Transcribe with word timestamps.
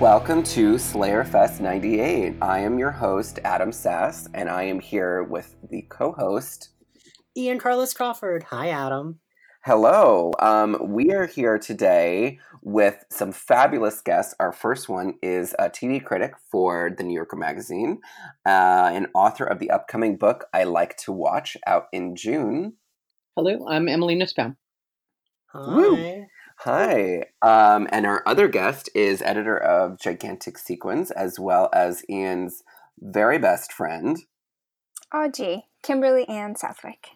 Welcome 0.00 0.42
to 0.42 0.76
Slayer 0.76 1.24
Fest 1.24 1.62
98. 1.62 2.34
I 2.42 2.58
am 2.58 2.78
your 2.78 2.90
host, 2.90 3.38
Adam 3.44 3.72
Sass, 3.72 4.28
and 4.34 4.50
I 4.50 4.64
am 4.64 4.78
here 4.78 5.22
with 5.22 5.56
the 5.70 5.86
co 5.88 6.12
host, 6.12 6.68
Ian 7.34 7.58
Carlos 7.58 7.94
Crawford. 7.94 8.42
Hi, 8.42 8.68
Adam. 8.68 9.20
Hello. 9.64 10.32
Um, 10.38 10.76
we 10.82 11.12
are 11.12 11.24
here 11.26 11.58
today 11.58 12.38
with 12.60 13.06
some 13.10 13.32
fabulous 13.32 14.02
guests. 14.02 14.34
Our 14.38 14.52
first 14.52 14.90
one 14.90 15.14
is 15.22 15.54
a 15.58 15.70
TV 15.70 16.04
critic 16.04 16.34
for 16.52 16.90
the 16.94 17.02
New 17.02 17.14
Yorker 17.14 17.36
Magazine, 17.36 18.00
uh, 18.44 18.90
and 18.92 19.06
author 19.14 19.46
of 19.46 19.60
the 19.60 19.70
upcoming 19.70 20.18
book 20.18 20.44
I 20.52 20.64
Like 20.64 20.98
to 20.98 21.12
Watch 21.12 21.56
out 21.66 21.86
in 21.90 22.16
June. 22.16 22.74
Hello, 23.34 23.66
I'm 23.66 23.88
Emily 23.88 24.14
Nussbaum. 24.14 24.58
Hi. 25.54 25.74
Woo. 25.74 26.26
Hi. 26.60 27.24
Um, 27.42 27.86
and 27.92 28.06
our 28.06 28.22
other 28.26 28.48
guest 28.48 28.88
is 28.94 29.22
editor 29.22 29.56
of 29.56 30.00
Gigantic 30.00 30.58
Sequins, 30.58 31.10
as 31.10 31.38
well 31.38 31.68
as 31.72 32.02
Ian's 32.08 32.62
very 32.98 33.38
best 33.38 33.72
friend. 33.72 34.18
Oh, 35.12 35.28
gee. 35.28 35.64
Kimberly 35.82 36.28
Ann 36.28 36.56
Southwick. 36.56 37.08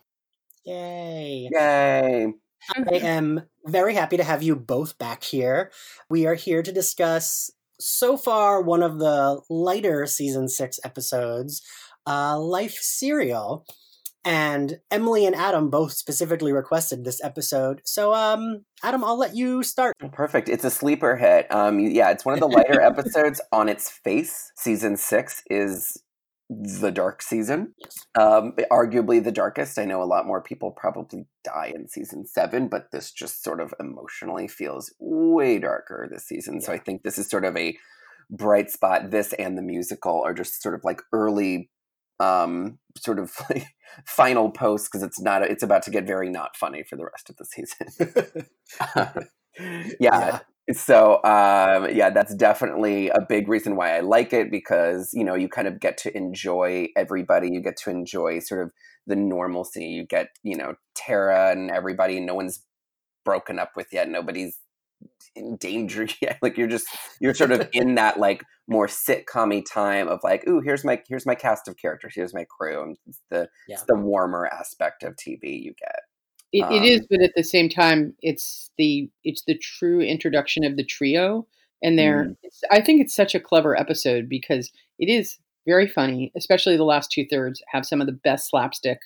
Yay. 0.64 1.48
Yay. 1.50 2.34
I 2.76 2.94
am 2.96 3.42
very 3.64 3.94
happy 3.94 4.18
to 4.18 4.24
have 4.24 4.42
you 4.42 4.54
both 4.54 4.98
back 4.98 5.24
here. 5.24 5.70
We 6.08 6.26
are 6.26 6.34
here 6.34 6.62
to 6.62 6.70
discuss 6.70 7.50
so 7.80 8.16
far 8.16 8.60
one 8.60 8.82
of 8.82 8.98
the 8.98 9.40
lighter 9.48 10.06
season 10.06 10.48
six 10.48 10.78
episodes, 10.84 11.62
uh, 12.06 12.38
Life 12.38 12.74
Serial. 12.74 13.64
And 14.24 14.80
Emily 14.90 15.24
and 15.24 15.34
Adam 15.34 15.70
both 15.70 15.92
specifically 15.92 16.52
requested 16.52 17.04
this 17.04 17.22
episode. 17.24 17.80
So, 17.84 18.12
um, 18.12 18.66
Adam, 18.82 19.02
I'll 19.02 19.18
let 19.18 19.34
you 19.34 19.62
start. 19.62 19.96
Perfect. 20.12 20.48
It's 20.48 20.64
a 20.64 20.70
sleeper 20.70 21.16
hit. 21.16 21.46
Um, 21.50 21.78
yeah, 21.78 22.10
it's 22.10 22.24
one 22.24 22.34
of 22.34 22.40
the 22.40 22.48
lighter 22.48 22.80
episodes 22.82 23.40
on 23.50 23.68
its 23.68 23.88
face. 23.88 24.52
Season 24.56 24.96
six 24.96 25.42
is 25.48 25.96
the 26.50 26.90
dark 26.90 27.22
season. 27.22 27.74
Um, 28.18 28.54
arguably 28.72 29.22
the 29.22 29.32
darkest. 29.32 29.78
I 29.78 29.84
know 29.84 30.02
a 30.02 30.04
lot 30.04 30.26
more 30.26 30.42
people 30.42 30.72
probably 30.72 31.26
die 31.44 31.72
in 31.74 31.88
season 31.88 32.26
seven, 32.26 32.68
but 32.68 32.90
this 32.90 33.12
just 33.12 33.44
sort 33.44 33.60
of 33.60 33.72
emotionally 33.78 34.48
feels 34.48 34.92
way 34.98 35.60
darker 35.60 36.08
this 36.10 36.26
season. 36.26 36.60
So 36.60 36.72
I 36.72 36.78
think 36.78 37.02
this 37.02 37.18
is 37.18 37.30
sort 37.30 37.44
of 37.44 37.56
a 37.56 37.78
bright 38.30 38.70
spot. 38.70 39.10
This 39.10 39.32
and 39.34 39.56
the 39.56 39.62
musical 39.62 40.22
are 40.22 40.34
just 40.34 40.60
sort 40.60 40.74
of 40.74 40.82
like 40.82 41.02
early 41.12 41.70
um 42.20 42.78
sort 42.98 43.18
of 43.18 43.32
like 43.50 43.66
final 44.06 44.50
post 44.50 44.88
because 44.90 45.02
it's 45.02 45.20
not 45.20 45.42
it's 45.42 45.62
about 45.62 45.82
to 45.82 45.90
get 45.90 46.06
very 46.06 46.30
not 46.30 46.56
funny 46.56 46.82
for 46.82 46.96
the 46.96 47.04
rest 47.04 47.30
of 47.30 47.36
the 47.36 47.44
season. 47.44 49.26
Yeah, 50.00 50.40
so 50.72 51.16
um 51.24 51.88
yeah 51.92 52.10
that's 52.10 52.34
definitely 52.34 53.08
a 53.08 53.20
big 53.28 53.48
reason 53.48 53.74
why 53.76 53.96
i 53.96 54.00
like 54.00 54.32
it 54.32 54.50
because 54.50 55.10
you 55.12 55.24
know 55.24 55.34
you 55.34 55.48
kind 55.48 55.66
of 55.66 55.80
get 55.80 55.98
to 55.98 56.16
enjoy 56.16 56.86
everybody 56.96 57.50
you 57.50 57.60
get 57.60 57.76
to 57.76 57.90
enjoy 57.90 58.38
sort 58.38 58.62
of 58.62 58.72
the 59.06 59.16
normalcy 59.16 59.84
you 59.84 60.06
get 60.06 60.28
you 60.44 60.56
know 60.56 60.74
tara 60.94 61.50
and 61.50 61.70
everybody 61.70 62.20
no 62.20 62.34
one's 62.34 62.60
broken 63.24 63.58
up 63.58 63.72
with 63.74 63.88
yet 63.92 64.08
nobody's 64.08 64.58
in 65.36 65.56
danger 65.56 66.06
yet 66.20 66.38
like 66.42 66.56
you're 66.56 66.68
just 66.68 66.86
you're 67.20 67.34
sort 67.34 67.52
of 67.52 67.68
in 67.72 67.94
that 67.94 68.18
like 68.18 68.42
more 68.66 68.86
sitcom 68.86 69.64
time 69.70 70.08
of 70.08 70.20
like 70.22 70.46
ooh 70.48 70.60
here's 70.60 70.84
my 70.84 71.00
here's 71.08 71.26
my 71.26 71.34
cast 71.34 71.68
of 71.68 71.76
characters 71.76 72.12
here's 72.14 72.34
my 72.34 72.44
crew 72.44 72.82
and 72.82 72.96
it's 73.06 73.20
the 73.30 73.48
Yeah. 73.68 73.74
it's 73.74 73.84
the 73.84 73.96
warmer 73.96 74.46
aspect 74.46 75.02
of 75.02 75.14
tv 75.16 75.62
you 75.62 75.74
get 75.78 76.00
It, 76.52 76.64
it 76.72 76.82
is, 76.84 77.00
Um, 77.02 77.06
but 77.10 77.22
at 77.22 77.32
the 77.36 77.44
same 77.44 77.68
time, 77.68 78.14
it's 78.22 78.70
the 78.76 79.08
it's 79.22 79.44
the 79.44 79.56
true 79.56 80.00
introduction 80.00 80.64
of 80.64 80.76
the 80.76 80.84
trio, 80.84 81.46
and 81.82 81.96
they're. 81.96 82.24
Mm. 82.24 82.36
I 82.72 82.80
think 82.80 83.00
it's 83.00 83.14
such 83.14 83.36
a 83.36 83.40
clever 83.40 83.78
episode 83.78 84.28
because 84.28 84.72
it 84.98 85.08
is 85.08 85.38
very 85.66 85.86
funny, 85.86 86.32
especially 86.36 86.76
the 86.76 86.82
last 86.84 87.12
two 87.12 87.24
thirds 87.30 87.62
have 87.68 87.86
some 87.86 88.00
of 88.00 88.08
the 88.08 88.18
best 88.24 88.48
slapstick 88.50 88.98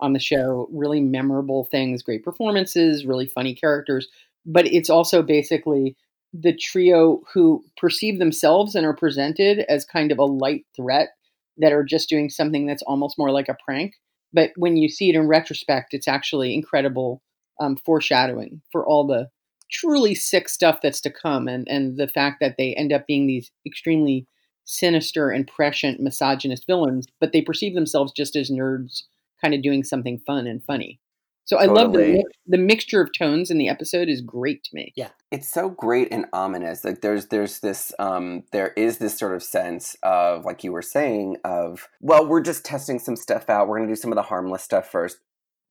on 0.00 0.12
the 0.12 0.18
show. 0.18 0.68
Really 0.72 1.00
memorable 1.00 1.64
things, 1.70 2.02
great 2.02 2.24
performances, 2.24 3.06
really 3.06 3.26
funny 3.26 3.54
characters. 3.54 4.08
But 4.48 4.66
it's 4.66 4.90
also 4.90 5.22
basically 5.22 5.94
the 6.32 6.56
trio 6.56 7.20
who 7.32 7.62
perceive 7.76 8.18
themselves 8.18 8.74
and 8.74 8.84
are 8.84 8.96
presented 8.96 9.60
as 9.68 9.84
kind 9.84 10.10
of 10.10 10.18
a 10.18 10.24
light 10.24 10.64
threat 10.74 11.10
that 11.58 11.72
are 11.72 11.84
just 11.84 12.08
doing 12.08 12.30
something 12.30 12.66
that's 12.66 12.82
almost 12.82 13.18
more 13.18 13.30
like 13.30 13.48
a 13.48 13.56
prank. 13.64 13.94
But 14.32 14.50
when 14.56 14.76
you 14.76 14.88
see 14.88 15.10
it 15.10 15.14
in 15.14 15.28
retrospect, 15.28 15.94
it's 15.94 16.08
actually 16.08 16.54
incredible 16.54 17.22
um, 17.60 17.76
foreshadowing 17.84 18.62
for 18.72 18.86
all 18.86 19.06
the 19.06 19.28
truly 19.70 20.14
sick 20.14 20.48
stuff 20.48 20.80
that's 20.82 21.00
to 21.02 21.10
come, 21.10 21.46
and 21.48 21.68
and 21.68 21.96
the 21.98 22.08
fact 22.08 22.38
that 22.40 22.56
they 22.56 22.74
end 22.74 22.92
up 22.92 23.06
being 23.06 23.26
these 23.26 23.50
extremely 23.66 24.26
sinister 24.64 25.30
and 25.30 25.46
prescient 25.46 26.00
misogynist 26.00 26.66
villains, 26.66 27.06
but 27.20 27.32
they 27.32 27.42
perceive 27.42 27.74
themselves 27.74 28.12
just 28.12 28.36
as 28.36 28.50
nerds, 28.50 29.02
kind 29.40 29.54
of 29.54 29.62
doing 29.62 29.82
something 29.82 30.18
fun 30.26 30.46
and 30.46 30.62
funny. 30.64 31.00
So 31.48 31.56
I 31.56 31.64
love 31.64 31.94
the 31.94 31.98
mix- 31.98 32.30
the 32.46 32.58
mixture 32.58 33.00
of 33.00 33.08
tones 33.18 33.50
in 33.50 33.56
the 33.56 33.70
episode 33.70 34.08
is 34.10 34.20
great 34.20 34.62
to 34.64 34.70
me. 34.74 34.92
Yeah, 34.96 35.08
it's 35.30 35.48
so 35.50 35.70
great 35.70 36.08
and 36.12 36.26
ominous. 36.34 36.84
Like 36.84 37.00
there's 37.00 37.28
there's 37.28 37.60
this 37.60 37.90
um 37.98 38.42
there 38.52 38.74
is 38.76 38.98
this 38.98 39.16
sort 39.18 39.34
of 39.34 39.42
sense 39.42 39.96
of 40.02 40.44
like 40.44 40.62
you 40.62 40.72
were 40.72 40.82
saying 40.82 41.38
of 41.44 41.88
well 42.02 42.26
we're 42.28 42.42
just 42.42 42.66
testing 42.66 42.98
some 42.98 43.16
stuff 43.16 43.48
out. 43.48 43.66
We're 43.66 43.78
going 43.78 43.88
to 43.88 43.94
do 43.94 44.00
some 44.00 44.12
of 44.12 44.16
the 44.16 44.22
harmless 44.22 44.62
stuff 44.62 44.90
first. 44.90 45.20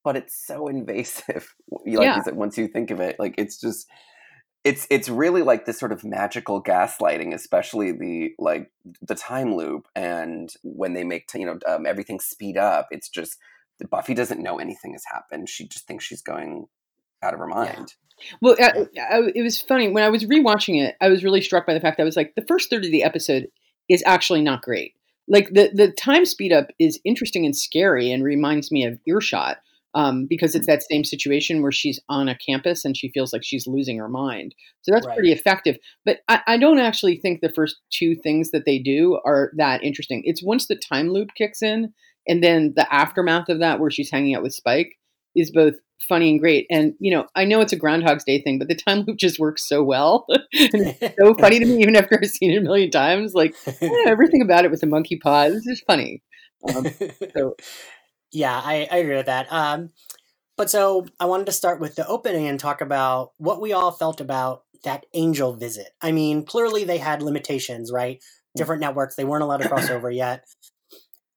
But 0.04 0.18
it's 0.18 0.36
so 0.36 0.68
invasive 0.76 1.54
you 1.86 2.00
like 2.00 2.06
Yeah. 2.06 2.16
you 2.18 2.24
said 2.24 2.36
once 2.36 2.58
you 2.58 2.68
think 2.68 2.90
of 2.90 3.00
it. 3.00 3.18
Like 3.20 3.36
it's 3.38 3.60
just 3.62 3.88
it's 4.64 4.88
it's 4.90 5.10
really 5.10 5.44
like 5.44 5.66
this 5.66 5.80
sort 5.80 5.92
of 5.92 6.04
magical 6.04 6.62
gaslighting 6.62 7.36
especially 7.36 7.92
the 7.92 8.32
like 8.40 8.72
the 9.02 9.14
time 9.16 9.56
loop 9.56 9.88
and 9.96 10.52
when 10.64 10.94
they 10.94 11.04
make 11.04 11.30
you 11.36 11.46
know 11.46 11.60
um, 11.68 11.86
everything 11.86 12.20
speed 12.20 12.58
up. 12.58 12.88
It's 12.90 13.10
just 13.10 13.38
buffy 13.86 14.14
doesn't 14.14 14.42
know 14.42 14.58
anything 14.60 14.94
has 14.94 15.04
happened 15.12 15.48
she 15.50 15.68
just 15.68 15.86
thinks 15.88 16.04
she's 16.06 16.22
going 16.22 16.68
out 17.22 17.34
of 17.34 17.40
her 17.40 17.48
mind 17.48 17.94
Well, 18.42 18.56
I, 18.60 18.88
I, 19.00 19.22
it 19.36 19.44
was 19.44 19.62
funny 19.62 19.90
when 19.90 20.04
I 20.04 20.10
was 20.10 20.24
rewatching 20.26 20.82
it. 20.84 20.96
I 21.00 21.08
was 21.08 21.24
really 21.24 21.40
struck 21.42 21.68
by 21.68 21.76
the 21.76 21.80
fact 21.80 21.98
that 21.98 22.04
I 22.04 22.06
was 22.06 22.16
like, 22.16 22.34
the 22.36 22.46
first 22.48 22.68
third 22.68 22.84
of 22.84 22.90
the 22.92 23.04
episode 23.04 23.48
is 23.90 24.02
actually 24.08 24.42
not 24.42 24.64
great. 24.64 24.96
Like 25.28 25.50
the 25.50 25.70
the 25.72 25.92
time 25.92 26.26
speed 26.26 26.52
up 26.52 26.70
is 26.80 27.00
interesting 27.06 27.46
and 27.46 27.56
scary, 27.56 28.12
and 28.12 28.24
reminds 28.24 28.72
me 28.72 28.86
of 28.86 28.98
Earshot 29.06 29.58
um, 29.94 30.26
because 30.26 30.56
it's 30.56 30.66
that 30.66 30.82
same 30.82 31.04
situation 31.04 31.62
where 31.62 31.72
she's 31.72 32.00
on 32.10 32.28
a 32.28 32.36
campus 32.38 32.86
and 32.86 32.98
she 32.98 33.10
feels 33.10 33.34
like 33.34 33.44
she's 33.44 33.68
losing 33.68 33.98
her 34.00 34.10
mind. 34.10 34.56
So 34.82 34.92
that's 34.92 35.06
Right. 35.06 35.16
pretty 35.16 35.32
effective. 35.32 35.78
But 36.04 36.22
I, 36.28 36.42
I 36.48 36.58
don't 36.58 36.80
actually 36.80 37.18
think 37.18 37.42
the 37.42 37.54
first 37.54 37.78
two 37.92 38.16
things 38.16 38.50
that 38.50 38.66
they 38.66 38.80
do 38.80 39.20
are 39.26 39.52
that 39.58 39.84
interesting. 39.84 40.24
It's 40.26 40.44
once 40.44 40.66
the 40.68 40.76
time 40.76 41.10
loop 41.10 41.30
kicks 41.36 41.62
in, 41.62 41.94
and 42.28 42.44
then 42.44 42.74
the 42.76 42.92
aftermath 42.94 43.50
of 43.50 43.60
that, 43.60 43.80
where 43.80 43.92
she's 43.92 44.12
hanging 44.12 44.36
out 44.36 44.44
with 44.44 44.54
Spike, 44.54 44.96
is 45.36 45.52
both 45.52 45.76
funny 46.08 46.30
and 46.30 46.40
great. 46.40 46.68
And 46.70 46.94
you 47.00 47.12
know, 47.12 47.28
I 47.36 47.46
know 47.46 47.62
it's 47.62 47.74
a 47.74 47.78
Groundhog's 47.78 48.24
Day 48.24 48.42
thing, 48.42 48.60
but 48.60 48.68
the 48.68 48.76
time 48.76 49.04
loop 49.08 49.18
just 49.18 49.40
works 49.40 49.68
so 49.68 49.84
well. 49.84 50.26
and 50.30 50.42
it's 50.52 51.16
so 51.20 51.34
funny 51.40 51.60
to 51.60 51.66
me, 51.66 51.82
even 51.82 51.96
after 51.96 52.20
I've 52.22 52.30
seen 52.30 52.52
it 52.52 52.58
a 52.58 52.62
million 52.62 52.92
times. 52.92 53.34
Like 53.34 53.56
yeah, 53.82 53.90
everything 54.06 54.42
about 54.42 54.66
it 54.66 54.72
with 54.72 54.82
the 54.82 54.88
monkey 54.88 55.18
paws 55.18 55.54
is 55.54 55.66
just 55.66 55.86
funny. 55.86 56.22
Um, 56.68 56.88
so 57.36 57.56
yeah, 58.32 58.62
I, 58.64 58.88
I 58.92 58.98
agree 58.98 59.16
with 59.16 59.28
that. 59.28 59.52
Um, 59.52 59.90
but 60.56 60.70
so 60.70 61.06
I 61.20 61.26
wanted 61.26 61.46
to 61.48 61.52
start 61.52 61.80
with 61.80 61.96
the 61.96 62.08
opening 62.08 62.48
and 62.48 62.60
talk 62.60 62.82
about 62.82 63.34
what 63.38 63.62
we 63.62 63.74
all 63.74 63.92
felt 63.92 64.20
about 64.20 64.64
that 64.84 65.06
angel 65.14 65.54
visit. 65.54 65.90
I 66.02 66.12
mean, 66.12 66.46
clearly 66.46 66.84
they 66.84 66.98
had 66.98 67.22
limitations, 67.22 67.92
right? 67.92 68.24
Different 68.56 68.82
networks, 68.82 69.16
they 69.16 69.24
weren't 69.24 69.44
allowed 69.44 69.62
to 69.62 69.70
cross 69.70 69.90
over 69.90 70.10
yet. 70.10 70.46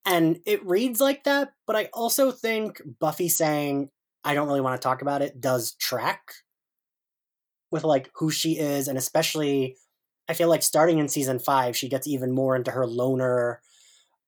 And 0.06 0.40
it 0.46 0.64
reads 0.64 1.00
like 1.00 1.24
that, 1.24 1.52
but 1.66 1.76
I 1.76 1.90
also 1.92 2.30
think 2.30 2.80
Buffy 2.98 3.28
saying, 3.28 3.90
I 4.24 4.34
don't 4.34 4.48
really 4.48 4.60
want 4.60 4.80
to 4.80 4.84
talk 4.84 5.02
about 5.02 5.22
it, 5.22 5.40
does 5.40 5.74
track 5.74 6.32
with 7.70 7.84
like 7.84 8.10
who 8.14 8.30
she 8.30 8.58
is. 8.58 8.88
And 8.88 8.96
especially, 8.96 9.76
I 10.28 10.34
feel 10.34 10.48
like 10.48 10.62
starting 10.62 10.98
in 10.98 11.08
season 11.08 11.38
five, 11.38 11.76
she 11.76 11.88
gets 11.88 12.06
even 12.06 12.32
more 12.32 12.56
into 12.56 12.70
her 12.70 12.86
loner, 12.86 13.60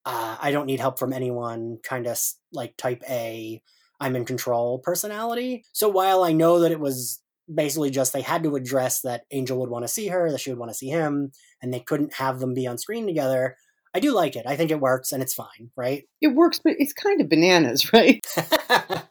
uh, 0.05 0.37
I 0.41 0.51
don't 0.51 0.65
need 0.65 0.79
help 0.79 0.99
from 0.99 1.13
anyone 1.13 1.79
kind 1.83 2.07
of 2.07 2.19
like 2.51 2.75
type 2.77 3.01
A, 3.09 3.61
I'm 3.99 4.15
in 4.15 4.25
control 4.25 4.79
personality. 4.79 5.63
So 5.71 5.87
while 5.87 6.23
I 6.23 6.33
know 6.33 6.59
that 6.59 6.71
it 6.71 6.79
was 6.79 7.21
basically 7.53 7.89
just 7.89 8.13
they 8.13 8.21
had 8.21 8.43
to 8.43 8.55
address 8.55 9.01
that 9.01 9.25
Angel 9.31 9.59
would 9.59 9.69
want 9.69 9.83
to 9.83 9.89
see 9.89 10.07
her, 10.07 10.29
that 10.29 10.39
she 10.39 10.49
would 10.49 10.59
want 10.59 10.71
to 10.71 10.77
see 10.77 10.89
him, 10.89 11.31
and 11.61 11.73
they 11.73 11.79
couldn't 11.79 12.13
have 12.15 12.39
them 12.39 12.53
be 12.53 12.67
on 12.67 12.77
screen 12.77 13.05
together, 13.05 13.55
I 13.95 13.99
do 13.99 14.13
like 14.13 14.35
it. 14.35 14.45
I 14.47 14.55
think 14.55 14.71
it 14.71 14.79
works 14.79 15.11
and 15.11 15.21
it's 15.21 15.33
fine, 15.33 15.69
right? 15.77 16.03
it 16.21 16.29
works, 16.29 16.59
but 16.63 16.73
it's 16.79 16.93
kind 16.93 17.21
of 17.21 17.29
bananas, 17.29 17.93
right? 17.93 18.19
I 18.37 19.03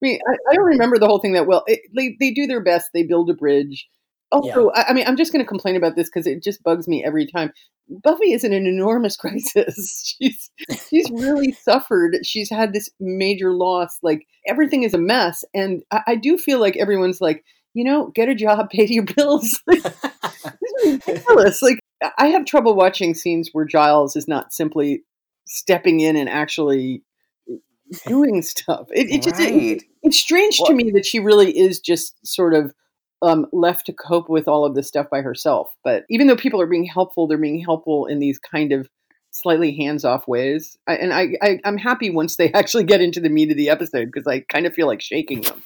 mean, 0.00 0.20
I, 0.28 0.36
I 0.50 0.54
don't 0.54 0.64
remember 0.64 0.98
the 0.98 1.06
whole 1.06 1.18
thing 1.18 1.32
that 1.32 1.46
well. 1.46 1.64
It, 1.66 1.80
they 1.94 2.16
they 2.20 2.32
do 2.32 2.46
their 2.46 2.62
best. 2.62 2.90
They 2.94 3.02
build 3.02 3.30
a 3.30 3.34
bridge. 3.34 3.88
Also, 4.30 4.70
I, 4.70 4.88
I 4.88 4.92
mean, 4.92 5.06
I'm 5.06 5.16
just 5.16 5.32
going 5.32 5.42
to 5.42 5.48
complain 5.48 5.74
about 5.74 5.96
this 5.96 6.08
because 6.08 6.26
it 6.26 6.42
just 6.42 6.62
bugs 6.62 6.86
me 6.86 7.02
every 7.02 7.26
time. 7.26 7.50
Buffy 7.88 8.32
is 8.32 8.44
in 8.44 8.52
an 8.52 8.66
enormous 8.66 9.16
crisis. 9.18 10.16
she's 10.20 10.50
she's 10.88 11.10
really 11.10 11.52
suffered. 11.52 12.18
She's 12.24 12.50
had 12.50 12.72
this 12.72 12.90
major 13.00 13.52
loss. 13.52 13.98
Like 14.02 14.26
everything 14.46 14.82
is 14.82 14.94
a 14.94 14.98
mess, 14.98 15.44
and 15.54 15.82
I, 15.90 16.02
I 16.08 16.14
do 16.14 16.38
feel 16.38 16.60
like 16.60 16.76
everyone's 16.76 17.20
like, 17.20 17.44
you 17.74 17.84
know, 17.84 18.12
get 18.14 18.28
a 18.28 18.34
job, 18.34 18.70
pay 18.70 18.86
your 18.86 19.04
bills. 19.04 19.60
This 19.66 19.84
is 20.84 21.06
ridiculous. 21.06 21.62
Like 21.62 21.80
I 22.18 22.28
have 22.28 22.44
trouble 22.44 22.74
watching 22.74 23.14
scenes 23.14 23.50
where 23.52 23.64
Giles 23.64 24.16
is 24.16 24.28
not 24.28 24.52
simply 24.52 25.02
stepping 25.46 26.00
in 26.00 26.16
and 26.16 26.28
actually 26.28 27.02
doing 28.06 28.42
stuff. 28.42 28.88
It, 28.92 29.10
it 29.10 29.22
just 29.22 29.40
it, 29.40 29.54
Right. 29.54 29.82
it's 30.02 30.18
strange 30.18 30.58
to 30.66 30.74
me 30.74 30.90
that 30.92 31.06
she 31.06 31.18
really 31.18 31.56
is 31.56 31.80
just 31.80 32.14
sort 32.26 32.54
of 32.54 32.74
um, 33.22 33.46
left 33.52 33.86
to 33.86 33.92
cope 33.92 34.28
with 34.28 34.46
all 34.46 34.64
of 34.64 34.74
this 34.74 34.86
stuff 34.86 35.08
by 35.10 35.22
herself. 35.22 35.70
But 35.82 36.04
even 36.08 36.26
though 36.26 36.36
people 36.36 36.60
are 36.60 36.66
being 36.66 36.84
helpful, 36.84 37.26
they're 37.26 37.38
being 37.38 37.60
helpful 37.60 38.06
in 38.06 38.20
these 38.20 38.38
kind 38.38 38.72
of 38.72 38.88
slightly 39.30 39.76
hands-off 39.76 40.26
ways. 40.28 40.76
I, 40.86 40.94
and 40.96 41.12
I, 41.12 41.28
I, 41.42 41.60
I'm 41.64 41.78
happy 41.78 42.10
once 42.10 42.36
they 42.36 42.52
actually 42.54 42.84
get 42.84 43.00
into 43.00 43.20
the 43.20 43.28
meat 43.28 43.50
of 43.50 43.56
the 43.56 43.70
episode 43.70 44.06
because 44.12 44.26
I 44.26 44.40
kind 44.40 44.66
of 44.66 44.74
feel 44.74 44.86
like 44.86 45.00
shaking 45.00 45.40
them. 45.42 45.64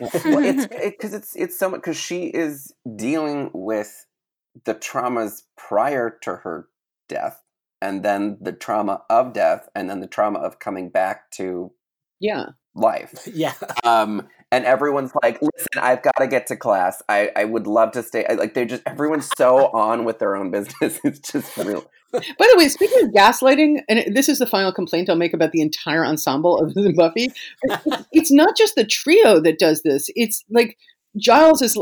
well, 0.00 0.10
it's 0.44 0.66
because 0.84 1.14
it's 1.14 1.34
it's 1.36 1.58
so 1.58 1.70
much 1.70 1.80
because 1.80 1.96
she 1.96 2.24
is 2.26 2.72
dealing 2.96 3.50
with 3.52 4.06
the 4.64 4.74
traumas 4.74 5.42
prior 5.56 6.16
to 6.22 6.36
her 6.36 6.68
death, 7.08 7.42
and 7.80 8.02
then 8.02 8.38
the 8.40 8.52
trauma 8.52 9.02
of 9.10 9.32
death, 9.32 9.68
and 9.74 9.88
then 9.90 10.00
the 10.00 10.06
trauma 10.06 10.38
of 10.38 10.58
coming 10.58 10.88
back 10.88 11.30
to 11.32 11.72
Yeah, 12.20 12.50
life. 12.74 13.26
yeah. 13.32 13.54
Um, 13.84 14.28
and 14.52 14.64
everyone's 14.64 15.12
like, 15.22 15.40
"Listen, 15.42 15.82
I've 15.82 16.02
got 16.02 16.16
to 16.18 16.26
get 16.26 16.46
to 16.48 16.56
class. 16.56 17.02
I 17.08 17.30
I 17.34 17.44
would 17.44 17.66
love 17.66 17.92
to 17.92 18.02
stay." 18.02 18.24
I, 18.26 18.34
like 18.34 18.54
they're 18.54 18.64
just 18.64 18.82
everyone's 18.86 19.28
so 19.36 19.66
on 19.72 20.04
with 20.04 20.18
their 20.18 20.36
own 20.36 20.50
business. 20.50 21.00
It's 21.04 21.18
just 21.18 21.56
real. 21.56 21.84
By 22.12 22.20
the 22.50 22.54
way, 22.56 22.68
speaking 22.68 23.02
of 23.04 23.10
gaslighting, 23.10 23.80
and 23.88 24.14
this 24.14 24.28
is 24.28 24.38
the 24.38 24.46
final 24.46 24.72
complaint 24.72 25.10
I'll 25.10 25.16
make 25.16 25.34
about 25.34 25.52
the 25.52 25.60
entire 25.60 26.04
ensemble 26.04 26.58
of 26.58 26.72
the 26.74 26.92
Buffy, 26.96 27.32
it's 28.12 28.30
not 28.30 28.56
just 28.56 28.74
the 28.76 28.84
trio 28.84 29.40
that 29.40 29.58
does 29.58 29.82
this. 29.82 30.08
It's 30.14 30.44
like 30.48 30.78
Giles 31.16 31.62
is. 31.62 31.76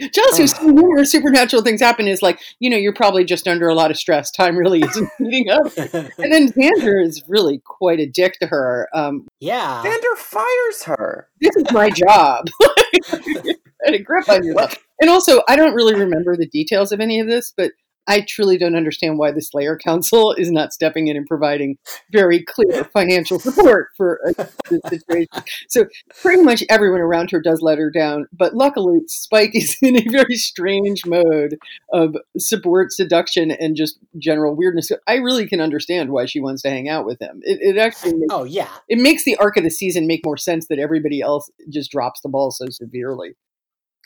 Giles, 0.00 0.38
who's 0.38 0.56
seen 0.56 0.74
numerous 0.74 1.10
supernatural 1.12 1.62
things 1.62 1.80
happen, 1.80 2.08
is 2.08 2.22
like, 2.22 2.40
you 2.58 2.68
know, 2.68 2.76
you're 2.76 2.94
probably 2.94 3.24
just 3.24 3.46
under 3.46 3.68
a 3.68 3.74
lot 3.74 3.90
of 3.90 3.96
stress. 3.96 4.30
Time 4.30 4.56
really 4.56 4.80
isn't 4.82 5.08
heating 5.18 5.50
up. 5.50 5.66
And 5.76 6.32
then 6.32 6.52
Xander 6.52 7.04
is 7.04 7.22
really 7.28 7.60
quite 7.64 8.00
a 8.00 8.06
dick 8.06 8.38
to 8.40 8.46
her. 8.46 8.88
Um, 8.94 9.26
yeah. 9.40 9.82
Xander 9.84 10.16
fires 10.16 10.82
her. 10.84 11.28
this 11.40 11.56
is 11.56 11.70
my 11.72 11.90
job. 11.90 12.46
and 13.12 13.94
a 13.94 13.98
grip 13.98 14.28
on 14.28 14.44
your 14.44 14.54
What? 14.54 14.78
And 15.00 15.10
also, 15.10 15.42
I 15.48 15.56
don't 15.56 15.74
really 15.74 15.94
remember 15.94 16.36
the 16.36 16.46
details 16.46 16.92
of 16.92 17.00
any 17.00 17.20
of 17.20 17.26
this, 17.26 17.52
but 17.56 17.72
I 18.06 18.24
truly 18.28 18.58
don't 18.58 18.76
understand 18.76 19.18
why 19.18 19.32
the 19.32 19.40
Slayer 19.40 19.76
Council 19.76 20.32
is 20.32 20.50
not 20.50 20.72
stepping 20.72 21.08
in 21.08 21.16
and 21.16 21.26
providing 21.26 21.78
very 22.12 22.42
clear 22.42 22.84
financial 22.84 23.38
support 23.38 23.88
for 23.96 24.20
uh, 24.38 24.44
this 24.70 24.80
situation. 24.88 25.28
So 25.68 25.86
pretty 26.20 26.42
much 26.42 26.62
everyone 26.68 27.00
around 27.00 27.30
her 27.30 27.40
does 27.40 27.62
let 27.62 27.78
her 27.78 27.90
down, 27.90 28.26
but 28.32 28.54
luckily 28.54 29.00
Spike 29.06 29.50
is 29.54 29.76
in 29.82 29.96
a 29.96 30.08
very 30.10 30.36
strange 30.36 31.06
mode 31.06 31.56
of 31.92 32.16
support, 32.38 32.92
seduction, 32.92 33.50
and 33.50 33.76
just 33.76 33.98
general 34.18 34.54
weirdness. 34.54 34.90
I 35.06 35.16
really 35.16 35.46
can 35.46 35.60
understand 35.60 36.10
why 36.10 36.26
she 36.26 36.40
wants 36.40 36.62
to 36.62 36.70
hang 36.70 36.88
out 36.88 37.06
with 37.06 37.20
him. 37.20 37.40
It, 37.42 37.76
it 37.76 37.78
actually 37.78 38.14
makes, 38.14 38.26
Oh 38.30 38.44
yeah. 38.44 38.68
it 38.88 38.98
makes 38.98 39.24
the 39.24 39.36
arc 39.36 39.56
of 39.56 39.64
the 39.64 39.70
season 39.70 40.06
make 40.06 40.24
more 40.24 40.36
sense 40.36 40.66
that 40.68 40.78
everybody 40.78 41.20
else 41.20 41.50
just 41.70 41.90
drops 41.90 42.20
the 42.20 42.28
ball 42.28 42.50
so 42.50 42.66
severely. 42.70 43.34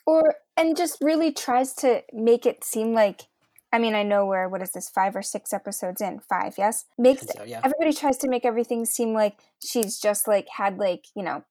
or 0.06 0.36
and 0.56 0.76
just 0.76 0.98
really 1.00 1.32
tries 1.32 1.72
to 1.74 2.02
make 2.12 2.46
it 2.46 2.64
seem 2.64 2.92
like 2.92 3.28
I 3.72 3.78
mean, 3.78 3.94
I 3.94 4.02
know 4.02 4.24
we're 4.26 4.48
what 4.48 4.62
is 4.62 4.72
this, 4.72 4.88
five 4.88 5.14
or 5.14 5.22
six 5.22 5.52
episodes 5.52 6.00
in? 6.00 6.20
Five, 6.20 6.54
yes? 6.56 6.86
Makes 6.96 7.26
So, 7.28 7.44
yeah. 7.44 7.60
everybody 7.64 7.92
tries 7.92 8.16
to 8.18 8.28
make 8.28 8.44
everything 8.46 8.84
seem 8.84 9.12
like 9.12 9.38
she's 9.62 9.98
just 9.98 10.26
like 10.26 10.48
had 10.56 10.78
like, 10.78 11.04
you 11.14 11.22
know, 11.22 11.44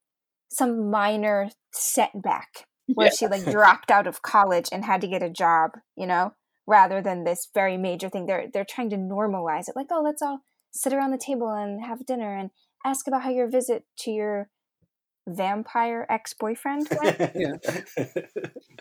some 0.49 0.89
minor 0.89 1.49
setback 1.73 2.65
where 2.93 3.07
Yeah. 3.07 3.13
she 3.13 3.27
like 3.27 3.45
dropped 3.45 3.91
out 3.91 4.07
of 4.07 4.21
college 4.21 4.69
and 4.71 4.83
had 4.85 5.01
to 5.01 5.07
get 5.07 5.21
a 5.23 5.29
job, 5.29 5.71
you 5.95 6.07
know, 6.07 6.33
rather 6.65 7.01
than 7.01 7.23
this 7.23 7.47
very 7.53 7.77
major 7.77 8.09
thing. 8.09 8.25
They're 8.25 8.47
they're 8.51 8.65
trying 8.65 8.89
to 8.91 8.97
normalize 8.97 9.69
it. 9.69 9.75
Like, 9.75 9.87
oh, 9.91 10.01
let's 10.03 10.21
all 10.21 10.39
sit 10.71 10.93
around 10.93 11.11
the 11.11 11.17
table 11.17 11.49
and 11.51 11.83
have 11.85 12.05
dinner 12.05 12.35
and 12.35 12.49
ask 12.85 13.07
about 13.07 13.23
how 13.23 13.29
your 13.29 13.49
visit 13.49 13.83
to 13.99 14.11
your 14.11 14.49
vampire 15.27 16.05
ex-boyfriend 16.09 16.87
went. 17.03 17.19
Yeah. 17.35 17.53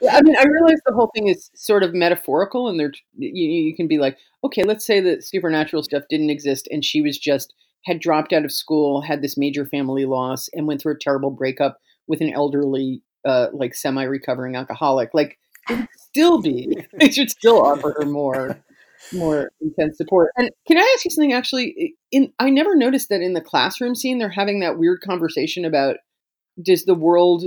Yeah, 0.02 0.16
I 0.16 0.22
mean, 0.22 0.36
I 0.36 0.44
realize 0.44 0.78
the 0.86 0.94
whole 0.94 1.10
thing 1.14 1.28
is 1.28 1.50
sort 1.54 1.82
of 1.82 1.94
metaphorical, 1.94 2.68
and 2.68 2.78
there 2.78 2.92
you, 3.16 3.48
you 3.48 3.76
can 3.76 3.88
be 3.88 3.98
like, 3.98 4.16
okay, 4.44 4.62
let's 4.62 4.86
say 4.86 5.00
that 5.00 5.24
supernatural 5.24 5.82
stuff 5.82 6.04
didn't 6.08 6.30
exist, 6.30 6.68
and 6.70 6.84
she 6.84 7.02
was 7.02 7.18
just 7.18 7.54
had 7.84 8.00
dropped 8.00 8.32
out 8.32 8.44
of 8.44 8.52
school, 8.52 9.00
had 9.00 9.22
this 9.22 9.36
major 9.36 9.64
family 9.64 10.04
loss, 10.04 10.48
and 10.52 10.66
went 10.66 10.80
through 10.80 10.94
a 10.94 10.98
terrible 10.98 11.30
breakup 11.30 11.78
with 12.06 12.20
an 12.20 12.32
elderly, 12.32 13.02
uh, 13.24 13.46
like 13.52 13.74
semi-recovering 13.74 14.56
alcoholic. 14.56 15.10
Like, 15.14 15.38
it 15.68 15.78
would 15.78 15.88
still 15.96 16.42
be 16.42 16.76
they 16.98 17.10
should 17.10 17.30
still 17.30 17.64
offer 17.64 17.94
her 17.98 18.06
more, 18.06 18.58
more 19.12 19.50
intense 19.60 19.96
support. 19.96 20.30
And 20.36 20.50
can 20.66 20.78
I 20.78 20.94
ask 20.94 21.04
you 21.04 21.10
something? 21.10 21.32
Actually, 21.32 21.94
in 22.10 22.32
I 22.38 22.50
never 22.50 22.74
noticed 22.74 23.08
that 23.08 23.20
in 23.20 23.34
the 23.34 23.40
classroom 23.40 23.94
scene, 23.94 24.18
they're 24.18 24.28
having 24.28 24.60
that 24.60 24.78
weird 24.78 25.00
conversation 25.00 25.64
about 25.64 25.96
does 26.62 26.84
the 26.84 26.94
world 26.94 27.44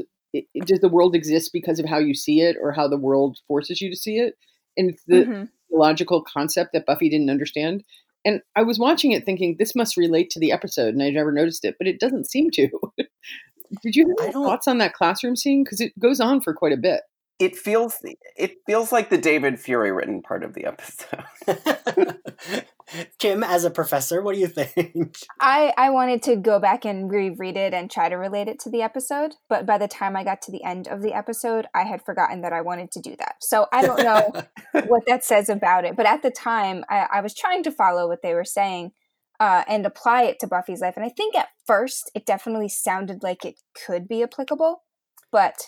does 0.65 0.79
the 0.79 0.89
world 0.89 1.15
exist 1.15 1.51
because 1.51 1.79
of 1.79 1.85
how 1.87 1.97
you 1.97 2.13
see 2.13 2.41
it 2.41 2.55
or 2.61 2.71
how 2.71 2.87
the 2.87 2.97
world 2.97 3.39
forces 3.47 3.81
you 3.81 3.89
to 3.89 3.95
see 3.95 4.17
it? 4.17 4.35
And 4.77 4.91
it's 4.91 5.03
the 5.05 5.25
Mhm. 5.25 5.49
logical 5.71 6.21
concept 6.23 6.73
that 6.73 6.85
buffy 6.85 7.09
didn't 7.09 7.29
understand. 7.29 7.83
And 8.25 8.41
i 8.55 8.61
was 8.63 8.77
watching 8.77 9.11
it 9.11 9.25
thinking 9.25 9.55
this 9.57 9.75
must 9.75 9.95
relate 9.97 10.29
to 10.31 10.39
the 10.39 10.51
episode 10.51 10.93
and 10.93 11.01
i 11.01 11.09
never 11.09 11.31
noticed 11.31 11.63
it 11.63 11.75
but 11.77 11.87
it 11.87 11.99
doesn't 11.99 12.29
seem 12.29 12.51
to. 12.51 12.67
Did 13.83 13.95
you 13.95 14.15
have 14.19 14.33
thoughts 14.33 14.67
on 14.67 14.79
that 14.79 14.93
classroom 14.93 15.35
scene? 15.35 15.63
Because 15.63 15.79
it 15.79 15.97
goes 15.99 16.19
on 16.19 16.41
for 16.41 16.53
quite 16.55 16.73
a 16.73 16.77
bit 16.77 17.01
It 17.39 17.55
feels 17.55 17.97
it 18.35 18.57
feels 18.65 18.91
like 18.91 19.09
the 19.09 19.17
David 19.17 19.59
Fury 19.59 19.91
written 19.91 20.21
part 20.21 20.43
of 20.43 20.53
the 20.53 20.65
episode. 20.65 21.23
Kim, 23.19 23.43
as 23.43 23.63
a 23.63 23.69
professor, 23.69 24.21
what 24.21 24.35
do 24.35 24.41
you 24.41 24.47
think? 24.47 25.17
I 25.39 25.73
I 25.77 25.89
wanted 25.89 26.23
to 26.23 26.35
go 26.35 26.59
back 26.59 26.85
and 26.85 27.09
reread 27.09 27.57
it 27.57 27.73
and 27.73 27.89
try 27.89 28.09
to 28.09 28.15
relate 28.15 28.47
it 28.47 28.59
to 28.61 28.69
the 28.69 28.81
episode, 28.81 29.35
but 29.47 29.65
by 29.65 29.77
the 29.77 29.87
time 29.87 30.15
I 30.15 30.23
got 30.23 30.41
to 30.43 30.51
the 30.51 30.63
end 30.63 30.87
of 30.87 31.01
the 31.01 31.13
episode, 31.13 31.67
I 31.73 31.83
had 31.83 32.03
forgotten 32.03 32.41
that 32.41 32.53
I 32.53 32.61
wanted 32.61 32.91
to 32.91 33.01
do 33.01 33.15
that. 33.19 33.35
So 33.41 33.67
I 33.71 33.81
don't 33.85 34.03
know 34.03 34.43
what 34.87 35.03
that 35.07 35.23
says 35.23 35.49
about 35.49 35.85
it. 35.85 35.95
But 35.95 36.05
at 36.05 36.21
the 36.21 36.31
time, 36.31 36.83
I, 36.89 37.07
I 37.13 37.21
was 37.21 37.35
trying 37.35 37.63
to 37.63 37.71
follow 37.71 38.07
what 38.07 38.21
they 38.21 38.33
were 38.33 38.45
saying 38.45 38.91
uh, 39.39 39.63
and 39.67 39.85
apply 39.85 40.23
it 40.23 40.39
to 40.39 40.47
Buffy's 40.47 40.81
life. 40.81 40.95
And 40.95 41.05
I 41.05 41.09
think 41.09 41.35
at 41.35 41.49
first, 41.65 42.11
it 42.15 42.25
definitely 42.25 42.69
sounded 42.69 43.23
like 43.23 43.45
it 43.45 43.55
could 43.85 44.07
be 44.07 44.23
applicable. 44.23 44.83
But 45.31 45.67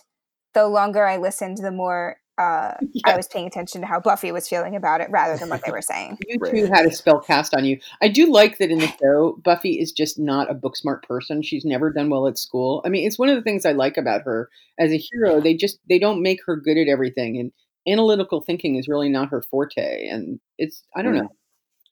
the 0.54 0.68
longer 0.68 1.06
I 1.06 1.18
listened, 1.18 1.58
the 1.58 1.72
more 1.72 2.18
uh, 2.38 2.74
I 3.06 3.16
was 3.18 3.28
paying 3.28 3.46
attention 3.48 3.82
to 3.82 3.88
how 3.88 4.00
Buffy 4.00 4.32
was 4.32 4.48
feeling 4.48 4.76
about 4.76 5.02
it 5.02 5.10
rather 5.12 5.38
than 5.38 5.50
what 5.50 5.64
they 5.66 5.72
were 5.72 5.82
saying. 5.82 6.18
you 6.28 6.38
Right. 6.40 6.52
two 6.56 6.66
had 6.74 6.86
a 6.86 6.92
spell 6.92 7.20
cast 7.20 7.54
on 7.54 7.66
you 7.66 7.78
i 8.02 8.08
do 8.08 8.32
like 8.32 8.58
that 8.58 8.72
in 8.72 8.80
the 8.80 8.88
show 9.02 9.38
buffy 9.44 9.80
is 9.80 9.92
just 9.92 10.18
not 10.18 10.50
a 10.50 10.54
book 10.54 10.76
smart 10.78 11.06
person 11.08 11.42
she's 11.44 11.66
never 11.66 11.92
done 11.92 12.10
well 12.10 12.26
at 12.28 12.38
school 12.38 12.82
i 12.86 12.90
mean 12.90 13.06
it's 13.06 13.20
one 13.20 13.28
of 13.30 13.36
the 13.36 13.42
things 13.42 13.66
i 13.66 13.72
like 13.74 13.98
about 13.98 14.22
her 14.24 14.50
as 14.80 14.92
a 14.92 14.98
hero 14.98 15.40
they 15.42 15.54
just 15.54 15.78
they 15.90 16.00
don't 16.00 16.22
make 16.22 16.40
her 16.46 16.56
good 16.56 16.78
at 16.78 16.88
everything 16.88 17.38
and 17.38 17.52
analytical 17.88 18.42
thinking 18.42 18.76
is 18.78 18.88
really 18.88 19.10
not 19.10 19.30
her 19.30 19.42
forte 19.42 20.08
and 20.08 20.40
it's 20.58 20.84
i 20.96 21.02
don't 21.02 21.14
Mm. 21.14 21.22
know 21.24 21.30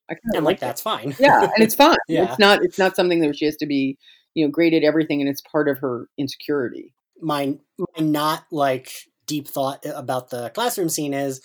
i 0.09 0.13
kind 0.13 0.19
of 0.33 0.35
and 0.37 0.45
like 0.45 0.53
like 0.53 0.59
that's 0.61 0.81
fine. 0.81 1.13
yeah 1.19 1.41
and 1.41 1.63
it's 1.63 1.75
fine 1.75 1.97
Yeah. 2.07 2.23
it's 2.29 2.39
not 2.39 2.63
it's 2.63 2.79
not 2.79 2.95
something 2.95 3.19
that 3.21 3.35
she 3.37 3.45
has 3.45 3.57
to 3.57 3.65
be 3.65 3.97
you 4.35 4.45
know 4.45 4.51
great 4.51 4.73
at 4.73 4.83
everything 4.83 5.21
and 5.21 5.29
it's 5.29 5.41
part 5.41 5.67
of 5.67 5.77
her 5.79 6.07
insecurity 6.17 6.93
my 7.21 7.57
my 7.77 8.03
not 8.03 8.45
like 8.51 8.91
deep 9.25 9.47
thought 9.47 9.85
about 9.85 10.29
the 10.29 10.49
classroom 10.49 10.89
scene 10.89 11.13
is 11.13 11.41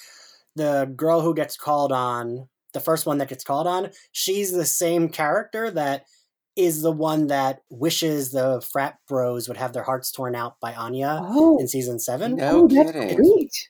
the 0.56 0.92
girl 0.96 1.20
who 1.20 1.34
gets 1.34 1.56
called 1.56 1.92
on 1.92 2.48
the 2.72 2.80
first 2.80 3.06
one 3.06 3.18
that 3.18 3.28
gets 3.28 3.44
called 3.44 3.66
on 3.66 3.90
she's 4.12 4.52
the 4.52 4.64
same 4.64 5.08
character 5.08 5.70
that 5.70 6.04
is 6.56 6.82
the 6.82 6.92
one 6.92 7.26
that 7.28 7.62
wishes 7.70 8.30
the 8.30 8.60
frat 8.60 8.98
bros 9.08 9.48
would 9.48 9.56
have 9.56 9.72
their 9.72 9.82
hearts 9.82 10.12
torn 10.12 10.34
out 10.34 10.60
by 10.60 10.72
Anya 10.74 11.20
oh, 11.22 11.58
in 11.58 11.66
season 11.66 11.98
seven. 11.98 12.36
No 12.36 12.62
oh 12.62 12.68
that's 12.68 12.92
kidding. 12.92 13.16
great 13.16 13.68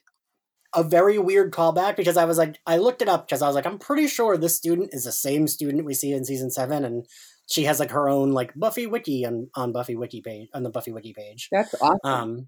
A 0.73 0.83
very 0.83 1.17
weird 1.17 1.51
callback 1.51 1.95
because 1.95 2.17
I 2.17 2.25
was 2.25 2.37
like, 2.37 2.59
I 2.67 2.77
looked 2.77 3.01
it 3.01 3.09
up 3.09 3.27
because 3.27 3.41
I 3.41 3.47
was 3.47 3.55
like, 3.55 3.65
I'm 3.65 3.79
pretty 3.79 4.07
sure 4.07 4.37
this 4.37 4.55
student 4.55 4.93
is 4.93 5.05
the 5.05 5.11
same 5.11 5.47
student 5.47 5.85
we 5.85 5.93
see 5.93 6.11
in 6.11 6.25
season 6.25 6.51
seven, 6.51 6.85
and 6.85 7.07
she 7.47 7.63
has 7.65 7.79
like 7.79 7.91
her 7.91 8.09
own 8.09 8.31
like 8.31 8.53
Buffy 8.55 8.87
wiki 8.87 9.25
on 9.25 9.49
on 9.55 9.71
Buffy 9.71 9.95
wiki 9.95 10.21
page 10.21 10.49
on 10.53 10.63
the 10.63 10.69
Buffy 10.69 10.91
wiki 10.91 11.13
page. 11.13 11.49
that's 11.51 11.73
awesome 11.75 11.99
Um, 12.03 12.47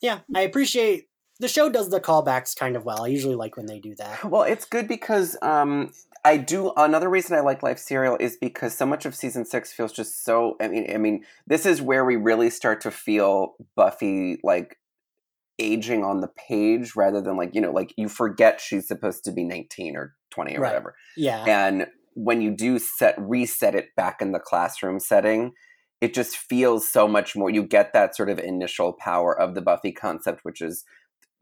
yeah, 0.00 0.20
I 0.34 0.40
appreciate 0.42 1.08
the 1.38 1.48
show 1.48 1.68
does 1.68 1.88
the 1.90 2.00
callbacks 2.00 2.56
kind 2.56 2.76
of 2.76 2.84
well. 2.84 3.04
I 3.04 3.08
usually 3.08 3.34
like 3.36 3.56
when 3.56 3.66
they 3.66 3.78
do 3.80 3.94
that. 3.96 4.24
Well, 4.24 4.42
it's 4.42 4.64
good 4.64 4.86
because 4.88 5.36
um, 5.42 5.92
I 6.24 6.36
do. 6.36 6.72
Another 6.76 7.08
reason 7.08 7.36
I 7.36 7.40
like 7.40 7.62
Life 7.62 7.78
Serial 7.78 8.16
is 8.20 8.36
because 8.36 8.76
so 8.76 8.84
much 8.86 9.06
of 9.06 9.14
season 9.14 9.44
six 9.44 9.72
feels 9.72 9.92
just 9.92 10.24
so. 10.24 10.56
I 10.60 10.68
mean, 10.68 10.92
I 10.92 10.98
mean, 10.98 11.24
this 11.46 11.66
is 11.66 11.80
where 11.80 12.04
we 12.04 12.16
really 12.16 12.50
start 12.50 12.80
to 12.82 12.90
feel 12.90 13.54
Buffy 13.76 14.38
like 14.42 14.78
aging 15.58 16.02
on 16.04 16.20
the 16.20 16.28
page 16.28 16.96
rather 16.96 17.20
than 17.20 17.36
like 17.36 17.54
you 17.54 17.60
know 17.60 17.70
like 17.72 17.92
you 17.96 18.08
forget 18.08 18.60
she's 18.60 18.88
supposed 18.88 19.22
to 19.24 19.30
be 19.30 19.44
19 19.44 19.96
or 19.96 20.14
20 20.30 20.56
or 20.56 20.60
Right. 20.60 20.68
whatever 20.68 20.94
Yeah, 21.16 21.44
and 21.46 21.86
when 22.14 22.40
you 22.40 22.50
do 22.50 22.78
set 22.78 23.14
reset 23.18 23.74
it 23.74 23.94
back 23.96 24.20
in 24.20 24.32
the 24.32 24.38
classroom 24.38 24.98
setting 24.98 25.52
it 26.00 26.14
just 26.14 26.36
feels 26.36 26.88
so 26.90 27.06
much 27.06 27.36
more 27.36 27.50
you 27.50 27.62
get 27.62 27.92
that 27.92 28.16
sort 28.16 28.28
of 28.28 28.38
initial 28.38 28.92
power 28.92 29.38
of 29.38 29.54
the 29.54 29.62
buffy 29.62 29.92
concept 29.92 30.40
which 30.44 30.60
is 30.60 30.84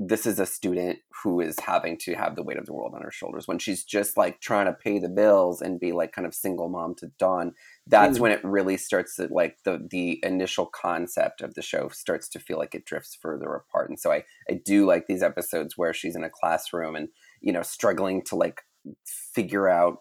this 0.03 0.25
is 0.25 0.39
a 0.39 0.47
student 0.47 0.99
who 1.23 1.43
is 1.43 1.59
having 1.61 1.99
to 1.99 2.15
have 2.15 2.35
the 2.35 2.43
weight 2.43 2.57
of 2.57 2.65
the 2.65 2.73
world 2.73 2.95
on 2.95 3.03
her 3.03 3.11
shoulders 3.11 3.47
when 3.47 3.59
she's 3.59 3.85
just 3.85 4.17
like 4.17 4.41
trying 4.41 4.65
to 4.65 4.73
pay 4.73 4.99
the 4.99 5.11
bills 5.11 5.61
and 5.61 5.79
be 5.79 5.93
like 5.93 6.11
kind 6.11 6.27
of 6.27 6.35
single 6.35 6.71
mom 6.71 6.95
to 6.95 7.09
Dawn. 7.19 7.53
That's 7.87 8.17
mm. 8.17 8.23
when 8.23 8.33
it 8.33 8.43
really 8.43 8.79
starts 8.79 9.17
to 9.17 9.29
like 9.31 9.59
the 9.65 9.87
the 9.91 10.19
initial 10.23 10.65
concept 10.65 11.43
of 11.43 11.53
the 11.53 11.61
show 11.61 11.91
starts 11.91 12.31
to 12.31 12.39
feel 12.41 12.57
like 12.57 12.75
it 12.75 12.87
drifts 12.87 13.15
further 13.15 13.53
apart. 13.53 13.91
And 13.91 14.00
so 14.00 14.11
I 14.11 14.25
I 14.49 14.55
do 14.65 14.87
like 14.87 15.07
these 15.07 15.23
episodes 15.23 15.77
where 15.77 15.93
she's 15.93 16.17
in 16.17 16.25
a 16.25 16.31
classroom 16.31 16.97
and 16.97 17.11
you 17.43 17.53
know 17.53 17.62
struggling 17.62 18.23
to 18.23 18.37
like 18.37 18.62
figure 19.05 19.69
out 19.69 19.99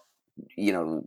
you 0.56 0.72
know 0.72 1.04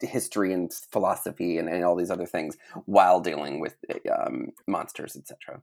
history 0.00 0.52
and 0.52 0.72
philosophy 0.90 1.58
and, 1.58 1.68
and 1.68 1.84
all 1.84 1.96
these 1.96 2.10
other 2.10 2.26
things 2.26 2.56
while 2.86 3.20
dealing 3.20 3.60
with 3.60 3.76
um, 4.10 4.48
monsters, 4.66 5.16
etc. 5.16 5.62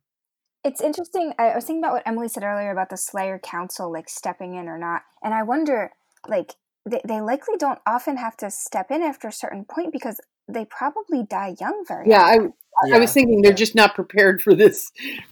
It's 0.64 0.82
interesting. 0.82 1.34
I 1.40 1.56
was 1.56 1.66
thinking 1.66 1.84
about 1.84 1.94
what 1.94 2.04
Emily 2.06 2.28
said 2.28 2.44
earlier 2.44 2.72
about 2.72 2.90
the 2.90 2.98
Slayer 2.98 3.40
Council, 3.40 3.92
like 3.92 4.10
stepping 4.10 4.56
in 4.56 4.68
or 4.68 4.78
not, 4.78 5.04
and 5.24 5.34
I 5.34 5.44
wonder, 5.44 5.92
like, 6.28 6.56
they, 6.86 7.02
they 7.06 7.22
likely 7.22 7.56
don't 7.58 7.80
often 7.86 8.18
have 8.18 8.36
to 8.38 8.50
step 8.50 8.92
in 8.92 9.02
after 9.02 9.28
a 9.28 9.34
certain 9.34 9.66
point 9.66 9.94
because 9.94 10.20
they 10.48 10.66
probably 10.66 11.24
die 11.24 11.56
young 11.60 11.84
very 11.88 12.10
yeah 12.10 12.24
I, 12.24 12.38
yeah. 12.86 12.96
I 12.96 13.00
was 13.00 13.14
thinking 13.14 13.42
they're 13.42 13.54
just 13.54 13.76
not 13.76 13.96
prepared 13.96 14.42
for 14.42 14.56
this 14.56 14.92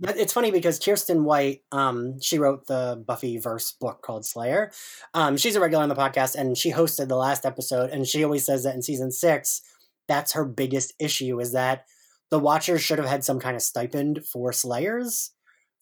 it's 0.00 0.32
funny 0.32 0.50
because 0.50 0.78
kirsten 0.78 1.24
white 1.24 1.62
um, 1.72 2.20
she 2.20 2.38
wrote 2.38 2.66
the 2.66 3.02
buffy 3.06 3.38
verse 3.38 3.72
book 3.72 4.02
called 4.02 4.24
slayer 4.24 4.70
um, 5.14 5.36
she's 5.36 5.56
a 5.56 5.60
regular 5.60 5.82
on 5.82 5.88
the 5.88 5.94
podcast 5.94 6.34
and 6.34 6.56
she 6.56 6.72
hosted 6.72 7.08
the 7.08 7.16
last 7.16 7.44
episode 7.44 7.90
and 7.90 8.06
she 8.06 8.24
always 8.24 8.44
says 8.44 8.64
that 8.64 8.74
in 8.74 8.82
season 8.82 9.10
six 9.10 9.62
that's 10.08 10.32
her 10.32 10.44
biggest 10.44 10.94
issue 10.98 11.38
is 11.38 11.52
that 11.52 11.84
the 12.30 12.38
Watchers 12.38 12.82
should 12.82 12.98
have 12.98 13.08
had 13.08 13.24
some 13.24 13.38
kind 13.38 13.56
of 13.56 13.62
stipend 13.62 14.24
for 14.26 14.52
Slayers 14.52 15.32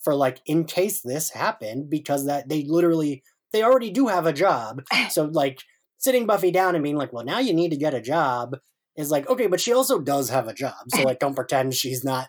for 0.01 0.15
like 0.15 0.41
in 0.47 0.65
case 0.65 1.01
this 1.01 1.31
happened 1.31 1.89
because 1.91 2.27
that 2.27 2.49
they 2.49 2.65
literally 2.65 3.23
they 3.53 3.63
already 3.63 3.91
do 3.91 4.09
have 4.09 4.27
a 4.27 4.33
job. 4.33 4.83
So 5.11 5.25
like 5.25 5.63
sitting 5.99 6.27
Buffy 6.27 6.51
down 6.51 6.75
and 6.75 6.85
being 6.85 6.97
like, 6.97 7.13
well, 7.13 7.25
now 7.25 7.39
you 7.39 7.55
need 7.55 7.71
to 7.71 7.77
get 7.77 7.95
a 7.95 8.01
job 8.01 8.57
is 8.97 9.11
like 9.11 9.29
okay, 9.29 9.47
but 9.47 9.61
she 9.61 9.73
also 9.73 9.99
does 9.99 10.31
have 10.31 10.49
a 10.49 10.55
job, 10.55 10.75
so 10.89 11.03
like 11.03 11.19
don't 11.19 11.35
pretend 11.35 11.75
she's 11.75 12.05
not 12.05 12.29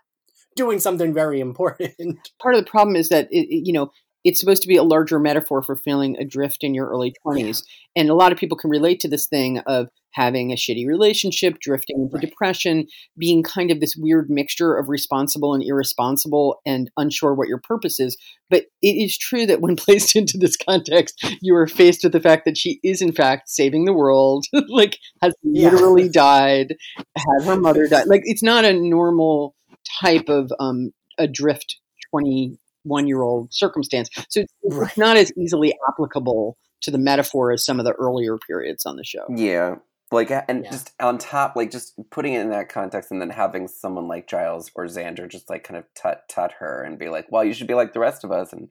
doing 0.55 0.79
something 0.79 1.13
very 1.13 1.39
important. 1.47 2.17
Part 2.41 2.55
of 2.55 2.63
the 2.63 2.69
problem 2.69 2.95
is 2.95 3.09
that 3.09 3.27
it, 3.31 3.47
you 3.49 3.73
know 3.73 3.91
it's 4.23 4.41
supposed 4.41 4.61
to 4.61 4.67
be 4.67 4.75
a 4.75 4.83
larger 4.83 5.19
metaphor 5.19 5.61
for 5.61 5.77
feeling 5.77 6.17
adrift 6.17 6.61
in 6.61 6.73
your 6.73 6.89
early 6.89 7.13
20s. 7.25 7.63
Yeah. 7.95 8.01
And 8.01 8.09
a 8.09 8.13
lot 8.13 8.33
of 8.33 8.37
people 8.37 8.57
can 8.57 8.69
relate 8.69 8.99
to 9.01 9.07
this 9.07 9.25
thing 9.25 9.59
of 9.59 9.87
having 10.17 10.51
a 10.51 10.55
shitty 10.55 10.87
relationship, 10.87 11.59
drifting 11.61 11.97
into 12.01 12.15
right. 12.15 12.21
depression, 12.21 12.87
being 13.17 13.43
kind 13.43 13.69
of 13.69 13.79
this 13.79 13.95
weird 13.95 14.29
mixture 14.29 14.75
of 14.75 14.89
responsible 14.89 15.53
and 15.53 15.63
irresponsible 15.63 16.59
and 16.65 16.89
unsure 16.97 17.35
what 17.35 17.47
your 17.47 17.59
purpose 17.59 17.99
is. 17.99 18.17
But 18.49 18.65
it 18.81 18.93
is 18.93 19.15
true 19.15 19.45
that 19.45 19.61
when 19.61 19.75
placed 19.87 20.15
into 20.15 20.37
this 20.37 20.57
context, 20.57 21.23
you 21.41 21.55
are 21.55 21.67
faced 21.67 22.03
with 22.03 22.13
the 22.13 22.19
fact 22.19 22.45
that 22.45 22.57
she 22.57 22.79
is, 22.83 23.01
in 23.01 23.11
fact, 23.11 23.49
saving 23.49 23.85
the 23.85 23.93
world, 23.93 24.45
like, 24.67 24.97
has 25.21 25.35
yeah. 25.43 25.69
literally 25.69 26.09
died, 26.13 26.75
had 26.97 27.45
her 27.45 27.55
mother 27.55 27.87
die. 27.87 28.03
Like, 28.05 28.23
it's 28.25 28.43
not 28.43 28.65
a 28.65 28.73
normal 28.73 29.55
type 30.01 30.29
of 30.29 30.51
um, 30.59 30.91
adrift 31.19 31.77
20 32.09 32.57
one 32.83 33.05
year 33.05 33.21
old 33.21 33.53
circumstance. 33.53 34.09
So 34.29 34.41
it's, 34.41 34.53
right. 34.63 34.87
it's 34.87 34.97
not 34.97 35.17
as 35.17 35.31
easily 35.37 35.75
applicable 35.89 36.57
to 36.81 36.91
the 36.91 36.97
metaphor 36.97 37.51
as 37.51 37.65
some 37.65 37.79
of 37.79 37.85
the 37.85 37.91
earlier 37.93 38.37
periods 38.37 38.85
on 38.85 38.95
the 38.95 39.03
show. 39.03 39.25
Yeah. 39.29 39.75
Like 40.11 40.31
and 40.31 40.63
yeah. 40.63 40.71
just 40.71 40.93
on 41.01 41.17
top, 41.17 41.55
like 41.55 41.69
just 41.69 41.93
putting 42.11 42.33
it 42.33 42.41
in 42.41 42.49
that 42.51 42.69
context, 42.69 43.11
and 43.11 43.19
then 43.19 43.29
having 43.29 43.67
someone 43.67 44.07
like 44.07 44.27
Giles 44.27 44.71
or 44.73 44.85
Xander 44.85 45.29
just 45.29 45.49
like 45.49 45.65
kind 45.65 45.77
of 45.77 45.83
tut 45.95 46.29
tut 46.29 46.53
her 46.59 46.81
and 46.81 46.97
be 46.97 47.09
like, 47.09 47.27
"Well, 47.29 47.43
you 47.43 47.53
should 47.53 47.67
be 47.67 47.73
like 47.73 47.91
the 47.91 47.99
rest 47.99 48.23
of 48.23 48.31
us 48.31 48.53
and 48.53 48.69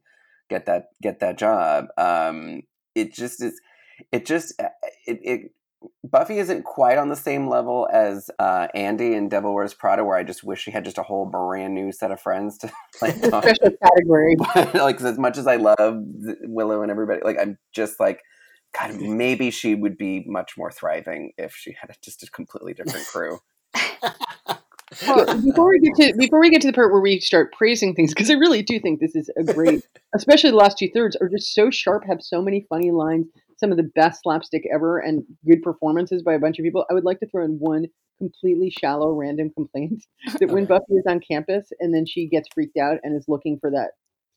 get 0.48 0.64
that 0.64 0.88
get 1.02 1.20
that 1.20 1.36
job." 1.36 1.88
Um, 1.98 2.62
it 2.94 3.12
just 3.12 3.42
is. 3.42 3.60
It 4.12 4.24
just 4.24 4.58
uh, 4.60 4.68
it, 5.06 5.20
it 5.22 5.52
Buffy 6.04 6.38
isn't 6.38 6.64
quite 6.64 6.98
on 6.98 7.08
the 7.08 7.16
same 7.16 7.48
level 7.48 7.88
as 7.92 8.30
uh, 8.38 8.68
Andy 8.74 9.14
and 9.14 9.30
Devil 9.30 9.54
Wears 9.54 9.74
Prada, 9.74 10.04
where 10.04 10.16
I 10.16 10.22
just 10.22 10.44
wish 10.44 10.62
she 10.62 10.70
had 10.70 10.84
just 10.84 10.98
a 10.98 11.02
whole 11.02 11.26
brand 11.26 11.74
new 11.74 11.92
set 11.92 12.10
of 12.10 12.20
friends 12.20 12.58
to 12.58 12.72
like 13.02 13.14
special 13.24 13.70
category. 13.82 14.36
like 14.74 15.00
as 15.00 15.18
much 15.18 15.38
as 15.38 15.46
I 15.46 15.56
love 15.56 15.98
Willow 16.42 16.82
and 16.82 16.90
everybody, 16.90 17.20
like 17.22 17.38
I'm 17.38 17.58
just 17.72 18.00
like, 18.00 18.22
God, 18.78 19.00
maybe 19.00 19.50
she 19.50 19.74
would 19.74 19.96
be 19.96 20.24
much 20.26 20.56
more 20.56 20.70
thriving 20.70 21.32
if 21.38 21.54
she 21.54 21.76
had 21.80 21.96
just 22.02 22.22
a 22.22 22.30
completely 22.30 22.74
different 22.74 23.06
crew. 23.06 23.40
well, 25.06 25.40
before 25.40 25.70
we 25.70 25.80
get 25.80 25.94
to 25.96 26.14
before 26.18 26.40
we 26.40 26.50
get 26.50 26.60
to 26.62 26.68
the 26.68 26.72
part 26.72 26.92
where 26.92 27.00
we 27.00 27.20
start 27.20 27.52
praising 27.52 27.94
things, 27.94 28.12
because 28.12 28.30
I 28.30 28.34
really 28.34 28.62
do 28.62 28.78
think 28.78 29.00
this 29.00 29.14
is 29.14 29.30
a 29.36 29.44
great, 29.44 29.86
especially 30.14 30.50
the 30.50 30.56
last 30.56 30.78
two 30.78 30.90
thirds 30.92 31.16
are 31.16 31.28
just 31.28 31.54
so 31.54 31.70
sharp, 31.70 32.04
have 32.06 32.20
so 32.20 32.42
many 32.42 32.66
funny 32.68 32.90
lines, 32.90 33.26
some 33.56 33.70
of 33.70 33.76
the 33.76 33.90
best 33.94 34.22
slapstick 34.22 34.64
ever 34.72 34.98
and 34.98 35.24
good 35.48 35.62
performances 35.62 36.22
by 36.22 36.34
a 36.34 36.38
bunch 36.38 36.58
of 36.58 36.64
people. 36.64 36.84
I 36.90 36.94
would 36.94 37.04
like 37.04 37.20
to 37.20 37.26
throw 37.28 37.44
in 37.44 37.58
one 37.58 37.86
completely 38.18 38.70
shallow 38.70 39.12
random 39.12 39.50
complaint 39.50 40.04
that 40.40 40.50
when 40.50 40.66
Buffy 40.66 40.94
is 40.94 41.04
on 41.08 41.20
campus 41.20 41.68
and 41.80 41.94
then 41.94 42.06
she 42.06 42.28
gets 42.28 42.48
freaked 42.54 42.76
out 42.76 42.98
and 43.02 43.16
is 43.16 43.26
looking 43.28 43.58
for 43.58 43.70
that 43.70 43.92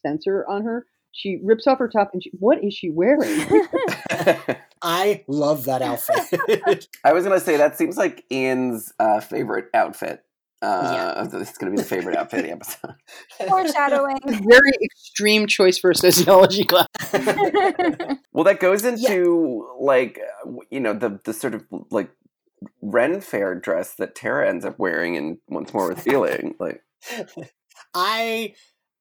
sensor 0.05 0.45
on 0.47 0.63
her, 0.63 0.85
she 1.11 1.39
rips 1.43 1.67
off 1.67 1.79
her 1.79 1.89
top 1.89 2.11
and 2.13 2.23
she, 2.23 2.31
what 2.39 2.63
is 2.63 2.73
she 2.73 2.89
wearing? 2.89 3.21
I 4.81 5.23
love 5.27 5.65
that 5.65 5.81
outfit. 5.81 6.87
I 7.03 7.13
was 7.13 7.23
gonna 7.23 7.39
say 7.39 7.57
that 7.57 7.77
seems 7.77 7.97
like 7.97 8.23
Ian's 8.31 8.93
uh, 8.99 9.19
favorite 9.19 9.65
outfit. 9.73 10.23
Uh, 10.61 11.13
yeah. 11.15 11.39
It's 11.39 11.57
going 11.57 11.71
to 11.71 11.77
be 11.77 11.81
the 11.81 11.87
favorite 11.87 12.17
outfit 12.17 12.39
of 12.39 12.45
the 12.45 12.51
episode. 12.51 12.93
Foreshadowing. 13.47 14.17
Very 14.25 14.71
extreme 14.83 15.47
choice 15.47 15.77
for 15.77 15.91
a 15.91 15.95
sociology 15.95 16.65
class. 16.65 16.85
well, 18.33 18.43
that 18.43 18.59
goes 18.59 18.83
into 18.83 19.63
yeah. 19.65 19.85
like 19.85 20.19
you 20.69 20.81
know 20.81 20.91
the 20.91 21.17
the 21.23 21.31
sort 21.31 21.53
of 21.53 21.63
like 21.91 22.11
Ren 22.81 23.21
Fair 23.21 23.55
dress 23.55 23.95
that 23.95 24.15
Tara 24.15 24.49
ends 24.49 24.65
up 24.65 24.77
wearing 24.77 25.15
in 25.15 25.39
Once 25.47 25.73
More 25.73 25.87
with 25.87 26.01
Feeling. 26.01 26.55
Like, 26.59 26.83
I 27.93 28.53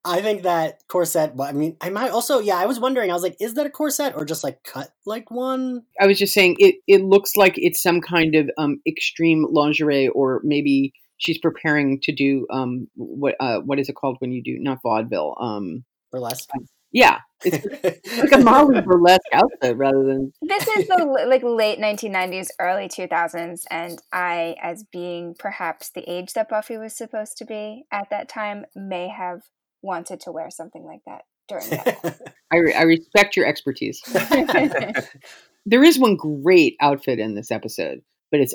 I 0.08 0.22
think 0.22 0.42
that 0.42 0.86
corset. 0.88 1.32
I 1.40 1.52
mean, 1.52 1.76
I 1.80 1.90
might 1.90 2.10
also. 2.10 2.40
Yeah, 2.40 2.56
I 2.56 2.66
was 2.66 2.80
wondering. 2.80 3.10
I 3.10 3.14
was 3.14 3.22
like, 3.22 3.36
is 3.40 3.54
that 3.54 3.66
a 3.66 3.70
corset 3.70 4.14
or 4.16 4.24
just 4.24 4.42
like 4.42 4.62
cut 4.64 4.90
like 5.06 5.30
one? 5.30 5.82
I 6.00 6.06
was 6.06 6.18
just 6.18 6.34
saying 6.34 6.56
it. 6.58 6.76
It 6.86 7.02
looks 7.02 7.36
like 7.36 7.54
it's 7.56 7.82
some 7.82 8.00
kind 8.00 8.34
of 8.34 8.50
um 8.58 8.80
extreme 8.86 9.46
lingerie 9.50 10.08
or 10.08 10.40
maybe 10.44 10.92
she's 11.18 11.38
preparing 11.38 12.00
to 12.02 12.12
do 12.12 12.46
um 12.50 12.88
what 12.94 13.34
uh 13.40 13.58
what 13.60 13.78
is 13.78 13.88
it 13.88 13.94
called 13.94 14.16
when 14.20 14.32
you 14.32 14.42
do 14.42 14.56
not 14.58 14.78
vaudeville 14.82 15.36
um 15.40 15.84
burlesque. 16.10 16.48
Yeah, 16.90 17.18
it's 17.44 18.18
like 18.18 18.32
a 18.32 18.38
Molly 18.38 18.80
burlesque 18.86 19.20
outfit 19.32 19.76
rather 19.76 20.04
than. 20.04 20.32
This 20.40 20.66
is 20.68 20.88
the 20.88 21.04
like 21.28 21.42
late 21.42 21.78
1990s, 21.78 22.48
early 22.58 22.88
2000s, 22.88 23.64
and 23.70 24.00
I, 24.10 24.56
as 24.62 24.84
being 24.90 25.34
perhaps 25.38 25.90
the 25.90 26.08
age 26.10 26.32
that 26.32 26.48
Buffy 26.48 26.78
was 26.78 26.96
supposed 26.96 27.36
to 27.38 27.44
be 27.44 27.84
at 27.92 28.08
that 28.10 28.28
time, 28.28 28.64
may 28.74 29.08
have 29.08 29.42
wanted 29.82 30.20
to 30.20 30.32
wear 30.32 30.50
something 30.50 30.84
like 30.84 31.00
that 31.06 31.22
during 31.48 31.70
that. 31.70 32.34
I, 32.52 32.56
re- 32.56 32.74
I 32.74 32.82
respect 32.82 33.36
your 33.36 33.46
expertise. 33.46 34.00
there 35.66 35.84
is 35.84 35.98
one 35.98 36.16
great 36.16 36.76
outfit 36.80 37.18
in 37.18 37.34
this 37.34 37.50
episode 37.50 38.02
but 38.30 38.40
it's 38.40 38.54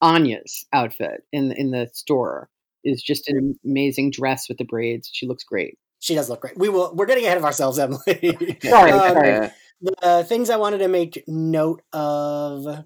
Anya's 0.00 0.66
outfit 0.72 1.22
in 1.32 1.52
in 1.52 1.70
the 1.70 1.88
store 1.92 2.48
is 2.84 3.02
just 3.02 3.28
an 3.28 3.58
amazing 3.64 4.10
dress 4.10 4.48
with 4.48 4.58
the 4.58 4.64
braids. 4.64 5.08
She 5.12 5.26
looks 5.26 5.44
great. 5.44 5.78
She 6.00 6.14
does 6.14 6.28
look 6.28 6.40
great. 6.40 6.58
We 6.58 6.68
will. 6.68 6.94
We're 6.94 7.06
getting 7.06 7.24
ahead 7.24 7.38
of 7.38 7.44
ourselves, 7.44 7.78
Emily. 7.78 8.58
sorry, 8.62 8.90
um, 8.90 9.14
sorry. 9.14 9.50
The 9.80 10.24
things 10.28 10.50
I 10.50 10.56
wanted 10.56 10.78
to 10.78 10.88
make 10.88 11.22
note 11.26 11.82
of. 11.92 12.84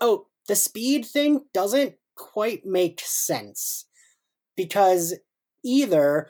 Oh, 0.00 0.26
the 0.48 0.56
speed 0.56 1.06
thing 1.06 1.42
doesn't 1.52 1.94
quite 2.16 2.64
make 2.64 3.00
sense 3.04 3.86
because 4.56 5.14
either 5.64 6.28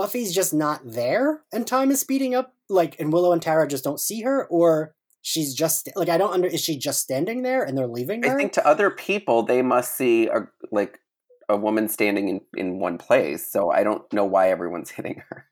Buffy's 0.00 0.34
just 0.34 0.54
not 0.54 0.80
there 0.82 1.42
and 1.52 1.66
time 1.66 1.90
is 1.90 2.00
speeding 2.00 2.34
up, 2.34 2.54
like, 2.70 2.98
and 2.98 3.12
Willow 3.12 3.32
and 3.32 3.42
Tara 3.42 3.68
just 3.68 3.84
don't 3.84 4.00
see 4.00 4.22
her, 4.22 4.46
or 4.46 4.94
she's 5.20 5.52
just 5.52 5.90
like 5.94 6.08
I 6.08 6.16
don't 6.16 6.32
under 6.32 6.48
is 6.48 6.62
she 6.62 6.78
just 6.78 7.02
standing 7.02 7.42
there 7.42 7.62
and 7.62 7.76
they're 7.76 7.86
leaving 7.86 8.22
her? 8.22 8.32
I 8.32 8.34
think 8.34 8.54
to 8.54 8.66
other 8.66 8.88
people 8.88 9.42
they 9.42 9.60
must 9.60 9.94
see 9.94 10.28
a 10.28 10.48
like 10.72 10.98
a 11.50 11.56
woman 11.58 11.86
standing 11.86 12.30
in 12.30 12.40
in 12.56 12.78
one 12.78 12.96
place. 12.96 13.52
So 13.52 13.70
I 13.70 13.84
don't 13.84 14.10
know 14.10 14.24
why 14.24 14.48
everyone's 14.48 14.88
hitting 14.96 15.22
her. 15.28 15.44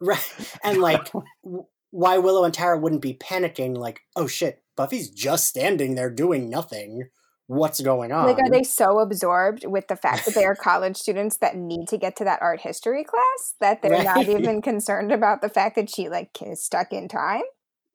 Right. 0.00 0.58
And 0.62 0.80
like 0.80 1.10
why 1.90 2.18
Willow 2.18 2.44
and 2.44 2.54
Tara 2.54 2.78
wouldn't 2.78 3.02
be 3.02 3.14
panicking 3.14 3.76
like, 3.76 4.02
"Oh 4.14 4.28
shit, 4.28 4.62
Buffy's 4.76 5.10
just 5.10 5.48
standing 5.48 5.96
there 5.96 6.10
doing 6.10 6.48
nothing." 6.48 7.08
What's 7.46 7.80
going 7.80 8.10
on? 8.10 8.26
Like, 8.26 8.38
are 8.38 8.50
they 8.50 8.62
so 8.62 9.00
absorbed 9.00 9.66
with 9.66 9.88
the 9.88 9.96
fact 9.96 10.24
that 10.24 10.34
they 10.34 10.44
are 10.44 10.54
college 10.54 10.96
students 10.96 11.36
that 11.38 11.56
need 11.56 11.88
to 11.88 11.98
get 11.98 12.16
to 12.16 12.24
that 12.24 12.40
art 12.40 12.60
history 12.60 13.04
class 13.04 13.54
that 13.60 13.82
they're 13.82 13.92
right. 13.92 14.04
not 14.04 14.28
even 14.28 14.62
concerned 14.62 15.12
about 15.12 15.42
the 15.42 15.50
fact 15.50 15.76
that 15.76 15.90
she 15.90 16.08
like 16.08 16.30
is 16.40 16.64
stuck 16.64 16.92
in 16.92 17.06
time? 17.06 17.42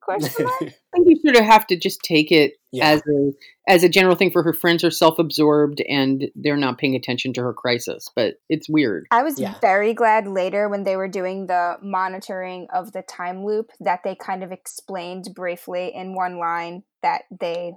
Question 0.00 0.44
mark? 0.46 0.62
I 0.62 0.66
think 0.92 1.08
you 1.08 1.16
sort 1.24 1.36
of 1.36 1.44
have 1.44 1.66
to 1.66 1.76
just 1.76 2.00
take 2.02 2.30
it 2.32 2.54
Yeah. 2.72 2.90
as 2.90 3.02
a 3.08 3.32
as 3.68 3.84
a 3.84 3.88
general 3.88 4.14
thing 4.14 4.30
for 4.30 4.42
her 4.44 4.52
friends 4.52 4.84
are 4.84 4.90
self 4.90 5.18
absorbed 5.18 5.80
and 5.88 6.30
they're 6.36 6.56
not 6.56 6.78
paying 6.78 6.94
attention 6.94 7.32
to 7.34 7.42
her 7.42 7.52
crisis. 7.52 8.08
But 8.14 8.34
it's 8.48 8.68
weird. 8.68 9.06
I 9.10 9.24
was 9.24 9.38
Yeah. 9.38 9.54
very 9.60 9.94
glad 9.94 10.28
later 10.28 10.68
when 10.68 10.84
they 10.84 10.96
were 10.96 11.08
doing 11.08 11.48
the 11.48 11.76
monitoring 11.82 12.68
of 12.72 12.92
the 12.92 13.02
time 13.02 13.44
loop 13.44 13.72
that 13.80 14.00
they 14.04 14.14
kind 14.14 14.44
of 14.44 14.52
explained 14.52 15.26
briefly 15.34 15.92
in 15.94 16.14
one 16.14 16.38
line 16.38 16.84
that 17.02 17.22
they 17.40 17.72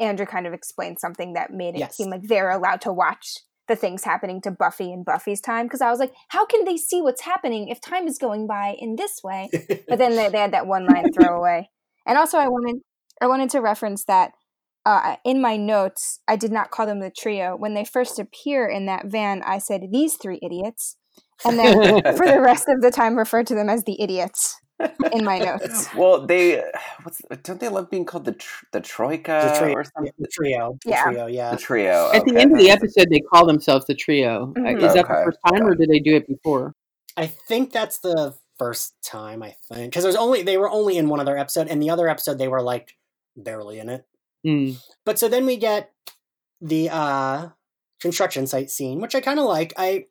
Andrew 0.00 0.26
kind 0.26 0.46
of 0.46 0.52
explained 0.52 0.98
something 0.98 1.34
that 1.34 1.52
made 1.52 1.74
it 1.74 1.80
Yes. 1.80 1.96
seem 1.96 2.10
like 2.10 2.22
they're 2.22 2.50
allowed 2.50 2.80
to 2.82 2.92
watch 2.92 3.38
the 3.68 3.76
things 3.76 4.02
happening 4.02 4.40
to 4.42 4.50
Buffy 4.50 4.92
in 4.92 5.04
Buffy's 5.04 5.40
time 5.40 5.66
because 5.66 5.80
I 5.80 5.90
was 5.90 6.00
like, 6.00 6.12
how 6.28 6.44
can 6.44 6.64
they 6.64 6.76
see 6.76 7.00
what's 7.00 7.20
happening 7.22 7.68
if 7.68 7.80
time 7.80 8.08
is 8.08 8.18
going 8.18 8.46
by 8.48 8.74
in 8.78 8.96
this 8.96 9.20
way? 9.22 9.48
but 9.88 9.98
then 9.98 10.16
they, 10.16 10.28
they 10.32 10.38
had 10.38 10.52
that 10.52 10.66
one 10.66 10.86
line 10.86 11.12
throwaway. 11.12 11.68
And 12.06 12.18
also, 12.18 12.38
I 12.38 12.48
wanted 12.48 12.82
I 13.20 13.26
wanted 13.26 13.50
to 13.50 13.60
reference 13.60 14.04
that 14.06 14.32
uh, 14.86 15.16
in 15.24 15.40
my 15.40 15.56
notes, 15.56 16.20
I 16.26 16.36
did 16.36 16.50
not 16.50 16.70
call 16.70 16.86
them 16.86 17.00
the 17.00 17.10
trio. 17.10 17.54
When 17.56 17.74
they 17.74 17.84
first 17.84 18.18
appear 18.18 18.66
in 18.66 18.86
that 18.86 19.06
van, 19.06 19.42
I 19.44 19.58
said 19.58 19.82
these 19.92 20.16
three 20.16 20.40
idiots, 20.42 20.96
and 21.44 21.58
then 21.58 22.02
for 22.16 22.26
the 22.26 22.40
rest 22.40 22.66
of 22.68 22.80
the 22.80 22.90
time, 22.90 23.16
referred 23.16 23.46
to 23.48 23.54
them 23.54 23.68
as 23.68 23.84
the 23.84 24.00
idiots 24.00 24.58
in 25.12 25.24
my 25.24 25.38
notes. 25.48 25.88
well, 25.94 26.26
they 26.26 26.62
what's 27.02 27.20
don't 27.42 27.60
they 27.60 27.68
love 27.68 27.90
being 27.90 28.04
called 28.04 28.24
the 28.24 28.32
tr- 28.32 28.64
the 28.72 28.80
troika 28.80 29.52
the 29.52 29.58
trio, 29.58 29.74
or 29.74 29.84
something? 29.84 30.12
the 30.18 30.28
trio, 30.28 30.78
the 30.84 30.90
Yeah. 30.90 31.04
trio, 31.04 31.26
yeah. 31.26 31.50
The 31.52 31.56
trio. 31.56 32.10
At 32.12 32.24
the 32.24 32.36
end 32.36 32.52
of 32.52 32.58
the 32.58 32.70
episode, 32.70 33.08
they 33.10 33.20
call 33.20 33.46
themselves 33.46 33.86
the 33.86 33.94
trio. 33.94 34.52
Uh, 34.56 34.60
Mhm. 34.60 34.82
Is 34.82 34.94
that 34.94 35.04
Okay, 35.04 35.14
the 35.14 35.24
first 35.24 35.38
time, 35.46 35.66
or 35.66 35.74
did 35.74 35.88
they 35.88 35.98
do 36.00 36.16
it 36.16 36.26
before? 36.26 36.74
I 37.16 37.26
think 37.26 37.72
that's 37.72 37.98
the 37.98 38.34
first 38.58 38.94
time. 39.02 39.42
I 39.42 39.56
think 39.68 39.90
because 39.92 40.04
there's 40.04 40.16
only 40.16 40.42
they 40.42 40.56
were 40.58 40.70
only 40.70 40.96
in 40.98 41.08
one 41.08 41.20
other 41.20 41.36
episode, 41.36 41.68
and 41.68 41.82
the 41.82 41.90
other 41.90 42.08
episode 42.08 42.38
they 42.38 42.48
were 42.48 42.62
like 42.62 42.96
barely 43.36 43.78
in 43.78 43.88
it. 43.88 44.06
Hmm. 44.44 44.72
But 45.04 45.18
so 45.18 45.28
then 45.28 45.46
we 45.46 45.56
get 45.56 45.92
the 46.60 46.88
uh 46.90 47.48
construction 48.00 48.46
site 48.46 48.70
scene, 48.70 49.00
which 49.00 49.14
I 49.14 49.20
kind 49.20 49.38
of 49.38 49.44
like. 49.46 49.72
I 49.76 50.06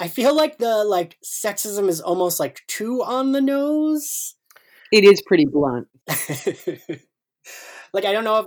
I 0.00 0.08
feel 0.08 0.34
like 0.34 0.58
the 0.58 0.84
like 0.84 1.18
sexism 1.24 1.88
is 1.88 2.00
almost 2.00 2.38
like 2.38 2.60
too 2.68 3.02
on 3.02 3.32
the 3.32 3.40
nose. 3.40 4.34
It 4.92 5.04
is 5.04 5.22
pretty 5.26 5.44
blunt. 5.46 5.88
like 7.92 8.04
I 8.04 8.12
don't 8.12 8.24
know 8.24 8.38
if 8.38 8.46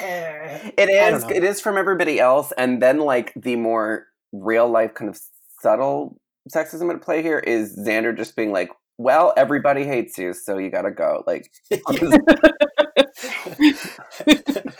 uh, 0.00 0.70
It 0.78 0.88
I 0.88 1.10
don't 1.10 1.14
is. 1.16 1.24
know. 1.24 1.30
It 1.30 1.44
is 1.44 1.60
from 1.60 1.76
everybody 1.76 2.20
else, 2.20 2.52
and 2.56 2.80
then 2.80 2.98
like 2.98 3.32
the 3.34 3.56
more 3.56 4.06
real 4.32 4.68
life 4.68 4.94
kind 4.94 5.10
of 5.10 5.20
subtle 5.60 6.18
sexism 6.54 6.92
at 6.94 7.02
play 7.02 7.22
here 7.22 7.38
is 7.38 7.78
Xander 7.78 8.16
just 8.16 8.36
being 8.36 8.52
like, 8.52 8.70
"Well, 8.98 9.32
everybody 9.36 9.84
hates 9.84 10.16
you, 10.18 10.32
so 10.32 10.58
you 10.58 10.70
gotta 10.70 10.90
go." 10.92 11.24
Like, 11.26 11.50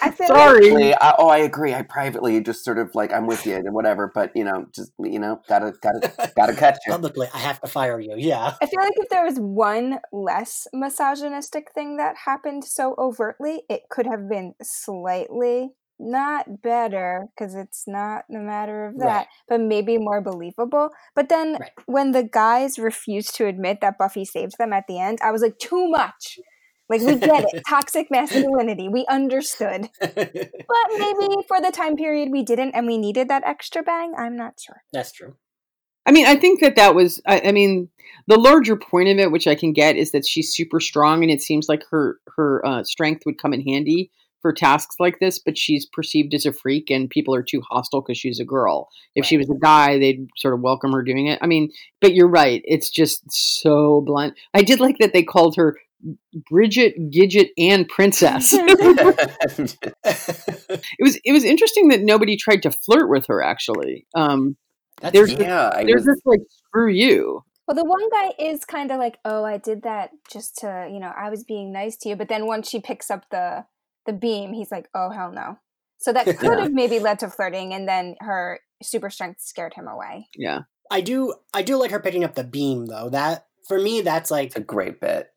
I 0.02 0.10
feel 0.10 0.28
like 0.28 0.36
Sorry. 0.36 0.94
I, 0.94 1.14
oh, 1.18 1.28
I 1.28 1.38
agree. 1.38 1.72
I 1.72 1.82
privately 1.82 2.40
just 2.42 2.64
sort 2.64 2.78
of 2.78 2.94
like 2.94 3.12
I'm 3.12 3.26
with 3.26 3.46
you 3.46 3.54
and 3.54 3.72
whatever, 3.72 4.10
but 4.12 4.32
you 4.34 4.44
know, 4.44 4.66
just 4.74 4.92
you 4.98 5.18
know, 5.18 5.40
gotta 5.48 5.72
gotta 5.80 6.32
gotta 6.36 6.54
catch 6.54 6.78
you. 6.86 6.92
publicly, 6.92 7.28
I 7.32 7.38
have 7.38 7.60
to 7.60 7.68
fire 7.68 8.00
you. 8.00 8.14
Yeah. 8.16 8.54
I 8.60 8.66
feel 8.66 8.80
like 8.80 8.92
if 8.96 9.08
there 9.08 9.24
was 9.24 9.36
one 9.38 10.00
less 10.12 10.66
misogynistic 10.72 11.72
thing 11.72 11.96
that 11.98 12.16
happened 12.26 12.64
so 12.64 12.94
overtly, 12.98 13.62
it 13.70 13.82
could 13.90 14.06
have 14.06 14.28
been 14.28 14.54
slightly 14.62 15.70
not 16.04 16.62
better 16.62 17.26
because 17.36 17.54
it's 17.54 17.84
not 17.86 18.24
a 18.28 18.38
matter 18.38 18.86
of 18.86 18.98
that, 18.98 19.06
Right. 19.06 19.26
but 19.48 19.60
maybe 19.60 19.98
more 19.98 20.20
believable. 20.20 20.90
But 21.14 21.28
then 21.28 21.58
Right. 21.60 21.70
when 21.86 22.10
the 22.10 22.24
guys 22.24 22.76
refused 22.78 23.36
to 23.36 23.46
admit 23.46 23.80
that 23.82 23.98
Buffy 23.98 24.24
saved 24.24 24.54
them 24.58 24.72
at 24.72 24.88
the 24.88 24.98
end, 24.98 25.18
I 25.22 25.30
was 25.30 25.42
like, 25.42 25.58
too 25.58 25.88
much. 25.88 26.40
Like 26.88 27.00
we 27.00 27.16
get 27.16 27.44
it, 27.52 27.62
toxic 27.68 28.10
masculinity. 28.10 28.88
We 28.88 29.06
understood, 29.08 29.88
but 30.00 30.16
maybe 30.98 31.28
for 31.48 31.60
the 31.60 31.72
time 31.72 31.96
period 31.96 32.30
we 32.30 32.42
didn't, 32.42 32.72
and 32.72 32.86
we 32.86 32.98
needed 32.98 33.28
that 33.28 33.44
extra 33.44 33.82
bang. 33.82 34.12
I'm 34.18 34.36
not 34.36 34.60
sure. 34.60 34.82
That's 34.92 35.12
true. 35.12 35.36
I 36.04 36.10
mean, 36.10 36.26
I 36.26 36.36
think 36.36 36.60
that 36.60 36.76
that 36.76 36.94
was. 36.94 37.22
I, 37.26 37.40
I 37.46 37.52
mean, 37.52 37.88
the 38.26 38.38
larger 38.38 38.76
point 38.76 39.08
of 39.08 39.18
it, 39.18 39.30
which 39.30 39.46
I 39.46 39.54
can 39.54 39.72
get, 39.72 39.96
is 39.96 40.10
that 40.12 40.26
she's 40.26 40.52
super 40.52 40.80
strong, 40.80 41.22
and 41.22 41.30
it 41.30 41.40
seems 41.40 41.68
like 41.68 41.84
her 41.90 42.18
her 42.36 42.64
uh, 42.66 42.84
strength 42.84 43.24
would 43.26 43.38
come 43.38 43.54
in 43.54 43.62
handy 43.62 44.10
for 44.42 44.52
tasks 44.52 44.96
like 44.98 45.20
this. 45.20 45.38
But 45.38 45.56
she's 45.56 45.86
perceived 45.86 46.34
as 46.34 46.44
a 46.44 46.52
freak, 46.52 46.90
and 46.90 47.08
people 47.08 47.34
are 47.34 47.42
too 47.42 47.62
hostile 47.62 48.02
because 48.02 48.18
she's 48.18 48.40
a 48.40 48.44
girl. 48.44 48.88
If 49.14 49.24
she 49.24 49.38
was 49.38 49.48
a 49.48 49.54
guy, 49.54 49.98
they'd 49.98 50.28
sort 50.36 50.54
of 50.54 50.60
welcome 50.60 50.92
her 50.92 51.02
doing 51.02 51.28
it. 51.28 51.38
I 51.40 51.46
mean, 51.46 51.70
but 52.00 52.14
you're 52.14 52.28
right; 52.28 52.62
it's 52.64 52.90
just 52.90 53.22
so 53.30 54.02
blunt. 54.02 54.34
I 54.52 54.62
did 54.62 54.80
like 54.80 54.98
that 54.98 55.12
they 55.12 55.22
called 55.22 55.56
her 55.56 55.78
Bridget, 56.50 56.98
Gidget, 57.10 57.50
and 57.56 57.88
Princess. 57.88 58.52
it 58.58 59.78
was 61.00 61.18
it 61.24 61.32
was 61.32 61.44
interesting 61.44 61.88
that 61.88 62.02
nobody 62.02 62.36
tried 62.36 62.62
to 62.62 62.70
flirt 62.70 63.08
with 63.08 63.26
her. 63.26 63.42
Actually, 63.42 64.06
um, 64.14 64.56
That's 65.00 65.12
There's 65.12 65.32
yeah, 65.32 65.70
I 65.72 65.84
there's 65.84 66.04
was, 66.04 66.16
this 66.16 66.20
like 66.24 66.40
screw 66.48 66.90
you. 66.90 67.44
Well, 67.66 67.76
the 67.76 67.84
one 67.84 68.08
guy 68.10 68.32
is 68.38 68.64
kind 68.64 68.90
of 68.90 68.98
like, 68.98 69.18
"Oh, 69.24 69.44
I 69.44 69.58
did 69.58 69.82
that 69.82 70.10
just 70.30 70.56
to, 70.58 70.88
you 70.92 70.98
know, 70.98 71.12
I 71.16 71.30
was 71.30 71.44
being 71.44 71.72
nice 71.72 71.96
to 71.98 72.08
you." 72.08 72.16
But 72.16 72.28
then 72.28 72.46
once 72.46 72.68
she 72.68 72.80
picks 72.80 73.10
up 73.10 73.26
the 73.30 73.66
the 74.06 74.12
beam, 74.12 74.52
he's 74.52 74.70
like, 74.70 74.88
"Oh, 74.94 75.10
hell 75.10 75.32
no." 75.32 75.58
So 75.98 76.12
that 76.12 76.24
could 76.38 76.42
Yeah. 76.42 76.60
have 76.62 76.72
maybe 76.72 76.98
led 76.98 77.18
to 77.20 77.28
flirting, 77.30 77.72
and 77.74 77.88
then 77.88 78.16
her 78.20 78.60
super 78.82 79.10
strength 79.10 79.40
scared 79.40 79.74
him 79.74 79.86
away. 79.88 80.28
Yeah. 80.36 80.60
I 80.90 81.00
do. 81.00 81.34
I 81.54 81.62
do 81.62 81.76
like 81.76 81.90
her 81.90 82.00
picking 82.00 82.24
up 82.24 82.34
the 82.34 82.44
beam 82.44 82.86
though. 82.86 83.08
That 83.08 83.46
for 83.68 83.78
me, 83.78 84.00
that's 84.02 84.30
like 84.30 84.48
it's 84.48 84.56
a 84.56 84.60
great 84.60 85.00
bit. 85.00 85.28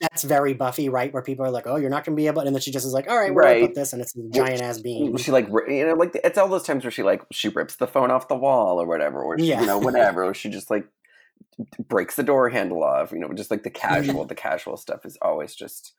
that's 0.00 0.22
very 0.22 0.54
Buffy, 0.54 0.88
right? 0.88 1.12
Where 1.12 1.22
people 1.22 1.44
are 1.44 1.50
like, 1.50 1.66
"Oh, 1.66 1.76
you're 1.76 1.90
not 1.90 2.04
going 2.04 2.14
to 2.16 2.20
be 2.20 2.26
able," 2.28 2.42
and 2.42 2.54
then 2.54 2.60
she 2.60 2.70
just 2.70 2.86
is 2.86 2.92
like, 2.92 3.08
"All 3.08 3.16
right, 3.18 3.34
where 3.34 3.44
do 3.44 3.48
I 3.48 3.52
Right. 3.54 3.66
put 3.66 3.74
this?" 3.74 3.92
And 3.92 4.00
it's 4.02 4.14
a 4.16 4.20
giant 4.30 4.60
ass 4.62 4.78
beam. 4.80 5.16
She 5.16 5.32
like 5.32 5.48
you 5.68 5.86
know 5.86 5.94
like 5.94 6.14
it's 6.22 6.38
all 6.38 6.46
those 6.48 6.62
times 6.64 6.84
where 6.84 6.90
she 6.90 7.02
like 7.02 7.22
she 7.32 7.48
rips 7.48 7.76
the 7.76 7.86
phone 7.86 8.10
off 8.10 8.28
the 8.28 8.36
wall 8.36 8.80
or 8.80 8.86
whatever, 8.86 9.22
or 9.22 9.38
she, 9.38 9.46
Yeah. 9.46 9.60
you 9.60 9.66
know 9.66 9.78
whatever, 9.88 10.24
or 10.24 10.34
she 10.34 10.50
just 10.50 10.70
like 10.70 10.86
breaks 11.88 12.16
the 12.16 12.22
door 12.22 12.48
handle 12.50 12.82
off. 12.82 13.12
You 13.12 13.18
know, 13.18 13.32
just 13.32 13.50
like 13.50 13.62
the 13.62 13.70
mm-hmm. 13.70 13.88
casual, 13.88 14.24
the 14.24 14.34
casual 14.34 14.76
stuff 14.76 15.04
is 15.06 15.16
always 15.22 15.54
just 15.54 15.94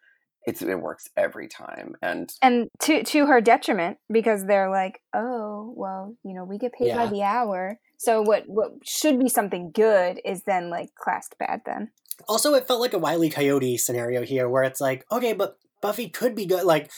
it's 0.45 0.61
it 0.61 0.79
works 0.81 1.09
every 1.17 1.47
time. 1.47 1.95
And 2.01 2.31
And 2.41 2.69
to 2.81 3.03
to 3.03 3.25
her 3.25 3.41
detriment, 3.41 3.97
because 4.11 4.45
they're 4.45 4.69
like, 4.69 5.01
"Oh, 5.13 5.73
well, 5.75 6.15
you 6.23 6.33
know, 6.33 6.43
we 6.43 6.57
get 6.57 6.73
paid 6.73 6.95
by 6.95 7.07
the 7.07 7.23
hour." 7.23 7.79
So 7.97 8.21
what 8.21 8.43
what 8.47 8.71
should 8.83 9.19
be 9.19 9.29
something 9.29 9.71
good 9.71 10.19
is 10.23 10.43
then 10.43 10.69
like 10.69 10.95
classed 10.95 11.35
bad. 11.37 11.61
Then 11.65 11.91
Also, 12.27 12.53
it 12.53 12.67
felt 12.67 12.81
like 12.81 12.93
a 12.93 12.99
Wiley 12.99 13.29
Coyote 13.29 13.77
scenario 13.77 14.23
here, 14.23 14.49
where 14.49 14.63
it's 14.63 14.81
like, 14.81 15.05
okay, 15.11 15.33
but 15.33 15.57
Buffy 15.81 16.09
could 16.09 16.35
be 16.35 16.45
good. 16.45 16.63
Like, 16.65 16.91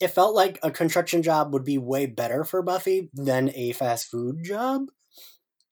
it 0.00 0.08
felt 0.08 0.34
like 0.34 0.58
a 0.62 0.70
construction 0.70 1.22
job 1.22 1.52
would 1.52 1.64
be 1.64 1.78
way 1.78 2.06
better 2.06 2.44
for 2.44 2.62
Buffy 2.62 3.10
than 3.14 3.50
a 3.54 3.72
fast 3.72 4.10
food 4.10 4.42
job. 4.42 4.86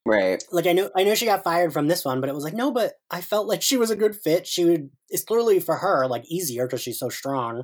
Right, 0.05 0.43
Like, 0.51 0.67
I 0.67 0.73
know, 0.73 0.89
I 0.95 1.03
know 1.03 1.15
she 1.15 1.25
got 1.25 1.43
fired 1.43 1.73
from 1.73 1.87
this 1.87 2.03
one, 2.03 2.19
but 2.19 2.29
it 2.29 2.35
was 2.35 2.43
like, 2.43 2.53
no, 2.53 2.71
but 2.71 2.93
I 3.09 3.21
felt 3.21 3.47
like 3.47 3.61
she 3.61 3.77
was 3.77 3.91
a 3.91 3.95
good 3.95 4.15
fit. 4.15 4.45
She 4.47 4.65
would. 4.65 4.89
It's 5.09 5.23
clearly 5.23 5.59
for 5.59 5.77
her 5.77 6.07
like 6.07 6.25
easier 6.25 6.65
because 6.65 6.81
she's 6.81 6.99
so 6.99 7.09
strong, 7.09 7.63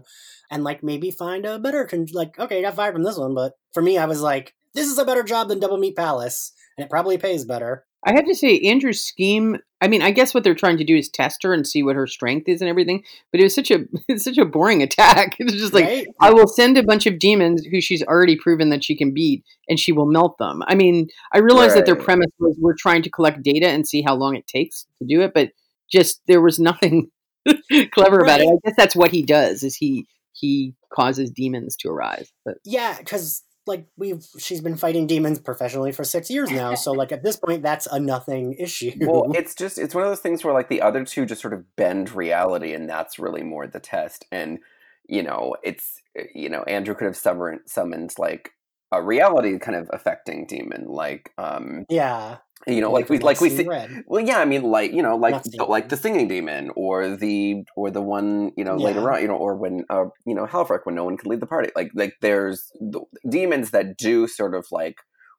and 0.51 0.63
like 0.63 0.83
maybe 0.83 1.11
find 1.11 1.45
a 1.45 1.59
better. 1.59 1.85
Con- 1.85 2.07
like, 2.13 2.39
okay, 2.39 2.57
you 2.57 2.61
got 2.61 2.75
fired 2.75 2.93
from 2.93 3.03
this 3.03 3.17
one, 3.17 3.33
but 3.33 3.53
for 3.73 3.81
me, 3.81 3.97
I 3.97 4.05
was 4.05 4.21
like, 4.21 4.55
this 4.73 4.87
is 4.87 4.97
a 4.97 5.05
better 5.05 5.23
job 5.23 5.49
than 5.49 5.59
Double 5.59 5.77
Meat 5.77 5.95
Palace, 5.95 6.53
and 6.77 6.85
it 6.85 6.89
probably 6.89 7.17
pays 7.17 7.45
better. 7.45 7.85
I 8.05 8.13
have 8.13 8.25
to 8.25 8.35
say, 8.35 8.59
Andrew's 8.59 9.01
scheme. 9.01 9.57
I 9.81 9.87
mean, 9.87 10.01
I 10.01 10.11
guess 10.11 10.33
what 10.33 10.43
they're 10.43 10.55
trying 10.55 10.77
to 10.77 10.83
do 10.83 10.95
is 10.95 11.09
test 11.09 11.43
her 11.43 11.53
and 11.53 11.65
see 11.67 11.83
what 11.83 11.95
her 11.95 12.07
strength 12.07 12.47
is 12.47 12.61
and 12.61 12.69
everything. 12.69 13.03
But 13.31 13.41
it 13.41 13.43
was 13.43 13.55
such 13.55 13.71
a 13.71 13.79
it's 14.07 14.23
such 14.23 14.37
a 14.37 14.45
boring 14.45 14.81
attack. 14.81 15.35
It's 15.39 15.53
just 15.53 15.73
like 15.73 15.85
right? 15.85 16.07
I 16.21 16.31
will 16.31 16.47
send 16.47 16.77
a 16.77 16.83
bunch 16.83 17.05
of 17.05 17.19
demons 17.19 17.65
who 17.65 17.81
she's 17.81 18.03
already 18.03 18.37
proven 18.37 18.69
that 18.69 18.83
she 18.83 18.95
can 18.95 19.13
beat, 19.13 19.43
and 19.67 19.79
she 19.79 19.91
will 19.91 20.05
melt 20.05 20.37
them. 20.37 20.61
I 20.67 20.75
mean, 20.75 21.09
I 21.33 21.39
realize 21.39 21.73
that 21.75 21.85
their 21.85 21.95
premise 21.95 22.31
was 22.39 22.57
we're 22.59 22.75
trying 22.75 23.01
to 23.03 23.09
collect 23.09 23.43
data 23.43 23.69
and 23.69 23.87
see 23.87 24.01
how 24.01 24.15
long 24.15 24.35
it 24.35 24.47
takes 24.47 24.85
to 24.99 25.05
do 25.05 25.21
it, 25.21 25.31
but 25.33 25.51
just 25.91 26.21
there 26.27 26.41
was 26.41 26.59
nothing 26.59 27.09
clever 27.91 28.19
about 28.19 28.41
it. 28.41 28.47
I 28.47 28.67
guess 28.67 28.75
that's 28.77 28.95
what 28.95 29.11
he 29.11 29.23
does 29.23 29.63
is 29.63 29.75
he 29.75 30.07
he 30.33 30.73
causes 30.93 31.31
demons 31.31 31.75
to 31.77 31.89
arise. 31.89 32.31
But 32.45 32.57
Yeah, 32.63 32.97
because 32.97 33.43
like 33.69 33.87
we've 33.95 34.25
she's 34.37 34.59
been 34.59 34.75
fighting 34.75 35.07
demons 35.07 35.39
professionally 35.39 35.93
for 35.93 36.03
six 36.03 36.29
years 36.29 36.51
now, 36.51 36.75
so 36.75 36.91
like 36.91 37.13
at 37.13 37.23
this 37.23 37.37
point 37.37 37.63
that's 37.63 37.87
a 37.87 37.99
nothing 37.99 38.53
issue. 38.59 38.91
well, 38.99 39.31
it's 39.33 39.55
just 39.55 39.77
it's 39.77 39.95
one 39.95 40.03
of 40.03 40.09
those 40.09 40.19
things 40.19 40.43
where 40.43 40.53
like 40.53 40.67
the 40.67 40.81
other 40.81 41.05
two 41.05 41.25
just 41.25 41.41
sort 41.41 41.53
of 41.53 41.75
bend 41.77 42.11
reality, 42.11 42.73
and 42.73 42.89
that's 42.89 43.17
really 43.17 43.43
more 43.43 43.67
the 43.67 43.79
test. 43.79 44.25
And 44.31 44.59
you 45.07 45.23
know, 45.23 45.55
it's 45.63 46.01
you 46.35 46.49
know, 46.49 46.63
Andrew 46.63 46.95
could 46.95 47.05
have 47.05 47.15
summoned 47.15 47.61
summoned 47.65 48.13
like 48.17 48.51
a 48.91 49.01
reality 49.01 49.57
kind 49.59 49.77
of 49.77 49.89
affecting 49.93 50.45
demon, 50.45 50.85
like 50.87 51.31
um, 51.37 51.85
yeah, 51.89 52.37
you 52.67 52.81
know, 52.81 52.91
like 52.91 53.09
we 53.09 53.19
like 53.19 53.39
we 53.39 53.49
see 53.49 53.57
see. 53.63 54.01
Well, 54.05 54.19
yeah, 54.23 54.39
I 54.39 54.45
mean, 54.45 54.63
like 54.63 54.91
you 54.91 55.01
know, 55.01 55.15
like 55.15 55.41
like 55.67 55.89
the 55.89 55.97
singing 55.97 56.27
demon, 56.27 56.71
or 56.75 57.15
the 57.15 57.63
or 57.75 57.89
the 57.89 58.01
one 58.01 58.51
you 58.57 58.63
know 58.63 58.75
later 58.75 59.11
on, 59.11 59.21
you 59.21 59.27
know, 59.27 59.35
or 59.35 59.55
when 59.55 59.85
uh, 59.89 60.05
you 60.25 60.35
know 60.35 60.45
Halfrek 60.45 60.81
when 60.83 60.95
no 60.95 61.05
one 61.05 61.17
could 61.17 61.27
lead 61.27 61.39
the 61.39 61.47
party. 61.47 61.69
Like 61.75 61.91
like 61.95 62.15
there's 62.21 62.71
the 62.79 63.01
demons 63.29 63.71
that 63.71 63.97
do 63.97 64.27
sort 64.27 64.55
of 64.55 64.67
like 64.71 64.97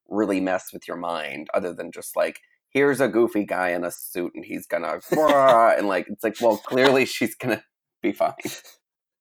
really 0.08 0.40
mess 0.40 0.72
with 0.72 0.88
your 0.88 0.96
mind, 0.96 1.48
other 1.52 1.74
than 1.74 1.92
just 1.92 2.16
like 2.16 2.40
here's 2.70 3.00
a 3.00 3.08
goofy 3.08 3.44
guy 3.44 3.70
in 3.70 3.84
a 3.84 3.90
suit 3.90 4.32
and 4.34 4.44
he's 4.44 4.66
gonna 4.66 5.00
and 5.10 5.88
like 5.88 6.06
it's 6.08 6.24
like 6.24 6.36
well 6.40 6.56
clearly 6.56 7.04
she's 7.04 7.34
gonna 7.34 7.62
be 8.02 8.12
fine. 8.12 8.32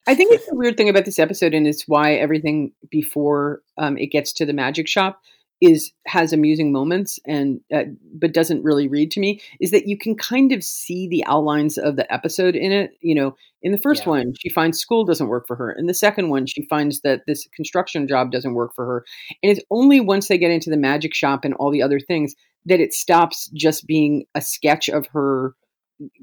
I 0.07 0.15
think 0.15 0.33
it's 0.33 0.49
a 0.49 0.55
weird 0.55 0.77
thing 0.77 0.89
about 0.89 1.05
this 1.05 1.19
episode, 1.19 1.53
and 1.53 1.67
it's 1.67 1.87
why 1.87 2.13
everything 2.13 2.71
before 2.89 3.61
um, 3.77 3.97
it 3.97 4.07
gets 4.07 4.33
to 4.33 4.45
the 4.45 4.53
magic 4.53 4.87
shop 4.87 5.21
is 5.61 5.91
has 6.07 6.31
amusing 6.31 6.71
moments 6.71 7.19
and 7.25 7.59
uh, 7.73 7.83
but 8.13 8.33
doesn't 8.33 8.63
really 8.63 8.87
read 8.87 9.11
to 9.11 9.19
me 9.19 9.41
is 9.59 9.71
that 9.71 9.87
you 9.87 9.97
can 9.97 10.15
kind 10.15 10.51
of 10.51 10.63
see 10.63 11.07
the 11.07 11.23
outlines 11.25 11.77
of 11.77 11.95
the 11.95 12.11
episode 12.13 12.55
in 12.55 12.71
it. 12.71 12.91
You 13.01 13.15
know 13.15 13.35
in 13.61 13.71
the 13.71 13.77
first 13.77 14.03
Yeah. 14.03 14.11
one 14.11 14.33
she 14.39 14.49
finds 14.49 14.79
school 14.79 15.03
doesn't 15.03 15.27
work 15.27 15.47
for 15.47 15.55
her. 15.55 15.71
In 15.71 15.87
the 15.87 15.93
second 15.93 16.29
one 16.29 16.45
she 16.45 16.61
finds 16.63 17.01
that 17.01 17.21
this 17.27 17.47
construction 17.53 18.07
job 18.07 18.31
doesn't 18.31 18.53
work 18.53 18.73
for 18.73 18.85
her. 18.85 19.05
And 19.43 19.51
it's 19.51 19.63
only 19.69 19.99
once 19.99 20.27
they 20.27 20.37
get 20.37 20.51
into 20.51 20.69
the 20.69 20.77
magic 20.77 21.13
shop 21.13 21.43
and 21.43 21.53
all 21.55 21.71
the 21.71 21.81
other 21.83 21.99
things 21.99 22.35
that 22.65 22.79
it 22.79 22.93
stops 22.93 23.49
just 23.53 23.85
being 23.87 24.25
a 24.35 24.41
sketch 24.41 24.89
of 24.89 25.07
her 25.07 25.55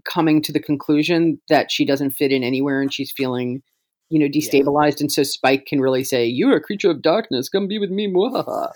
coming 0.05 0.40
to 0.42 0.53
the 0.53 0.61
conclusion 0.61 1.38
that 1.49 1.70
she 1.70 1.85
doesn't 1.85 2.11
fit 2.11 2.33
in 2.33 2.42
anywhere 2.42 2.81
and 2.81 2.92
she's 2.92 3.12
feeling 3.12 3.62
you 4.08 4.18
know 4.20 4.26
destabilized 4.28 5.00
and 5.00 5.10
so 5.10 5.22
spike 5.22 5.66
can 5.66 5.80
really 5.80 6.04
say 6.04 6.24
you're 6.24 6.56
a 6.56 6.60
creature 6.60 6.90
of 6.90 7.02
darkness 7.02 7.48
come 7.48 7.66
be 7.66 7.78
with 7.78 7.90
me 7.90 8.06
mwahaha." 8.06 8.70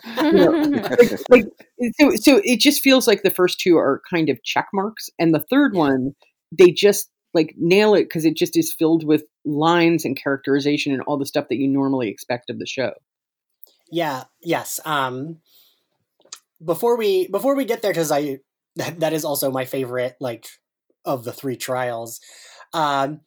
like, 1.05 1.23
like 1.31 1.47
so, 2.01 2.11
so 2.17 2.41
it 2.45 2.59
just 2.61 2.83
feels 2.83 3.07
like 3.07 3.23
the 3.23 3.31
first 3.31 3.61
two 3.61 3.77
are 3.77 4.03
kind 4.11 4.29
of 4.29 4.43
check 4.43 4.67
marks 4.73 5.09
and 5.19 5.35
the 5.35 5.45
third 5.51 5.73
Yeah. 5.75 5.81
one 5.81 6.15
they 6.51 6.71
just 6.73 7.11
like 7.33 7.55
nail 7.59 7.95
it 7.95 8.05
because 8.05 8.25
it 8.25 8.37
just 8.37 8.57
is 8.57 8.73
filled 8.73 9.05
with 9.05 9.23
lines 9.45 10.05
and 10.05 10.17
characterization 10.21 10.93
and 10.93 11.01
all 11.03 11.17
the 11.17 11.25
stuff 11.27 11.47
that 11.49 11.57
you 11.59 11.69
normally 11.69 12.09
expect 12.09 12.51
of 12.51 12.59
the 12.59 12.67
show 12.67 12.93
Yeah. 13.91 14.25
Yes. 14.43 14.81
Um. 14.85 15.39
Before 16.65 16.97
we 16.97 17.29
before 17.29 17.55
we 17.55 17.65
get 17.65 17.83
there, 17.83 17.93
because 17.93 18.11
I 18.13 18.41
that, 18.77 19.01
that 19.01 19.13
is 19.13 19.25
also 19.25 19.51
my 19.51 19.65
favorite 19.65 20.17
like 20.21 20.47
of 21.05 21.25
the 21.25 21.33
three 21.33 21.57
trials. 21.57 22.21
Um. 22.73 23.21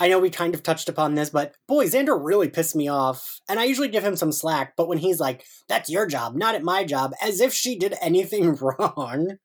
I 0.00 0.08
know 0.08 0.18
we 0.18 0.30
kind 0.30 0.54
of 0.54 0.62
touched 0.62 0.88
upon 0.88 1.14
this, 1.14 1.30
but 1.30 1.54
boy, 1.66 1.86
Xander 1.86 2.18
really 2.20 2.48
pissed 2.48 2.76
me 2.76 2.88
off. 2.88 3.40
And 3.48 3.58
I 3.58 3.64
usually 3.64 3.88
give 3.88 4.04
him 4.04 4.16
some 4.16 4.32
slack, 4.32 4.74
but 4.76 4.88
when 4.88 4.98
he's 4.98 5.20
like, 5.20 5.44
"That's 5.68 5.90
your 5.90 6.06
job, 6.06 6.36
not 6.36 6.54
at 6.54 6.62
my 6.62 6.84
job," 6.84 7.12
as 7.22 7.40
if 7.40 7.52
she 7.52 7.78
did 7.78 7.94
anything 8.00 8.54
wrong. 8.60 9.38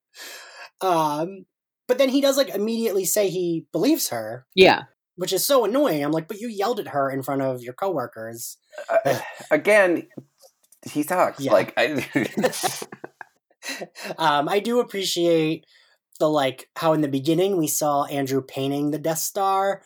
Um. 0.82 1.46
But 1.86 1.98
then 1.98 2.08
he 2.08 2.22
does 2.22 2.38
like 2.38 2.50
immediately 2.50 3.04
say 3.04 3.28
he 3.28 3.68
believes 3.74 4.08
her, 4.08 4.46
yeah 4.56 4.84
which 5.16 5.34
is 5.34 5.46
so 5.46 5.66
annoying. 5.66 6.04
I'm 6.04 6.12
like, 6.12 6.28
but 6.28 6.40
you 6.40 6.48
yelled 6.48 6.80
at 6.80 6.90
her 6.90 7.10
in 7.10 7.24
front 7.24 7.42
of 7.42 7.62
your 7.62 7.74
coworkers. 7.74 8.58
Uh, 8.90 9.20
again, 9.52 10.08
he 10.84 11.04
sucks. 11.04 11.40
Yeah. 11.40 11.54
Like 11.54 11.74
I, 11.78 12.06
um, 14.18 14.50
I 14.50 14.60
do 14.60 14.80
appreciate 14.80 15.66
the 16.20 16.30
like 16.30 16.70
how 16.76 16.94
in 16.94 17.02
the 17.02 17.08
beginning 17.08 17.58
we 17.58 17.68
saw 17.68 18.06
Andrew 18.06 18.42
painting 18.42 18.92
the 18.92 19.00
Death 19.00 19.20
Star, 19.20 19.84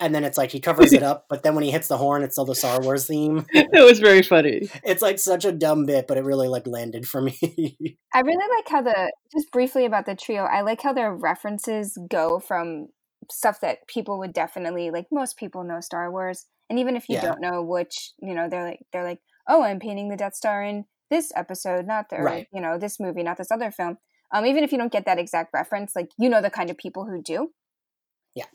and 0.00 0.14
then 0.14 0.24
it's 0.24 0.36
like 0.38 0.50
he 0.50 0.60
covers 0.60 0.92
it 0.92 1.02
up, 1.10 1.26
but 1.28 1.42
then 1.42 1.54
when 1.54 1.64
he 1.64 1.70
hits 1.70 1.88
the 1.88 1.96
horn, 1.96 2.22
it's 2.22 2.34
still 2.34 2.44
the 2.44 2.54
Star 2.54 2.80
Wars 2.80 3.06
theme. 3.06 3.46
It 3.54 3.84
was 3.84 3.98
very 4.00 4.22
funny 4.22 4.68
It's 4.84 5.02
like 5.02 5.18
such 5.18 5.44
a 5.44 5.52
dumb 5.52 5.86
bit, 5.86 6.06
but 6.06 6.16
it 6.18 6.24
really 6.24 6.48
like 6.48 6.66
landed 6.66 7.06
for 7.08 7.20
me. 7.20 7.36
I 8.14 8.20
really 8.20 8.48
like 8.56 8.68
how 8.68 8.82
the 8.82 9.12
just 9.32 9.50
briefly 9.52 9.84
about 9.84 10.06
the 10.06 10.14
trio. 10.14 10.44
I 10.44 10.60
like 10.62 10.82
how 10.82 10.92
their 10.92 11.12
references 11.14 11.98
go 12.08 12.38
from 12.38 12.88
stuff 13.30 13.60
that 13.60 13.86
people 13.88 14.18
would 14.18 14.32
definitely 14.32 14.90
like. 14.90 15.06
Most 15.10 15.36
people 15.36 15.64
know 15.64 15.80
Star 15.80 16.10
Wars, 16.10 16.46
and 16.70 16.78
even 16.78 16.96
if 16.96 17.08
you 17.08 17.16
Yeah. 17.16 17.22
don't 17.22 17.40
know 17.40 17.62
which, 17.62 18.12
you 18.20 18.34
know, 18.34 18.48
they're 18.48 18.64
like 18.64 18.80
they're 18.92 19.04
like, 19.04 19.20
oh, 19.48 19.62
I'm 19.62 19.80
painting 19.80 20.08
the 20.08 20.16
Death 20.16 20.34
Star 20.34 20.62
in 20.64 20.84
this 21.10 21.32
episode, 21.36 21.86
not 21.86 22.10
the 22.10 22.16
Right. 22.16 22.46
you 22.52 22.60
know 22.60 22.78
this 22.78 22.98
movie, 23.00 23.22
not 23.22 23.36
this 23.38 23.50
other 23.50 23.70
film. 23.70 23.98
Um, 24.32 24.46
even 24.46 24.64
if 24.64 24.72
you 24.72 24.78
don't 24.78 24.92
get 24.92 25.04
that 25.06 25.18
exact 25.18 25.50
reference, 25.54 25.94
like 25.96 26.10
you 26.18 26.28
know 26.28 26.42
the 26.42 26.50
kind 26.50 26.70
of 26.70 26.76
people 26.76 27.04
who 27.06 27.22
do. 27.22 27.50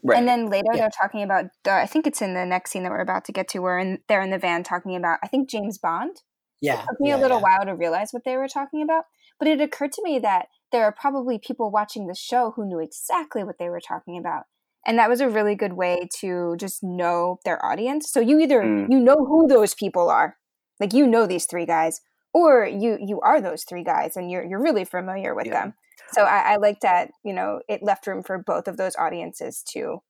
Right. 0.04 0.18
And 0.18 0.28
then 0.28 0.48
later 0.48 0.68
Yeah. 0.74 0.82
they're 0.82 0.90
talking 1.02 1.24
about 1.24 1.46
the, 1.64 1.72
I 1.72 1.86
think 1.86 2.06
it's 2.08 2.22
in 2.22 2.34
the 2.34 2.46
next 2.46 2.72
scene 2.72 2.84
that 2.84 2.92
we're 2.92 3.00
about 3.00 3.26
to 3.26 3.32
get 3.32 3.48
to 3.50 3.60
where 3.60 3.78
in, 3.80 4.00
they're 4.08 4.22
in 4.22 4.30
the 4.30 4.38
van 4.38 4.64
talking 4.64 4.96
about 4.96 5.20
I 5.24 5.28
think 5.28 5.50
James 5.50 5.78
Bond. 5.78 6.18
yeah, 6.62 6.82
It 6.82 6.86
took 6.90 7.00
me 7.00 7.10
yeah, 7.10 7.16
a 7.18 7.22
little 7.22 7.38
yeah. 7.38 7.44
while 7.58 7.66
to 7.66 7.76
realize 7.76 8.12
what 8.12 8.24
they 8.26 8.36
were 8.38 8.48
talking 8.50 8.82
about, 8.82 9.06
but 9.40 9.48
it 9.48 9.62
occurred 9.62 9.94
to 9.94 10.04
me 10.04 10.20
that 10.20 10.48
there 10.72 10.84
are 10.84 10.92
probably 10.92 11.40
people 11.40 11.72
watching 11.72 12.08
the 12.08 12.16
show 12.16 12.52
who 12.56 12.66
knew 12.68 12.80
exactly 12.80 13.44
what 13.44 13.58
they 13.58 13.70
were 13.70 13.80
talking 13.80 14.18
about. 14.18 14.44
And 14.86 14.98
that 15.00 15.10
was 15.10 15.22
a 15.22 15.30
really 15.30 15.56
good 15.56 15.74
way 15.74 16.08
to 16.20 16.56
just 16.58 16.84
know 16.84 17.40
their 17.46 17.64
audience. 17.66 18.12
So 18.12 18.20
you 18.20 18.40
either 18.40 18.62
Mm. 18.62 18.88
you 18.90 19.00
know 19.00 19.16
who 19.16 19.48
those 19.48 19.74
people 19.76 20.10
are, 20.10 20.38
like 20.80 20.94
you 20.94 21.06
know 21.08 21.26
these 21.26 21.46
three 21.46 21.66
guys, 21.66 22.02
or 22.34 22.66
you 22.66 22.98
you 23.02 23.20
are 23.22 23.42
those 23.42 23.64
three 23.64 23.84
guys 23.84 24.16
and 24.18 24.30
you're 24.32 24.44
you're 24.44 24.62
really 24.62 24.86
familiar 24.86 25.34
with 25.36 25.48
Yeah. 25.48 25.54
them. 25.62 25.74
So 26.12 26.24
I, 26.24 26.54
I 26.54 26.56
like 26.58 26.80
that 26.82 27.12
you 27.24 27.34
know 27.34 27.62
it 27.68 27.84
left 27.84 28.08
room 28.08 28.24
for 28.24 28.38
both 28.38 28.68
of 28.68 28.78
those 28.78 28.96
audiences 28.98 29.64
to 29.74 30.02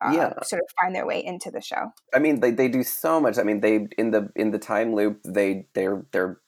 uh, 0.00 0.12
Yeah. 0.12 0.32
sort 0.42 0.60
of 0.62 0.68
find 0.80 0.94
their 0.94 1.06
way 1.06 1.24
into 1.24 1.50
the 1.50 1.60
show. 1.60 1.92
I 2.12 2.18
mean, 2.18 2.40
they, 2.40 2.50
they 2.50 2.68
do 2.68 2.82
so 2.82 3.20
much. 3.20 3.38
I 3.38 3.42
mean, 3.42 3.60
they 3.60 3.86
in 3.96 4.10
the 4.10 4.30
in 4.36 4.50
the 4.50 4.58
time 4.58 4.94
loop, 4.94 5.20
they 5.24 5.66
they're 5.74 6.04
they're 6.12 6.40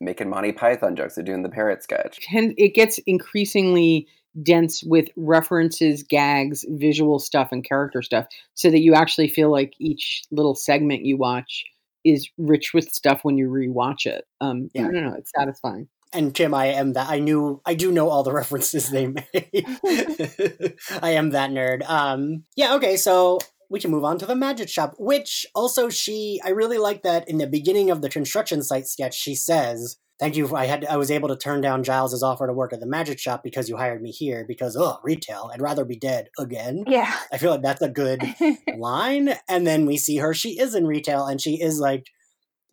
making 0.00 0.28
Monty 0.30 0.52
Python 0.52 0.96
jokes. 0.96 1.14
They're 1.14 1.24
doing 1.24 1.42
the 1.42 1.48
parrot 1.48 1.82
sketch. 1.82 2.20
tend 2.20 2.54
it 2.56 2.74
gets 2.74 2.98
increasingly 3.06 4.06
dense 4.42 4.82
with 4.82 5.08
references, 5.16 6.02
gags, 6.02 6.64
visual 6.68 7.18
stuff, 7.18 7.50
and 7.52 7.64
character 7.64 8.02
stuff, 8.02 8.26
so 8.54 8.70
that 8.70 8.80
you 8.80 8.94
actually 8.94 9.28
feel 9.28 9.50
like 9.50 9.74
each 9.78 10.22
little 10.30 10.54
segment 10.54 11.04
you 11.04 11.16
watch 11.16 11.64
is 12.04 12.28
rich 12.36 12.74
with 12.74 12.92
stuff 12.92 13.20
when 13.22 13.38
you 13.38 13.48
rewatch 13.48 14.06
it. 14.06 14.24
Um, 14.40 14.68
Yeah. 14.74 14.88
I 14.88 14.92
don't 14.92 15.04
know, 15.04 15.14
it's 15.16 15.30
satisfying. 15.36 15.88
And 16.14 16.34
Tim, 16.34 16.54
I 16.54 16.66
am 16.66 16.92
that. 16.92 17.10
I 17.10 17.18
knew. 17.18 17.60
I 17.66 17.74
do 17.74 17.90
know 17.90 18.08
all 18.08 18.22
the 18.22 18.32
references 18.40 18.90
they 18.90 19.08
made. 19.08 19.24
I 21.02 21.10
am 21.10 21.30
that 21.30 21.50
nerd. 21.50 21.88
Um. 21.88 22.44
Yeah. 22.56 22.74
Okay. 22.74 22.96
So 22.96 23.38
we 23.68 23.80
can 23.80 23.90
move 23.90 24.04
on 24.04 24.18
to 24.18 24.26
the 24.26 24.36
magic 24.36 24.68
shop, 24.68 24.94
which 24.98 25.44
also 25.54 25.88
she. 25.88 26.40
I 26.44 26.50
really 26.50 26.78
like 26.78 27.02
that 27.02 27.28
in 27.28 27.38
the 27.38 27.46
beginning 27.46 27.90
of 27.90 28.02
the 28.02 28.08
construction 28.08 28.62
site 28.62 28.86
sketch. 28.86 29.14
She 29.14 29.34
says, 29.34 29.96
"Thank 30.20 30.36
you. 30.36 30.54
I 30.54 30.66
had. 30.66 30.84
I 30.84 30.96
was 30.96 31.10
able 31.10 31.28
to 31.28 31.36
turn 31.36 31.60
down 31.60 31.82
Giles's 31.82 32.22
offer 32.22 32.46
to 32.46 32.52
work 32.52 32.72
at 32.72 32.80
the 32.80 32.86
magic 32.86 33.18
shop 33.18 33.42
because 33.42 33.68
you 33.68 33.76
hired 33.76 34.00
me 34.00 34.10
here. 34.12 34.44
Because 34.46 34.76
oh, 34.78 34.98
retail. 35.02 35.50
I'd 35.52 35.62
rather 35.62 35.84
be 35.84 35.96
dead 35.96 36.28
again. 36.38 36.84
Yeah. 36.86 37.12
I 37.32 37.38
feel 37.38 37.50
like 37.50 37.62
that's 37.62 37.82
a 37.82 37.88
good 37.88 38.22
line. 38.78 39.34
And 39.48 39.66
then 39.66 39.84
we 39.86 39.96
see 39.96 40.18
her. 40.18 40.32
She 40.32 40.60
is 40.60 40.74
in 40.74 40.86
retail, 40.86 41.26
and 41.26 41.40
she 41.40 41.60
is 41.60 41.80
like." 41.80 42.06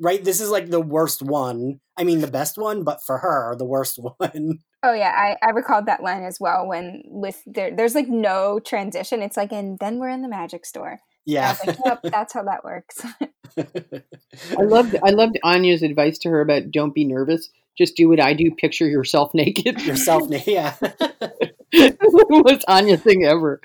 Right, 0.04 0.24
this 0.24 0.42
is 0.42 0.50
like 0.50 0.72
the 0.72 0.82
worst 0.82 1.22
one. 1.22 1.80
I 1.96 2.04
mean, 2.04 2.22
the 2.22 2.28
best 2.28 2.58
one, 2.58 2.84
but 2.84 3.04
for 3.04 3.20
her, 3.20 3.56
the 3.56 3.66
worst 3.66 4.00
one. 4.18 4.60
Oh 4.84 4.94
yeah, 4.94 5.12
I, 5.16 5.38
I 5.46 5.52
recalled 5.52 5.86
that 5.86 6.02
line 6.02 6.24
as 6.24 6.40
well. 6.40 6.68
When 6.68 7.04
with 7.06 7.42
there, 7.46 7.76
there's 7.76 7.94
like 7.94 8.10
no 8.10 8.60
transition. 8.60 9.22
It's 9.22 9.38
like, 9.38 9.52
and 9.52 9.78
then 9.78 10.00
we're 10.00 10.10
in 10.10 10.24
the 10.24 10.28
magic 10.28 10.66
store. 10.66 11.00
Yeah. 11.26 11.56
like, 11.66 11.78
yep, 11.86 12.00
that's 12.04 12.34
how 12.34 12.44
that 12.44 12.64
works. 12.64 13.06
I 14.58 14.64
loved 14.64 14.96
I 15.04 15.12
loved 15.12 15.38
Anya's 15.44 15.84
advice 15.84 16.18
to 16.20 16.30
her 16.30 16.42
about 16.42 16.72
don't 16.72 16.96
be 16.96 17.06
nervous. 17.06 17.50
Just 17.78 17.96
do 17.96 18.10
what 18.10 18.20
I 18.20 18.34
do. 18.34 18.50
Picture 18.50 18.88
yourself 18.88 19.32
naked. 19.36 19.82
Yourself, 19.82 20.28
naked. 20.28 20.48
yeah. 20.48 20.76
the 20.80 22.42
most 22.44 22.66
Anya 22.68 22.98
thing 22.98 23.24
ever. 23.24 23.62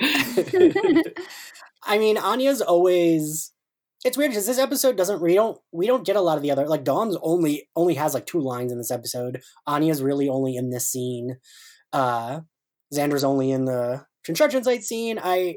I 1.83 1.99
mean, 1.99 2.18
Anya's 2.18 2.61
always. 2.61 3.53
It's 4.06 4.16
weird 4.16 4.30
because 4.30 4.46
this 4.46 4.60
episode 4.60 4.96
doesn't. 4.96 5.20
We 5.20 5.34
don't. 5.34 5.58
We 5.72 5.88
don't 5.88 6.06
get 6.06 6.14
a 6.14 6.20
lot 6.20 6.36
of 6.36 6.42
the 6.44 6.52
other. 6.52 6.68
Like 6.68 6.84
Dawn's 6.84 7.16
only 7.22 7.68
only 7.74 7.94
has 7.94 8.14
like 8.14 8.24
two 8.24 8.38
lines 8.38 8.70
in 8.70 8.78
this 8.78 8.92
episode. 8.92 9.42
Anya's 9.66 10.00
really 10.00 10.28
only 10.28 10.54
in 10.54 10.70
this 10.70 10.88
scene. 10.88 11.38
Uh, 11.92 12.42
Xander's 12.94 13.24
only 13.24 13.50
in 13.50 13.64
the 13.64 14.06
construction 14.24 14.62
site 14.62 14.84
scene. 14.84 15.18
I. 15.20 15.56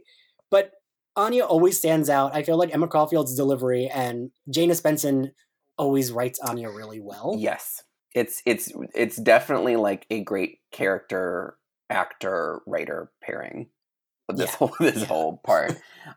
But 0.50 0.72
Anya 1.16 1.44
always 1.44 1.78
stands 1.78 2.10
out. 2.10 2.36
I 2.36 2.42
feel 2.42 2.58
like 2.58 2.74
Emma 2.74 2.88
Caulfield's 2.88 3.36
delivery 3.36 3.88
and 3.88 4.32
Jane 4.50 4.72
Espenson 4.72 5.30
always 5.78 6.12
writes 6.12 6.40
Anya 6.40 6.72
really 6.72 7.00
well. 7.00 7.36
Yes, 7.38 7.84
it's 8.16 8.42
it's 8.48 8.74
it's 8.96 9.18
definitely 9.18 9.76
like 9.76 10.08
a 10.10 10.24
great 10.24 10.58
character 10.72 11.56
actor 11.92 12.62
writer 12.66 13.12
pairing 13.22 13.68
this 14.38 14.50
Yeah. 14.52 14.56
whole 14.58 14.76
this 14.80 14.98
Yeah. 14.98 15.06
whole 15.06 15.38
part, 15.46 15.72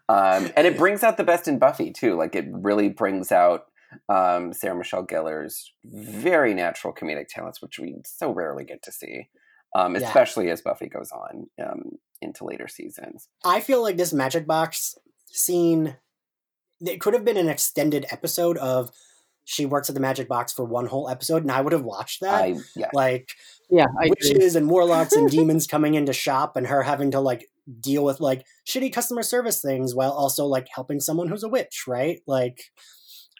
um, 0.08 0.50
and 0.56 0.66
it 0.66 0.76
brings 0.78 1.02
out 1.02 1.16
the 1.16 1.24
best 1.24 1.48
in 1.48 1.58
Buffy 1.58 1.92
too. 1.92 2.14
Like 2.16 2.34
it 2.34 2.46
really 2.50 2.88
brings 2.88 3.32
out 3.32 3.64
um, 4.08 4.52
Sarah 4.52 4.76
Michelle 4.76 5.04
Gellar's 5.04 5.72
very 5.84 6.54
natural 6.54 6.94
comedic 6.94 7.28
talents, 7.28 7.60
which 7.60 7.78
we 7.78 7.96
so 8.04 8.32
rarely 8.32 8.64
get 8.64 8.82
to 8.84 8.92
see, 8.92 9.28
um, 9.74 9.94
Yeah. 9.96 10.06
especially 10.06 10.50
as 10.50 10.62
Buffy 10.62 10.88
goes 10.88 11.10
on 11.12 11.50
um, 11.62 11.98
into 12.22 12.44
later 12.44 12.68
seasons. 12.68 13.28
I 13.44 13.60
feel 13.60 13.82
like 13.82 13.96
this 13.98 14.12
magic 14.12 14.46
box 14.46 14.96
scene 15.26 15.96
it 16.84 17.00
could 17.00 17.14
have 17.14 17.24
been 17.24 17.36
an 17.36 17.48
extended 17.48 18.06
episode 18.10 18.58
of 18.58 18.90
she 19.44 19.66
works 19.66 19.88
at 19.88 19.94
the 19.94 20.00
magic 20.00 20.26
box 20.28 20.52
for 20.52 20.64
one 20.64 20.86
whole 20.86 21.08
episode 21.08 21.42
and 21.42 21.52
I 21.52 21.60
would 21.60 21.72
have 21.72 21.84
watched 21.84 22.20
that. 22.22 22.42
I 22.42 22.54
yeah, 22.74 22.90
like 22.92 23.28
Yeah, 23.70 23.84
I 24.00 24.06
agree. 24.06 24.10
witches 24.10 24.56
and 24.56 24.68
warlocks 24.70 25.12
and 25.12 25.30
demons 25.30 25.66
coming 25.68 25.94
into 25.94 26.12
shop 26.12 26.56
and 26.56 26.66
her 26.66 26.82
having 26.82 27.10
to 27.12 27.20
like 27.20 27.48
deal 27.80 28.04
with 28.04 28.20
like 28.20 28.44
shitty 28.68 28.92
customer 28.92 29.22
service 29.22 29.60
things 29.60 29.94
while 29.94 30.12
also 30.12 30.46
like 30.46 30.66
helping 30.74 31.00
someone 31.00 31.28
who's 31.28 31.42
a 31.44 31.48
witch, 31.48 31.84
right? 31.86 32.20
Like 32.26 32.60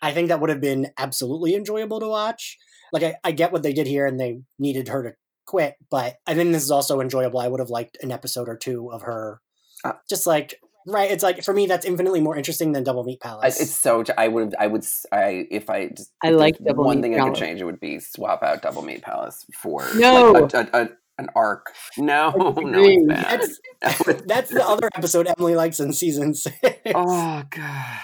I 0.01 0.13
think 0.13 0.29
that 0.29 0.41
would 0.41 0.51
have 0.51 0.61
been 0.61 0.91
absolutely 0.99 1.55
enjoyable 1.55 2.01
to 2.01 2.09
watch. 2.09 2.59
Like 2.93 3.03
I, 3.03 3.15
I 3.25 3.33
get 3.33 3.53
what 3.53 3.63
they 3.63 3.73
did 3.73 3.87
here 3.87 4.07
and 4.07 4.19
they 4.21 4.41
needed 4.59 4.89
her 4.89 5.03
to 5.03 5.13
quit, 5.47 5.75
but 5.91 6.17
I 6.27 6.35
think 6.35 6.53
this 6.53 6.63
is 6.63 6.71
also 6.71 7.01
enjoyable. 7.01 7.41
I 7.41 7.49
would 7.49 7.61
have 7.61 7.71
liked 7.71 7.99
an 8.03 8.13
episode 8.13 8.49
or 8.49 8.57
two 8.57 8.91
of 8.93 9.03
her 9.03 9.41
Uh, 9.85 9.93
just 10.09 10.27
like 10.27 10.61
right. 10.87 11.11
It's 11.11 11.23
like 11.23 11.43
for 11.45 11.55
me, 11.55 11.67
that's 11.67 11.87
infinitely 11.87 12.21
more 12.21 12.37
interesting 12.37 12.73
than 12.73 12.85
Double 12.85 13.05
Meat 13.05 13.21
Palace. 13.21 13.61
it's 13.61 13.71
so. 13.75 14.05
I 14.19 14.29
would. 14.29 14.55
I 14.59 14.67
would. 14.67 14.83
s- 14.83 15.07
I 15.13 15.47
if 15.51 15.71
I. 15.71 15.89
Just, 15.89 16.13
I 16.23 16.31
like 16.31 16.59
there's 16.59 16.69
Double 16.75 16.85
one 16.85 16.97
Meat 17.01 17.03
thing 17.03 17.21
I 17.21 17.25
could 17.29 17.35
change. 17.37 17.61
It 17.61 17.65
would 17.65 17.81
be 17.81 17.99
swap 17.99 18.43
out 18.43 18.63
Double 18.63 18.83
Meat 18.83 19.03
Palace 19.03 19.45
for 19.55 19.87
No. 19.97 20.33
like, 20.33 20.55
a, 20.55 20.59
a, 20.73 20.83
a, 20.85 20.89
an 21.19 21.29
arc. 21.37 21.67
No, 21.99 22.31
no, 22.37 22.53
disagree. 22.53 22.97
it's 22.97 23.07
bad. 23.07 23.41
that's 23.81 24.23
that's 24.27 24.51
the 24.51 24.67
other 24.67 24.89
episode 24.95 25.29
Emily 25.39 25.55
likes 25.55 25.81
in 25.81 25.93
season 25.93 26.35
six. 26.35 26.59
oh 26.95 27.43
god. 27.51 27.99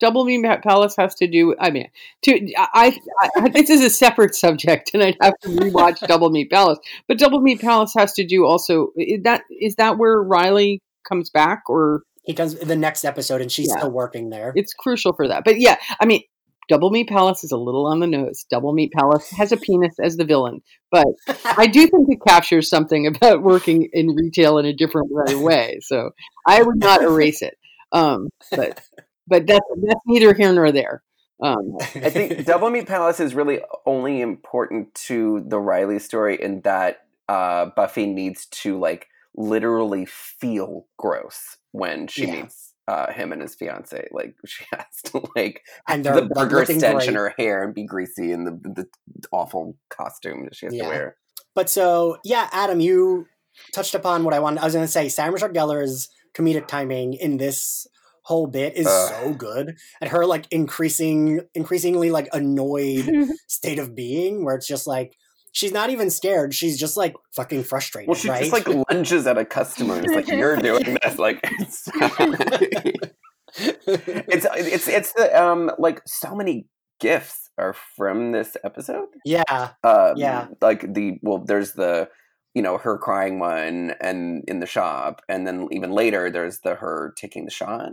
Double 0.00 0.24
Meat 0.24 0.44
Palace 0.62 0.96
has 0.98 1.14
to 1.14 1.26
do. 1.28 1.54
I 1.58 1.70
mean, 1.70 1.88
to 2.22 2.52
I, 2.58 2.98
I, 3.22 3.30
I 3.36 3.48
this 3.48 3.70
is 3.70 3.80
a 3.82 3.88
separate 3.88 4.34
subject, 4.34 4.90
and 4.92 5.02
I'd 5.02 5.16
have 5.22 5.34
to 5.42 5.48
rewatch 5.48 6.00
Double 6.08 6.30
Meat 6.30 6.50
Palace. 6.50 6.78
But 7.06 7.18
Double 7.18 7.40
Meat 7.40 7.60
Palace 7.60 7.92
has 7.96 8.12
to 8.14 8.26
do 8.26 8.44
also. 8.44 8.88
Is 8.96 9.22
that 9.22 9.42
is 9.60 9.76
that 9.76 9.96
where 9.96 10.20
Riley 10.20 10.82
comes 11.08 11.30
back, 11.30 11.62
or 11.68 12.02
He 12.24 12.34
comes 12.34 12.54
in 12.54 12.66
the 12.68 12.76
next 12.76 13.04
episode, 13.04 13.40
and 13.40 13.50
she's 13.50 13.68
Yeah. 13.68 13.78
still 13.78 13.92
working 13.92 14.30
there. 14.30 14.52
it's 14.56 14.74
crucial 14.74 15.12
for 15.14 15.28
that? 15.28 15.44
But 15.44 15.60
yeah, 15.60 15.76
I 16.00 16.06
mean, 16.06 16.22
Double 16.68 16.90
Meat 16.90 17.08
Palace 17.08 17.44
is 17.44 17.52
a 17.52 17.56
little 17.56 17.86
on 17.86 18.00
the 18.00 18.06
nose. 18.06 18.44
Double 18.50 18.72
Meat 18.72 18.92
Palace 18.92 19.30
has 19.30 19.52
a 19.52 19.56
penis 19.56 19.94
as 20.02 20.16
the 20.16 20.24
villain, 20.24 20.62
but 20.90 21.06
I 21.44 21.66
do 21.66 21.86
think 21.86 22.06
it 22.08 22.20
captures 22.26 22.68
something 22.68 23.06
about 23.06 23.42
working 23.42 23.88
in 23.92 24.14
retail 24.14 24.58
in 24.58 24.66
a 24.66 24.72
different 24.72 25.10
way. 25.42 25.78
So 25.82 26.10
I 26.46 26.62
would 26.62 26.78
not 26.78 27.02
erase 27.02 27.42
it. 27.42 27.56
Um, 27.92 28.28
but 28.50 28.82
but 29.26 29.46
that's 29.46 29.66
that's 29.82 30.00
neither 30.06 30.34
here 30.34 30.52
nor 30.52 30.72
there. 30.72 31.02
Um, 31.42 31.76
I 31.80 32.10
think 32.10 32.44
Double 32.46 32.70
Meat 32.70 32.86
Palace 32.86 33.20
is 33.20 33.34
really 33.34 33.60
only 33.86 34.20
important 34.20 34.94
to 35.06 35.44
the 35.46 35.58
Riley 35.58 35.98
story 35.98 36.40
in 36.40 36.60
that 36.62 37.00
uh, 37.28 37.66
Buffy 37.76 38.06
needs 38.06 38.46
to 38.46 38.78
like 38.78 39.08
literally 39.36 40.06
feel 40.06 40.86
gross 40.96 41.56
when 41.72 42.06
she 42.06 42.26
Yeah. 42.26 42.42
meets 42.42 42.63
uh, 42.88 43.12
him 43.12 43.32
and 43.32 43.40
his 43.42 43.54
fiance. 43.54 44.08
Like 44.12 44.34
she 44.46 44.64
has 44.72 44.86
to 45.06 45.22
like 45.36 45.62
and 45.88 46.04
the 46.04 46.28
burger 46.32 46.64
stench 46.64 47.08
in 47.08 47.14
her 47.14 47.34
hair 47.38 47.62
and 47.64 47.74
be 47.74 47.84
greasy 47.84 48.32
in 48.32 48.44
the, 48.44 48.52
the 48.52 48.86
awful 49.32 49.76
costume 49.90 50.44
that 50.44 50.54
she 50.54 50.66
has 50.66 50.74
Yeah. 50.74 50.82
to 50.84 50.88
wear. 50.88 51.16
But 51.54 51.70
so 51.70 52.18
yeah, 52.24 52.48
Adam, 52.52 52.80
you 52.80 53.26
touched 53.72 53.94
upon 53.94 54.24
what 54.24 54.34
I 54.34 54.40
wanted. 54.40 54.60
I 54.60 54.64
was 54.64 54.74
going 54.74 54.86
to 54.86 54.90
say 54.90 55.08
Sarah 55.08 55.30
Michelle 55.32 55.48
Gellar's 55.50 56.08
comedic 56.34 56.66
timing 56.66 57.14
in 57.14 57.36
this 57.36 57.86
whole 58.22 58.46
bit 58.46 58.76
is 58.76 58.86
Ugh. 58.86 59.08
so 59.10 59.34
good, 59.34 59.76
and 60.00 60.10
her 60.10 60.26
like 60.26 60.46
increasing, 60.50 61.42
increasingly 61.54 62.10
like 62.10 62.28
annoyed 62.32 63.28
state 63.46 63.78
of 63.78 63.94
being, 63.94 64.44
where 64.44 64.56
it's 64.56 64.66
just 64.66 64.86
like 64.86 65.14
she's 65.54 65.72
not 65.72 65.88
even 65.88 66.10
scared; 66.10 66.52
she's 66.54 66.78
just 66.78 66.96
like 66.98 67.14
fucking 67.34 67.64
frustrated. 67.64 68.08
Well, 68.08 68.14
she 68.16 68.28
right? 68.28 68.40
just 68.40 68.52
like 68.52 68.68
lunges 68.90 69.26
at 69.26 69.38
a 69.38 69.46
customer. 69.46 69.98
It's 70.00 70.12
like 70.12 70.28
you're 70.28 70.56
doing 70.56 70.98
this. 71.02 71.18
Like 71.18 71.40
it's 71.42 71.88
it's 73.56 74.46
it's 74.52 74.88
it's 74.88 75.12
the 75.14 75.42
um 75.42 75.70
like 75.78 76.02
so 76.06 76.34
many 76.34 76.66
gifts 77.00 77.50
are 77.56 77.74
from 77.96 78.32
this 78.32 78.56
episode. 78.64 79.08
yeah, 79.24 79.70
Um, 79.82 80.14
Yeah. 80.16 80.48
like 80.60 80.92
the 80.92 81.18
well, 81.22 81.38
there's 81.38 81.72
the 81.72 82.08
you 82.54 82.62
know 82.62 82.78
her 82.78 82.98
crying 82.98 83.38
one, 83.38 83.94
and 84.00 84.44
in 84.48 84.60
the 84.60 84.66
shop, 84.66 85.22
and 85.28 85.46
then 85.46 85.68
even 85.72 85.90
later 85.92 86.30
there's 86.30 86.60
the 86.60 86.74
her 86.76 87.14
taking 87.16 87.44
the 87.44 87.50
shot. 87.50 87.92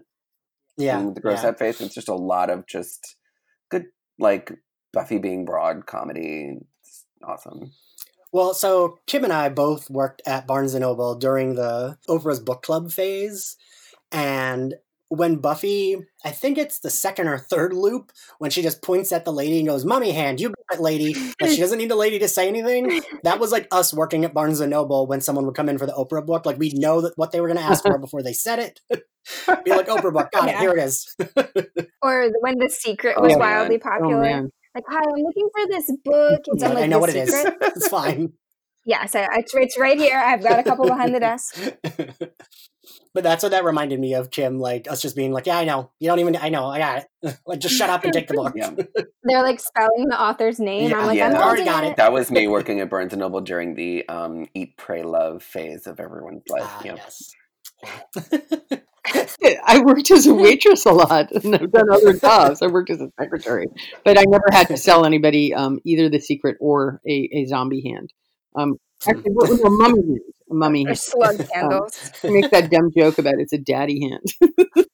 yeah, 0.78 1.00
and 1.00 1.15
the 1.15 1.21
gross 1.21 1.43
yeah. 1.43 1.50
out 1.50 1.60
face. 1.60 1.82
It's 1.82 1.93
just 1.95 2.10
a 2.10 2.15
lot 2.15 2.50
of 2.50 2.65
just 2.67 3.15
good 3.69 3.86
like 4.19 4.52
Buffy 4.93 5.17
being 5.19 5.45
broad 5.45 5.86
comedy. 5.86 6.58
It's 7.21 7.29
awesome. 7.29 7.71
Well, 8.31 8.53
so 8.53 8.99
Kim 9.07 9.23
and 9.23 9.34
I 9.34 9.49
both 9.49 9.89
worked 9.89 10.21
at 10.25 10.47
Barnes 10.47 10.73
and 10.73 10.81
Noble 10.81 11.15
during 11.15 11.55
the 11.55 11.97
Oprah's 12.07 12.39
book 12.39 12.63
club 12.63 12.91
phase, 12.91 13.57
and 14.12 14.73
when 15.10 15.36
Buffy, 15.36 15.97
I 16.23 16.31
think 16.31 16.57
it's 16.57 16.79
the 16.79 16.89
second 16.89 17.27
or 17.27 17.38
third 17.38 17.73
loop, 17.73 18.13
when 18.39 18.49
she 18.49 18.62
just 18.62 18.81
points 18.81 19.12
at 19.12 19.25
the 19.25 19.34
lady 19.34 19.60
and 19.60 19.67
goes, 19.67 19.84
"Mummy 19.84 20.12
hand, 20.13 20.39
you 20.39 20.47
got 20.69 20.79
it, 20.79 20.81
lady," 20.81 21.13
but 21.38 21.49
she 21.49 21.60
doesn't 21.60 21.77
need 21.77 21.91
the 21.91 21.95
lady 21.97 22.17
to 22.19 22.29
say 22.29 22.47
anything. 22.47 23.01
That 23.23 23.38
was 23.41 23.51
like 23.51 23.67
us 23.73 23.93
working 23.93 24.23
at 24.23 24.34
Barnes 24.34 24.62
and 24.62 24.71
Noble 24.71 25.05
when 25.07 25.19
someone 25.19 25.45
would 25.45 25.55
come 25.55 25.67
in 25.67 25.77
for 25.77 25.86
the 25.86 25.91
Oprah 25.91 26.25
book. 26.25 26.45
Like 26.45 26.57
we 26.57 26.71
know 26.73 27.01
that 27.01 27.17
what 27.17 27.34
they 27.34 27.41
were 27.41 27.47
going 27.47 27.60
to 27.60 27.63
ask 27.65 27.84
for 27.84 27.97
before 27.97 28.23
they 28.23 28.31
said 28.34 28.60
it. 28.60 28.79
Be 29.65 29.71
like, 29.71 29.88
"Oprah 29.88 30.13
book, 30.13 30.31
got 30.31 30.47
it. 30.47 30.55
Here 30.60 30.71
it 30.71 30.79
is." 30.79 31.13
or 32.01 32.29
when 32.39 32.57
the 32.60 32.69
secret 32.69 33.15
Oh, 33.17 33.21
was 33.23 33.31
man. 33.34 33.39
wildly 33.39 33.75
oh 33.75 33.79
popular. 33.89 34.21
man, 34.21 34.51
like, 34.75 34.84
hi, 34.88 34.99
I'm 34.99 35.23
looking 35.23 35.49
for 35.53 35.67
this 35.67 35.91
book. 36.03 36.41
It's 36.45 36.63
on 36.63 36.71
I 36.71 36.81
like 36.81 36.89
know 36.89 36.99
what 36.99 37.10
it 37.10 37.15
is. 37.15 37.34
secret. 37.34 37.57
It's 37.62 37.88
fine. 37.88 38.34
Yeah, 38.86 39.05
so 39.05 39.25
it's, 39.34 39.53
it's 39.53 39.77
right 39.77 39.97
here. 39.97 40.17
I've 40.17 40.41
got 40.41 40.60
a 40.60 40.63
couple 40.63 40.86
behind 40.86 41.13
the 41.13 41.19
desk. 41.19 41.55
but 43.13 43.23
that's 43.23 43.43
what 43.43 43.51
that 43.51 43.63
reminded 43.63 43.99
me 43.99 44.15
of, 44.15 44.31
Kim. 44.31 44.60
Like 44.60 44.89
us 44.89 45.03
just 45.03 45.15
being 45.15 45.31
like, 45.31 45.45
"Yeah, 45.45 45.60
I 45.60 45.65
know. 45.65 45.91
You 45.99 46.07
don't 46.07 46.17
even. 46.19 46.36
I 46.36 46.49
know. 46.49 46.65
I 46.65 46.79
got 46.79 47.03
it. 47.21 47.38
like, 47.45 47.60
just 47.60 47.75
shut 47.75 47.91
up 47.91 48.03
and 48.03 48.12
take 48.12 48.27
the 48.27 48.34
book." 48.34 48.53
Yeah. 48.55 48.71
They're 49.23 49.43
like 49.43 49.60
spelling 49.60 50.07
the 50.07 50.19
author's 50.19 50.60
name. 50.60 50.89
Yeah, 50.89 50.99
I'm 50.99 51.05
like, 51.05 51.17
yeah. 51.17 51.27
I'm 51.27 51.36
Already 51.36 51.63
got 51.63 51.73
holding 51.73 51.91
it. 51.91 51.97
That 51.97 52.12
was 52.12 52.31
me 52.31 52.47
working 52.47 52.79
at 52.79 52.89
Barnes 52.89 53.13
and 53.13 53.19
Noble 53.19 53.41
during 53.41 53.75
the 53.75 54.07
um, 54.10 54.47
eat, 54.55 54.77
pray, 54.77 55.03
love 55.03 55.43
phase 55.43 55.86
of 55.86 55.99
everyone's 55.99 56.41
life. 56.49 56.63
Ah, 56.65 56.81
yeah. 56.84 56.95
yes. 56.95 58.81
I 59.65 59.81
worked 59.83 60.11
as 60.11 60.27
a 60.27 60.33
waitress 60.33 60.85
a 60.85 60.91
lot, 60.91 61.31
and 61.31 61.55
I've 61.55 61.71
done 61.71 61.89
other 61.91 62.13
jobs. 62.13 62.61
I 62.61 62.67
worked 62.67 62.91
as 62.91 63.01
a 63.01 63.11
secretary, 63.19 63.67
but 64.05 64.17
I 64.17 64.23
never 64.27 64.45
had 64.51 64.67
to 64.67 64.77
sell 64.77 65.05
anybody 65.05 65.53
um, 65.53 65.79
either 65.83 66.09
the 66.09 66.19
secret 66.19 66.57
or 66.59 67.01
a, 67.07 67.29
a 67.33 67.45
zombie 67.45 67.81
hand. 67.81 68.13
Um, 68.55 68.75
actually, 69.07 69.31
what 69.31 69.49
was 69.49 69.61
a 69.61 69.69
mummy 69.69 70.01
hand? 70.01 70.19
A 70.51 70.53
mummy 70.53 70.85
hand. 70.85 70.99
slug 70.99 71.49
candles. 71.53 72.11
I 72.23 72.29
make 72.29 72.51
that 72.51 72.69
dumb 72.69 72.91
joke 72.95 73.17
about 73.17 73.35
it's 73.39 73.53
a 73.53 73.57
daddy 73.57 74.01
hand. 74.01 74.33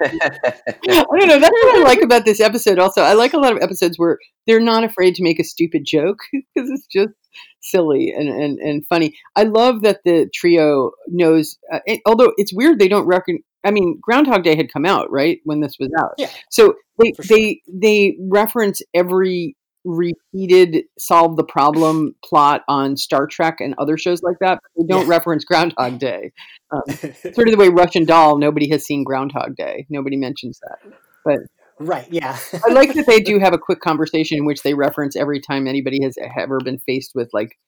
I 0.00 1.18
don't 1.18 1.28
know. 1.28 1.38
That's 1.40 1.52
what 1.52 1.78
I 1.78 1.82
like 1.82 2.02
about 2.02 2.24
this 2.24 2.40
episode. 2.40 2.78
Also, 2.78 3.02
I 3.02 3.14
like 3.14 3.32
a 3.32 3.38
lot 3.38 3.52
of 3.52 3.62
episodes 3.62 3.98
where 3.98 4.18
they're 4.46 4.60
not 4.60 4.84
afraid 4.84 5.14
to 5.16 5.22
make 5.22 5.38
a 5.38 5.44
stupid 5.44 5.84
joke 5.86 6.18
because 6.32 6.70
it's 6.70 6.86
just 6.86 7.12
silly 7.60 8.12
and, 8.16 8.28
and, 8.28 8.58
and 8.58 8.86
funny. 8.86 9.16
I 9.36 9.44
love 9.44 9.82
that 9.82 10.00
the 10.04 10.28
trio 10.32 10.92
knows. 11.08 11.58
Uh, 11.72 11.80
it, 11.86 12.00
although 12.06 12.32
it's 12.36 12.52
weird, 12.52 12.78
they 12.78 12.88
don't 12.88 13.06
reckon. 13.06 13.40
I 13.64 13.70
mean, 13.70 13.98
Groundhog 14.00 14.44
Day 14.44 14.56
had 14.56 14.72
come 14.72 14.84
out 14.86 15.10
right 15.10 15.40
when 15.44 15.60
this 15.60 15.76
was 15.78 15.90
out, 15.98 16.14
Yeah. 16.18 16.28
so 16.50 16.74
they 16.98 17.12
sure. 17.12 17.24
they 17.36 17.60
they 17.66 18.16
reference 18.20 18.82
every 18.92 19.56
repeated 19.84 20.84
solve 20.98 21.36
the 21.36 21.44
problem 21.44 22.14
plot 22.24 22.62
on 22.68 22.96
Star 22.96 23.26
Trek 23.26 23.56
and 23.60 23.74
other 23.78 23.98
shows 23.98 24.22
like 24.22 24.38
that. 24.40 24.58
But 24.62 24.82
they 24.82 24.86
don't 24.86 25.02
Yeah. 25.06 25.10
reference 25.10 25.44
Groundhog 25.44 25.98
Day 25.98 26.32
um, 26.72 26.82
sort 26.88 27.48
of 27.48 27.52
the 27.52 27.56
way 27.58 27.68
Russian 27.68 28.04
Doll, 28.04 28.38
nobody 28.38 28.68
has 28.70 28.84
seen 28.84 29.04
Groundhog 29.04 29.56
Day. 29.56 29.86
Nobody 29.90 30.16
mentions 30.16 30.58
that. 30.60 30.92
But 31.24 31.38
right. 31.78 32.06
Yeah. 32.10 32.38
I 32.66 32.72
like 32.72 32.94
that 32.94 33.06
they 33.06 33.20
do 33.20 33.38
have 33.38 33.52
a 33.52 33.58
quick 33.58 33.80
conversation 33.80 34.38
in 34.38 34.46
which 34.46 34.62
they 34.62 34.72
reference 34.74 35.16
every 35.16 35.40
time 35.40 35.66
anybody 35.66 35.98
has 36.02 36.16
ever 36.38 36.58
been 36.64 36.78
faced 36.78 37.12
with 37.14 37.28
like 37.34 37.58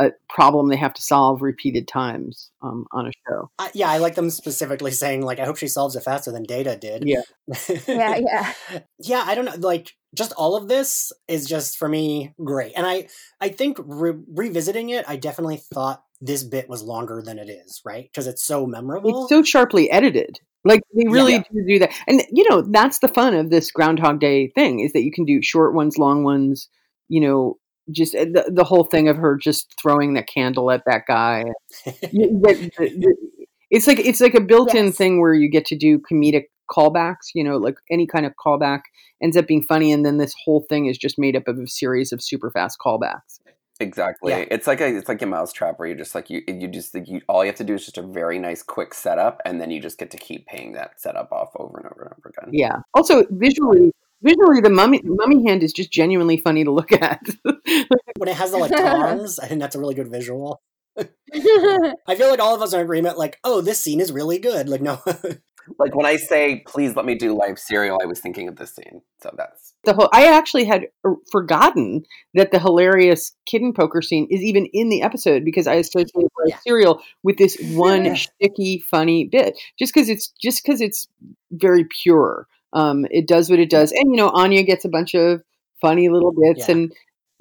a 0.00 0.12
problem 0.28 0.68
they 0.68 0.76
have 0.76 0.94
to 0.94 1.02
solve 1.02 1.42
repeated 1.42 1.86
times 1.86 2.50
um, 2.62 2.86
on 2.92 3.06
a 3.06 3.12
show. 3.28 3.50
I, 3.58 3.70
yeah, 3.74 3.90
I 3.90 3.98
like 3.98 4.14
them 4.14 4.30
specifically 4.30 4.90
saying 4.92 5.22
like, 5.22 5.38
"I 5.38 5.44
hope 5.44 5.58
she 5.58 5.68
solves 5.68 5.94
it 5.94 6.02
faster 6.02 6.32
than 6.32 6.44
Data 6.44 6.76
did." 6.76 7.04
Yeah. 7.06 7.20
Yeah, 7.86 8.16
yeah. 8.18 8.52
yeah. 8.98 9.24
I 9.26 9.34
don't 9.34 9.44
know. 9.44 9.54
Like, 9.58 9.92
just 10.14 10.32
all 10.32 10.56
of 10.56 10.68
this 10.68 11.12
is 11.28 11.46
just 11.46 11.76
for 11.76 11.88
me 11.88 12.34
great, 12.42 12.72
and 12.76 12.86
I 12.86 13.08
I 13.40 13.50
think 13.50 13.78
re- 13.84 14.22
revisiting 14.34 14.88
it, 14.90 15.04
I 15.06 15.16
definitely 15.16 15.58
thought 15.58 16.02
this 16.20 16.42
bit 16.42 16.68
was 16.68 16.82
longer 16.82 17.22
than 17.24 17.38
it 17.38 17.48
is, 17.48 17.80
right? 17.84 18.04
Because 18.04 18.26
it's 18.26 18.42
so 18.44 18.66
memorable. 18.66 19.24
It's 19.24 19.28
so 19.28 19.42
sharply 19.42 19.90
edited. 19.90 20.38
Like 20.64 20.80
they 20.94 21.08
really 21.08 21.32
Yeah. 21.34 21.42
do 21.52 21.64
do 21.66 21.78
that, 21.80 21.92
and 22.06 22.22
you 22.30 22.48
know 22.48 22.62
that's 22.62 22.98
the 23.00 23.08
fun 23.08 23.34
of 23.34 23.50
this 23.50 23.70
Groundhog 23.70 24.20
Day 24.20 24.48
thing 24.54 24.80
is 24.80 24.92
that 24.92 25.04
you 25.04 25.12
can 25.12 25.24
do 25.24 25.42
short 25.42 25.74
ones, 25.74 25.98
long 25.98 26.24
ones. 26.24 26.68
You 27.08 27.20
know, 27.20 27.58
just 27.90 28.14
uh, 28.14 28.24
the, 28.24 28.50
the 28.54 28.64
whole 28.64 28.84
thing 28.84 29.08
of 29.08 29.16
her 29.16 29.36
just 29.36 29.74
throwing 29.80 30.14
the 30.14 30.22
candle 30.22 30.70
at 30.70 30.82
that 30.86 31.02
guy. 31.06 31.44
The- 31.84 32.70
the- 32.78 32.88
the- 32.88 33.16
it's 33.70 33.86
like 33.86 34.00
it's 34.00 34.20
like 34.20 34.34
a 34.34 34.40
built-in 34.40 34.86
Yes. 34.86 34.96
thing 34.96 35.20
where 35.20 35.32
you 35.32 35.48
get 35.48 35.64
to 35.66 35.76
do 35.76 36.00
comedic 36.00 36.46
callbacks. 36.70 37.28
You 37.34 37.44
know, 37.44 37.56
like 37.56 37.76
any 37.90 38.06
kind 38.06 38.26
of 38.26 38.32
callback 38.44 38.80
ends 39.22 39.36
up 39.36 39.46
being 39.46 39.62
funny, 39.62 39.92
and 39.92 40.04
then 40.04 40.18
this 40.18 40.34
whole 40.44 40.66
thing 40.68 40.86
is 40.86 40.98
just 40.98 41.18
made 41.20 41.36
up 41.36 41.46
of 41.46 41.56
a 41.58 41.66
series 41.68 42.10
of 42.12 42.20
super 42.22 42.50
fast 42.50 42.78
callbacks. 42.84 43.38
Exactly. 43.78 44.32
Yeah. 44.32 44.44
It's 44.50 44.66
like 44.66 44.80
a 44.80 44.88
it's 44.94 45.08
like 45.08 45.22
a 45.22 45.26
mousetrap 45.26 45.78
where 45.78 45.88
you 45.88 45.94
just 45.94 46.14
like 46.14 46.28
you 46.28 46.42
you 46.48 46.68
just 46.68 46.94
like 46.94 47.08
you 47.08 47.22
all 47.28 47.44
you 47.44 47.48
have 47.48 47.56
to 47.56 47.64
do 47.64 47.74
is 47.74 47.84
just 47.84 47.96
a 47.96 48.02
very 48.02 48.38
nice 48.38 48.62
quick 48.62 48.92
setup 48.92 49.40
and 49.46 49.58
then 49.60 49.70
you 49.70 49.80
just 49.80 49.98
get 49.98 50.10
to 50.10 50.18
keep 50.18 50.46
paying 50.46 50.72
that 50.72 51.00
setup 51.00 51.32
off 51.32 51.48
over 51.56 51.78
and 51.78 51.86
over 51.86 52.02
and 52.02 52.12
over 52.18 52.32
again. 52.36 52.50
Yeah. 52.52 52.80
Also, 52.92 53.24
visually, 53.30 53.92
visually, 54.22 54.60
the 54.60 54.70
mummy 54.70 55.00
mummy 55.04 55.46
hand 55.46 55.62
is 55.62 55.72
just 55.72 55.90
genuinely 55.92 56.36
funny 56.36 56.64
to 56.64 56.70
look 56.70 56.92
at. 56.92 57.20
when 57.44 58.28
it 58.28 58.36
has 58.36 58.50
the 58.52 58.58
like 58.58 58.72
tongs, 58.72 59.38
I 59.38 59.46
think 59.46 59.60
that's 59.60 59.76
a 59.76 59.80
really 59.80 59.94
good 59.94 60.08
visual. 60.08 60.62
I 60.98 62.14
feel 62.16 62.30
like 62.30 62.40
all 62.40 62.54
of 62.54 62.62
us 62.62 62.74
are 62.74 62.80
in 62.80 62.84
agreement. 62.84 63.16
Like, 63.18 63.38
oh, 63.44 63.60
this 63.60 63.80
scene 63.80 64.00
is 64.00 64.12
really 64.12 64.38
good. 64.38 64.68
Like, 64.68 64.80
no, 64.80 65.00
Like 65.78 65.94
when 65.94 66.06
I 66.06 66.16
say, 66.16 66.62
please 66.66 66.96
let 66.96 67.04
me 67.04 67.14
do 67.14 67.36
Life 67.36 67.58
Serial, 67.58 67.98
I 68.02 68.06
was 68.06 68.20
thinking 68.20 68.48
of 68.48 68.56
this 68.56 68.74
scene. 68.74 69.02
So 69.22 69.32
that's 69.36 69.74
the 69.84 69.94
whole. 69.94 70.08
I 70.12 70.26
actually 70.36 70.64
had 70.64 70.86
uh, 71.04 71.12
forgotten 71.30 72.04
that 72.34 72.50
the 72.50 72.58
hilarious 72.58 73.32
kitten 73.46 73.72
poker 73.72 74.02
scene 74.02 74.26
is 74.30 74.40
even 74.40 74.66
in 74.72 74.88
the 74.88 75.02
episode 75.02 75.44
because 75.44 75.66
I 75.66 75.74
associated 75.74 76.14
Life 76.38 76.48
Yeah. 76.48 76.58
serial 76.60 77.02
with 77.22 77.38
this 77.38 77.56
one 77.72 78.06
Yeah. 78.06 78.14
sticky, 78.14 78.80
funny 78.80 79.26
bit. 79.26 79.58
Just 79.78 79.94
because 79.94 80.08
it's 80.08 80.28
just 80.40 80.62
because 80.64 80.80
it's 80.80 81.08
very 81.52 81.84
pure. 81.84 82.46
Um, 82.72 83.04
it 83.10 83.26
does 83.26 83.50
what 83.50 83.58
it 83.58 83.70
does, 83.70 83.92
and 83.92 84.10
you 84.10 84.16
know, 84.16 84.30
Anya 84.30 84.62
gets 84.62 84.84
a 84.84 84.88
bunch 84.88 85.14
of 85.14 85.42
funny 85.80 86.08
little 86.08 86.32
bits, 86.32 86.68
Yeah. 86.68 86.74
and 86.76 86.92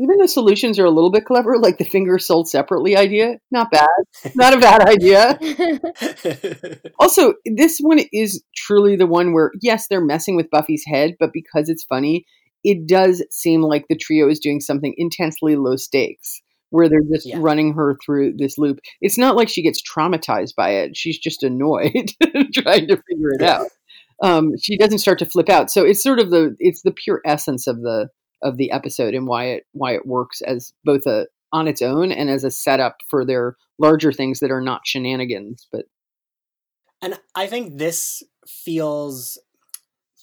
even 0.02 0.18
the 0.18 0.28
solutions 0.30 0.80
are 0.80 0.86
a 0.86 0.90
little 0.92 1.12
bit 1.12 1.26
clever, 1.26 1.58
like 1.60 1.78
the 1.78 1.84
fingers 1.84 2.26
sold 2.26 2.48
separately 2.48 2.96
idea. 2.96 3.36
Not 3.52 3.70
bad. 3.70 3.88
Not 4.34 4.54
a 4.54 4.60
bad 4.60 4.88
idea. 4.88 5.38
Also, 7.00 7.34
this 7.46 7.80
one 7.80 8.00
is 8.12 8.44
truly 8.56 8.96
the 8.96 9.08
one 9.08 9.34
where, 9.34 9.52
yes, 9.62 9.88
they're 9.88 10.00
messing 10.04 10.36
with 10.36 10.50
Buffy's 10.50 10.84
head, 10.86 11.16
but 11.20 11.32
because 11.34 11.70
it's 11.70 11.84
funny, 11.84 12.26
it 12.64 12.88
does 12.88 13.24
seem 13.32 13.62
like 13.62 13.86
the 13.90 13.98
trio 13.98 14.30
is 14.30 14.40
doing 14.40 14.60
something 14.60 14.94
intensely 14.98 15.56
low 15.56 15.76
stakes, 15.76 16.42
where 16.72 16.90
they're 16.90 17.00
just 17.12 17.26
Yeah. 17.28 17.38
running 17.40 17.74
her 17.74 17.98
through 18.06 18.36
this 18.38 18.58
loop. 18.58 18.80
It's 19.02 19.18
not 19.18 19.36
like 19.36 19.50
she 19.50 19.62
gets 19.64 19.82
traumatized 19.82 20.56
by 20.56 20.72
it. 20.72 20.96
She's 20.96 21.18
just 21.20 21.44
annoyed 21.44 22.12
trying 22.54 22.88
to 22.88 22.98
figure 23.10 23.34
it 23.40 23.42
out. 23.42 23.68
Um, 24.22 24.52
she 24.62 24.78
doesn't 24.78 25.00
start 25.00 25.20
to 25.20 25.26
flip 25.26 25.50
out. 25.50 25.72
So 25.72 25.86
it's 25.86 26.04
sort 26.04 26.20
of 26.20 26.30
the 26.30 26.56
it's 26.60 26.82
the 26.82 26.92
pure 26.92 27.22
essence 27.26 27.68
of 27.68 27.82
the 27.82 28.10
of 28.42 28.58
the 28.58 28.72
episode 28.72 29.14
and 29.14 29.28
why 29.28 29.46
it 29.46 29.64
why 29.72 29.94
it 29.94 30.06
works 30.06 30.42
as 30.42 30.74
both 30.84 31.06
a 31.06 31.28
on 31.52 31.68
its 31.68 31.82
own 31.82 32.12
and 32.12 32.30
as 32.30 32.44
a 32.44 32.52
setup 32.52 32.98
for 33.10 33.26
their 33.26 33.56
larger 33.80 34.12
things 34.12 34.40
that 34.40 34.52
are 34.52 34.62
not 34.62 34.82
shenanigans, 34.86 35.68
but 35.72 35.86
and 37.02 37.20
I 37.36 37.48
think 37.48 37.78
this 37.78 38.24
feels 38.48 39.38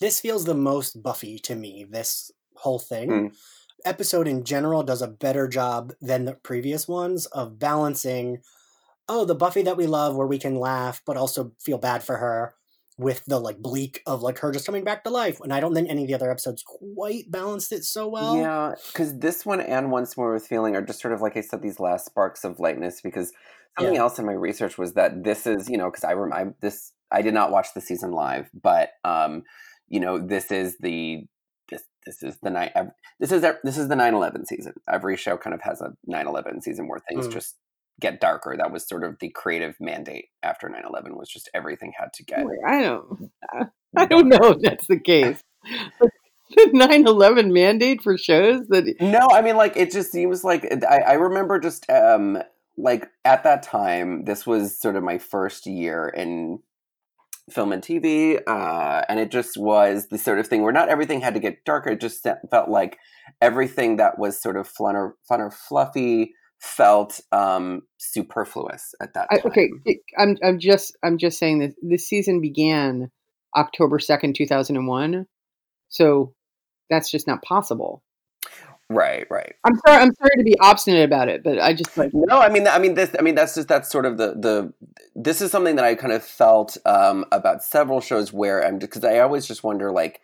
this 0.00 0.20
feels 0.20 0.44
the 0.44 0.54
most 0.54 1.02
Buffy 1.02 1.38
to 1.40 1.54
me. 1.54 1.86
This 1.88 2.30
whole 2.56 2.78
thing. 2.78 3.10
Mm. 3.10 3.36
Episode 3.84 4.26
in 4.26 4.44
general 4.44 4.82
does 4.82 5.00
a 5.00 5.08
better 5.08 5.46
job 5.46 5.92
than 6.00 6.24
the 6.24 6.34
previous 6.34 6.88
ones 6.88 7.26
of 7.26 7.58
balancing 7.58 8.38
oh, 9.08 9.24
the 9.24 9.36
Buffy 9.36 9.62
that 9.62 9.76
we 9.76 9.86
love 9.86 10.16
where 10.16 10.26
we 10.26 10.38
can 10.38 10.56
laugh 10.56 11.00
but 11.06 11.16
also 11.16 11.52
feel 11.60 11.78
bad 11.78 12.02
for 12.02 12.16
her 12.16 12.54
with 12.98 13.22
the 13.26 13.38
like 13.38 13.58
bleak 13.58 14.02
of 14.06 14.22
like 14.22 14.38
her 14.38 14.50
just 14.52 14.64
coming 14.66 14.84
back 14.84 15.04
to 15.04 15.10
life. 15.10 15.40
And 15.40 15.52
I 15.52 15.60
don't 15.60 15.74
think 15.74 15.90
any 15.90 16.02
of 16.02 16.08
the 16.08 16.14
other 16.14 16.30
episodes 16.30 16.62
quite 16.66 17.30
balanced 17.30 17.72
it 17.72 17.84
so 17.84 18.08
well. 18.08 18.36
yeah, 18.36 18.74
because 18.88 19.18
this 19.18 19.44
one 19.44 19.60
and 19.60 19.90
Once 19.90 20.16
More 20.16 20.32
with 20.32 20.46
Feeling 20.46 20.74
are 20.76 20.82
just 20.82 21.00
sort 21.00 21.12
of 21.12 21.20
like 21.20 21.36
I 21.36 21.42
said, 21.42 21.60
these 21.62 21.78
last 21.80 22.06
sparks 22.06 22.42
of 22.44 22.58
lightness. 22.58 23.00
Because 23.02 23.32
something 23.78 23.94
Yeah. 23.94 24.00
else 24.00 24.18
in 24.18 24.24
my 24.26 24.32
research 24.32 24.78
was 24.78 24.94
that 24.94 25.24
this 25.24 25.46
is, 25.46 25.68
you 25.68 25.76
know, 25.76 25.90
because 25.90 26.04
I 26.04 26.12
rem- 26.14 26.54
this 26.60 26.92
I 27.10 27.22
did 27.22 27.34
not 27.34 27.50
watch 27.52 27.68
the 27.74 27.80
season 27.80 28.12
live, 28.12 28.48
but 28.54 28.90
um, 29.04 29.42
you 29.88 30.00
know, 30.00 30.18
this 30.18 30.50
is 30.50 30.78
the 30.80 31.24
this 31.68 31.82
this 32.06 32.22
is 32.22 32.38
the 32.42 32.50
night 32.50 32.72
this 33.20 33.30
is 33.32 33.42
this 33.62 33.76
is 33.76 33.88
the 33.88 33.94
9-11 33.94 34.46
season. 34.46 34.72
Every 34.90 35.16
show 35.16 35.36
kind 35.36 35.52
of 35.54 35.60
has 35.62 35.80
a 35.82 35.92
9-11 36.08 36.62
season 36.62 36.88
where 36.88 37.00
things 37.08 37.28
Mm. 37.28 37.32
just 37.32 37.56
get 38.00 38.20
darker. 38.20 38.56
That 38.56 38.72
was 38.72 38.86
sort 38.86 39.04
of 39.04 39.16
the 39.20 39.30
creative 39.30 39.76
mandate 39.80 40.26
after 40.42 40.68
9-11 40.68 41.16
was 41.16 41.28
just 41.28 41.50
everything 41.54 41.92
had 41.98 42.12
to 42.14 42.24
get 42.24 42.44
I 42.66 42.82
don't 42.82 43.30
I 43.96 44.06
don't 44.06 44.28
know 44.28 44.50
if 44.50 44.58
that's 44.60 44.86
the 44.86 45.00
case. 45.00 45.40
The 46.50 46.70
9/11 46.72 47.52
mandate 47.52 48.02
for 48.02 48.16
shows 48.16 48.68
that 48.68 48.94
No, 49.00 49.26
I 49.32 49.42
mean, 49.42 49.56
like, 49.56 49.76
it 49.76 49.90
just 49.90 50.12
seems 50.12 50.44
like 50.44 50.64
I, 50.88 50.98
I 50.98 51.12
remember 51.14 51.58
just 51.58 51.88
um, 51.90 52.38
like 52.76 53.08
at 53.24 53.42
that 53.44 53.62
time, 53.62 54.24
this 54.24 54.46
was 54.46 54.78
sort 54.78 54.96
of 54.96 55.02
my 55.02 55.18
first 55.18 55.66
year 55.66 56.08
in 56.08 56.60
film 57.50 57.72
and 57.72 57.82
TV, 57.82 58.40
uh, 58.46 59.02
and 59.08 59.18
it 59.18 59.30
just 59.30 59.56
was 59.56 60.08
the 60.08 60.18
sort 60.18 60.38
of 60.38 60.46
thing 60.46 60.62
where 60.62 60.72
not 60.72 60.88
everything 60.88 61.20
had 61.20 61.34
to 61.34 61.40
get 61.40 61.64
darker. 61.64 61.90
It 61.90 62.00
just 62.00 62.24
felt 62.50 62.68
like 62.68 62.98
everything 63.40 63.96
that 63.96 64.18
was 64.18 64.40
sort 64.40 64.56
of 64.56 64.68
fun 64.68 64.94
or 64.94 65.16
fun 65.28 65.40
or 65.40 65.50
fluffy 65.50 66.34
felt 66.66 67.20
um, 67.32 67.82
superfluous 67.98 68.94
at 69.00 69.14
that 69.14 69.28
I, 69.30 69.38
time. 69.38 69.46
okay, 69.46 69.70
I'm 70.18 70.36
I'm 70.44 70.58
just 70.58 70.96
I'm 71.02 71.18
just 71.18 71.38
saying 71.38 71.60
that 71.60 71.74
this 71.82 72.08
season 72.08 72.40
began 72.40 73.10
October 73.56 73.98
2nd, 73.98 74.34
2001. 74.34 75.26
So 75.88 76.34
that's 76.90 77.10
just 77.10 77.26
not 77.26 77.42
possible. 77.42 78.02
right, 78.90 79.26
right. 79.30 79.54
I'm 79.64 79.76
sorry 79.86 80.02
I'm 80.02 80.14
sorry 80.14 80.36
to 80.38 80.44
be 80.44 80.56
obstinate 80.60 81.04
about 81.04 81.28
it, 81.28 81.42
but 81.42 81.60
I 81.60 81.72
just 81.72 81.96
like 81.96 82.10
No, 82.12 82.38
I 82.38 82.48
mean, 82.48 82.66
I 82.68 82.78
mean 82.78 82.94
this. 82.94 83.14
I 83.18 83.22
mean 83.22 83.34
that's 83.34 83.54
just 83.54 83.68
that's 83.68 83.90
sort 83.90 84.06
of 84.06 84.18
the 84.18 84.34
the. 84.34 84.72
This 85.14 85.40
is 85.40 85.50
something 85.50 85.76
that 85.76 85.84
I 85.84 85.94
kind 85.94 86.12
of 86.12 86.22
felt 86.22 86.76
um, 86.84 87.24
about 87.32 87.62
several 87.62 88.00
shows 88.00 88.32
where 88.32 88.64
I'm 88.64 88.78
because 88.78 89.04
I 89.04 89.20
always 89.20 89.46
just 89.46 89.64
wonder 89.64 89.90
like 89.90 90.20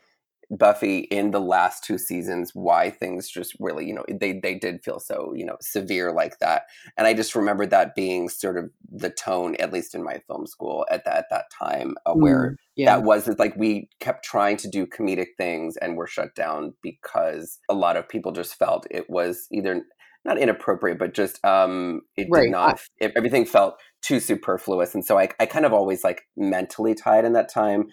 Buffy 0.53 0.99
in 0.99 1.31
the 1.31 1.41
last 1.41 1.83
two 1.83 1.97
seasons 1.97 2.51
why 2.53 2.91
things 2.91 3.29
just 3.29 3.57
really 3.59 3.87
you 3.87 3.95
know 3.95 4.05
they 4.09 4.39
they 4.39 4.55
did 4.55 4.85
feel 4.85 5.01
so 5.01 5.33
you 5.35 5.47
know 5.47 5.57
severe 5.63 6.13
like 6.13 6.39
that 6.41 6.65
and 6.99 7.07
I 7.07 7.15
just 7.15 7.35
remember 7.35 7.65
that 7.67 7.95
being 7.95 8.29
sort 8.29 8.59
of 8.59 8.71
the 8.91 9.09
tone 9.09 9.57
at 9.57 9.73
least 9.73 9.95
in 9.95 10.05
my 10.05 10.21
film 10.27 10.47
school 10.47 10.85
at 10.91 11.07
that 11.07 11.17
at 11.17 11.25
that 11.31 11.47
time 11.59 11.95
uh, 12.05 12.13
where 12.13 12.51
mm, 12.51 12.57
yeah. 12.77 12.97
that 12.97 13.05
was 13.05 13.29
it's 13.29 13.39
like 13.39 13.57
we 13.57 13.89
kept 13.99 14.25
trying 14.25 14.59
to 14.59 14.69
do 14.69 14.87
comedic 14.87 15.29
things 15.39 15.79
and 15.79 15.97
were 15.97 16.07
shut 16.07 16.35
down 16.35 16.75
because 16.83 17.59
a 17.71 17.75
lot 17.75 17.97
of 17.97 18.09
people 18.09 18.33
just 18.33 18.55
felt 18.55 18.87
it 18.91 19.09
was 19.09 19.47
either 19.53 19.83
not 20.25 20.39
inappropriate 20.39 20.99
but 20.99 21.15
just 21.15 21.43
um 21.45 22.03
it 22.17 22.29
Right, 22.31 22.43
did 22.43 22.53
not 22.53 22.81
it, 22.99 23.13
everything 23.17 23.47
felt 23.47 23.77
too 24.03 24.21
superfluous 24.21 24.95
and 24.95 25.05
so 25.05 25.19
I, 25.19 25.29
I 25.41 25.47
kind 25.47 25.65
of 25.65 25.73
always 25.73 26.05
like 26.05 26.23
mentally 26.37 26.95
tied 26.95 27.25
in 27.25 27.33
that 27.33 27.53
time 27.53 27.87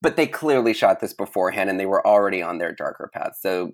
but 0.00 0.16
they 0.16 0.26
clearly 0.26 0.72
shot 0.72 1.00
this 1.00 1.12
beforehand 1.12 1.70
and 1.70 1.78
they 1.78 1.86
were 1.86 2.06
already 2.06 2.42
on 2.42 2.58
their 2.58 2.72
darker 2.72 3.10
path 3.12 3.36
so 3.40 3.72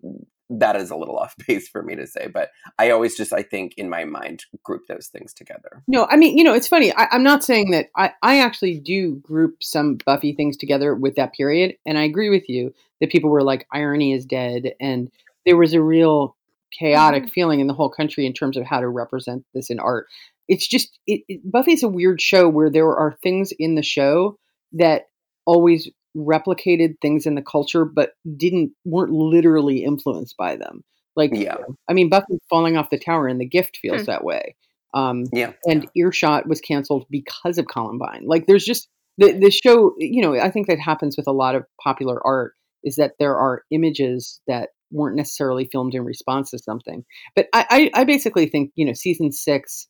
that 0.50 0.76
is 0.76 0.90
a 0.90 0.96
little 0.96 1.18
off 1.18 1.34
base 1.46 1.68
for 1.68 1.82
me 1.82 1.94
to 1.94 2.06
say 2.06 2.26
but 2.26 2.50
i 2.78 2.90
always 2.90 3.16
just 3.16 3.32
i 3.32 3.42
think 3.42 3.74
in 3.76 3.88
my 3.88 4.04
mind 4.04 4.44
group 4.62 4.82
those 4.88 5.08
things 5.08 5.32
together 5.32 5.82
No, 5.88 6.06
I 6.10 6.16
mean, 6.16 6.36
you 6.36 6.44
know, 6.44 6.54
it's 6.54 6.68
funny. 6.68 6.92
I, 6.94 7.08
I'm 7.10 7.22
not 7.22 7.42
saying 7.42 7.70
that 7.70 7.88
I, 7.96 8.12
I 8.22 8.40
actually 8.40 8.78
do 8.78 9.16
group 9.16 9.62
some 9.62 9.96
Buffy 10.04 10.34
things 10.34 10.56
together 10.56 10.94
with 10.94 11.16
that 11.16 11.32
period. 11.32 11.76
And 11.86 11.98
I 11.98 12.04
agree 12.04 12.28
with 12.28 12.48
you 12.48 12.74
that 13.00 13.10
people 13.10 13.30
were 13.30 13.42
like, 13.42 13.66
irony 13.72 14.12
is 14.12 14.26
dead. 14.26 14.74
And 14.80 15.10
there 15.46 15.56
was 15.56 15.72
a 15.72 15.82
real 15.82 16.36
chaotic 16.78 17.24
mm-hmm. 17.24 17.30
feeling 17.30 17.60
in 17.60 17.66
the 17.66 17.74
whole 17.74 17.88
country 17.90 18.26
in 18.26 18.34
terms 18.34 18.56
of 18.56 18.64
how 18.64 18.80
to 18.80 18.88
represent 18.88 19.44
this 19.54 19.70
in 19.70 19.80
art. 19.80 20.06
It's 20.46 20.68
just, 20.68 20.98
it, 21.06 21.22
it, 21.28 21.40
Buffy's 21.50 21.82
a 21.82 21.88
weird 21.88 22.20
show 22.20 22.48
where 22.48 22.70
there 22.70 22.94
are 22.94 23.16
things 23.22 23.52
in 23.58 23.74
the 23.74 23.82
show 23.82 24.38
that 24.72 25.06
always 25.46 25.90
replicated 26.16 26.94
things 27.00 27.26
in 27.26 27.34
the 27.34 27.42
culture, 27.42 27.84
but 27.84 28.12
didn't, 28.36 28.72
weren't 28.84 29.12
literally 29.12 29.84
influenced 29.84 30.36
by 30.36 30.56
them. 30.56 30.82
Like, 31.16 31.30
Yeah. 31.34 31.56
I 31.88 31.92
mean, 31.92 32.08
Buffy 32.08 32.38
falling 32.48 32.76
off 32.76 32.90
the 32.90 32.98
tower 32.98 33.28
in 33.28 33.38
The 33.38 33.46
Gift 33.48 33.78
feels 33.80 34.02
Hmm. 34.02 34.06
that 34.06 34.24
way. 34.24 34.54
Um, 34.94 35.24
yeah 35.32 35.52
and 35.66 35.86
Earshot 35.94 36.48
was 36.48 36.62
canceled 36.62 37.04
because 37.10 37.58
of 37.58 37.66
Columbine. 37.66 38.24
Like 38.26 38.46
there's 38.46 38.64
just 38.64 38.88
the 39.18 39.32
the 39.32 39.50
show, 39.50 39.92
you 39.98 40.22
know, 40.22 40.34
I 40.34 40.50
think 40.50 40.66
that 40.68 40.78
happens 40.78 41.14
with 41.16 41.26
a 41.26 41.32
lot 41.32 41.54
of 41.54 41.64
popular 41.82 42.18
art 42.26 42.54
is 42.82 42.96
that 42.96 43.12
there 43.18 43.36
are 43.36 43.64
images 43.70 44.40
that 44.46 44.70
weren't 44.90 45.16
necessarily 45.16 45.68
filmed 45.70 45.94
in 45.94 46.04
response 46.04 46.52
to 46.52 46.58
something. 46.58 47.04
But 47.36 47.48
I, 47.52 47.90
I, 47.94 48.00
I 48.00 48.04
basically 48.04 48.46
think, 48.46 48.70
you 48.76 48.86
know, 48.86 48.94
season 48.94 49.30
six, 49.30 49.88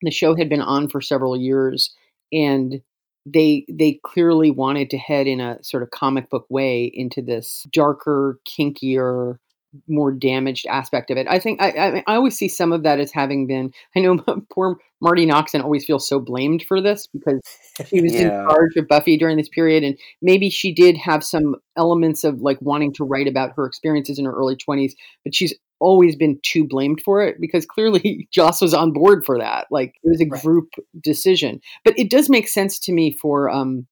the 0.00 0.10
show 0.10 0.34
had 0.34 0.48
been 0.48 0.62
on 0.62 0.88
for 0.88 1.02
several 1.02 1.36
years 1.36 1.94
and 2.32 2.80
they 3.26 3.66
they 3.68 4.00
clearly 4.04 4.50
wanted 4.50 4.90
to 4.90 4.98
head 4.98 5.26
in 5.26 5.40
a 5.40 5.62
sort 5.62 5.82
of 5.82 5.90
comic 5.90 6.30
book 6.30 6.46
way 6.48 6.84
into 6.94 7.22
this 7.22 7.66
darker, 7.72 8.38
kinkier, 8.48 9.38
more 9.88 10.12
damaged 10.12 10.66
aspect 10.66 11.10
of 11.10 11.16
it. 11.16 11.26
I 11.28 11.38
think 11.38 11.60
I, 11.60 11.70
I, 11.70 12.04
I 12.06 12.14
always 12.16 12.36
see 12.36 12.48
some 12.48 12.72
of 12.72 12.82
that 12.82 13.00
as 13.00 13.12
having 13.12 13.46
been. 13.46 13.72
I 13.96 14.00
know 14.00 14.18
poor 14.52 14.78
Marti 15.00 15.26
Noxon 15.26 15.62
always 15.62 15.84
feels 15.84 16.08
so 16.08 16.18
blamed 16.18 16.64
for 16.66 16.80
this 16.80 17.06
because 17.06 17.40
she 17.86 18.00
was 18.00 18.14
in 18.14 18.30
charge 18.30 18.76
of 18.76 18.88
Buffy 18.88 19.16
during 19.18 19.36
this 19.36 19.48
period, 19.48 19.84
and 19.84 19.98
maybe 20.22 20.48
she 20.50 20.72
did 20.72 20.96
have 20.96 21.22
some 21.22 21.56
elements 21.76 22.24
of 22.24 22.40
like 22.40 22.58
wanting 22.60 22.92
to 22.94 23.04
write 23.04 23.28
about 23.28 23.52
her 23.56 23.66
experiences 23.66 24.18
in 24.18 24.24
her 24.24 24.32
early 24.32 24.56
twenties, 24.56 24.94
but 25.24 25.34
she's 25.34 25.54
always 25.78 26.16
been 26.16 26.38
too 26.42 26.66
blamed 26.66 27.02
for 27.04 27.22
it 27.22 27.36
because 27.40 27.66
clearly 27.66 28.28
Joss 28.32 28.62
was 28.62 28.72
on 28.72 28.92
board 28.92 29.24
for 29.24 29.38
that. 29.38 29.66
Like 29.70 29.94
it 30.02 30.08
was 30.08 30.20
a 30.20 30.26
Right. 30.26 30.42
group 30.42 30.70
decision, 31.02 31.60
but 31.84 31.98
it 31.98 32.10
does 32.10 32.30
make 32.30 32.48
sense 32.48 32.78
to 32.80 32.92
me 32.92 33.12
for 33.12 33.50
um, 33.50 33.86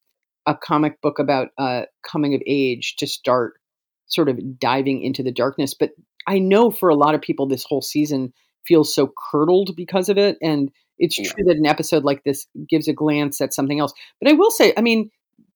a 0.46 0.54
comic 0.54 1.00
book 1.00 1.18
about 1.18 1.48
uh, 1.58 1.82
coming 2.02 2.34
of 2.34 2.42
age 2.46 2.96
to 2.96 3.06
start 3.06 3.54
sort 4.06 4.28
of 4.28 4.58
diving 4.58 5.02
into 5.02 5.22
the 5.22 5.32
darkness. 5.32 5.74
But 5.74 5.90
I 6.26 6.38
know 6.38 6.70
for 6.70 6.88
a 6.88 6.94
lot 6.94 7.14
of 7.14 7.20
people, 7.20 7.46
this 7.46 7.64
whole 7.64 7.82
season 7.82 8.32
feels 8.66 8.94
so 8.94 9.12
curdled 9.30 9.76
because 9.76 10.08
of 10.08 10.18
it. 10.18 10.36
And 10.42 10.70
it's 10.98 11.18
Yeah. 11.18 11.30
true 11.30 11.44
that 11.44 11.56
an 11.56 11.66
episode 11.66 12.04
like 12.04 12.24
this 12.24 12.46
gives 12.68 12.88
a 12.88 12.92
glance 12.92 13.40
at 13.40 13.52
something 13.52 13.80
else. 13.80 13.92
But 14.20 14.30
I 14.30 14.34
will 14.34 14.50
say, 14.50 14.72
I 14.76 14.80
mean, 14.80 15.10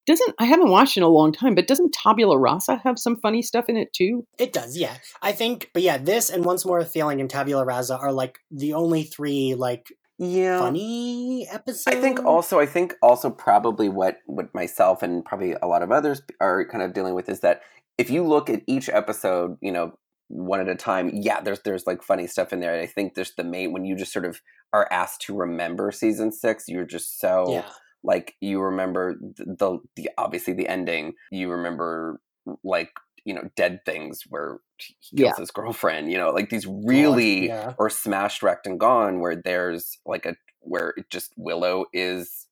doesn't 0.06 0.34
I 0.38 0.46
haven't 0.46 0.70
watched 0.70 0.96
in 0.96 1.02
a 1.02 1.08
long 1.08 1.32
time, 1.32 1.54
but 1.54 1.66
doesn't 1.66 1.92
Tabula 1.92 2.38
Rasa 2.38 2.76
have 2.82 2.98
some 2.98 3.16
funny 3.20 3.42
stuff 3.42 3.68
in 3.68 3.76
it 3.76 3.92
too? 3.92 4.26
It 4.38 4.52
does, 4.54 4.76
yeah. 4.76 4.96
I 5.20 5.32
think, 5.32 5.70
but 5.74 5.82
yeah, 5.82 5.98
this 5.98 6.30
and 6.30 6.44
Once 6.44 6.64
More 6.64 6.78
with 6.78 6.90
Feeling 6.90 7.20
and 7.20 7.28
Tabula 7.28 7.64
Rasa 7.64 7.98
are 7.98 8.12
like 8.12 8.38
the 8.50 8.72
only 8.72 9.02
three 9.02 9.54
like 9.54 9.92
yeah 10.18 10.58
funny 10.58 11.46
episodes. 11.52 11.94
I 11.94 12.00
think 12.00 12.24
also 12.24 12.58
I 12.58 12.66
think 12.66 12.94
also 13.02 13.30
probably 13.30 13.88
what 13.88 14.18
what 14.26 14.52
myself 14.54 15.02
and 15.02 15.24
probably 15.24 15.52
a 15.52 15.66
lot 15.66 15.82
of 15.82 15.92
others 15.92 16.22
are 16.40 16.64
kind 16.66 16.82
of 16.82 16.94
dealing 16.94 17.14
with 17.14 17.28
is 17.28 17.40
that 17.40 17.60
if 17.98 18.10
you 18.10 18.24
look 18.24 18.48
at 18.48 18.62
each 18.66 18.88
episode, 18.88 19.56
you 19.60 19.72
know, 19.72 19.92
one 20.28 20.60
at 20.60 20.68
a 20.68 20.74
time, 20.74 21.10
yeah, 21.12 21.40
there's 21.40 21.60
there's 21.60 21.86
like 21.86 22.02
funny 22.02 22.26
stuff 22.26 22.52
in 22.52 22.60
there. 22.60 22.72
And 22.74 22.82
I 22.82 22.86
think 22.86 23.14
there's 23.14 23.34
the 23.34 23.44
main 23.44 23.72
when 23.72 23.84
you 23.84 23.96
just 23.96 24.12
sort 24.12 24.24
of 24.24 24.40
are 24.72 24.88
asked 24.90 25.22
to 25.22 25.36
remember 25.36 25.90
season 25.90 26.32
six, 26.32 26.68
you're 26.68 26.84
just 26.84 27.18
so 27.20 27.52
yeah. 27.52 27.68
like 28.02 28.34
you 28.40 28.60
remember 28.60 29.16
the, 29.18 29.44
the 29.58 29.78
the 29.96 30.10
obviously 30.18 30.52
the 30.52 30.68
ending. 30.68 31.14
You 31.30 31.50
remember 31.50 32.20
like 32.62 32.90
you 33.24 33.34
know 33.34 33.48
dead 33.56 33.80
things 33.84 34.22
where 34.28 34.58
he 34.78 34.94
kills 35.16 35.34
Yeah. 35.36 35.40
his 35.40 35.50
girlfriend. 35.50 36.12
You 36.12 36.18
know, 36.18 36.30
like 36.30 36.50
these 36.50 36.66
really 36.66 37.48
yeah. 37.48 37.74
or 37.78 37.90
smashed, 37.90 38.42
wrecked, 38.42 38.66
and 38.66 38.78
gone, 38.78 39.20
where 39.20 39.34
there's 39.36 39.98
like 40.06 40.26
a 40.26 40.36
where 40.60 40.92
it 40.96 41.10
just 41.10 41.32
Willow 41.36 41.86
is 41.92 42.46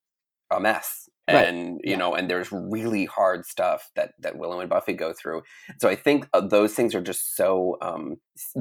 a 0.50 0.60
mess, 0.60 1.08
Right. 1.28 1.48
and 1.48 1.80
you 1.82 1.92
Yeah. 1.92 1.96
know, 1.96 2.14
and 2.14 2.30
there's 2.30 2.52
really 2.52 3.04
hard 3.04 3.46
stuff 3.46 3.90
that 3.96 4.12
that 4.20 4.36
Willow 4.38 4.60
and 4.60 4.70
Buffy 4.70 4.92
go 4.92 5.12
through. 5.12 5.42
So 5.80 5.88
I 5.88 5.96
think 5.96 6.28
uh, 6.32 6.40
those 6.40 6.74
things 6.74 6.94
are 6.94 7.00
just 7.00 7.34
so 7.36 7.76
um, 7.82 8.16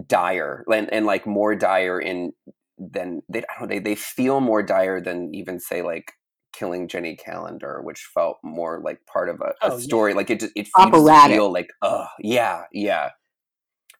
dire, 0.08 0.66
and, 0.72 0.92
and 0.92 1.06
like 1.06 1.28
more 1.28 1.56
dire 1.56 2.00
in 2.00 2.34
than 2.78 3.22
they 3.30 3.40
I 3.40 3.46
don't 3.60 3.62
know, 3.62 3.68
they 3.76 3.80
they 3.80 3.96
feel 3.96 4.40
more 4.42 4.64
dire 4.64 5.00
than 5.00 5.34
even 5.36 5.60
say 5.60 5.82
like 5.82 6.12
killing 6.54 6.88
Jenny 6.88 7.16
Calendar, 7.16 7.82
which 7.84 8.10
felt 8.14 8.38
more 8.44 8.82
like 8.84 9.00
part 9.06 9.30
of 9.30 9.42
a, 9.42 9.50
a 9.66 9.72
Oh, 9.74 9.78
yeah. 9.78 9.84
story. 9.84 10.14
Like 10.14 10.30
it 10.30 10.40
just 10.40 10.54
it 10.56 10.68
just 10.76 11.28
feel 11.28 11.52
like 11.54 11.70
oh 11.84 12.08
yeah 12.20 12.64
yeah. 12.72 13.10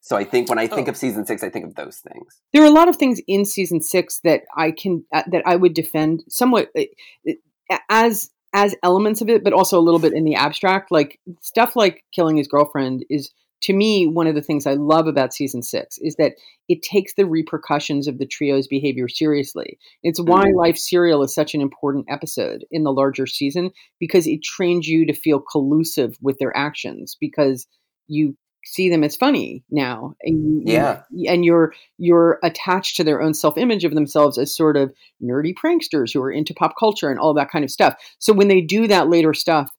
So 0.02 0.16
I 0.16 0.24
think 0.24 0.50
when 0.50 0.60
I 0.60 0.68
think 0.68 0.88
Oh. 0.88 0.92
of 0.92 0.98
season 0.98 1.26
six, 1.26 1.44
I 1.44 1.50
think 1.50 1.66
of 1.66 1.76
those 1.76 1.98
things. 1.98 2.40
there 2.54 2.62
are 2.64 2.68
a 2.68 2.72
lot 2.72 2.88
of 2.90 2.96
things 2.96 3.20
in 3.28 3.44
season 3.46 3.82
six 3.82 4.20
that 4.24 4.42
I 4.56 4.72
can 4.72 5.04
uh, 5.14 5.24
that 5.32 5.44
I 5.46 5.56
would 5.56 5.74
defend 5.74 6.24
somewhat 6.30 6.70
uh, 6.78 7.78
as 7.90 8.30
as 8.56 8.74
elements 8.84 9.22
of 9.22 9.30
it, 9.30 9.44
but 9.44 9.54
also 9.54 9.78
a 9.78 9.84
little 9.84 10.00
bit 10.00 10.14
in 10.14 10.24
the 10.24 10.34
abstract. 10.34 10.90
Like 10.90 11.20
stuff 11.42 11.76
like 11.76 12.04
killing 12.14 12.38
his 12.38 12.48
girlfriend 12.48 13.06
is 13.10 13.32
to 13.62 13.74
me 13.74 14.08
one 14.08 14.28
of 14.28 14.36
the 14.36 14.42
things 14.42 14.66
I 14.66 14.74
love 14.74 15.08
about 15.08 15.34
season 15.34 15.62
six 15.62 15.98
is 16.00 16.16
that 16.16 16.34
it 16.70 16.82
takes 16.82 17.16
the 17.16 17.26
repercussions 17.26 18.08
of 18.08 18.18
the 18.18 18.26
trio's 18.26 18.68
behavior 18.68 19.08
seriously. 19.10 19.78
It's 20.04 20.22
why 20.22 20.46
Mhm. 20.46 20.56
Life 20.56 20.78
Serial 20.78 21.24
is 21.24 21.36
such 21.36 21.54
an 21.54 21.62
important 21.62 22.06
episode 22.10 22.66
in 22.72 22.84
the 22.84 22.94
larger 22.94 23.28
season 23.28 23.72
because 24.00 24.26
it 24.26 24.42
trains 24.42 24.88
you 24.88 25.06
to 25.06 25.14
feel 25.14 25.40
collusive 25.42 26.18
with 26.22 26.38
their 26.40 26.56
actions 26.56 27.18
because 27.20 27.68
you 28.08 28.36
see 28.66 28.90
them 28.90 29.04
as 29.04 29.16
funny 29.16 29.64
now 29.70 30.16
and 30.24 30.68
Yeah. 30.68 31.04
and 31.28 31.46
you're 31.46 31.74
you're 31.98 32.40
attached 32.44 32.98
to 32.98 33.04
their 33.04 33.22
own 33.22 33.34
self-image 33.34 33.86
of 33.86 33.94
themselves 33.94 34.38
as 34.38 34.56
sort 34.56 34.76
of 34.76 34.94
nerdy 35.22 35.54
pranksters 35.54 36.14
who 36.14 36.22
are 36.22 36.32
into 36.32 36.54
pop 36.54 36.74
culture 36.78 37.10
and 37.10 37.20
all 37.20 37.34
that 37.36 37.52
kind 37.52 37.64
of 37.64 37.72
stuff. 37.72 37.96
So 38.20 38.34
when 38.34 38.48
they 38.48 38.62
do 38.62 38.88
that 38.88 39.08
later 39.10 39.34
stuff, 39.34 39.72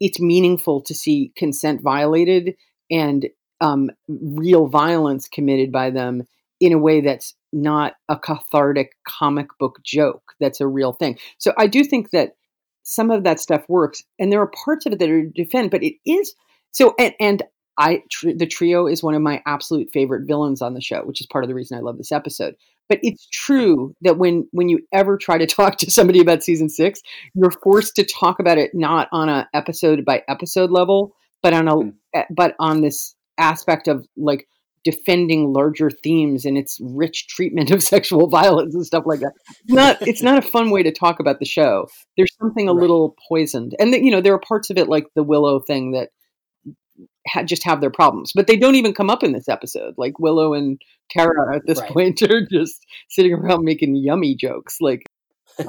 it's 0.00 0.20
meaningful 0.20 0.80
to 0.82 0.94
see 0.94 1.32
consent 1.36 1.82
violated 1.82 2.54
and 2.90 3.26
um, 3.60 3.90
real 4.08 4.66
violence 4.66 5.28
committed 5.28 5.70
by 5.70 5.90
them 5.90 6.22
in 6.60 6.72
a 6.72 6.78
way 6.78 7.00
that's 7.00 7.34
not 7.52 7.94
a 8.08 8.18
cathartic 8.18 8.92
comic 9.06 9.48
book 9.58 9.78
joke. 9.84 10.22
That's 10.40 10.60
a 10.60 10.66
real 10.66 10.92
thing. 10.92 11.18
So 11.38 11.52
I 11.58 11.66
do 11.66 11.84
think 11.84 12.10
that 12.10 12.36
some 12.82 13.10
of 13.10 13.24
that 13.24 13.40
stuff 13.40 13.64
works, 13.68 14.02
and 14.18 14.32
there 14.32 14.40
are 14.40 14.50
parts 14.64 14.86
of 14.86 14.92
it 14.92 14.98
that 14.98 15.10
are 15.10 15.24
defend, 15.24 15.70
but 15.70 15.82
it 15.82 15.94
is 16.06 16.34
so. 16.70 16.94
And, 16.98 17.14
and 17.20 17.42
I 17.80 18.02
tr- 18.10 18.32
the 18.36 18.46
trio 18.46 18.86
is 18.86 19.02
one 19.02 19.14
of 19.14 19.22
my 19.22 19.42
absolute 19.46 19.90
favorite 19.90 20.26
villains 20.26 20.60
on 20.60 20.74
the 20.74 20.80
show, 20.82 21.00
which 21.04 21.20
is 21.20 21.26
part 21.26 21.42
of 21.44 21.48
the 21.48 21.54
reason 21.54 21.78
I 21.78 21.80
love 21.80 21.96
this 21.96 22.12
episode. 22.12 22.54
But 22.90 22.98
it's 23.02 23.26
true 23.32 23.94
that 24.02 24.18
when 24.18 24.46
when 24.52 24.68
you 24.68 24.80
ever 24.92 25.16
try 25.16 25.38
to 25.38 25.46
talk 25.56 25.78
to 25.78 25.90
somebody 25.90 26.20
about 26.20 26.42
season 26.44 26.68
six, 26.68 27.00
you're 27.34 27.50
forced 27.50 27.96
to 27.96 28.04
talk 28.04 28.38
about 28.38 28.58
it 28.58 28.72
not 28.74 29.08
on 29.12 29.28
a 29.30 29.48
episode 29.54 30.04
by 30.04 30.22
episode 30.28 30.70
level, 30.70 31.14
but 31.42 31.54
on 31.54 31.68
a 31.68 31.74
Mm. 31.76 31.94
eh, 32.14 32.24
but 32.30 32.54
on 32.60 32.82
this 32.82 33.14
aspect 33.38 33.88
of 33.88 34.06
like 34.16 34.46
defending 34.84 35.52
larger 35.52 35.90
themes 35.90 36.44
and 36.46 36.56
its 36.56 36.78
rich 36.82 37.26
treatment 37.28 37.70
of 37.70 37.82
sexual 37.94 38.28
violence 38.28 38.74
and 38.74 38.84
stuff 38.86 39.04
like 39.06 39.20
that. 39.20 39.32
It's 39.64 39.72
not 39.72 40.08
it's 40.08 40.22
not 40.22 40.38
a 40.38 40.42
fun 40.48 40.70
way 40.70 40.82
to 40.82 40.92
talk 40.92 41.20
about 41.20 41.38
the 41.38 41.44
show. 41.46 41.86
There's 42.16 42.34
something 42.40 42.68
a 42.68 42.74
Right. 42.74 42.80
little 42.82 43.16
poisoned, 43.28 43.74
and 43.78 43.92
that 43.94 44.02
you 44.02 44.10
know 44.10 44.20
there 44.20 44.34
are 44.34 44.40
parts 44.40 44.68
of 44.70 44.76
it 44.78 44.88
like 44.88 45.06
the 45.14 45.22
Willow 45.22 45.60
thing 45.60 45.92
that 45.92 46.10
ha- 47.32 47.42
just 47.44 47.64
have 47.64 47.80
their 47.80 47.90
problems, 47.90 48.32
but 48.34 48.46
they 48.46 48.56
don't 48.56 48.74
even 48.74 48.92
come 48.94 49.10
up 49.10 49.22
in 49.22 49.32
this 49.32 49.48
episode. 49.48 49.94
Like 49.96 50.18
Willow 50.18 50.54
and 50.54 50.80
Tara 51.10 51.56
at 51.56 51.62
this 51.66 51.78
Right. 51.80 51.90
point 51.90 52.22
are 52.30 52.46
just 52.50 52.84
sitting 53.08 53.32
around 53.32 53.64
making 53.64 53.96
yummy 53.96 54.34
jokes. 54.34 54.78
Like, 54.80 55.02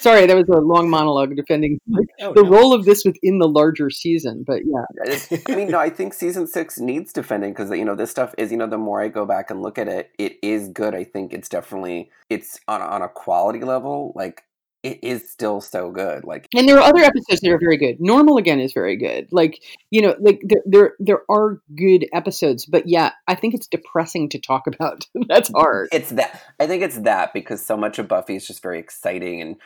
sorry, 0.00 0.26
that 0.26 0.34
was 0.36 0.48
a 0.48 0.60
long 0.60 0.88
monologue 0.90 1.36
defending 1.36 1.78
like, 1.88 2.08
Oh, 2.20 2.32
the 2.34 2.42
no. 2.42 2.50
role 2.50 2.72
of 2.74 2.84
this 2.84 3.04
within 3.04 3.38
the 3.38 3.48
larger 3.48 3.90
season. 3.90 4.44
But 4.46 4.62
yeah, 4.64 5.38
I 5.48 5.54
mean, 5.56 5.68
no, 5.68 5.78
I 5.78 5.90
think 5.90 6.14
season 6.14 6.46
six 6.46 6.78
needs 6.78 7.12
defending 7.12 7.52
because 7.52 7.70
you 7.70 7.84
know 7.84 7.94
this 7.94 8.10
stuff 8.10 8.34
is 8.38 8.50
you 8.50 8.56
know 8.56 8.66
the 8.66 8.78
more 8.78 9.02
I 9.02 9.08
go 9.08 9.24
back 9.26 9.50
and 9.50 9.62
look 9.62 9.78
at 9.78 9.88
it, 9.88 10.10
it 10.18 10.36
is 10.42 10.68
good. 10.68 10.94
I 10.94 11.04
think 11.04 11.32
it's 11.32 11.48
definitely 11.48 12.10
it's 12.28 12.58
on 12.66 12.80
on 12.82 13.02
a 13.02 13.08
quality 13.08 13.60
level 13.60 14.12
like 14.16 14.42
it 14.82 14.98
is 15.02 15.30
still 15.30 15.60
so 15.60 15.90
good. 15.90 16.24
Like 16.24 16.46
and 16.54 16.68
there 16.68 16.78
are 16.78 16.88
other 16.88 17.02
episodes 17.02 17.40
that 17.40 17.50
are 17.50 17.58
very 17.58 17.76
good. 17.76 18.00
Normal 18.00 18.38
again 18.38 18.60
is 18.60 18.72
very 18.72 18.96
good. 18.96 19.28
Like 19.30 19.62
you 19.90 20.00
know, 20.00 20.16
like 20.18 20.40
there 20.44 20.62
there, 20.64 20.92
there 20.98 21.22
are 21.28 21.60
good 21.76 22.06
episodes, 22.12 22.64
but 22.64 22.88
yeah, 22.88 23.12
I 23.28 23.34
think 23.34 23.54
it's 23.54 23.66
depressing 23.66 24.28
to 24.30 24.38
talk 24.38 24.66
about. 24.66 25.06
That's 25.28 25.50
hard. 25.54 25.88
it's 25.92 26.10
that 26.10 26.42
I 26.58 26.66
think 26.66 26.82
it's 26.82 26.98
that 27.00 27.32
because 27.34 27.64
so 27.64 27.76
much 27.76 27.98
of 27.98 28.08
Buffy 28.08 28.36
is 28.36 28.46
just 28.46 28.62
very 28.62 28.78
exciting 28.78 29.42
and 29.42 29.56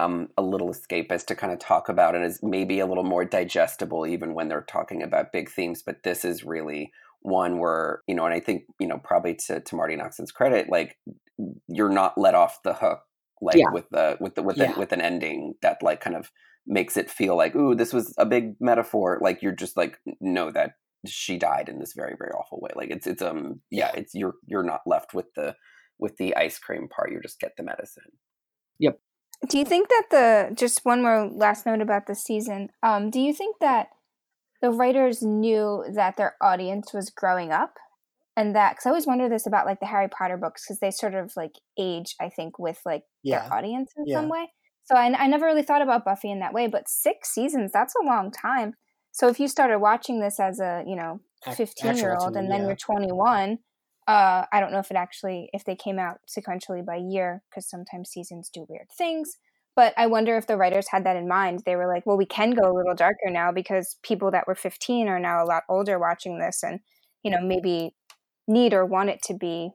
um, 0.00 0.28
a 0.38 0.42
little 0.42 0.70
escapist 0.70 1.26
to 1.26 1.36
kind 1.36 1.52
of 1.52 1.58
talk 1.58 1.88
about 1.88 2.16
and 2.16 2.24
is 2.24 2.40
maybe 2.42 2.80
a 2.80 2.86
little 2.86 3.04
more 3.04 3.24
digestible 3.24 4.06
even 4.06 4.34
when 4.34 4.48
they're 4.48 4.62
talking 4.62 5.02
about 5.02 5.32
big 5.32 5.50
themes. 5.50 5.82
But 5.82 6.02
this 6.02 6.24
is 6.24 6.44
really 6.44 6.92
one 7.20 7.58
where 7.58 8.00
you 8.06 8.14
know, 8.14 8.24
and 8.24 8.34
I 8.34 8.40
think 8.40 8.64
you 8.80 8.86
know 8.86 8.98
probably 8.98 9.34
to 9.46 9.60
to 9.60 9.76
Marti 9.76 9.96
Noxon's 9.96 10.32
credit, 10.32 10.70
like 10.70 10.96
you're 11.68 11.90
not 11.90 12.16
let 12.16 12.34
off 12.34 12.62
the 12.62 12.74
hook 12.74 13.02
like 13.42 13.56
Yeah. 13.56 13.70
with 13.72 13.88
the 13.90 14.16
with 14.20 14.34
the 14.36 14.42
with 14.42 14.56
Yeah. 14.56 14.72
an, 14.72 14.78
with 14.78 14.92
an 14.92 15.00
ending 15.00 15.54
that 15.60 15.82
like 15.82 16.00
kind 16.00 16.16
of 16.16 16.30
makes 16.66 16.96
it 16.96 17.10
feel 17.10 17.36
like 17.36 17.54
ooh 17.56 17.74
this 17.74 17.92
was 17.92 18.14
a 18.16 18.24
big 18.24 18.54
metaphor 18.60 19.18
like 19.20 19.42
you're 19.42 19.52
just 19.52 19.76
like 19.76 19.98
know 20.20 20.50
that 20.50 20.70
she 21.04 21.36
died 21.36 21.68
in 21.68 21.80
this 21.80 21.92
very 21.92 22.14
very 22.16 22.30
awful 22.30 22.60
way 22.60 22.70
like 22.76 22.90
it's 22.90 23.06
it's 23.06 23.20
um 23.20 23.60
yeah 23.70 23.90
it's 23.94 24.14
you're 24.14 24.34
you're 24.46 24.62
not 24.62 24.80
left 24.86 25.12
with 25.12 25.26
the 25.34 25.54
with 25.98 26.16
the 26.18 26.34
ice 26.36 26.58
cream 26.58 26.88
part 26.88 27.10
you 27.10 27.20
just 27.20 27.40
get 27.40 27.52
the 27.56 27.62
medicine 27.64 28.04
Yep. 28.78 28.98
Do 29.48 29.58
you 29.58 29.64
think 29.64 29.88
that 29.88 30.04
the 30.10 30.54
just 30.54 30.84
one 30.84 31.02
more 31.02 31.28
last 31.30 31.66
note 31.66 31.80
about 31.80 32.06
the 32.06 32.14
season? 32.14 32.68
Um, 32.82 33.10
do 33.10 33.20
you 33.20 33.32
think 33.34 33.56
that 33.60 33.88
the 34.60 34.70
writers 34.70 35.22
knew 35.22 35.84
that 35.94 36.16
their 36.16 36.36
audience 36.40 36.92
was 36.92 37.10
growing 37.10 37.50
up, 37.52 37.74
and 38.36 38.54
that 38.56 38.72
because 38.72 38.86
I 38.86 38.90
always 38.90 39.06
wonder 39.06 39.28
this 39.28 39.46
about 39.46 39.66
like 39.66 39.80
the 39.80 39.86
Harry 39.86 40.08
Potter 40.08 40.36
books 40.36 40.64
because 40.66 40.80
they 40.80 40.90
sort 40.90 41.14
of 41.14 41.32
like 41.36 41.52
age, 41.78 42.14
I 42.20 42.28
think, 42.28 42.58
with 42.58 42.80
like 42.84 43.04
Yeah. 43.22 43.48
their 43.48 43.58
audience 43.58 43.92
in 43.96 44.06
Yeah. 44.06 44.20
some 44.20 44.28
way. 44.28 44.52
So 44.84 44.96
I, 44.96 45.06
I 45.16 45.26
never 45.28 45.46
really 45.46 45.62
thought 45.62 45.82
about 45.82 46.04
Buffy 46.04 46.30
in 46.30 46.40
that 46.40 46.52
way, 46.54 46.66
but 46.66 46.88
six 46.88 47.30
seasons—that's 47.30 47.94
a 48.00 48.04
long 48.04 48.30
time. 48.30 48.74
So 49.12 49.28
if 49.28 49.38
you 49.40 49.48
started 49.48 49.78
watching 49.78 50.20
this 50.20 50.40
as 50.40 50.60
a 50.60 50.84
you 50.86 50.96
know 50.96 51.20
15 51.50 51.98
year 51.98 52.16
old 52.16 52.36
and 52.36 52.50
then 52.50 52.62
yeah. 52.62 52.66
you're 52.66 52.76
twenty 52.76 53.12
one, 53.12 53.58
uh, 54.08 54.44
I 54.52 54.60
don't 54.60 54.72
know 54.72 54.78
if 54.80 54.90
it 54.90 54.96
actually 54.96 55.48
if 55.52 55.64
they 55.64 55.76
came 55.76 55.98
out 55.98 56.18
sequentially 56.28 56.84
by 56.84 56.96
year 56.96 57.42
because 57.50 57.68
sometimes 57.68 58.10
seasons 58.10 58.50
do 58.52 58.66
weird 58.68 58.88
things. 58.96 59.36
But 59.74 59.94
I 59.96 60.06
wonder 60.06 60.36
if 60.36 60.46
the 60.46 60.56
writers 60.58 60.88
had 60.90 61.04
that 61.06 61.16
in 61.16 61.26
mind. 61.28 61.62
They 61.64 61.76
were 61.76 61.86
like, 61.88 62.04
well, 62.04 62.18
we 62.18 62.26
can 62.26 62.50
go 62.50 62.70
a 62.70 62.76
little 62.76 62.94
darker 62.94 63.30
now 63.30 63.52
because 63.52 63.96
people 64.02 64.30
that 64.32 64.46
were 64.46 64.54
15 64.54 65.08
are 65.08 65.18
now 65.20 65.42
a 65.42 65.46
lot 65.46 65.62
older 65.68 65.98
watching 65.98 66.38
this 66.38 66.62
and, 66.62 66.80
you 67.22 67.30
know, 67.30 67.40
maybe 67.40 67.94
need 68.46 68.74
or 68.74 68.84
want 68.84 69.10
it 69.10 69.22
to 69.22 69.34
be 69.34 69.70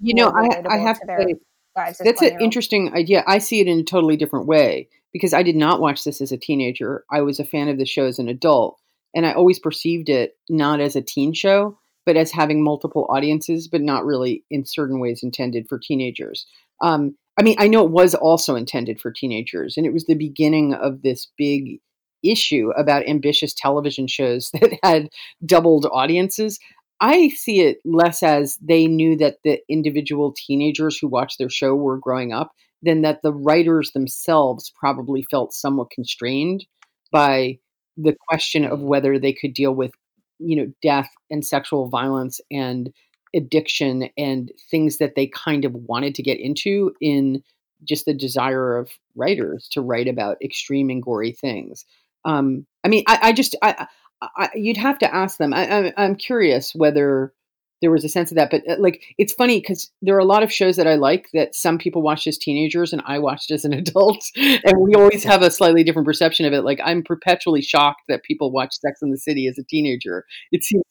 You 0.00 0.14
know, 0.14 0.28
I, 0.28 0.62
I 0.68 0.78
have 0.78 1.00
to 1.00 1.06
to 1.06 1.16
say, 1.18 1.34
lives 1.76 2.00
That's 2.04 2.22
an 2.22 2.40
interesting 2.40 2.94
idea. 2.94 3.24
I 3.26 3.38
see 3.38 3.60
it 3.60 3.66
in 3.66 3.80
a 3.80 3.84
totally 3.84 4.16
different 4.16 4.46
way 4.46 4.88
because 5.12 5.34
I 5.34 5.42
did 5.42 5.56
not 5.56 5.80
watch 5.80 6.04
this 6.04 6.20
as 6.20 6.32
a 6.32 6.36
teenager. 6.36 7.04
I 7.10 7.22
was 7.22 7.40
a 7.40 7.44
fan 7.44 7.68
of 7.68 7.78
the 7.78 7.86
show 7.86 8.04
as 8.06 8.18
an 8.18 8.28
adult, 8.28 8.78
and 9.14 9.26
I 9.26 9.32
always 9.32 9.58
perceived 9.58 10.08
it 10.08 10.36
not 10.48 10.80
as 10.80 10.96
a 10.96 11.02
teen 11.02 11.32
show, 11.32 11.78
but 12.06 12.16
as 12.16 12.30
having 12.30 12.62
multiple 12.62 13.06
audiences, 13.10 13.68
but 13.68 13.80
not 13.80 14.04
really 14.04 14.44
in 14.50 14.64
certain 14.64 15.00
ways 15.00 15.22
intended 15.22 15.68
for 15.68 15.78
teenagers. 15.78 16.46
Um, 16.80 17.16
I 17.38 17.42
mean, 17.42 17.56
I 17.58 17.68
know 17.68 17.84
it 17.84 17.90
was 17.90 18.14
also 18.14 18.56
intended 18.56 19.00
for 19.00 19.10
teenagers, 19.10 19.76
and 19.76 19.86
it 19.86 19.92
was 19.92 20.04
the 20.04 20.14
beginning 20.14 20.74
of 20.74 21.02
this 21.02 21.28
big 21.36 21.80
issue 22.24 22.70
about 22.76 23.08
ambitious 23.08 23.54
television 23.54 24.06
shows 24.06 24.50
that 24.54 24.78
had 24.82 25.08
doubled 25.44 25.86
audiences. 25.86 26.58
I 27.00 27.28
see 27.28 27.60
it 27.60 27.78
less 27.84 28.22
as 28.22 28.56
they 28.56 28.86
knew 28.86 29.16
that 29.18 29.36
the 29.44 29.60
individual 29.68 30.34
teenagers 30.36 30.98
who 30.98 31.08
watched 31.08 31.38
their 31.38 31.50
show 31.50 31.74
were 31.74 31.98
growing 31.98 32.32
up 32.32 32.52
than 32.82 33.02
that 33.02 33.22
the 33.22 33.32
writers 33.32 33.92
themselves 33.92 34.72
probably 34.78 35.24
felt 35.30 35.52
somewhat 35.52 35.90
constrained 35.90 36.66
by 37.10 37.58
the 37.96 38.16
question 38.28 38.64
of 38.64 38.80
whether 38.80 39.18
they 39.18 39.32
could 39.32 39.52
deal 39.52 39.74
with 39.74 39.92
you 40.38 40.56
know 40.56 40.72
death 40.82 41.10
and 41.30 41.44
sexual 41.44 41.88
violence 41.88 42.40
and 42.50 42.92
addiction 43.34 44.08
and 44.16 44.52
things 44.70 44.98
that 44.98 45.14
they 45.14 45.26
kind 45.26 45.64
of 45.64 45.74
wanted 45.74 46.14
to 46.14 46.22
get 46.22 46.38
into 46.40 46.92
in 47.00 47.42
just 47.84 48.06
the 48.06 48.14
desire 48.14 48.76
of 48.76 48.90
writers 49.14 49.68
to 49.70 49.80
write 49.80 50.08
about 50.08 50.40
extreme 50.42 50.90
and 50.90 51.02
gory 51.02 51.32
things. 51.32 51.84
Um, 52.24 52.66
I 52.84 52.88
mean, 52.88 53.04
I, 53.06 53.18
I 53.22 53.32
just, 53.32 53.54
I, 53.62 53.86
I, 54.20 54.50
you'd 54.54 54.76
have 54.76 54.98
to 54.98 55.14
ask 55.14 55.38
them. 55.38 55.52
I, 55.54 55.92
I'm 55.96 56.16
curious 56.16 56.72
whether 56.74 57.32
there 57.80 57.90
was 57.90 58.04
a 58.04 58.08
sense 58.08 58.32
of 58.32 58.36
that, 58.36 58.50
but 58.50 58.62
uh, 58.68 58.76
like, 58.78 59.02
it's 59.18 59.32
funny 59.32 59.60
because 59.60 59.90
there 60.02 60.16
are 60.16 60.20
a 60.20 60.24
lot 60.24 60.42
of 60.42 60.52
shows 60.52 60.76
that 60.76 60.88
I 60.88 60.96
like 60.96 61.28
that 61.32 61.54
some 61.54 61.78
people 61.78 62.02
watched 62.02 62.26
as 62.26 62.36
teenagers 62.36 62.92
and 62.92 63.02
I 63.06 63.18
watched 63.20 63.50
as 63.50 63.64
an 63.64 63.72
adult, 63.74 64.24
and 64.36 64.80
we 64.80 64.94
always 64.94 65.24
have 65.24 65.42
a 65.42 65.50
slightly 65.50 65.84
different 65.84 66.06
perception 66.06 66.46
of 66.46 66.52
it. 66.52 66.62
Like, 66.62 66.80
I'm 66.84 67.02
perpetually 67.02 67.62
shocked 67.62 68.02
that 68.08 68.24
people 68.24 68.50
watch 68.50 68.74
Sex 68.80 69.00
in 69.02 69.10
the 69.10 69.18
City 69.18 69.46
as 69.46 69.58
a 69.58 69.64
teenager. 69.64 70.24
It 70.50 70.64
seems 70.64 70.82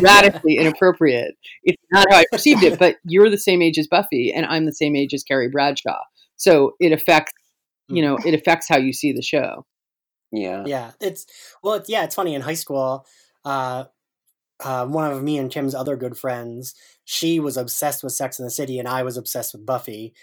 radically 0.00 0.56
inappropriate. 0.58 1.34
It's 1.62 1.82
not 1.90 2.06
how 2.10 2.18
I 2.18 2.24
perceived 2.30 2.62
it, 2.62 2.78
but 2.78 2.96
you're 3.04 3.30
the 3.30 3.38
same 3.38 3.62
age 3.62 3.78
as 3.78 3.86
Buffy, 3.86 4.32
and 4.32 4.44
I'm 4.46 4.66
the 4.66 4.72
same 4.72 4.96
age 4.96 5.14
as 5.14 5.24
Carrie 5.24 5.48
Bradshaw. 5.48 6.00
So 6.36 6.72
it 6.80 6.92
affects, 6.92 7.32
you 7.88 8.02
know, 8.02 8.18
it 8.24 8.34
affects 8.34 8.68
how 8.68 8.76
you 8.76 8.92
see 8.92 9.12
the 9.12 9.22
show. 9.22 9.64
Yeah. 10.32 10.64
Yeah. 10.66 10.90
It's 11.00 11.26
well, 11.62 11.74
it's, 11.74 11.88
yeah, 11.88 12.04
it's 12.04 12.14
funny 12.14 12.34
in 12.34 12.42
high 12.42 12.54
school. 12.54 13.06
Uh, 13.44 13.84
uh, 14.60 14.86
one 14.86 15.10
of 15.10 15.22
me 15.22 15.38
and 15.38 15.50
Kim's 15.50 15.74
other 15.74 15.96
good 15.96 16.16
friends, 16.16 16.74
she 17.04 17.40
was 17.40 17.56
obsessed 17.56 18.02
with 18.02 18.12
Sex 18.12 18.38
in 18.38 18.44
the 18.44 18.50
City, 18.50 18.78
and 18.78 18.88
I 18.88 19.02
was 19.02 19.16
obsessed 19.16 19.52
with 19.52 19.66
Buffy. 19.66 20.14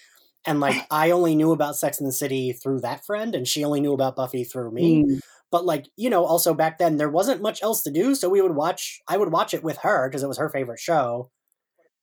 And 0.45 0.59
like, 0.59 0.85
I 0.91 1.11
only 1.11 1.35
knew 1.35 1.51
about 1.51 1.75
Sex 1.75 1.99
in 1.99 2.05
the 2.05 2.11
City 2.11 2.53
through 2.53 2.81
that 2.81 3.05
friend, 3.05 3.35
and 3.35 3.47
she 3.47 3.63
only 3.63 3.81
knew 3.81 3.93
about 3.93 4.15
Buffy 4.15 4.43
through 4.43 4.71
me. 4.71 5.03
Mm. 5.03 5.19
But 5.51 5.65
like, 5.65 5.87
you 5.97 6.09
know, 6.09 6.23
also 6.23 6.53
back 6.53 6.77
then 6.77 6.97
there 6.97 7.09
wasn't 7.09 7.41
much 7.41 7.61
else 7.61 7.83
to 7.83 7.91
do, 7.91 8.15
so 8.15 8.29
we 8.29 8.41
would 8.41 8.55
watch. 8.55 9.01
I 9.07 9.17
would 9.17 9.31
watch 9.31 9.53
it 9.53 9.63
with 9.63 9.77
her 9.79 10.09
because 10.09 10.23
it 10.23 10.27
was 10.27 10.37
her 10.37 10.49
favorite 10.49 10.79
show, 10.79 11.29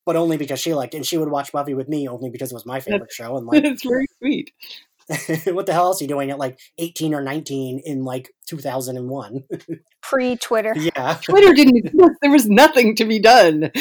but 0.04 0.16
only 0.16 0.36
because 0.36 0.60
she 0.60 0.74
liked 0.74 0.94
it. 0.94 0.98
And 0.98 1.06
she 1.06 1.16
would 1.16 1.30
watch 1.30 1.50
Buffy 1.50 1.74
with 1.74 1.88
me 1.88 2.06
only 2.08 2.30
because 2.30 2.52
it 2.52 2.54
was 2.54 2.66
my 2.66 2.80
favorite 2.80 3.10
show. 3.10 3.36
And 3.38 3.46
like, 3.48 3.64
it's 3.64 3.84
very 3.84 4.06
sweet. 4.18 4.52
what 5.46 5.66
the 5.66 5.72
hell 5.72 5.86
else 5.86 6.00
are 6.00 6.04
you 6.04 6.08
doing 6.08 6.30
at 6.30 6.38
like 6.38 6.58
18 6.78 7.14
or 7.14 7.22
19 7.22 7.80
in 7.84 8.04
like 8.04 8.30
2001? 8.46 9.44
Pre 10.02 10.36
Twitter. 10.36 10.74
yeah. 10.76 11.18
Twitter 11.22 11.54
didn't 11.54 11.78
exist. 11.78 12.10
There 12.20 12.30
was 12.30 12.48
nothing 12.48 12.94
to 12.96 13.04
be 13.04 13.18
done. 13.18 13.70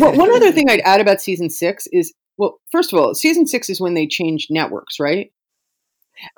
Well, 0.00 0.16
one 0.16 0.34
other 0.34 0.50
thing 0.50 0.68
I'd 0.68 0.80
add 0.80 1.00
about 1.00 1.20
season 1.20 1.48
six 1.48 1.86
is 1.92 2.12
well, 2.38 2.58
first 2.72 2.92
of 2.92 2.98
all, 2.98 3.14
season 3.14 3.46
six 3.46 3.70
is 3.70 3.80
when 3.80 3.94
they 3.94 4.08
changed 4.08 4.48
networks, 4.50 4.98
right? 4.98 5.30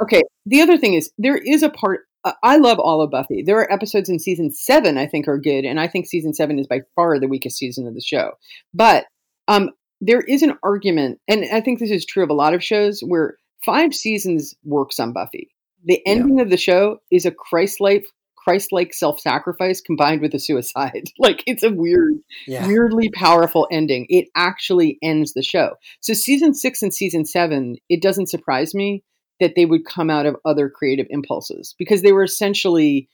Okay. 0.02 0.22
The 0.44 0.60
other 0.60 0.76
thing 0.76 0.92
is 0.92 1.10
there 1.16 1.38
is 1.38 1.62
a 1.62 1.70
part. 1.70 2.00
Uh, 2.24 2.32
I 2.42 2.58
love 2.58 2.78
all 2.78 3.00
of 3.00 3.10
Buffy. 3.10 3.42
There 3.42 3.58
are 3.58 3.72
episodes 3.72 4.10
in 4.10 4.18
season 4.18 4.50
seven 4.50 4.98
I 4.98 5.06
think 5.06 5.28
are 5.28 5.38
good, 5.38 5.64
and 5.64 5.80
I 5.80 5.88
think 5.88 6.06
season 6.06 6.34
seven 6.34 6.58
is 6.58 6.66
by 6.66 6.80
far 6.94 7.18
the 7.18 7.26
weakest 7.28 7.56
season 7.56 7.86
of 7.86 7.94
the 7.94 8.02
show. 8.02 8.32
But 8.74 9.06
um, 9.46 9.70
there 10.00 10.20
is 10.20 10.42
an 10.42 10.58
argument, 10.62 11.20
and 11.26 11.46
I 11.50 11.62
think 11.62 11.78
this 11.78 11.90
is 11.90 12.04
true 12.04 12.24
of 12.24 12.30
a 12.30 12.34
lot 12.34 12.54
of 12.54 12.62
shows 12.62 13.00
where 13.00 13.36
five 13.64 13.94
seasons 13.94 14.54
works 14.64 14.98
on 14.98 15.12
Buffy. 15.12 15.50
The 15.84 16.00
ending 16.06 16.38
yeah. 16.38 16.44
of 16.44 16.50
the 16.50 16.56
show 16.56 17.00
is 17.10 17.26
a 17.26 17.30
Christ-like 17.30 18.06
Christ-like 18.36 18.94
self-sacrifice 18.94 19.82
combined 19.82 20.22
with 20.22 20.34
a 20.34 20.38
suicide. 20.38 21.04
like 21.18 21.42
it's 21.46 21.62
a 21.62 21.70
weird, 21.70 22.14
yeah. 22.46 22.66
weirdly 22.66 23.10
powerful 23.10 23.68
ending. 23.70 24.06
It 24.08 24.28
actually 24.34 24.98
ends 25.02 25.34
the 25.34 25.42
show. 25.42 25.74
So 26.00 26.14
season 26.14 26.54
six 26.54 26.82
and 26.82 26.94
season 26.94 27.26
seven, 27.26 27.76
it 27.88 28.00
doesn't 28.00 28.30
surprise 28.30 28.74
me 28.74 29.04
that 29.40 29.52
they 29.54 29.66
would 29.66 29.84
come 29.84 30.10
out 30.10 30.26
of 30.26 30.36
other 30.44 30.68
creative 30.68 31.06
impulses 31.10 31.74
because 31.78 32.02
they 32.02 32.12
were 32.12 32.24
essentially 32.24 33.08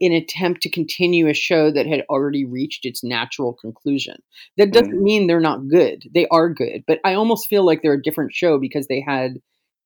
an 0.00 0.12
attempt 0.12 0.62
to 0.62 0.70
continue 0.70 1.28
a 1.28 1.34
show 1.34 1.70
that 1.70 1.86
had 1.86 2.04
already 2.08 2.44
reached 2.44 2.86
its 2.86 3.04
natural 3.04 3.52
conclusion. 3.52 4.16
That 4.56 4.72
doesn't 4.72 4.98
mm. 4.98 5.02
mean 5.02 5.26
they're 5.26 5.40
not 5.40 5.68
good. 5.68 6.04
They 6.12 6.26
are 6.30 6.52
good, 6.52 6.84
but 6.86 7.00
I 7.04 7.14
almost 7.14 7.48
feel 7.48 7.64
like 7.64 7.82
they're 7.82 7.92
a 7.94 8.02
different 8.02 8.32
show 8.34 8.58
because 8.58 8.86
they 8.86 9.04
had 9.06 9.34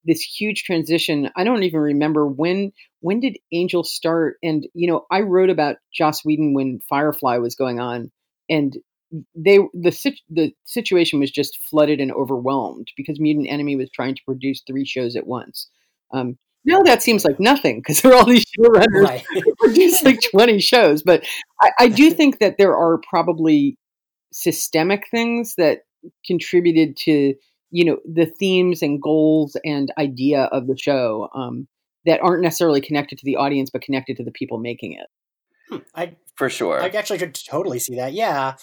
this 0.04 0.22
huge 0.22 0.64
transition. 0.64 1.30
I 1.36 1.44
don't 1.44 1.62
even 1.62 1.80
remember 1.80 2.26
when 2.26 2.72
when 3.00 3.20
did 3.20 3.38
Angel 3.52 3.84
start 3.84 4.36
and 4.42 4.66
you 4.74 4.90
know, 4.90 5.06
I 5.10 5.20
wrote 5.20 5.50
about 5.50 5.76
Joss 5.92 6.24
Whedon 6.24 6.54
when 6.54 6.80
Firefly 6.88 7.38
was 7.38 7.54
going 7.54 7.80
on 7.80 8.10
and 8.48 8.76
they 9.34 9.58
the 9.72 10.16
the 10.30 10.52
situation 10.64 11.20
was 11.20 11.30
just 11.30 11.58
flooded 11.70 12.00
and 12.00 12.12
overwhelmed 12.12 12.88
because 12.96 13.20
Mutant 13.20 13.48
Enemy 13.48 13.76
was 13.76 13.90
trying 13.90 14.14
to 14.14 14.22
produce 14.26 14.62
three 14.66 14.84
shows 14.84 15.16
at 15.16 15.26
once. 15.26 15.68
Um, 16.12 16.38
now 16.64 16.80
that 16.80 17.02
seems 17.02 17.24
like 17.24 17.38
nothing 17.38 17.80
because 17.80 18.00
there 18.00 18.12
are 18.12 18.16
all 18.16 18.26
these 18.26 18.44
showrunners 18.58 19.04
right. 19.04 19.24
produce 19.58 20.02
like 20.02 20.20
20 20.30 20.58
shows. 20.60 21.02
But 21.02 21.24
I, 21.60 21.70
I 21.80 21.88
do 21.88 22.10
think 22.10 22.38
that 22.38 22.56
there 22.58 22.74
are 22.74 23.00
probably 23.08 23.76
systemic 24.32 25.06
things 25.10 25.54
that 25.58 25.80
contributed 26.26 26.96
to 27.04 27.34
you 27.74 27.84
know 27.84 27.98
the 28.04 28.26
themes 28.26 28.82
and 28.82 29.02
goals 29.02 29.56
and 29.64 29.92
idea 29.98 30.44
of 30.44 30.68
the 30.68 30.78
show 30.78 31.28
um, 31.34 31.66
that 32.06 32.22
aren't 32.22 32.42
necessarily 32.42 32.80
connected 32.80 33.18
to 33.18 33.24
the 33.24 33.34
audience 33.34 33.68
but 33.68 33.82
connected 33.82 34.16
to 34.16 34.22
the 34.22 34.30
people 34.30 34.58
making 34.58 34.92
it. 34.92 35.06
Hmm, 35.68 35.78
I 35.92 36.16
for 36.36 36.48
sure. 36.48 36.80
I 36.80 36.86
actually 36.88 37.18
could 37.18 37.34
totally 37.34 37.80
see 37.80 37.96
that. 37.96 38.12
Yeah, 38.12 38.54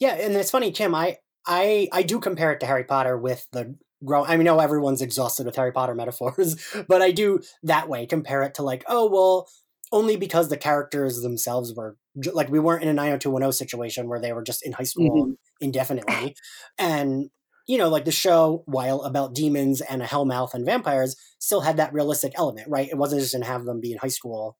yeah, 0.00 0.14
and 0.14 0.34
it's 0.34 0.50
funny, 0.50 0.72
Kim. 0.72 0.92
I 0.92 1.18
I 1.46 1.88
I 1.92 2.02
do 2.02 2.18
compare 2.18 2.50
it 2.50 2.58
to 2.60 2.66
Harry 2.66 2.82
Potter 2.82 3.16
with 3.16 3.46
the 3.52 3.76
grow 4.04 4.24
I 4.24 4.36
mean, 4.36 4.44
know 4.44 4.58
everyone's 4.58 5.02
exhausted 5.02 5.46
with 5.46 5.54
Harry 5.54 5.72
Potter 5.72 5.94
metaphors, 5.94 6.56
but 6.88 7.00
I 7.00 7.12
do 7.12 7.40
that 7.62 7.88
way 7.88 8.06
compare 8.06 8.42
it 8.42 8.54
to 8.54 8.64
like, 8.64 8.84
oh 8.88 9.08
well, 9.08 9.48
only 9.92 10.16
because 10.16 10.48
the 10.48 10.56
characters 10.56 11.22
themselves 11.22 11.72
were 11.76 11.96
like 12.32 12.48
we 12.48 12.58
weren't 12.58 12.82
in 12.82 12.88
a 12.88 12.92
90210 12.92 13.52
situation 13.52 14.08
where 14.08 14.20
they 14.20 14.32
were 14.32 14.42
just 14.42 14.66
in 14.66 14.72
high 14.72 14.82
school 14.82 15.26
mm-hmm. 15.26 15.32
indefinitely, 15.60 16.34
and 16.76 17.30
you 17.68 17.78
know, 17.78 17.88
like 17.88 18.06
the 18.06 18.10
show, 18.10 18.64
while 18.66 19.02
about 19.02 19.34
demons 19.34 19.80
and 19.82 20.02
a 20.02 20.06
hellmouth 20.06 20.54
and 20.54 20.64
vampires, 20.64 21.14
still 21.38 21.60
had 21.60 21.76
that 21.76 21.92
realistic 21.92 22.32
element, 22.36 22.66
right? 22.68 22.88
It 22.88 22.96
wasn't 22.96 23.20
just 23.20 23.34
gonna 23.34 23.44
have 23.44 23.64
them 23.64 23.80
be 23.80 23.92
in 23.92 23.98
high 23.98 24.08
school 24.08 24.56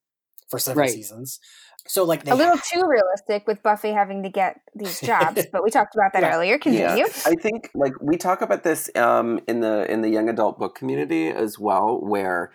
for 0.49 0.59
seven 0.59 0.79
right. 0.79 0.91
seasons. 0.91 1.41
So 1.87 2.05
like 2.05 2.29
a 2.29 2.35
little 2.35 2.59
too 2.59 2.85
realistic 2.87 3.47
with 3.47 3.63
Buffy 3.63 3.93
having 3.93 4.23
to 4.23 4.29
get 4.29 4.61
these 4.75 5.01
jobs, 5.03 5.47
but 5.51 5.65
we 5.65 5.71
talked 5.71 5.95
about 5.95 6.13
that 6.13 6.23
yeah. 6.23 6.35
earlier. 6.35 6.59
Continue. 6.59 7.03
Yeah. 7.03 7.07
I 7.25 7.35
think 7.35 7.71
like 7.75 7.95
we 8.01 8.19
talk 8.19 8.43
about 8.43 8.63
this 8.63 8.91
um, 8.95 9.41
in 9.49 9.61
the 9.61 9.91
in 9.91 10.03
the 10.03 10.11
young 10.11 10.29
adult 10.29 10.59
book 10.59 10.75
community 10.75 11.29
as 11.29 11.59
well, 11.59 11.99
where 12.03 12.53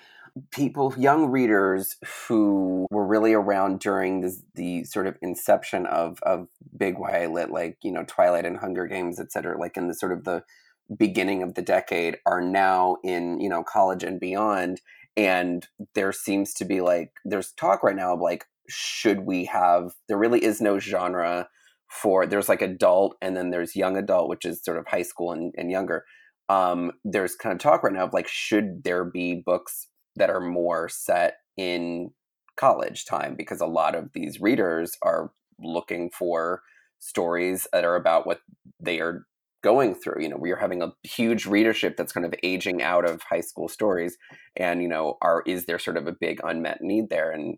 people, 0.52 0.94
young 0.98 1.28
readers 1.28 1.96
who 2.28 2.88
were 2.90 3.06
really 3.06 3.34
around 3.34 3.80
during 3.80 4.32
the 4.56 4.84
sort 4.84 5.08
of 5.08 5.18
inception 5.22 5.86
of 5.86 6.20
of 6.24 6.48
big 6.76 6.96
YA 6.98 7.28
lit, 7.28 7.52
like 7.52 7.78
you 7.84 7.92
know 7.92 8.04
Twilight 8.04 8.46
and 8.46 8.58
Hunger 8.58 8.88
Games, 8.88 9.20
et 9.20 9.32
cetera, 9.32 9.58
like 9.60 9.78
in 9.78 9.88
the 9.88 9.94
sort 9.94 10.12
of 10.12 10.24
the 10.24 10.44
beginning 10.98 11.44
of 11.44 11.56
the 11.56 11.62
decade, 11.62 12.18
are 12.26 12.42
now 12.42 12.98
in 13.04 13.40
you 13.40 13.50
know 13.50 13.64
college 13.64 14.04
and 14.04 14.20
beyond, 14.20 14.82
and 15.16 15.68
there 15.94 16.12
seems 16.12 16.54
to 16.56 16.66
be 16.66 16.82
like 16.82 17.12
there's 17.26 17.52
talk 17.54 17.84
right 17.84 17.96
now 17.96 18.14
of 18.14 18.20
like 18.20 18.46
should 18.70 19.22
we 19.22 19.46
have 19.46 19.94
there 20.08 20.18
really 20.18 20.44
is 20.44 20.62
no 20.62 20.80
genre 20.80 21.48
for 21.90 22.26
there's 22.26 22.50
like 22.50 22.62
adult 22.62 23.16
and 23.22 23.36
then 23.38 23.52
there's 23.52 23.76
young 23.76 23.98
adult 23.98 24.30
which 24.30 24.46
is 24.46 24.64
sort 24.64 24.78
of 24.78 24.88
high 24.88 25.04
school 25.04 25.32
and, 25.32 25.54
and 25.58 25.70
younger. 25.70 26.06
Um, 26.50 26.92
there's 27.06 27.36
kind 27.36 27.54
of 27.54 27.60
talk 27.60 27.84
right 27.84 27.94
now 27.94 28.06
of 28.06 28.14
like 28.14 28.28
should 28.28 28.84
there 28.84 29.06
be 29.06 29.36
books 29.46 29.88
that 30.16 30.30
are 30.30 30.42
more 30.42 30.90
set 30.90 31.38
in 31.58 32.12
college 32.56 33.06
time 33.06 33.36
because 33.36 33.62
a 33.62 33.66
lot 33.66 33.96
of 33.96 34.10
these 34.14 34.40
readers 34.40 34.98
are 35.02 35.32
looking 35.60 36.10
for 36.10 36.62
stories 37.00 37.68
that 37.74 37.84
are 37.84 37.96
about 37.96 38.26
what 38.26 38.42
they 38.80 39.00
are 39.00 39.26
going 39.64 39.96
through 39.96 40.22
you 40.22 40.28
know 40.28 40.36
we 40.38 40.52
are 40.52 40.58
having 40.58 40.82
a 40.82 40.92
huge 41.04 41.46
readership 41.46 41.96
that's 41.96 42.12
kind 42.12 42.26
of 42.26 42.36
aging 42.44 42.82
out 42.84 43.10
of 43.10 43.22
high 43.24 43.42
school 43.42 43.68
stories 43.68 44.18
and 44.58 44.82
you 44.82 44.88
know 44.88 45.18
are 45.22 45.42
is 45.48 45.66
there 45.66 45.80
sort 45.80 45.96
of 45.96 46.06
a 46.06 46.12
big 46.12 46.40
unmet 46.44 46.82
need 46.82 47.10
there 47.10 47.32
and 47.32 47.58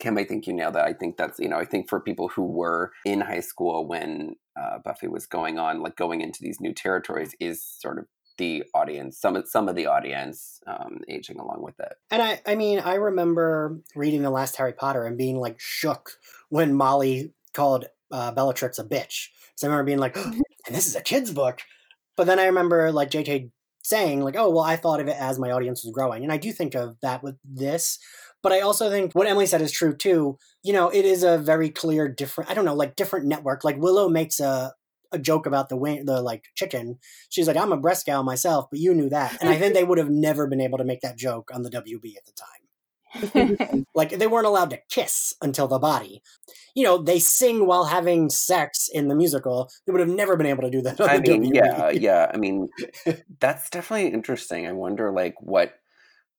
Kim, 0.00 0.18
I 0.18 0.24
think 0.24 0.46
you 0.46 0.52
nailed 0.52 0.74
that. 0.74 0.86
I 0.86 0.92
think 0.92 1.16
that's, 1.16 1.38
you 1.38 1.48
know, 1.48 1.56
I 1.56 1.64
think 1.64 1.88
for 1.88 2.00
people 2.00 2.28
who 2.28 2.42
were 2.42 2.92
in 3.04 3.20
high 3.20 3.40
school 3.40 3.86
when 3.86 4.34
uh, 4.60 4.78
Buffy 4.84 5.06
was 5.06 5.26
going 5.26 5.58
on, 5.58 5.82
like 5.82 5.96
going 5.96 6.20
into 6.20 6.40
these 6.42 6.60
new 6.60 6.72
territories, 6.72 7.34
is 7.38 7.62
sort 7.62 7.98
of 7.98 8.06
the 8.38 8.64
audience, 8.74 9.18
some 9.18 9.36
of 9.36 9.48
some 9.48 9.68
of 9.68 9.76
the 9.76 9.86
audience 9.86 10.60
um, 10.66 11.00
aging 11.08 11.38
along 11.38 11.62
with 11.62 11.78
it. 11.80 11.94
And 12.10 12.22
I, 12.22 12.40
I 12.46 12.54
mean, 12.54 12.80
I 12.80 12.94
remember 12.94 13.78
reading 13.94 14.22
the 14.22 14.30
last 14.30 14.56
Harry 14.56 14.72
Potter 14.72 15.04
and 15.04 15.16
being 15.16 15.38
like 15.38 15.56
shook 15.58 16.18
when 16.48 16.74
Molly 16.74 17.32
called 17.52 17.86
uh, 18.10 18.32
Bellatrix 18.32 18.78
a 18.78 18.84
bitch. 18.84 19.28
So 19.56 19.66
I 19.66 19.70
remember 19.70 19.86
being 19.86 19.98
like, 19.98 20.16
and 20.66 20.74
this 20.74 20.86
is 20.86 20.96
a 20.96 21.02
kid's 21.02 21.32
book. 21.32 21.60
But 22.16 22.26
then 22.26 22.38
I 22.38 22.46
remember 22.46 22.92
like 22.92 23.10
JK 23.10 23.50
saying 23.82 24.22
like, 24.22 24.36
oh 24.36 24.50
well, 24.50 24.64
I 24.64 24.76
thought 24.76 25.00
of 25.00 25.08
it 25.08 25.16
as 25.18 25.38
my 25.38 25.50
audience 25.50 25.84
was 25.84 25.92
growing, 25.92 26.22
and 26.22 26.32
I 26.32 26.36
do 26.36 26.52
think 26.52 26.74
of 26.74 26.96
that 27.02 27.22
with 27.22 27.36
this. 27.44 27.98
But 28.42 28.52
I 28.52 28.60
also 28.60 28.90
think 28.90 29.14
what 29.14 29.26
Emily 29.26 29.46
said 29.46 29.62
is 29.62 29.72
true 29.72 29.96
too. 29.96 30.38
You 30.62 30.72
know, 30.74 30.88
it 30.90 31.04
is 31.04 31.22
a 31.22 31.38
very 31.38 31.70
clear 31.70 32.08
different. 32.08 32.50
I 32.50 32.54
don't 32.54 32.64
know, 32.64 32.74
like 32.74 32.96
different 32.96 33.26
network. 33.26 33.64
Like 33.64 33.78
Willow 33.78 34.08
makes 34.08 34.38
a 34.38 34.74
a 35.14 35.18
joke 35.18 35.46
about 35.46 35.68
the 35.68 35.76
wing, 35.76 36.04
the 36.04 36.20
like 36.20 36.46
chicken. 36.54 36.98
She's 37.28 37.46
like, 37.46 37.56
I'm 37.56 37.72
a 37.72 37.76
breast 37.76 38.06
gal 38.06 38.22
myself, 38.22 38.66
but 38.70 38.80
you 38.80 38.94
knew 38.94 39.08
that. 39.08 39.40
And 39.40 39.48
I 39.48 39.56
think 39.56 39.74
they 39.74 39.84
would 39.84 39.98
have 39.98 40.10
never 40.10 40.46
been 40.46 40.60
able 40.60 40.78
to 40.78 40.84
make 40.84 41.00
that 41.00 41.16
joke 41.16 41.50
on 41.54 41.62
the 41.62 41.70
WB 41.70 42.16
at 42.16 42.24
the 42.26 42.32
time. 42.32 43.86
like 43.94 44.10
they 44.10 44.26
weren't 44.26 44.46
allowed 44.46 44.70
to 44.70 44.78
kiss 44.90 45.34
until 45.40 45.68
the 45.68 45.78
body. 45.78 46.22
You 46.74 46.82
know, 46.84 46.98
they 46.98 47.20
sing 47.20 47.66
while 47.66 47.84
having 47.84 48.28
sex 48.28 48.88
in 48.92 49.08
the 49.08 49.14
musical. 49.14 49.70
They 49.86 49.92
would 49.92 50.00
have 50.00 50.08
never 50.08 50.36
been 50.36 50.48
able 50.48 50.62
to 50.62 50.70
do 50.70 50.82
that. 50.82 51.00
On 51.00 51.08
I 51.08 51.18
the 51.18 51.38
mean, 51.38 51.52
WWE. 51.52 51.54
yeah, 51.54 51.90
yeah. 51.90 52.30
I 52.34 52.36
mean, 52.36 52.68
that's 53.38 53.70
definitely 53.70 54.12
interesting. 54.12 54.66
I 54.66 54.72
wonder, 54.72 55.12
like, 55.12 55.36
what 55.40 55.74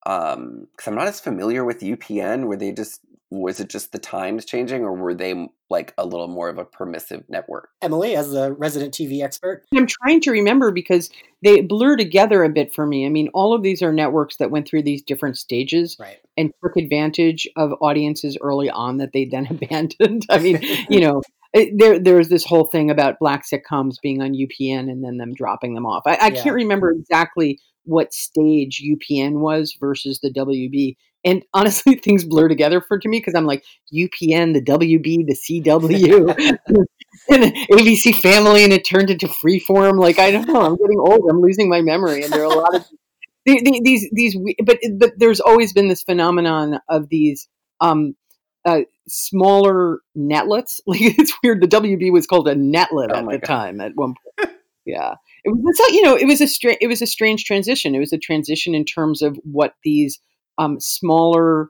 um 0.06 0.68
because 0.72 0.88
i'm 0.88 0.96
not 0.96 1.08
as 1.08 1.20
familiar 1.20 1.66
with 1.66 1.80
upn 1.80 2.48
where 2.48 2.58
they 2.58 2.72
just 2.72 3.02
was 3.36 3.60
it 3.60 3.70
just 3.70 3.92
the 3.92 4.00
times 4.00 4.46
changing 4.46 4.84
or 4.84 4.94
were 4.94 5.14
they 5.14 5.48
like 5.70 5.94
a 5.98 6.06
little 6.06 6.28
more 6.28 6.50
of 6.50 6.58
a 6.58 6.66
permissive 6.66 7.24
network 7.28 7.70
Emily, 7.82 8.16
as 8.16 8.34
a 8.34 8.54
resident 8.54 8.94
TV 8.94 9.24
expert, 9.24 9.64
I'm 9.76 9.88
trying 9.88 10.22
to 10.22 10.32
remember 10.32 10.72
because 10.72 11.10
they 11.44 11.62
blur 11.62 11.98
together 11.98 12.44
a 12.44 12.50
bit 12.50 12.74
for 12.74 12.86
me. 12.86 13.06
I 13.06 13.10
mean, 13.10 13.30
all 13.34 13.54
of 13.54 13.62
these 13.62 13.82
are 13.82 13.94
networks 13.94 14.38
that 14.38 14.52
went 14.52 14.68
through 14.68 14.84
these 14.84 15.04
different 15.04 15.38
stages 15.38 15.98
right? 16.00 16.18
and 16.38 16.52
took 16.64 16.78
advantage 16.78 17.48
of 17.56 17.74
audiences 17.82 18.38
early 18.42 18.70
on 18.70 18.98
that 18.98 19.12
they 19.14 19.26
then 19.26 19.48
abandoned. 19.50 20.26
I 20.30 20.40
mean, 20.40 20.62
you 20.90 21.02
know, 21.02 21.22
eh, 21.54 21.70
there 21.76 22.00
there's 22.00 22.30
this 22.30 22.46
whole 22.46 22.66
thing 22.66 22.90
about 22.90 23.20
black 23.20 23.44
sitcoms 23.46 23.96
being 24.02 24.22
on 24.22 24.34
UPN 24.34 24.90
and 24.90 25.04
then 25.04 25.18
them 25.18 25.34
dropping 25.34 25.76
them 25.76 25.86
off. 25.86 26.04
I, 26.06 26.18
I 26.22 26.28
Yeah. 26.28 26.44
can't 26.44 26.56
remember 26.56 26.92
exactly 26.92 27.60
what 27.84 28.14
stage 28.14 28.84
UPN 28.84 29.40
was 29.40 29.78
versus 29.80 30.20
the 30.22 30.32
WB. 30.32 30.96
And 31.26 31.44
honestly, 31.54 31.96
things 31.96 32.24
blur 32.24 32.48
together 32.48 32.80
for 32.82 33.00
to 33.00 33.10
me 33.10 33.18
because 33.20 33.36
I'm 33.36 33.46
like 33.48 33.64
UPN, 33.94 34.54
the 34.54 34.62
WB, 34.62 35.26
the 35.26 35.36
CW, 35.36 36.30
and 37.30 37.44
ABC 37.72 38.16
Family, 38.16 38.64
and 38.64 38.72
it 38.72 38.86
turned 38.86 39.10
into 39.10 39.28
Freeform. 39.28 40.00
Like 40.00 40.20
I 40.20 40.32
don't 40.32 40.48
know, 40.48 40.62
I'm 40.62 40.76
getting 40.78 41.00
old. 41.00 41.30
I'm 41.30 41.42
losing 41.42 41.68
my 41.70 41.82
memory, 41.82 42.24
and 42.24 42.32
there 42.32 42.42
are 42.44 42.52
a 42.52 42.56
lot 42.56 42.76
of 42.76 42.86
the- 43.46 43.62
the- 43.62 43.82
these 43.84 44.08
these. 44.14 44.38
But 44.64 44.80
but 45.00 45.14
there's 45.18 45.40
always 45.40 45.74
been 45.74 45.88
this 45.88 46.04
phenomenon 46.04 46.80
of 46.88 47.10
these 47.10 47.48
um, 47.82 48.16
uh, 48.64 48.82
smaller 49.08 50.00
netlets. 50.18 50.80
Like 50.86 51.02
it's 51.02 51.34
weird. 51.44 51.62
The 51.62 51.68
WB 51.68 52.12
was 52.12 52.28
called 52.28 52.48
a 52.48 52.56
netlet 52.56 53.10
Oh 53.12 53.18
at 53.20 53.26
the 53.26 53.40
God. 53.40 53.48
time 53.48 53.82
at 53.82 53.94
one 53.96 54.14
point. 54.14 54.52
Yeah, 54.86 55.16
it 55.44 55.50
was. 55.50 55.76
It's, 55.80 55.94
you 55.94 56.04
know, 56.04 56.16
it 56.16 56.26
was 56.28 56.42
a 56.42 56.48
stra- 56.48 56.78
it 56.80 56.88
was 56.88 57.02
a 57.02 57.08
strange 57.08 57.46
transition. 57.46 57.96
It 57.96 58.00
was 58.00 58.14
a 58.14 58.20
transition 58.20 58.76
in 58.76 58.86
terms 58.86 59.24
of 59.24 59.36
what 59.44 59.74
these 59.84 60.20
um, 60.58 60.80
smaller 60.80 61.70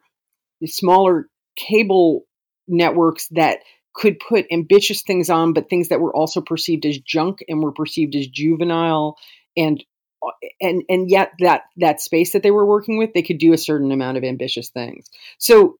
smaller 0.66 1.28
cable 1.56 2.26
networks 2.68 3.28
that 3.30 3.60
could 3.94 4.20
put 4.20 4.46
ambitious 4.52 5.04
things 5.04 5.30
on, 5.30 5.54
but 5.54 5.70
things 5.70 5.90
that 5.90 6.02
were 6.02 6.16
also 6.16 6.42
perceived 6.42 6.86
as 6.86 7.00
junk 7.00 7.44
and 7.48 7.62
were 7.62 7.72
perceived 7.72 8.16
as 8.16 8.28
juvenile 8.28 9.18
and 9.56 9.84
uh, 10.26 10.32
and 10.62 10.84
and 10.90 11.10
yet 11.10 11.32
that 11.40 11.64
that 11.78 12.02
space 12.02 12.34
that 12.34 12.44
they 12.44 12.52
were 12.52 12.66
working 12.66 12.98
with, 12.98 13.14
they 13.14 13.22
could 13.22 13.38
do 13.38 13.54
a 13.54 13.58
certain 13.58 13.92
amount 13.92 14.18
of 14.18 14.24
ambitious 14.24 14.70
things. 14.70 15.10
So 15.38 15.78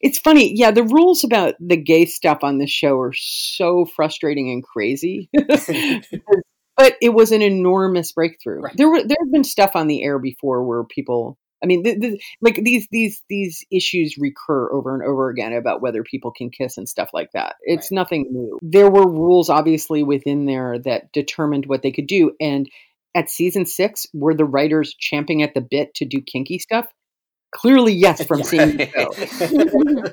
it's 0.00 0.18
funny, 0.18 0.52
yeah. 0.54 0.70
The 0.70 0.84
rules 0.84 1.24
about 1.24 1.54
the 1.60 1.76
gay 1.76 2.06
stuff 2.06 2.38
on 2.42 2.58
this 2.58 2.70
show 2.70 2.98
are 2.98 3.14
so 3.14 3.84
frustrating 3.84 4.50
and 4.50 4.62
crazy, 4.62 5.28
but 6.76 6.96
it 7.00 7.14
was 7.14 7.32
an 7.32 7.42
enormous 7.42 8.12
breakthrough. 8.12 8.60
Right. 8.60 8.76
There 8.76 8.88
were 8.88 9.02
there 9.02 9.18
have 9.20 9.32
been 9.32 9.44
stuff 9.44 9.72
on 9.74 9.88
the 9.88 10.02
air 10.02 10.18
before 10.18 10.64
where 10.64 10.84
people. 10.84 11.38
I 11.62 11.66
mean, 11.66 11.84
th- 11.84 12.00
th- 12.00 12.36
like 12.40 12.56
these 12.56 12.88
these 12.90 13.22
these 13.28 13.64
issues 13.70 14.16
recur 14.18 14.72
over 14.72 14.94
and 14.94 15.04
over 15.04 15.28
again 15.28 15.52
about 15.52 15.80
whether 15.80 16.02
people 16.02 16.32
can 16.32 16.50
kiss 16.50 16.76
and 16.76 16.88
stuff 16.88 17.10
like 17.12 17.30
that. 17.32 17.56
It's 17.62 17.90
Right. 17.90 17.96
nothing 17.96 18.26
new. 18.30 18.58
There 18.62 18.90
were 18.90 19.08
rules 19.08 19.48
obviously 19.48 20.02
within 20.02 20.46
there 20.46 20.78
that 20.80 21.12
determined 21.12 21.66
what 21.66 21.82
they 21.82 21.92
could 21.92 22.06
do, 22.06 22.32
and 22.40 22.68
at 23.14 23.30
season 23.30 23.66
six, 23.66 24.06
were 24.14 24.34
the 24.34 24.44
writers 24.44 24.94
champing 24.98 25.42
at 25.42 25.54
the 25.54 25.60
bit 25.60 25.94
to 25.96 26.04
do 26.04 26.20
kinky 26.20 26.58
stuff? 26.58 26.86
Clearly, 27.52 27.92
yes, 27.92 28.24
from 28.26 28.42
seeing 28.42 28.76
the 28.78 28.88
show 28.88 30.12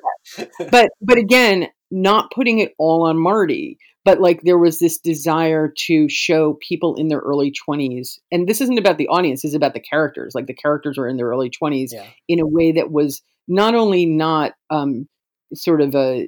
but 0.72 0.90
but 1.02 1.18
again 1.18 1.70
not 1.92 2.32
putting 2.32 2.60
it 2.60 2.74
all 2.78 3.08
on 3.08 3.18
marti 3.18 3.78
but 4.06 4.22
like 4.22 4.42
there 4.42 4.58
was 4.58 4.80
this 4.80 4.98
desire 4.98 5.72
to 5.76 6.08
show 6.10 6.58
people 6.68 6.96
in 6.96 7.08
their 7.08 7.20
early 7.20 7.52
20s 7.52 8.20
and 8.32 8.48
this 8.48 8.62
isn't 8.62 8.80
about 8.80 8.98
the 8.98 9.08
audience 9.08 9.42
this 9.42 9.50
is 9.50 9.56
about 9.56 9.74
the 9.74 9.80
characters 9.80 10.34
like 10.36 10.48
the 10.48 10.54
characters 10.54 10.98
were 10.98 11.08
in 11.08 11.18
their 11.18 11.28
early 11.28 11.50
20s 11.50 11.90
yeah, 11.92 12.06
in 12.28 12.40
a 12.40 12.48
way 12.48 12.74
that 12.74 12.92
was 12.92 13.22
not 13.48 13.76
only 13.76 14.06
not 14.06 14.54
um, 14.70 15.08
sort 15.54 15.82
of 15.82 15.96
a 15.96 16.28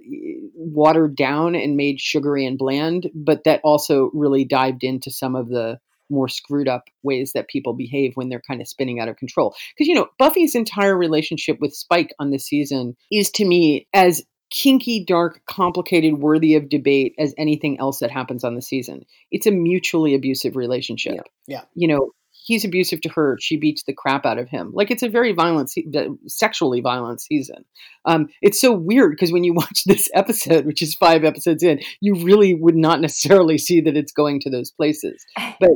watered 0.56 1.16
down 1.16 1.56
and 1.56 1.78
made 1.78 2.00
sugary 2.00 2.46
and 2.46 2.58
bland 2.58 3.10
but 3.14 3.44
that 3.44 3.62
also 3.64 4.10
really 4.14 4.46
dived 4.46 4.84
into 4.84 5.12
some 5.12 5.36
of 5.36 5.48
the 5.48 5.80
more 6.12 6.28
screwed 6.28 6.68
up 6.68 6.84
ways 7.02 7.32
that 7.34 7.48
people 7.48 7.74
behave 7.74 8.12
when 8.16 8.30
they're 8.30 8.42
kind 8.46 8.62
of 8.62 8.68
spinning 8.68 9.00
out 9.00 9.08
of 9.08 9.16
control. 9.16 9.56
Because 9.74 9.88
you 9.88 9.96
know 9.96 10.08
buffy's 10.20 10.54
entire 10.54 10.96
relationship 10.96 11.58
with 11.60 11.74
spike 11.74 12.14
on 12.20 12.30
this 12.30 12.46
season 12.46 12.96
is 13.12 13.32
to 13.32 13.46
me 13.46 13.88
as 13.94 14.22
kinky 14.52 15.04
dark 15.04 15.42
complicated 15.48 16.16
worthy 16.20 16.56
of 16.56 16.70
debate 16.70 17.16
as 17.18 17.34
anything 17.38 17.80
else 17.80 18.00
that 18.00 18.12
happens 18.12 18.44
on 18.44 18.56
the 18.56 18.62
season 18.62 19.04
it's 19.32 19.48
a 19.48 19.52
mutually 19.52 20.14
abusive 20.14 20.56
relationship 20.56 21.14
Yeah. 21.16 21.22
Yeah. 21.48 21.62
you 21.74 21.88
know 21.88 22.12
he's 22.44 22.66
abusive 22.66 23.00
to 23.02 23.10
her 23.10 23.38
she 23.40 23.56
beats 23.56 23.84
the 23.84 23.94
crap 23.94 24.26
out 24.26 24.38
of 24.40 24.50
him 24.50 24.72
like 24.74 24.92
it's 24.92 25.04
a 25.04 25.10
very 25.10 25.32
violent 25.32 25.70
se- 25.72 25.88
sexually 26.28 26.82
violent 26.82 27.22
season 27.22 27.64
um, 28.06 28.28
it's 28.42 28.60
so 28.60 28.72
weird 28.74 29.12
because 29.12 29.32
when 29.32 29.44
you 29.44 29.54
watch 29.62 29.84
this 29.86 30.10
episode 30.14 30.66
which 30.66 30.82
is 30.82 30.96
five 30.96 31.24
episodes 31.24 31.64
in 31.64 31.80
you 32.02 32.16
really 32.16 32.54
would 32.54 32.76
not 32.76 33.00
necessarily 33.00 33.58
see 33.58 33.80
that 33.82 33.96
it's 33.96 34.12
going 34.12 34.40
to 34.40 34.50
those 34.50 34.72
places 34.72 35.26
but 35.60 35.70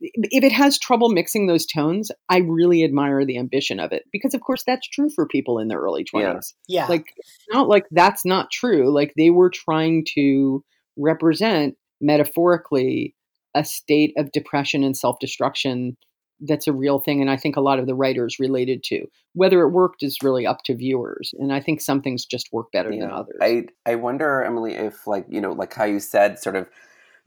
if 0.00 0.44
it 0.44 0.52
has 0.52 0.78
trouble 0.78 1.08
mixing 1.08 1.46
those 1.46 1.66
tones 1.66 2.10
i 2.28 2.38
really 2.38 2.84
admire 2.84 3.24
the 3.24 3.38
ambition 3.38 3.80
of 3.80 3.92
it 3.92 4.04
because 4.12 4.34
of 4.34 4.40
course 4.40 4.62
that's 4.66 4.86
true 4.88 5.10
for 5.10 5.26
people 5.26 5.58
in 5.58 5.68
their 5.68 5.80
early 5.80 6.04
20s 6.04 6.54
Yeah. 6.68 6.82
yeah. 6.82 6.86
like 6.86 7.06
not 7.52 7.68
like 7.68 7.86
that's 7.90 8.24
not 8.24 8.50
true. 8.50 8.92
Like 8.94 9.12
they 9.16 9.30
were 9.30 9.50
trying 9.50 10.04
to 10.14 10.64
represent 10.96 11.74
metaphorically 12.00 13.14
a 13.54 13.64
state 13.64 14.12
of 14.16 14.32
depression 14.32 14.84
and 14.84 14.96
self-destruction 14.96 15.96
that's 16.42 16.68
a 16.68 16.72
real 16.72 17.00
thing 17.00 17.20
and 17.20 17.28
i 17.30 17.36
think 17.36 17.56
a 17.56 17.60
lot 17.60 17.80
of 17.80 17.86
the 17.86 17.94
writers 17.94 18.36
related 18.38 18.84
to. 18.84 19.06
Whether 19.34 19.60
it 19.62 19.70
worked 19.70 20.02
is 20.04 20.18
really 20.22 20.46
up 20.46 20.62
to 20.64 20.76
viewers 20.76 21.34
and 21.38 21.52
i 21.52 21.60
think 21.60 21.80
some 21.80 22.02
things 22.02 22.24
just 22.24 22.48
work 22.52 22.66
better 22.72 22.90
than 22.90 23.10
others. 23.10 23.38
I 23.40 23.64
I 23.84 23.96
wonder, 23.96 24.44
Emily, 24.44 24.74
if 24.74 25.06
like 25.06 25.26
you 25.28 25.40
know, 25.40 25.52
like 25.52 25.74
how 25.74 25.84
you 25.84 25.98
said, 25.98 26.38
sort 26.38 26.54
of 26.56 26.68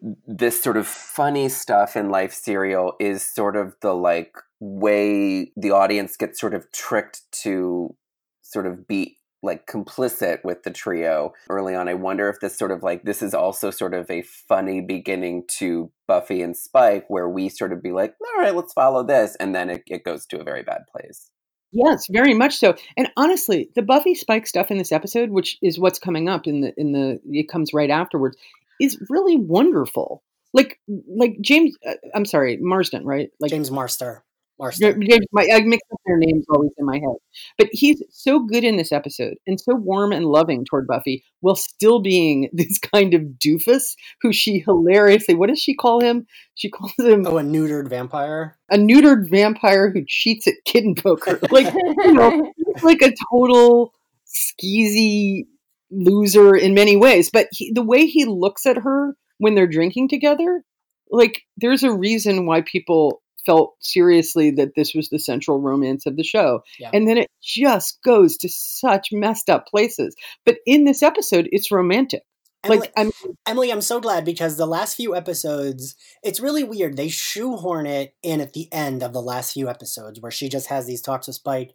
this 0.02 0.62
sort 0.62 0.78
of 0.78 0.88
funny 0.88 1.48
stuff 1.48 1.96
in 1.96 2.10
life 2.10 2.34
serial 2.34 2.94
is 3.00 3.24
sort 3.26 3.56
of 3.56 3.76
the 3.82 3.94
like 3.94 4.36
way 4.60 5.52
the 5.56 5.72
audience 5.72 6.18
gets 6.18 6.40
sort 6.40 6.54
of 6.54 6.72
tricked 6.72 7.22
to 7.32 7.96
sort 8.42 8.66
of 8.66 8.88
be 8.88 9.18
like 9.44 9.66
complicit 9.66 10.44
with 10.44 10.64
the 10.64 10.72
trio 10.72 11.34
early 11.50 11.76
on. 11.76 11.88
I 11.88 11.96
wonder 11.96 12.30
if 12.30 12.40
this 12.40 12.58
sort 12.58 12.72
of 12.72 12.84
like 12.84 13.04
this 13.04 13.22
is 13.22 13.34
also 13.34 13.72
sort 13.72 13.94
of 13.94 14.10
a 14.10 14.22
funny 14.22 14.82
beginning 14.82 15.46
to 15.60 15.92
Buffy 16.08 16.42
and 16.42 16.56
Spike, 16.56 17.06
where 17.08 17.30
we 17.30 17.50
sort 17.50 17.74
of 17.74 17.82
be 17.82 17.92
like, 17.92 18.16
all 18.22 18.44
right, 18.44 18.56
let's 18.56 18.74
follow 18.74 19.04
this, 19.04 19.36
and 19.40 19.56
then 19.56 19.70
it, 19.70 19.84
it 19.88 20.04
goes 20.04 20.26
to 20.28 20.40
a 20.40 20.44
very 20.44 20.64
bad 20.64 20.82
place. 20.92 21.32
Yes, 21.72 22.08
very 22.12 22.34
much 22.34 22.58
so. 22.58 22.76
And 22.98 23.10
honestly, 23.16 23.70
the 23.76 23.82
Buffy 23.82 24.14
Spike 24.14 24.46
stuff 24.46 24.72
in 24.72 24.78
this 24.78 24.92
episode, 24.92 25.30
which 25.30 25.58
is 25.62 25.80
what's 25.80 26.00
coming 26.00 26.28
up 26.28 26.46
in 26.46 26.62
the 26.62 26.74
in 26.78 26.92
the 26.92 27.20
it 27.26 27.50
comes 27.50 27.74
right 27.74 27.90
afterwards, 27.90 28.38
is 28.82 28.98
really 29.10 29.38
wonderful. 29.38 30.24
Like 30.54 30.80
like 31.08 31.38
James, 31.42 31.76
uh, 31.88 31.94
I'm 32.14 32.26
sorry, 32.26 32.58
Marsden, 32.60 33.06
right? 33.06 33.30
Like 33.40 33.52
James 33.52 33.72
Marster. 33.72 34.24
Marster. 34.60 34.94
James, 34.94 35.26
my, 35.32 35.48
I 35.52 35.62
mix 35.62 35.82
up 35.92 36.00
their 36.06 36.18
names 36.18 36.46
always 36.54 36.72
in 36.78 36.86
my 36.86 36.98
head. 36.98 37.16
But 37.58 37.70
he's 37.72 38.04
so 38.12 38.46
good 38.46 38.64
in 38.64 38.78
this 38.78 38.92
episode 38.92 39.34
and 39.48 39.60
so 39.60 39.74
warm 39.74 40.12
and 40.12 40.26
loving 40.26 40.66
toward 40.66 40.86
Buffy 40.86 41.24
while 41.40 41.56
still 41.56 42.00
being 42.00 42.48
this 42.54 42.78
kind 42.78 43.16
of 43.16 43.22
doofus 43.44 43.96
who 44.22 44.32
she 44.32 44.60
hilariously, 44.60 45.34
what 45.34 45.50
does 45.50 45.60
she 45.60 45.74
call 45.74 46.00
him? 46.02 46.28
She 46.54 46.70
calls 46.70 46.94
him 47.00 47.26
Oh, 47.26 47.40
a 47.40 47.42
neutered 47.42 47.90
vampire. 47.90 48.56
a 48.70 48.78
neutered 48.78 49.30
vampire 49.32 49.90
who 49.90 50.04
cheats 50.08 50.46
at 50.48 50.54
kitten 50.66 50.94
poker. 50.96 51.40
Like, 51.50 51.74
you 51.74 52.14
know, 52.14 52.52
like 52.84 53.02
a 53.02 53.14
total 53.32 53.94
skeezy 54.28 55.46
loser 55.92 56.56
in 56.56 56.74
many 56.74 56.96
ways. 56.96 57.30
But 57.32 57.48
he, 57.52 57.72
the 57.74 57.84
way 57.84 58.06
he 58.06 58.26
looks 58.26 58.66
at 58.66 58.78
her 58.78 59.16
when 59.38 59.56
they're 59.56 59.68
drinking 59.68 60.10
together, 60.10 60.64
like, 61.10 61.42
there's 61.58 61.84
a 61.84 61.94
reason 61.94 62.46
why 62.46 62.62
people 62.62 63.22
felt 63.46 63.74
seriously 63.82 64.52
that 64.52 64.76
this 64.76 64.94
was 64.94 65.10
the 65.10 65.20
central 65.20 65.60
romance 65.60 66.06
of 66.06 66.16
the 66.16 66.24
show. 66.24 66.62
Yeah. 66.80 66.92
And 66.94 67.08
then 67.08 67.18
it 67.18 67.28
just 67.42 67.98
goes 68.04 68.38
to 68.38 68.50
such 68.50 69.10
messed 69.12 69.50
up 69.50 69.66
places. 69.68 70.16
But 70.46 70.58
in 70.66 70.86
this 70.86 71.02
episode, 71.04 71.50
it's 71.52 71.72
romantic. 71.72 72.22
Emily, 72.64 72.80
Like, 72.80 72.94
I'm 72.96 73.12
Emily, 73.48 73.72
I'm 73.72 73.82
so 73.82 74.00
glad 74.00 74.24
because 74.24 74.56
the 74.56 74.68
last 74.68 74.96
few 74.96 75.16
episodes, 75.16 75.96
it's 76.24 76.40
really 76.40 76.64
weird. 76.64 76.96
They 76.96 77.08
shoehorn 77.10 77.88
it 77.88 78.14
in 78.22 78.40
at 78.40 78.54
the 78.54 78.72
end 78.72 79.02
of 79.02 79.14
the 79.14 79.22
last 79.22 79.54
few 79.54 79.68
episodes 79.68 80.22
where 80.22 80.32
she 80.32 80.48
just 80.48 80.68
has 80.68 80.86
these 80.86 81.02
talks 81.02 81.26
with 81.26 81.38
Spike. 81.38 81.74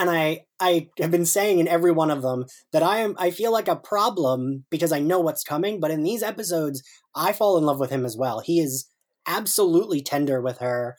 And 0.00 0.08
I 0.10 0.46
I 0.58 0.88
have 0.98 1.10
been 1.10 1.26
saying 1.26 1.58
in 1.58 1.68
every 1.68 1.92
one 1.92 2.10
of 2.10 2.22
them 2.22 2.46
that 2.72 2.82
I 2.82 2.98
am 2.98 3.14
I 3.18 3.30
feel 3.30 3.52
like 3.52 3.68
a 3.68 3.76
problem 3.76 4.64
because 4.70 4.92
I 4.92 4.98
know 4.98 5.20
what's 5.20 5.44
coming, 5.44 5.78
but 5.78 5.90
in 5.90 6.02
these 6.02 6.22
episodes 6.22 6.82
I 7.14 7.34
fall 7.34 7.58
in 7.58 7.64
love 7.64 7.78
with 7.78 7.90
him 7.90 8.06
as 8.06 8.16
well. 8.16 8.40
He 8.40 8.60
is 8.60 8.88
absolutely 9.26 10.00
tender 10.00 10.40
with 10.40 10.58
her. 10.58 10.96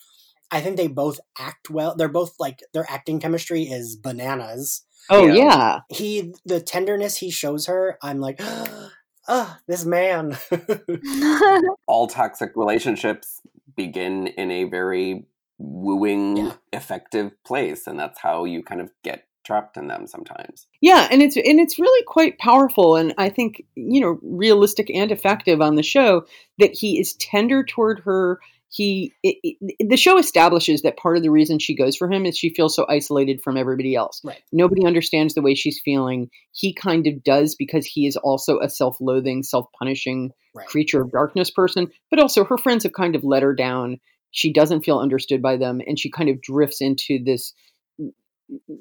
I 0.52 0.62
think 0.62 0.78
they 0.78 0.88
both 0.88 1.20
act 1.40 1.70
well. 1.72 1.96
They're 1.96 2.10
both 2.10 2.36
like 2.40 2.60
their 2.74 2.86
acting 2.90 3.20
chemistry 3.20 3.64
is 3.64 3.96
bananas. 3.96 4.84
Oh 5.10 5.26
Yeah. 5.26 5.34
yeah. 5.34 5.80
He 5.90 6.36
the 6.46 6.62
tenderness 6.62 7.18
he 7.18 7.32
shows 7.32 7.66
her, 7.66 7.98
I'm 8.04 8.20
like, 8.20 8.40
ah, 9.28 9.60
this 9.68 9.84
man. 9.84 10.38
All 11.88 12.06
toxic 12.06 12.52
relationships 12.56 13.42
begin 13.76 14.28
in 14.28 14.52
a 14.52 14.66
very 14.66 15.26
wooing, 15.62 16.38
Yeah. 16.38 16.54
effective 16.74 17.32
place, 17.44 17.88
and 17.88 18.00
that's 18.00 18.20
how 18.20 18.46
you 18.46 18.64
kind 18.64 18.82
of 18.82 18.92
get 19.04 19.26
trapped 19.44 19.78
in 19.78 19.88
them 19.88 20.08
sometimes. 20.08 20.68
Yeah, 20.82 21.08
and 21.12 21.22
it's 21.22 21.36
and 21.36 21.60
it's 21.60 21.80
really 21.80 22.04
quite 22.06 22.38
powerful, 22.38 22.96
and 22.96 23.14
I 23.18 23.30
think 23.30 23.64
you 23.76 24.02
know 24.02 24.20
realistic 24.22 24.90
and 24.94 25.12
effective 25.12 25.62
on 25.62 25.76
the 25.76 25.84
show 25.84 26.26
that 26.60 26.74
he 26.74 27.00
is 27.00 27.14
tender 27.16 27.64
toward 27.64 28.00
her. 28.06 28.40
He 28.70 29.14
it, 29.24 29.36
it- 29.44 29.90
the 29.90 29.98
show 29.98 30.18
establishes 30.18 30.82
that 30.84 30.98
part 30.98 31.18
of 31.18 31.24
the 31.24 31.32
reason 31.32 31.60
she 31.60 31.76
goes 31.76 31.98
for 31.98 32.10
him 32.10 32.26
is 32.26 32.38
she 32.38 32.54
feels 32.54 32.76
so 32.76 32.86
isolated 32.88 33.42
from 33.42 33.58
everybody 33.58 33.96
else. 33.96 34.22
Right. 34.24 34.42
Nobody 34.54 34.86
understands 34.86 35.34
the 35.34 35.42
way 35.42 35.56
she's 35.56 35.82
feeling. 35.84 36.30
He 36.54 36.74
kind 36.74 37.06
of 37.08 37.24
does 37.24 37.56
because 37.56 37.86
he 37.86 38.08
is 38.08 38.16
also 38.18 38.60
a 38.60 38.70
self-loathing, 38.70 39.44
self-punishing 39.44 40.32
right. 40.56 40.68
creature 40.68 41.02
of 41.02 41.12
darkness 41.12 41.52
person, 41.52 41.92
but 42.10 42.20
also 42.20 42.46
her 42.46 42.58
friends 42.58 42.84
have 42.84 42.94
kind 42.94 43.16
of 43.16 43.24
let 43.26 43.44
her 43.44 43.54
down. 43.54 44.00
She 44.32 44.52
doesn't 44.52 44.84
feel 44.84 45.00
understood 45.00 45.42
by 45.42 45.58
them, 45.58 45.82
and 45.86 46.00
she 46.00 46.10
kind 46.10 46.30
of 46.30 46.42
drifts 46.42 46.82
into 46.82 47.20
this 47.24 47.54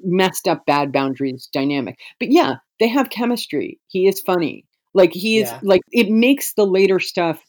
messed 0.03 0.47
up 0.47 0.65
bad 0.65 0.91
boundaries 0.91 1.49
dynamic. 1.53 1.99
But 2.19 2.31
yeah, 2.31 2.55
they 2.79 2.87
have 2.89 3.09
chemistry. 3.09 3.79
He 3.87 4.07
is 4.07 4.19
funny. 4.21 4.65
Like 4.93 5.13
he 5.13 5.37
is 5.39 5.49
Yeah. 5.49 5.59
like 5.63 5.81
it 5.91 6.09
makes 6.09 6.53
the 6.53 6.65
later 6.65 6.99
stuff 6.99 7.41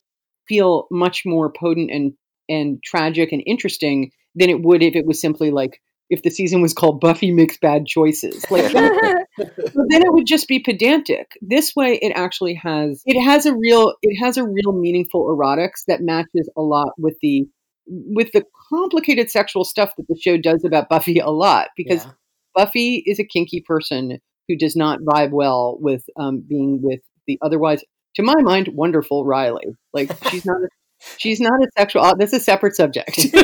feel 0.46 0.86
much 0.90 1.22
more 1.26 1.50
potent 1.53 1.90
and 1.90 2.12
and 2.48 2.82
tragic 2.82 3.32
and 3.32 3.42
interesting 3.46 4.11
than 4.34 4.50
it 4.50 4.62
would 4.62 4.82
if 4.82 4.94
it 4.94 5.07
was 5.07 5.20
simply 5.20 5.50
like 5.50 5.80
if 6.11 6.22
the 6.22 6.30
season 6.30 6.61
was 6.61 6.74
called 6.74 7.00
Buffy 7.00 7.30
makes 7.32 7.57
bad 7.59 7.86
choices. 7.86 8.44
Like 8.50 8.70
then- 8.72 9.24
it 9.38 10.12
would 10.12 10.26
just 10.26 10.46
be 10.46 10.59
pedantic. 10.61 11.32
This 11.40 11.74
way, 11.74 11.98
it 12.03 12.12
actually 12.14 12.55
has 12.55 13.03
it 13.05 13.20
has 13.20 13.46
a 13.46 13.55
real 13.57 13.94
it 14.03 14.16
has 14.22 14.36
a 14.36 14.44
real 14.44 14.72
meaningful 14.72 15.26
erotics 15.26 15.84
that 15.88 16.03
matches 16.03 16.48
a 16.57 16.62
lot 16.62 16.92
with 16.98 17.16
the 17.22 17.48
with 17.86 18.30
the 18.32 18.44
complicated 18.70 19.30
sexual 19.30 19.64
stuff 19.64 19.90
that 19.96 20.06
the 20.08 20.18
show 20.20 20.36
does 20.36 20.64
about 20.64 20.88
Buffy 20.88 21.18
a 21.18 21.30
lot 21.30 21.68
because 21.76 22.04
Yeah. 22.04 22.12
Buffy 22.54 23.02
is 23.06 23.18
a 23.18 23.24
kinky 23.24 23.62
person 23.66 24.18
who 24.48 24.56
does 24.56 24.76
not 24.76 25.00
vibe 25.00 25.30
well 25.30 25.78
with 25.80 26.04
um, 26.20 26.44
being 26.46 26.80
with 26.82 27.00
the 27.26 27.38
otherwise, 27.42 27.82
to 28.16 28.22
my 28.22 28.34
mind, 28.42 28.68
wonderful 28.74 29.24
Riley. 29.24 29.64
Like 29.94 30.10
she's 30.30 30.44
not 30.44 30.56
a, 30.62 30.68
she's 31.16 31.40
not 31.40 31.60
a 31.62 31.68
sexual. 31.78 32.02
uh, 32.02 32.14
That's 32.18 32.32
a 32.34 32.40
separate 32.40 32.76
subject. 32.76 33.26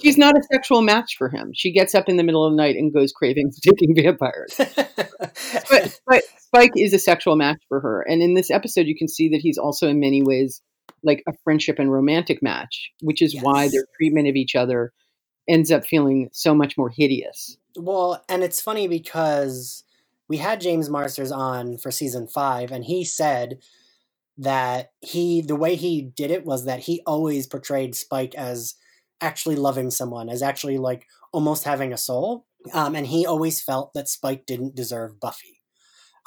She's 0.00 0.16
not 0.16 0.38
a 0.38 0.42
sexual 0.50 0.80
match 0.80 1.16
for 1.18 1.28
him. 1.28 1.50
She 1.54 1.72
gets 1.72 1.94
up 1.94 2.08
in 2.08 2.16
the 2.16 2.22
middle 2.22 2.46
of 2.46 2.52
the 2.52 2.56
night 2.56 2.76
and 2.76 2.92
goes 2.94 3.12
craving 3.12 3.50
sticking 3.52 3.94
vampires. 4.02 4.54
But, 4.56 6.00
but 6.06 6.22
Spike 6.38 6.72
is 6.76 6.94
a 6.94 6.98
sexual 6.98 7.36
match 7.36 7.58
for 7.68 7.80
her, 7.80 8.00
and 8.08 8.22
in 8.22 8.32
this 8.34 8.50
episode, 8.50 8.86
you 8.86 8.96
can 8.96 9.08
see 9.08 9.28
that 9.30 9.40
he's 9.42 9.58
also 9.58 9.88
in 9.88 10.00
many 10.00 10.22
ways 10.22 10.62
like 11.02 11.22
a 11.26 11.32
friendship 11.44 11.78
and 11.78 11.92
romantic 11.92 12.42
match, 12.42 12.90
which 13.00 13.22
is 13.22 13.40
why 13.40 13.68
their 13.68 13.86
treatment 13.96 14.28
of 14.28 14.36
each 14.36 14.54
other 14.54 14.92
ends 15.48 15.70
up 15.70 15.84
feeling 15.84 16.28
so 16.32 16.54
much 16.54 16.76
more 16.78 16.88
hideous. 16.88 17.56
Well, 17.76 18.24
and 18.28 18.42
it's 18.42 18.60
funny 18.60 18.88
because 18.88 19.84
we 20.28 20.38
had 20.38 20.60
James 20.60 20.88
Marsters 20.88 21.32
on 21.32 21.76
for 21.78 21.90
season 21.90 22.26
five, 22.26 22.72
and 22.72 22.84
he 22.84 23.04
said 23.04 23.58
that 24.38 24.92
he 25.00 25.42
the 25.42 25.56
way 25.56 25.76
he 25.76 26.02
did 26.02 26.30
it 26.30 26.44
was 26.44 26.64
that 26.64 26.80
he 26.80 27.02
always 27.06 27.46
portrayed 27.46 27.94
Spike 27.94 28.34
as 28.34 28.74
actually 29.20 29.56
loving 29.56 29.90
someone, 29.90 30.28
as 30.28 30.42
actually 30.42 30.78
like 30.78 31.06
almost 31.32 31.64
having 31.64 31.92
a 31.92 31.98
soul. 31.98 32.46
Um, 32.72 32.94
and 32.94 33.06
he 33.06 33.26
always 33.26 33.60
felt 33.60 33.92
that 33.92 34.08
Spike 34.08 34.46
didn't 34.46 34.74
deserve 34.74 35.20
Buffy. 35.20 35.60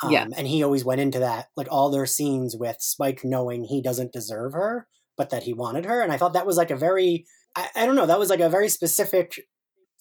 Um, 0.04 0.12
Yeah. 0.12 0.28
And 0.38 0.48
he 0.48 0.64
always 0.64 0.86
went 0.86 1.02
into 1.02 1.20
that, 1.20 1.48
like 1.56 1.68
all 1.72 1.90
their 1.90 2.06
scenes 2.06 2.56
with 2.58 2.78
Spike 2.80 3.22
knowing 3.24 3.64
he 3.64 3.82
doesn't 3.82 4.14
deserve 4.14 4.54
her, 4.54 4.88
but 5.18 5.30
that 5.32 5.44
he 5.44 5.54
wanted 5.54 5.86
her. 5.86 6.02
And 6.02 6.12
I 6.12 6.18
thought 6.18 6.34
that 6.34 6.46
was 6.46 6.58
like 6.58 6.72
a 6.72 6.76
very, 6.76 7.26
I, 7.56 7.68
I 7.76 7.86
don't 7.86 7.96
know, 7.96 8.06
that 8.06 8.20
was 8.20 8.30
like 8.30 8.40
a 8.40 8.50
very 8.50 8.70
specific 8.70 9.40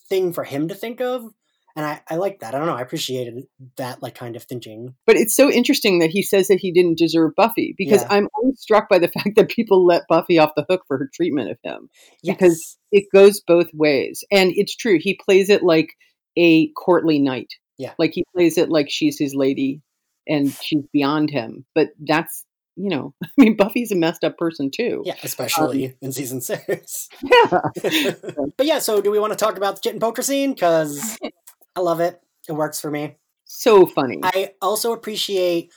thing 0.09 0.32
for 0.32 0.44
him 0.44 0.68
to 0.68 0.74
think 0.74 1.01
of. 1.01 1.24
And 1.74 1.84
I, 1.84 2.01
I 2.09 2.16
like 2.16 2.40
that. 2.40 2.55
I 2.55 2.59
don't 2.59 2.68
know. 2.68 2.74
I 2.76 2.80
appreciated 2.80 3.34
that 3.76 4.03
like 4.03 4.14
kind 4.14 4.34
of 4.34 4.44
thinking. 4.44 4.94
But 5.07 5.16
it's 5.16 5.36
so 5.36 5.51
interesting 5.51 5.99
that 5.99 6.09
he 6.09 6.22
says 6.22 6.49
that 6.49 6.59
he 6.59 6.72
didn't 6.72 6.97
deserve 6.97 7.32
Buffy 7.36 7.74
because 7.76 8.01
Yeah. 8.01 8.09
I'm 8.11 8.28
always 8.34 8.59
struck 8.59 8.88
by 8.88 8.99
the 8.99 9.09
fact 9.16 9.36
that 9.36 9.51
people 9.51 9.84
let 9.84 10.09
Buffy 10.09 10.38
off 10.38 10.53
the 10.57 10.64
hook 10.70 10.82
for 10.88 10.97
her 10.97 11.11
treatment 11.12 11.51
of 11.51 11.59
him. 11.62 11.88
Because- 12.24 12.78
It 12.92 13.05
goes 13.12 13.42
both 13.47 13.66
ways. 13.74 14.24
And 14.30 14.53
it's 14.57 14.74
true. 14.74 14.99
He 14.99 15.18
plays 15.22 15.51
it 15.51 15.62
like 15.62 15.88
a 16.38 16.70
courtly 16.72 17.18
knight. 17.18 17.49
Yeah. 17.76 17.92
Like 17.99 18.12
he 18.14 18.24
plays 18.34 18.57
it 18.57 18.70
like 18.70 18.86
she's 18.88 19.18
his 19.18 19.34
lady 19.34 19.82
and 20.27 20.53
she's 20.53 20.85
beyond 20.93 21.31
him. 21.31 21.64
But 21.74 21.91
that's, 21.99 22.45
you 22.77 22.91
know, 22.91 23.14
I 23.24 23.29
mean, 23.37 23.57
Buffy's 23.57 23.93
a 23.93 23.97
messed 23.97 24.24
up 24.24 24.37
person 24.37 24.70
too. 24.70 25.03
yeah, 25.05 25.16
especially 25.22 25.87
um, 25.87 25.95
in 26.03 26.12
season 26.12 26.41
six. 26.41 27.09
Yeah. 27.22 27.61
but 28.57 28.66
yeah, 28.66 28.79
so 28.79 29.01
do 29.01 29.11
we 29.11 29.18
want 29.18 29.33
to 29.33 29.37
talk 29.37 29.57
about 29.57 29.77
the 29.77 29.81
kitten 29.83 30.01
poker 30.01 30.22
scene? 30.22 30.53
Because 30.53 31.18
I 31.74 31.81
love 31.81 32.01
it. 32.01 32.20
It 32.49 32.53
works 32.53 32.81
for 32.81 32.91
me. 32.91 33.16
So 33.45 33.87
funny. 33.87 34.20
I 34.22 34.55
also 34.61 34.93
appreciate. 34.93 35.72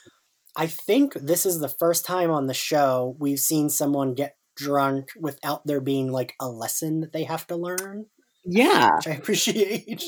I 0.56 0.68
think 0.68 1.14
this 1.14 1.45
is 1.45 1.60
the 1.60 1.70
first 1.70 2.06
time 2.06 2.32
on 2.32 2.47
the 2.47 2.54
show 2.54 3.16
we've 3.20 3.39
seen 3.39 3.70
someone 3.70 4.16
get 4.16 4.36
drunk 4.56 5.10
without 5.18 5.66
there 5.66 5.80
being 5.80 6.12
like 6.12 6.36
a 6.39 6.50
lesson 6.50 7.00
that 7.00 7.14
they 7.14 7.24
have 7.24 7.47
to 7.47 7.56
learn, 7.56 8.08
yeah. 8.43 8.89
which 8.97 9.08
I 9.08 9.12
appreciate. 9.12 10.04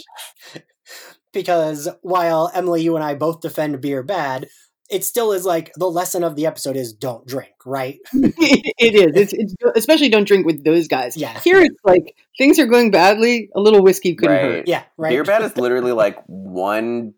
Because 1.34 1.88
while 2.02 2.52
Emily, 2.54 2.82
you 2.84 2.96
and 2.96 3.04
I 3.04 3.16
both 3.16 3.42
defend 3.42 3.82
beer 3.82 4.04
bad, 4.04 4.48
it 4.90 5.06
still 5.06 5.32
is 5.32 5.46
like 5.46 5.72
the 5.76 5.90
lesson 5.90 6.24
of 6.24 6.36
the 6.36 6.46
episode 6.46 6.76
is 6.76 6.92
don't 6.92 7.26
drink, 7.26 7.54
right? 7.66 7.98
it 8.14 8.94
is. 8.96 9.16
It's, 9.16 9.34
it's 9.34 9.56
especially 9.76 10.10
don't 10.10 10.28
drink 10.28 10.46
with 10.46 10.64
those 10.66 10.88
guys. 10.90 11.16
Yeah. 11.16 11.40
Here 11.40 11.62
it's 11.62 11.80
like 11.86 12.16
things 12.38 12.60
are 12.60 12.66
going 12.66 12.92
badly. 12.92 13.50
A 13.56 13.62
little 13.62 13.82
whiskey 13.82 14.16
couldn't 14.16 14.36
Right. 14.36 14.44
hurt. 14.44 14.68
Yeah, 14.68 14.84
right. 14.98 15.10
Beer 15.12 15.24
bad 15.24 15.44
is 15.44 15.56
literally 15.58 15.94
like 15.94 16.18
one 16.26 17.14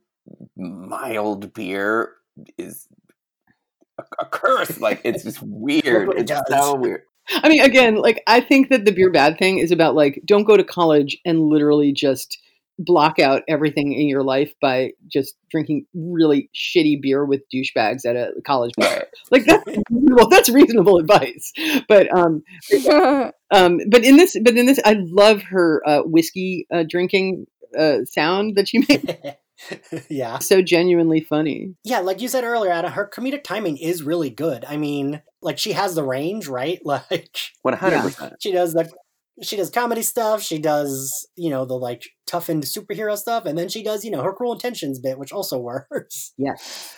mild 0.56 1.54
beer 1.54 2.14
is 2.58 2.88
a, 3.98 4.04
a 4.20 4.26
curse. 4.26 4.80
Like 4.80 5.02
it's 5.04 5.24
just 5.24 5.42
weird. 5.42 6.08
really 6.10 6.22
It's 6.22 6.32
does. 6.32 6.44
so 6.50 6.76
weird. 6.76 7.02
I 7.32 7.50
mean, 7.50 7.62
again, 7.64 7.96
like 7.96 8.22
I 8.28 8.40
think 8.42 8.70
that 8.70 8.86
the 8.86 8.92
beer 8.92 9.10
bad 9.10 9.40
thing 9.40 9.58
is 9.58 9.72
about 9.72 9.96
like 9.96 10.22
don't 10.26 10.44
go 10.44 10.58
to 10.58 10.64
college 10.64 11.18
and 11.26 11.40
literally 11.42 11.92
just 11.92 12.38
block 12.80 13.20
out 13.20 13.44
everything 13.48 13.94
in 13.94 14.08
your 14.08 14.24
life 14.24 14.52
by 14.62 14.92
just 15.08 15.36
drinking 15.52 15.86
really 15.94 16.50
shitty 16.56 17.02
beer 17.02 17.26
with 17.26 17.42
douchebags 17.54 18.06
at 18.06 18.16
a 18.16 18.32
college 18.46 18.74
bar. 18.78 19.06
Like 19.32 19.46
that's 19.46 19.64
well, 19.90 20.28
that's 20.28 20.50
reasonable 20.50 20.98
advice. 20.98 21.52
But 21.88 22.14
um, 22.16 22.44
um, 23.52 23.80
but 23.90 24.04
in 24.04 24.18
this, 24.18 24.38
but 24.44 24.56
in 24.56 24.66
this, 24.66 24.80
I 24.86 24.98
love 25.00 25.42
her 25.44 25.82
uh, 25.88 26.02
whiskey 26.02 26.68
uh, 26.72 26.84
drinking 26.88 27.48
uh, 27.78 28.00
sound 28.06 28.56
that 28.56 28.68
she 28.68 28.80
makes. 28.80 29.06
yeah. 30.10 30.40
so 30.40 30.62
genuinely 30.62 31.22
funny. 31.22 31.76
Yeah, 31.84 32.00
like 32.00 32.22
you 32.22 32.28
said 32.28 32.44
earlier, 32.44 32.72
Anna, 32.72 32.90
her 32.90 33.10
comedic 33.12 33.44
timing 33.44 33.78
is 33.78 34.04
really 34.04 34.30
good. 34.30 34.66
I 34.66 34.78
mean, 34.78 35.22
like 35.42 35.58
she 35.58 35.74
has 35.74 35.96
the 35.96 36.04
range, 36.04 36.48
right? 36.48 36.80
Like 36.86 37.38
One 37.62 37.76
hundred 37.76 38.02
percent. 38.02 38.36
she 38.40 38.52
does 38.52 38.74
the 38.74 38.92
she 39.42 39.56
does 39.56 39.70
comedy 39.70 40.02
stuff, 40.02 40.42
she 40.42 40.60
does, 40.60 41.28
you 41.36 41.50
know, 41.50 41.66
the 41.66 41.74
like 41.74 42.04
toughened 42.28 42.64
superhero 42.64 43.18
stuff, 43.18 43.46
and 43.46 43.58
then 43.58 43.70
she 43.70 43.84
does, 43.84 44.06
you 44.06 44.12
know, 44.12 44.22
her 44.22 44.34
cruel 44.34 44.54
intentions 44.54 45.00
bit, 45.00 45.18
which 45.18 45.32
also 45.32 45.58
works. 45.92 46.34
Yes. 46.38 46.96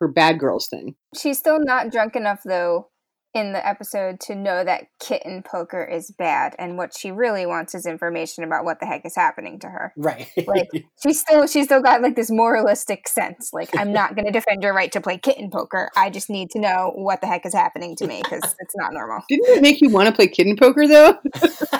Her 0.00 0.08
bad 0.08 0.38
girls 0.38 0.68
thing. 0.68 0.94
She's 1.18 1.38
still 1.38 1.58
not 1.58 1.90
drunk 1.90 2.16
enough, 2.16 2.40
though, 2.44 2.90
in 3.36 3.52
the 3.52 3.64
episode 3.66 4.18
to 4.20 4.34
know 4.34 4.64
that 4.64 4.86
kitten 4.98 5.42
poker 5.42 5.84
is 5.84 6.10
bad, 6.10 6.54
and 6.58 6.76
what 6.78 6.96
she 6.96 7.10
really 7.12 7.46
wants 7.46 7.74
is 7.74 7.86
information 7.86 8.42
about 8.42 8.64
what 8.64 8.80
the 8.80 8.86
heck 8.86 9.04
is 9.04 9.14
happening 9.14 9.58
to 9.60 9.68
her. 9.68 9.92
Right. 9.96 10.28
Like 10.46 10.68
she's 11.02 11.20
still 11.20 11.46
she's 11.46 11.66
still 11.66 11.82
got 11.82 12.02
like 12.02 12.16
this 12.16 12.30
moralistic 12.30 13.06
sense. 13.08 13.50
Like 13.52 13.70
I'm 13.76 13.92
not 13.92 14.14
going 14.16 14.24
to 14.26 14.32
defend 14.32 14.62
your 14.62 14.74
right 14.74 14.90
to 14.92 15.00
play 15.00 15.18
kitten 15.18 15.50
poker. 15.50 15.90
I 15.96 16.10
just 16.10 16.30
need 16.30 16.50
to 16.50 16.58
know 16.58 16.92
what 16.94 17.20
the 17.20 17.26
heck 17.26 17.44
is 17.46 17.54
happening 17.54 17.94
to 17.96 18.06
me 18.06 18.22
because 18.22 18.54
it's 18.58 18.74
not 18.76 18.92
normal. 18.92 19.20
Didn't 19.28 19.46
it 19.58 19.62
make 19.62 19.80
you 19.80 19.90
want 19.90 20.08
to 20.08 20.14
play 20.14 20.28
kitten 20.28 20.56
poker 20.56 20.88
though? 20.88 21.18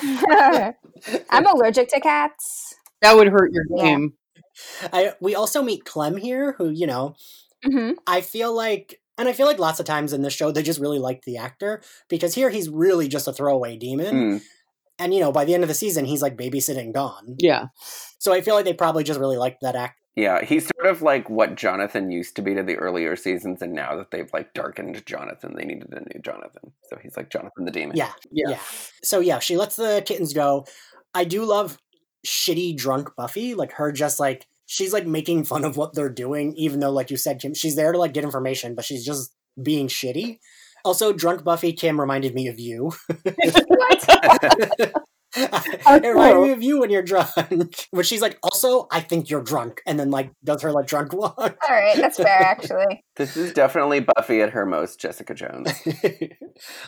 I'm 1.31 1.47
allergic 1.47 1.89
to 1.89 2.01
cats. 2.01 2.75
That 3.03 3.17
would 3.17 3.29
hurt 3.29 3.53
your 3.53 3.65
Yeah. 3.75 3.85
game. 3.85 4.13
I 4.93 5.15
we 5.21 5.35
also 5.35 5.63
meet 5.63 5.85
Clem 5.85 6.17
here, 6.17 6.53
who, 6.59 6.71
you 6.71 6.87
know, 6.87 7.15
hmm 7.65 7.93
I 8.07 8.21
feel 8.21 8.55
like 8.55 9.01
and 9.19 9.29
I 9.29 9.33
feel 9.33 9.47
like 9.47 9.59
lots 9.59 9.81
of 9.81 9.87
times 9.87 10.13
in 10.13 10.23
this 10.23 10.35
show 10.35 10.51
they 10.51 10.63
just 10.63 10.81
really 10.81 10.99
liked 10.99 11.25
the 11.25 11.37
actor 11.37 11.83
because 12.09 12.35
here 12.35 12.51
he's 12.51 12.69
really 12.69 13.09
just 13.09 13.29
a 13.29 13.33
throwaway 13.33 13.77
demon. 13.77 14.15
Mm. 14.15 14.43
And 14.99 15.13
you 15.15 15.21
know, 15.21 15.33
by 15.33 15.45
the 15.45 15.55
end 15.55 15.63
of 15.63 15.69
the 15.69 15.75
season 15.75 16.05
he's 16.05 16.23
like 16.23 16.37
babysitting 16.37 16.93
Dawn. 16.93 17.37
Yeah. 17.39 17.67
So 18.19 18.33
I 18.33 18.41
feel 18.41 18.55
like 18.55 18.65
they 18.65 18.73
probably 18.75 19.05
just 19.05 19.21
really 19.21 19.37
liked 19.37 19.61
that 19.63 19.77
act 19.77 19.99
Yeah, 20.17 20.43
he's 20.43 20.67
sort 20.75 20.87
of 20.87 21.03
like 21.03 21.29
what 21.29 21.55
Jonathan 21.55 22.11
used 22.11 22.37
to 22.37 22.43
be 22.43 22.55
to 22.55 22.63
the 22.63 22.77
earlier 22.77 23.15
seasons, 23.17 23.61
and 23.61 23.75
now 23.75 23.97
that 23.97 24.11
they've 24.11 24.31
like 24.33 24.55
darkened 24.55 25.05
Jonathan, 25.05 25.55
they 25.55 25.65
needed 25.65 25.93
a 25.93 26.01
new 26.01 26.21
Jonathan. 26.23 26.73
So 26.89 26.99
he's 27.03 27.17
like 27.17 27.29
Jonathan 27.29 27.67
the 27.67 27.71
Demon. 27.71 27.97
Yeah, 27.97 28.13
Yeah. 28.31 28.49
yeah. 28.51 28.61
So 29.03 29.21
yeah, 29.21 29.39
she 29.41 29.57
lets 29.59 29.77
the 29.77 30.03
kittens 30.07 30.33
go. 30.33 30.65
I 31.15 31.25
do 31.25 31.45
love 31.45 31.79
shitty 32.27 32.77
drunk 32.77 33.11
Buffy, 33.17 33.55
like 33.55 33.73
her 33.73 33.93
just 33.93 34.19
like 34.19 34.47
she's 34.67 34.93
like 34.93 35.07
making 35.07 35.45
fun 35.45 35.65
of 35.65 35.77
what 35.77 35.95
they're 35.95 36.11
doing, 36.11 36.55
even 36.57 36.81
though 36.81 36.91
like 36.91 37.11
you 37.11 37.17
said, 37.17 37.41
Kim, 37.41 37.55
she's 37.55 37.77
there 37.77 37.93
to 37.93 37.99
like 37.99 38.13
get 38.13 38.25
information, 38.25 38.75
but 38.75 38.85
she's 38.85 39.05
just 39.05 39.33
being 39.61 39.89
shitty. 39.89 40.39
Also, 40.85 41.13
drunk 41.13 41.43
Buffy 41.43 41.73
Kim 41.73 41.99
reminded 42.01 42.35
me 42.35 42.49
of 42.49 42.61
you. 42.61 42.93
what? 43.23 44.05
it 45.37 46.07
reminded 46.07 46.43
me 46.43 46.53
of 46.53 46.63
you 46.63 46.81
when 46.81 46.91
you're 46.91 47.03
drunk. 47.03 47.29
When 47.91 48.05
she's 48.05 48.23
like, 48.23 48.39
also, 48.43 48.87
I 48.91 49.01
think 49.01 49.31
you're 49.31 49.43
drunk, 49.43 49.81
and 49.87 49.99
then 49.99 50.11
like 50.11 50.31
does 50.45 50.63
her 50.63 50.73
like 50.73 50.87
drunk 50.87 51.13
walk. 51.13 51.39
All 51.39 51.51
right, 51.69 51.97
that's 51.97 52.19
fair 52.19 52.43
actually. 52.43 53.05
This 53.17 53.37
is 53.37 53.53
definitely 53.53 54.01
Buffy 54.01 54.41
at 54.43 54.51
her 54.51 54.67
most 54.67 55.01
Jessica 55.01 55.35
Jones. 55.35 55.73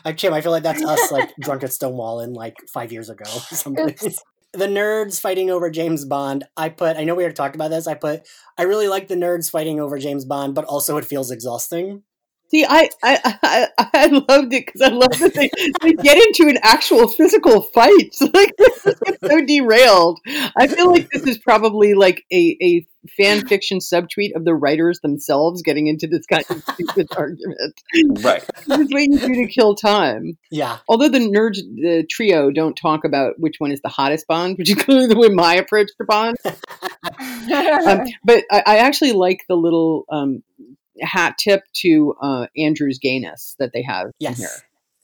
I 0.05 0.13
Kim, 0.13 0.33
I 0.33 0.41
feel 0.41 0.51
like 0.51 0.63
that's 0.63 0.83
us 0.83 1.11
like 1.11 1.31
drunk 1.41 1.63
at 1.63 1.73
Stonewall 1.73 2.21
in 2.21 2.33
like 2.33 2.55
five 2.71 2.91
years 2.91 3.09
ago. 3.09 3.25
or 3.25 3.55
something. 3.55 3.89
Oops. 3.89 4.21
The 4.53 4.67
nerds 4.67 5.19
fighting 5.19 5.49
over 5.49 5.69
James 5.69 6.05
Bond. 6.05 6.45
I 6.57 6.69
put. 6.69 6.97
I 6.97 7.03
know 7.03 7.15
we 7.15 7.23
already 7.23 7.35
talked 7.35 7.55
about 7.55 7.69
this. 7.69 7.87
I 7.87 7.93
put. 7.93 8.27
I 8.57 8.63
really 8.63 8.87
like 8.87 9.07
the 9.07 9.15
nerds 9.15 9.49
fighting 9.49 9.79
over 9.79 9.97
James 9.99 10.25
Bond, 10.25 10.55
but 10.55 10.65
also 10.65 10.97
it 10.97 11.05
feels 11.05 11.31
exhausting. 11.31 12.03
See, 12.49 12.65
I 12.67 12.89
I 13.03 13.37
I, 13.77 13.89
I 13.93 14.05
loved 14.07 14.53
it 14.53 14.65
because 14.65 14.81
I 14.81 14.89
love 14.89 15.17
that 15.19 15.33
they, 15.33 15.49
they 15.81 15.93
get 15.93 16.17
into 16.17 16.49
an 16.49 16.57
actual 16.63 17.07
physical 17.07 17.61
fight. 17.61 18.15
Like 18.33 18.55
this 18.57 18.85
is 18.85 18.95
so 19.23 19.41
derailed. 19.45 20.19
I 20.55 20.67
feel 20.67 20.91
like 20.91 21.09
this 21.09 21.23
is 21.23 21.37
probably 21.37 21.93
like 21.93 22.23
a, 22.31 22.57
a 22.61 22.85
fan 23.17 23.47
fiction 23.47 23.79
subtweet 23.79 24.35
of 24.35 24.43
the 24.45 24.53
writers 24.53 24.99
themselves 25.01 25.61
getting 25.61 25.87
into 25.87 26.05
this 26.07 26.25
kind 26.25 26.43
of 26.49 26.61
stupid 26.73 27.07
argument. 27.15 27.79
right. 28.21 28.43
Just 28.67 28.93
waiting 28.93 29.17
for 29.17 29.29
you 29.29 29.47
to 29.47 29.51
kill 29.51 29.75
time. 29.75 30.37
Yeah, 30.51 30.79
Although 30.89 31.09
the 31.09 31.19
nerds, 31.19 31.57
the 31.57 32.05
trio, 32.09 32.51
don't 32.51 32.75
talk 32.75 33.05
about 33.05 33.35
which 33.37 33.55
one 33.59 33.71
is 33.71 33.81
the 33.81 33.89
hottest 33.89 34.27
Bond, 34.27 34.57
which 34.57 34.69
is 34.69 34.75
clearly 34.75 35.07
the 35.07 35.17
way 35.17 35.29
my 35.29 35.55
approach 35.55 35.89
to 35.97 36.05
Bond. 36.05 36.35
Um, 37.51 38.01
but 38.23 38.43
I, 38.51 38.63
I 38.65 38.77
actually 38.79 39.13
like 39.13 39.39
the 39.47 39.55
little 39.55 40.05
um, 40.11 40.43
hat 41.01 41.37
tip 41.37 41.61
to 41.77 42.13
uh, 42.21 42.47
Andrew's 42.57 42.99
gayness 42.99 43.55
that 43.59 43.71
they 43.73 43.81
have 43.83 44.07
in 44.07 44.11
yes. 44.19 44.37
here. 44.37 44.49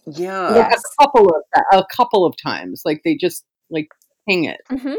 Yeah. 0.08 0.50
Like 0.50 0.72
Yes. 0.72 0.82
a 1.00 1.04
couple 1.04 1.30
of 1.30 1.42
a 1.74 1.84
couple 1.96 2.26
of 2.26 2.36
times, 2.38 2.82
like 2.86 3.02
they 3.04 3.16
just 3.16 3.44
like 3.70 3.88
ping 4.28 4.44
it. 4.46 4.62
Mhm. 4.70 4.96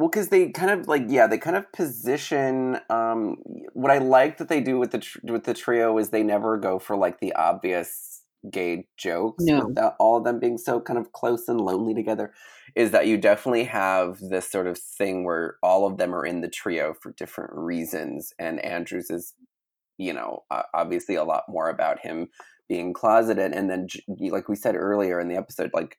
Well, 0.00 0.08
because 0.08 0.30
they 0.30 0.48
kind 0.48 0.70
of 0.70 0.88
like 0.88 1.04
yeah, 1.08 1.26
they 1.26 1.36
kind 1.36 1.56
of 1.56 1.70
position. 1.72 2.80
Um, 2.88 3.36
what 3.74 3.90
I 3.90 3.98
like 3.98 4.38
that 4.38 4.48
they 4.48 4.62
do 4.62 4.78
with 4.78 4.92
the 4.92 5.00
tr- 5.00 5.18
with 5.24 5.44
the 5.44 5.52
trio 5.52 5.98
is 5.98 6.08
they 6.08 6.22
never 6.22 6.56
go 6.56 6.78
for 6.78 6.96
like 6.96 7.20
the 7.20 7.34
obvious 7.34 8.22
gay 8.50 8.88
jokes. 8.96 9.44
No. 9.44 9.66
without 9.66 9.96
all 10.00 10.16
of 10.16 10.24
them 10.24 10.40
being 10.40 10.56
so 10.56 10.80
kind 10.80 10.98
of 10.98 11.12
close 11.12 11.48
and 11.48 11.60
lonely 11.60 11.92
together. 11.92 12.32
Is 12.74 12.92
that 12.92 13.08
you 13.08 13.18
definitely 13.18 13.64
have 13.64 14.18
this 14.20 14.50
sort 14.50 14.66
of 14.66 14.78
thing 14.78 15.22
where 15.26 15.56
all 15.62 15.86
of 15.86 15.98
them 15.98 16.14
are 16.14 16.24
in 16.24 16.40
the 16.40 16.48
trio 16.48 16.94
for 16.94 17.12
different 17.12 17.50
reasons, 17.52 18.32
and 18.38 18.58
Andrews 18.64 19.10
is, 19.10 19.34
you 19.98 20.14
know, 20.14 20.44
obviously 20.72 21.16
a 21.16 21.24
lot 21.24 21.44
more 21.46 21.68
about 21.68 22.00
him 22.00 22.28
being 22.70 22.94
closeted, 22.94 23.52
and 23.52 23.68
then 23.68 23.86
like 24.30 24.48
we 24.48 24.56
said 24.56 24.76
earlier 24.76 25.20
in 25.20 25.28
the 25.28 25.36
episode, 25.36 25.72
like 25.74 25.98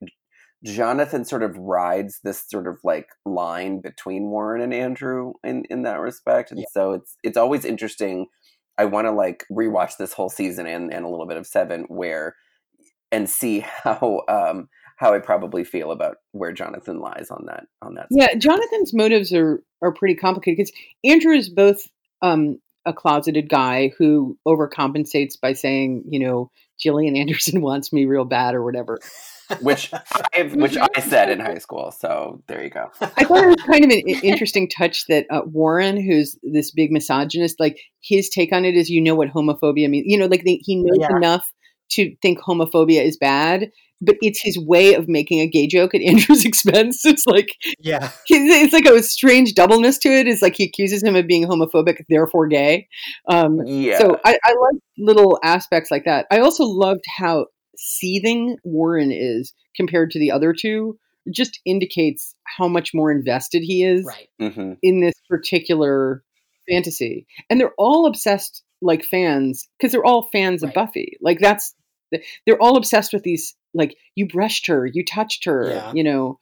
Jonathan 0.64 1.26
sort 1.26 1.44
of 1.44 1.58
rides 1.58 2.20
this 2.24 2.44
sort 2.48 2.68
of 2.68 2.78
like 2.84 3.08
line 3.26 3.82
between 3.82 4.30
Warren 4.30 4.62
and 4.62 4.74
Andrew 4.74 5.34
in 5.44 5.64
in 5.70 5.84
that 5.84 6.00
respect, 6.00 6.52
and 6.52 6.60
Yeah. 6.60 6.66
so 6.72 6.94
it's 6.94 7.16
it's 7.24 7.38
always 7.38 7.66
interesting. 7.66 8.28
I 8.78 8.86
want 8.86 9.06
to 9.08 9.12
like 9.12 9.46
rewatch 9.52 9.98
this 9.98 10.14
whole 10.14 10.30
season 10.30 10.66
and 10.68 10.94
and 10.94 11.06
a 11.06 11.10
little 11.10 11.28
bit 11.28 11.38
of 11.38 11.48
Seven 11.48 11.86
where 11.88 12.36
and 13.12 13.30
see 13.30 13.60
how 13.84 14.22
um 14.28 14.70
how 14.98 15.14
I 15.16 15.20
probably 15.20 15.64
feel 15.64 15.92
about 15.92 16.18
where 16.32 16.52
Jonathan 16.52 17.00
lies 17.00 17.30
on 17.32 17.46
that 17.48 17.64
on 17.82 17.96
that. 17.96 18.08
Yeah, 18.12 18.36
Jonathan's 18.36 18.94
motives 18.94 19.34
are 19.34 19.64
are 19.82 19.94
pretty 19.94 20.16
complicated 20.16 20.58
because 20.58 20.72
Andrew 21.04 21.34
is 21.34 21.50
both 21.50 21.88
um, 22.22 22.60
a 22.86 22.94
closeted 22.94 23.50
guy 23.50 23.92
who 23.98 24.38
overcompensates 24.48 25.40
by 25.42 25.54
saying, 25.54 26.04
you 26.08 26.20
know, 26.20 26.52
Gillian 26.80 27.16
Anderson 27.16 27.62
wants 27.64 27.92
me 27.92 28.06
real 28.06 28.26
bad 28.26 28.54
or 28.54 28.64
whatever. 28.64 29.00
Which 29.62 29.92
I 30.34 30.44
which 30.54 30.78
I 30.78 31.00
said 31.02 31.30
in 31.30 31.40
high 31.40 31.58
school. 31.58 31.92
So 31.92 32.42
there 32.48 32.64
you 32.64 32.70
go. 32.70 32.90
I 33.02 33.24
thought 33.26 33.44
it 33.44 33.48
was 33.48 33.64
kind 33.66 33.84
of 33.86 33.92
an 33.92 34.00
interesting 34.24 34.70
touch 34.70 35.06
that 35.08 35.26
uh, 35.30 35.42
Warren, 35.46 36.02
who's 36.02 36.38
this 36.44 36.72
big 36.72 36.92
misogynist, 36.92 37.60
like 37.60 37.78
his 38.02 38.30
take 38.30 38.54
on 38.54 38.66
it 38.66 38.76
is, 38.76 38.90
you 38.90 39.02
know 39.02 39.16
what 39.16 39.30
homophobia 39.30 39.90
means. 39.90 40.06
You 40.08 40.18
know, 40.18 40.26
like 40.28 40.44
they, 40.46 40.60
he 40.64 40.76
knows 40.76 40.98
Yeah. 41.00 41.18
enough 41.18 41.52
to 41.92 42.16
think 42.22 42.40
homophobia 42.40 43.04
is 43.04 43.18
bad, 43.18 43.70
but 44.00 44.16
it's 44.22 44.42
his 44.42 44.58
way 44.58 44.94
of 44.94 45.08
making 45.10 45.40
a 45.42 45.48
gay 45.48 45.68
joke 45.68 45.94
at 45.94 46.02
Andrew's 46.08 46.46
expense. 46.46 47.06
It's 47.06 47.26
like 47.28 47.50
Yeah, 47.80 48.12
it's 48.28 48.74
like 48.74 48.86
a 48.86 49.04
strange 49.04 49.54
doubleness 49.54 49.98
to 50.00 50.10
it. 50.10 50.22
it. 50.22 50.28
Is 50.28 50.42
like 50.42 50.56
he 50.56 50.64
accuses 50.64 51.04
him 51.04 51.16
of 51.16 51.28
being 51.28 51.46
homophobic, 51.48 52.04
therefore 52.10 52.48
gay. 52.48 52.88
Um, 53.28 53.60
Yeah. 53.66 54.00
So 54.00 54.20
I, 54.24 54.38
I 54.44 54.54
like 54.54 54.82
little 54.98 55.40
aspects 55.44 55.92
like 55.92 56.06
that. 56.06 56.26
I 56.32 56.40
also 56.40 56.64
loved 56.64 57.04
how 57.18 57.48
seething 57.82 58.58
Warren 58.64 59.12
is 59.12 59.54
compared 59.76 60.12
to 60.12 60.20
the 60.20 60.32
other 60.32 60.54
two. 60.54 60.98
Just 61.34 61.60
indicates 61.66 62.36
how 62.46 62.68
much 62.68 62.94
more 62.94 63.12
invested 63.12 63.62
he 63.62 63.84
is 63.84 64.06
right. 64.06 64.28
hmm 64.54 64.74
in 64.82 65.02
this 65.02 65.14
particular 65.30 66.24
fantasy. 66.70 67.28
And 67.50 67.60
they're 67.60 67.74
all 67.78 68.06
obsessed 68.08 68.64
like 68.82 69.04
fans 69.06 69.68
because 69.78 69.92
they're 69.92 70.06
all 70.06 70.30
fans 70.32 70.64
Right. 70.64 70.70
of 70.70 70.74
Buffy. 70.74 71.18
Like 71.22 71.40
that's 71.40 71.74
they're 72.46 72.62
all 72.62 72.76
obsessed 72.78 73.14
with 73.14 73.24
these 73.24 73.56
like 73.74 73.96
you 74.16 74.28
brushed 74.28 74.68
her, 74.68 74.86
you 74.86 75.06
touched 75.06 75.46
her, 75.46 75.70
Yeah. 75.70 75.92
you 75.94 76.04
know, 76.04 76.40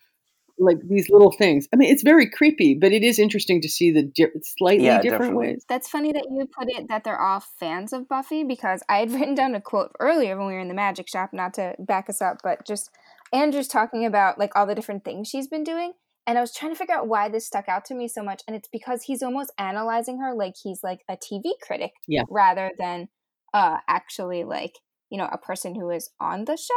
like 0.60 0.78
these 0.88 1.10
little 1.10 1.32
things. 1.32 1.68
I 1.74 1.78
mean, 1.78 1.92
it's 1.92 2.04
very 2.04 2.30
creepy, 2.30 2.76
but 2.76 2.92
it 2.92 3.04
is 3.04 3.20
interesting 3.20 3.62
to 3.62 3.70
see 3.70 3.92
the 3.92 4.04
di- 4.04 4.28
slightly 4.58 4.86
Yeah, 4.86 5.02
different 5.02 5.22
definitely. 5.22 5.48
ways. 5.48 5.66
That's 5.68 5.90
funny 5.90 6.12
that 6.12 6.28
you 6.30 6.46
put 6.48 6.70
it 6.70 6.88
that 6.90 7.04
they're 7.04 7.20
all 7.20 7.40
fans 7.60 7.94
of 7.94 8.08
Buffy 8.08 8.44
because 8.44 8.84
I 8.90 8.98
had 8.98 9.12
written 9.14 9.36
down 9.36 9.56
a 9.56 9.62
quote 9.62 9.92
earlier 10.00 10.38
when 10.38 10.48
we 10.48 10.54
were 10.54 10.60
in 10.60 10.68
the 10.68 10.74
magic 10.74 11.08
shop, 11.10 11.32
not 11.34 11.54
to 11.56 11.76
back 11.80 12.10
us 12.10 12.22
up, 12.22 12.38
but 12.44 12.66
just 12.66 12.90
Andrew's 13.34 13.68
talking 13.68 14.06
about 14.06 14.38
like 14.40 14.56
all 14.56 14.66
the 14.66 14.76
different 14.76 15.04
things 15.06 15.28
she's 15.28 15.48
been 15.48 15.64
doing. 15.64 15.94
And 16.28 16.38
I 16.38 16.42
was 16.42 16.54
trying 16.54 16.72
to 16.72 16.78
figure 16.78 16.96
out 16.96 17.08
why 17.08 17.30
this 17.30 17.48
stuck 17.48 17.68
out 17.68 17.86
to 17.86 17.96
me 17.96 18.08
so 18.08 18.22
much. 18.22 18.44
And 18.48 18.56
it's 18.56 18.70
because 18.72 19.04
he's 19.04 19.24
almost 19.24 19.52
analyzing 19.58 20.20
her 20.20 20.34
like 20.36 20.54
he's 20.62 20.82
like 20.84 21.00
a 21.10 21.18
TV 21.18 21.52
critic 21.62 21.92
Yeah. 22.08 22.24
rather 22.30 22.72
than 22.78 23.08
uh, 23.54 23.78
actually 23.88 24.44
like, 24.44 24.74
you 25.10 25.18
know, 25.18 25.28
a 25.32 25.40
person 25.40 25.74
who 25.74 25.90
is 25.90 26.12
on 26.20 26.46
the 26.46 26.56
show. 26.56 26.74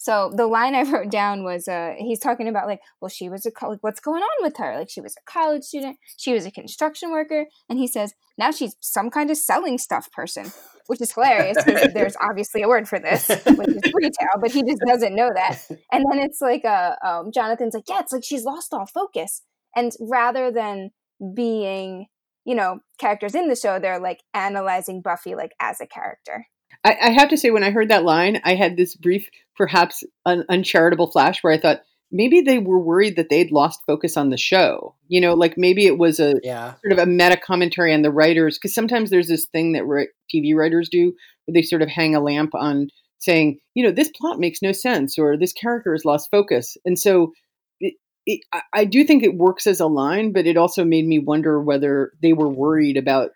So 0.00 0.32
the 0.34 0.46
line 0.46 0.74
I 0.74 0.82
wrote 0.90 1.10
down 1.10 1.44
was 1.44 1.68
uh, 1.68 1.92
he's 1.98 2.18
talking 2.18 2.48
about 2.48 2.66
like, 2.66 2.80
well, 3.02 3.10
she 3.10 3.28
was 3.28 3.44
a 3.44 3.50
co- 3.50 3.68
like, 3.68 3.82
what's 3.82 4.00
going 4.00 4.22
on 4.22 4.42
with 4.42 4.56
her? 4.56 4.78
Like 4.78 4.88
she 4.88 5.02
was 5.02 5.14
a 5.14 5.30
college 5.30 5.62
student, 5.62 5.98
she 6.16 6.32
was 6.32 6.46
a 6.46 6.50
construction 6.50 7.10
worker, 7.10 7.44
and 7.68 7.78
he 7.78 7.86
says 7.86 8.14
now 8.38 8.50
she's 8.50 8.74
some 8.80 9.10
kind 9.10 9.30
of 9.30 9.36
selling 9.36 9.76
stuff 9.76 10.10
person, 10.10 10.50
which 10.86 11.02
is 11.02 11.12
hilarious 11.12 11.62
because 11.62 11.92
there's 11.94 12.16
obviously 12.18 12.62
a 12.62 12.68
word 12.68 12.88
for 12.88 12.98
this, 12.98 13.28
which 13.28 13.68
is 13.68 13.92
retail, 13.92 14.40
but 14.40 14.50
he 14.50 14.62
just 14.62 14.80
doesn't 14.86 15.14
know 15.14 15.30
that. 15.34 15.60
And 15.92 16.04
then 16.10 16.18
it's 16.18 16.40
like 16.40 16.64
uh, 16.64 16.96
um, 17.04 17.30
Jonathan's 17.30 17.74
like, 17.74 17.84
yeah, 17.86 18.00
it's 18.00 18.12
like 18.12 18.24
she's 18.24 18.44
lost 18.44 18.72
all 18.72 18.86
focus, 18.86 19.42
and 19.76 19.92
rather 20.00 20.50
than 20.50 20.92
being 21.34 22.06
you 22.46 22.54
know 22.54 22.80
characters 22.96 23.34
in 23.34 23.48
the 23.48 23.54
show, 23.56 23.78
they're 23.78 24.00
like 24.00 24.22
analyzing 24.32 25.02
Buffy 25.02 25.34
like 25.34 25.52
as 25.60 25.78
a 25.78 25.86
character. 25.86 26.46
I, 26.84 26.96
I 27.02 27.10
have 27.10 27.28
to 27.30 27.36
say, 27.36 27.50
when 27.50 27.62
I 27.64 27.70
heard 27.70 27.90
that 27.90 28.04
line, 28.04 28.40
I 28.44 28.54
had 28.54 28.76
this 28.76 28.94
brief, 28.94 29.28
perhaps 29.56 30.02
un- 30.24 30.44
uncharitable 30.48 31.10
flash 31.10 31.42
where 31.42 31.52
I 31.52 31.58
thought 31.58 31.82
maybe 32.10 32.40
they 32.40 32.58
were 32.58 32.80
worried 32.80 33.16
that 33.16 33.28
they'd 33.28 33.52
lost 33.52 33.80
focus 33.86 34.16
on 34.16 34.30
the 34.30 34.36
show. 34.36 34.94
You 35.08 35.20
know, 35.20 35.34
like 35.34 35.54
maybe 35.56 35.86
it 35.86 35.98
was 35.98 36.18
a 36.20 36.34
Yeah, 36.42 36.74
sort 36.82 36.92
of 36.92 36.98
a 36.98 37.06
meta 37.06 37.36
commentary 37.36 37.92
on 37.92 38.02
the 38.02 38.10
writers 38.10 38.58
because 38.58 38.74
sometimes 38.74 39.10
there's 39.10 39.28
this 39.28 39.46
thing 39.46 39.72
that 39.72 39.84
ri- 39.86 40.08
TV 40.34 40.54
writers 40.54 40.88
do 40.88 41.12
where 41.44 41.52
they 41.54 41.62
sort 41.62 41.82
of 41.82 41.88
hang 41.88 42.14
a 42.14 42.20
lamp 42.20 42.54
on 42.54 42.88
saying, 43.18 43.58
you 43.74 43.84
know, 43.84 43.92
this 43.92 44.10
plot 44.18 44.38
makes 44.40 44.62
no 44.62 44.72
sense 44.72 45.18
or 45.18 45.36
this 45.36 45.52
character 45.52 45.92
has 45.92 46.04
lost 46.04 46.30
focus, 46.30 46.76
and 46.84 46.98
so. 46.98 47.32
It, 47.80 47.94
it, 48.26 48.40
I- 48.52 48.62
I 48.74 48.84
do 48.84 49.04
think 49.04 49.22
it 49.22 49.36
works 49.36 49.66
as 49.66 49.80
a 49.80 49.86
line, 49.86 50.32
but 50.32 50.46
it 50.46 50.56
also 50.58 50.84
made 50.84 51.06
me 51.06 51.18
wonder 51.18 51.60
whether 51.62 52.12
they 52.22 52.32
were 52.34 52.48
worried 52.48 52.96
about 52.98 53.30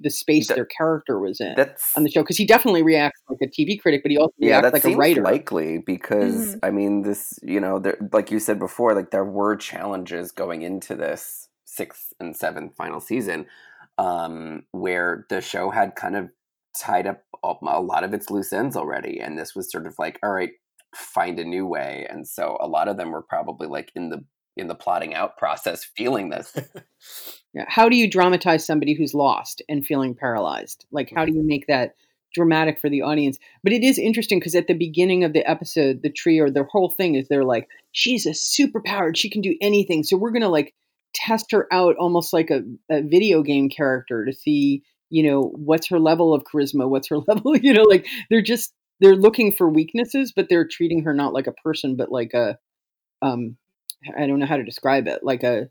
the 0.00 0.10
space 0.10 0.48
That- 0.48 0.54
their 0.54 0.66
character 0.66 1.18
was 1.18 1.40
in 1.40 1.54
That's 1.56 1.96
on 1.96 2.02
the 2.04 2.10
show 2.10 2.22
because 2.22 2.36
he 2.36 2.46
definitely 2.46 2.82
reacts 2.82 3.20
like 3.28 3.38
a 3.42 3.46
TV 3.46 3.80
critic, 3.80 4.02
but 4.02 4.10
he 4.10 4.18
also 4.18 4.34
yeah, 4.38 4.58
reacts 4.58 4.72
like 4.74 4.82
seems 4.82 4.94
a 4.94 4.98
writer. 4.98 5.22
likely 5.22 5.78
because 5.78 6.56
I 6.62 6.70
mean, 6.70 7.02
this 7.02 7.38
you 7.42 7.60
know, 7.60 7.78
there, 7.78 7.98
like 8.12 8.30
you 8.30 8.38
said 8.38 8.58
before, 8.58 8.94
like 8.94 9.10
there 9.10 9.24
were 9.24 9.56
challenges 9.56 10.32
going 10.32 10.62
into 10.62 10.94
this 10.94 11.48
sixth 11.64 12.12
and 12.20 12.36
seventh 12.36 12.74
final 12.76 13.00
season, 13.00 13.46
um, 13.98 14.64
where 14.72 15.26
the 15.30 15.40
show 15.40 15.70
had 15.70 15.94
kind 15.96 16.16
of 16.16 16.28
tied 16.78 17.06
up 17.06 17.22
a 17.44 17.54
a 17.62 17.80
lot 17.80 18.04
of 18.04 18.14
its 18.14 18.30
loose 18.30 18.52
ends 18.52 18.76
already, 18.76 19.20
and 19.20 19.38
this 19.38 19.54
was 19.54 19.70
sort 19.70 19.86
of 19.86 19.94
like, 19.98 20.18
all 20.22 20.30
right, 20.32 20.50
find 20.94 21.38
a 21.38 21.44
new 21.44 21.66
way, 21.66 22.06
and 22.10 22.26
so 22.26 22.56
a 22.60 22.66
lot 22.68 22.88
of 22.88 22.96
them 22.96 23.10
were 23.10 23.22
probably 23.22 23.66
like 23.68 23.90
in 23.94 24.08
the 24.10 24.24
in 24.56 24.66
the 24.66 24.74
plotting 24.74 25.14
out 25.14 25.36
process 25.36 25.84
feeling 25.96 26.30
this. 26.30 26.52
Yeah. 27.54 27.64
How 27.66 27.88
do 27.88 27.96
you 27.96 28.08
dramatize 28.10 28.66
somebody 28.66 28.94
who's 28.94 29.14
lost 29.14 29.62
and 29.68 29.84
feeling 29.84 30.14
paralyzed? 30.14 30.84
Like, 30.90 31.10
how 31.14 31.24
do 31.24 31.32
you 31.32 31.42
make 31.42 31.66
that 31.66 31.94
dramatic 32.34 32.78
for 32.80 32.90
the 32.90 33.02
audience? 33.02 33.38
But 33.62 33.72
it 33.72 33.82
is 33.82 33.98
interesting 33.98 34.38
because 34.38 34.54
at 34.54 34.66
the 34.66 34.74
beginning 34.74 35.24
of 35.24 35.32
the 35.32 35.48
episode, 35.48 36.02
the 36.02 36.12
tree 36.12 36.38
or 36.38 36.50
the 36.50 36.64
whole 36.64 36.90
thing 36.90 37.14
is 37.14 37.28
they're 37.28 37.44
like, 37.44 37.68
she's 37.92 38.26
a 38.26 38.30
superpowered, 38.30 39.16
she 39.16 39.30
can 39.30 39.40
do 39.40 39.56
anything. 39.60 40.02
So 40.04 40.16
we're 40.16 40.30
going 40.30 40.42
to 40.42 40.48
like 40.48 40.74
test 41.14 41.50
her 41.52 41.66
out 41.72 41.96
almost 41.96 42.32
like 42.32 42.50
a, 42.50 42.62
a 42.90 43.02
video 43.02 43.42
game 43.42 43.70
character 43.70 44.26
to 44.26 44.32
see, 44.32 44.82
you 45.08 45.22
know, 45.22 45.50
what's 45.56 45.88
her 45.88 45.98
level 45.98 46.34
of 46.34 46.44
charisma, 46.44 46.88
what's 46.88 47.08
her 47.08 47.18
level, 47.28 47.56
you 47.56 47.72
know, 47.72 47.84
like 47.84 48.06
they're 48.28 48.42
just, 48.42 48.74
they're 49.00 49.16
looking 49.16 49.52
for 49.52 49.68
weaknesses, 49.68 50.32
but 50.34 50.48
they're 50.48 50.66
treating 50.66 51.04
her 51.04 51.14
not 51.14 51.32
like 51.32 51.46
a 51.46 51.52
person, 51.52 51.96
but 51.96 52.12
like 52.12 52.34
a, 52.34 52.58
um, 53.22 53.56
I 54.16 54.26
don't 54.26 54.38
know 54.38 54.46
how 54.46 54.58
to 54.58 54.64
describe 54.64 55.08
it, 55.08 55.24
like 55.24 55.42
a, 55.44 55.70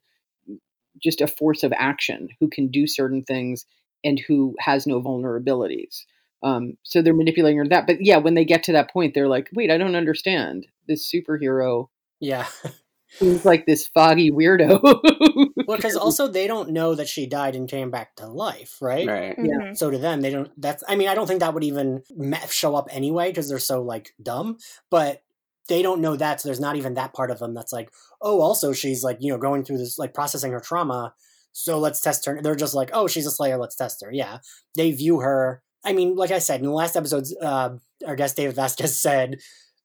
just 1.01 1.21
a 1.21 1.27
force 1.27 1.63
of 1.63 1.73
action 1.77 2.29
who 2.39 2.49
can 2.49 2.69
do 2.69 2.87
certain 2.87 3.23
things 3.23 3.65
and 4.03 4.19
who 4.27 4.55
has 4.59 4.87
no 4.87 5.01
vulnerabilities. 5.01 6.03
Um, 6.43 6.77
so 6.83 7.01
they're 7.01 7.13
manipulating 7.13 7.57
her 7.57 7.67
that. 7.67 7.87
But 7.87 7.97
yeah, 7.99 8.17
when 8.17 8.35
they 8.35 8.45
get 8.45 8.63
to 8.63 8.71
that 8.73 8.91
point, 8.91 9.13
they're 9.13 9.27
like, 9.27 9.49
wait, 9.53 9.71
I 9.71 9.77
don't 9.77 9.95
understand. 9.95 10.67
This 10.87 11.11
superhero 11.11 11.87
Yeah. 12.19 12.47
He's 13.19 13.45
like 13.45 13.65
this 13.65 13.87
foggy 13.87 14.31
weirdo. 14.31 14.81
well, 15.67 15.77
because 15.77 15.95
also 15.95 16.27
they 16.27 16.45
don't 16.45 16.71
know 16.71 16.93
that 16.93 17.07
she 17.07 17.25
died 17.25 17.55
and 17.55 17.69
came 17.69 17.89
back 17.89 18.15
to 18.17 18.27
life, 18.27 18.77
right? 18.81 19.07
Right. 19.07 19.35
Yeah. 19.37 19.57
Mhm. 19.59 19.77
So 19.77 19.89
to 19.89 19.97
them, 19.97 20.19
they 20.19 20.29
don't. 20.29 20.51
That's. 20.59 20.83
I 20.87 20.95
mean, 20.97 21.07
I 21.07 21.15
don't 21.15 21.25
think 21.25 21.39
that 21.39 21.53
would 21.53 21.63
even 21.63 22.03
show 22.49 22.75
up 22.75 22.89
anyway 22.91 23.29
because 23.29 23.47
they're 23.47 23.59
so 23.59 23.81
like 23.81 24.13
dumb. 24.21 24.57
But 24.91 25.23
they 25.67 25.81
don't 25.81 26.01
know 26.01 26.15
that, 26.15 26.41
so 26.41 26.47
there's 26.47 26.59
not 26.59 26.75
even 26.75 26.93
that 26.95 27.13
part 27.13 27.31
of 27.31 27.39
them 27.39 27.53
that's 27.53 27.73
like, 27.73 27.89
oh, 28.21 28.41
also 28.41 28.73
she's 28.73 29.03
like 29.03 29.17
you 29.19 29.31
know 29.31 29.37
going 29.37 29.63
through 29.63 29.77
this 29.77 29.97
like 29.97 30.13
processing 30.13 30.51
her 30.51 30.59
trauma. 30.59 31.13
So 31.53 31.79
let's 31.79 31.99
test 31.99 32.25
her. 32.25 32.39
They're 32.41 32.55
just 32.55 32.75
like, 32.75 32.91
oh, 32.93 33.07
she's 33.07 33.25
a 33.25 33.31
Slayer. 33.31 33.57
Let's 33.57 33.75
test 33.75 34.03
her. 34.03 34.11
Yeah, 34.11 34.39
they 34.75 34.91
view 34.91 35.21
her. 35.21 35.63
I 35.83 35.93
mean, 35.93 36.15
like 36.15 36.31
I 36.31 36.39
said 36.39 36.59
in 36.59 36.65
the 36.65 36.71
last 36.71 36.95
episodes, 36.95 37.35
uh, 37.41 37.69
our 38.05 38.15
guest 38.15 38.35
David 38.35 38.55
Vasquez 38.55 38.95
said 39.01 39.37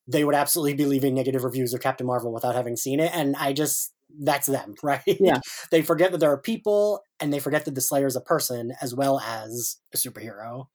they 0.06 0.24
would 0.24 0.34
absolutely 0.34 0.74
be 0.74 0.84
leaving 0.84 1.14
negative 1.14 1.44
reviews 1.44 1.72
of 1.72 1.80
Captain 1.80 2.06
Marvel 2.06 2.32
without 2.32 2.54
having 2.54 2.76
seen 2.76 3.00
it, 3.00 3.10
and 3.14 3.36
I 3.36 3.52
just 3.52 3.91
that's 4.20 4.46
them, 4.46 4.74
right? 4.82 5.02
Yeah. 5.06 5.40
they 5.70 5.82
forget 5.82 6.12
that 6.12 6.18
there 6.18 6.30
are 6.32 6.38
people, 6.38 7.02
and 7.20 7.32
they 7.32 7.40
forget 7.40 7.64
that 7.64 7.74
the 7.74 7.80
Slayer 7.80 8.06
is 8.06 8.16
a 8.16 8.20
person 8.20 8.72
as 8.80 8.94
well 8.94 9.20
as 9.20 9.78
a 9.94 9.96
superhero. 9.96 10.66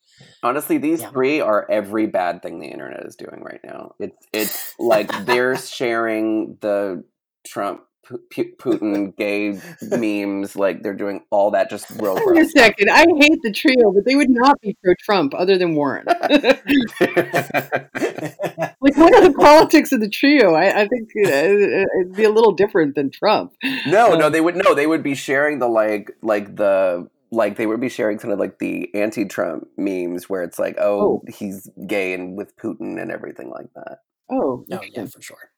Honestly, 0.44 0.78
these 0.78 1.02
Yeah. 1.02 1.10
three 1.12 1.40
are 1.42 1.66
every 1.70 2.08
bad 2.08 2.42
thing 2.42 2.60
the 2.60 2.68
internet 2.68 3.06
is 3.06 3.16
doing 3.16 3.42
right 3.44 3.62
now. 3.64 3.92
It's 4.00 4.18
it's 4.34 4.74
like 4.80 5.12
they're 5.26 5.56
sharing 5.58 6.58
the 6.62 7.04
Trump 7.46 7.82
Pu- 8.08 8.24
Pu- 8.30 8.56
Putin 8.58 9.16
gay 9.18 9.60
memes. 9.82 10.56
Like 10.56 10.82
they're 10.82 10.94
doing 10.94 11.24
all 11.30 11.52
that 11.52 11.70
just 11.70 11.90
real 11.90 12.16
Wait 12.26 12.46
a 12.46 12.50
second. 12.50 12.90
I 12.90 13.06
hate 13.20 13.40
the 13.44 13.52
trio, 13.52 13.92
but 13.92 14.06
they 14.06 14.16
would 14.16 14.30
not 14.30 14.60
be 14.62 14.78
pro 14.82 14.94
Trump 15.00 15.34
other 15.36 15.58
than 15.58 15.76
Warren. 15.76 16.06
like, 16.08 16.22
what 18.80 19.14
are 19.14 19.22
the 19.22 19.36
politics 19.38 19.92
of 19.92 20.00
the 20.00 20.10
trio? 20.10 20.54
I, 20.54 20.84
I 20.84 20.88
think 20.88 21.10
you 21.14 21.24
know, 21.24 21.84
it'd 22.02 22.16
be 22.16 22.24
a 22.24 22.30
little 22.30 22.54
different 22.54 22.96
than 22.96 23.12
Trump. 23.12 23.54
no, 23.86 24.16
no, 24.16 24.28
Um, 24.28 24.32
they 24.32 24.42
would 24.42 24.56
no, 24.56 24.74
they 24.74 24.88
would 24.88 25.04
be 25.04 25.16
sharing 25.16 25.60
the 25.60 25.68
like 25.68 26.12
like 26.22 26.56
the 26.56 27.10
like 27.32 27.58
they 27.58 27.66
would 27.66 27.82
be 27.82 27.90
sharing 27.90 28.18
kind 28.18 28.32
of 28.32 28.40
like 28.40 28.60
the 28.60 28.90
anti-Trump 28.96 29.68
memes 29.76 30.30
where 30.30 30.44
it's 30.44 30.58
like, 30.58 30.78
oh, 30.80 31.22
he's 31.28 31.70
gay 31.86 32.14
and 32.14 32.38
with 32.38 32.56
Putin 32.56 33.02
and 33.02 33.12
everything 33.12 33.50
like 33.50 33.68
that. 33.76 34.00
Oh, 34.32 34.64
no, 34.70 34.82
yeah, 34.94 35.06
for 35.06 35.22
sure. 35.22 35.52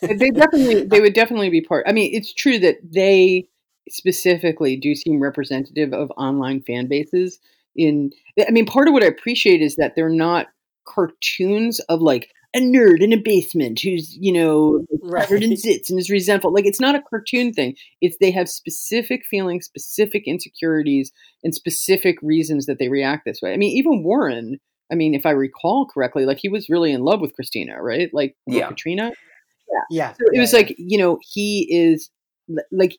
They 0.00 0.30
definitely 0.30 0.84
they 0.84 1.00
would 1.00 1.14
definitely 1.14 1.50
be 1.50 1.60
part 1.60 1.84
i 1.88 1.92
mean 1.92 2.10
it's 2.14 2.32
true 2.32 2.58
that 2.58 2.76
they 2.82 3.46
specifically 3.88 4.76
do 4.76 4.94
seem 4.94 5.20
representative 5.20 5.92
of 5.92 6.10
online 6.16 6.60
fan 6.62 6.86
bases 6.86 7.38
in 7.76 8.10
i 8.46 8.50
mean 8.50 8.66
part 8.66 8.88
of 8.88 8.94
what 8.94 9.02
i 9.02 9.06
appreciate 9.06 9.60
is 9.60 9.76
that 9.76 9.94
they're 9.94 10.08
not 10.08 10.46
cartoons 10.86 11.80
of 11.80 12.00
like 12.00 12.30
a 12.54 12.60
nerd 12.60 13.02
in 13.02 13.12
a 13.12 13.16
basement 13.16 13.80
who's 13.80 14.16
you 14.16 14.32
know 14.32 14.84
covered 15.16 15.42
in 15.42 15.52
zits 15.52 15.90
and 15.90 15.98
is 15.98 16.08
resentful. 16.08 16.52
Like 16.52 16.66
it's 16.66 16.80
not 16.80 16.94
a 16.94 17.02
cartoon 17.02 17.52
thing. 17.52 17.74
It's 18.00 18.16
they 18.20 18.30
have 18.30 18.48
specific 18.48 19.24
feelings 19.26 19.66
specific 19.66 20.22
insecurities 20.26 21.12
and 21.42 21.54
specific 21.54 22.16
reasons 22.22 22.66
that 22.66 22.78
they 22.78 22.88
react 22.88 23.24
this 23.24 23.40
way. 23.42 23.52
I 23.52 23.56
mean 23.56 23.76
even 23.76 24.02
warren 24.02 24.58
i 24.92 24.94
mean 24.94 25.14
if 25.14 25.26
i 25.26 25.30
recall 25.30 25.86
correctly 25.86 26.26
like 26.26 26.38
he 26.38 26.48
was 26.48 26.68
really 26.68 26.92
in 26.92 27.02
love 27.02 27.20
with 27.20 27.34
christina 27.34 27.82
right? 27.82 28.10
Like 28.12 28.36
Yeah. 28.46 28.68
katrina 28.68 29.12
Yeah, 29.90 30.12
so 30.12 30.18
it 30.20 30.34
yeah, 30.34 30.40
was 30.40 30.52
yeah. 30.52 30.58
like 30.58 30.74
you 30.78 30.98
know 30.98 31.18
he 31.22 31.68
is 31.70 32.10
like 32.70 32.96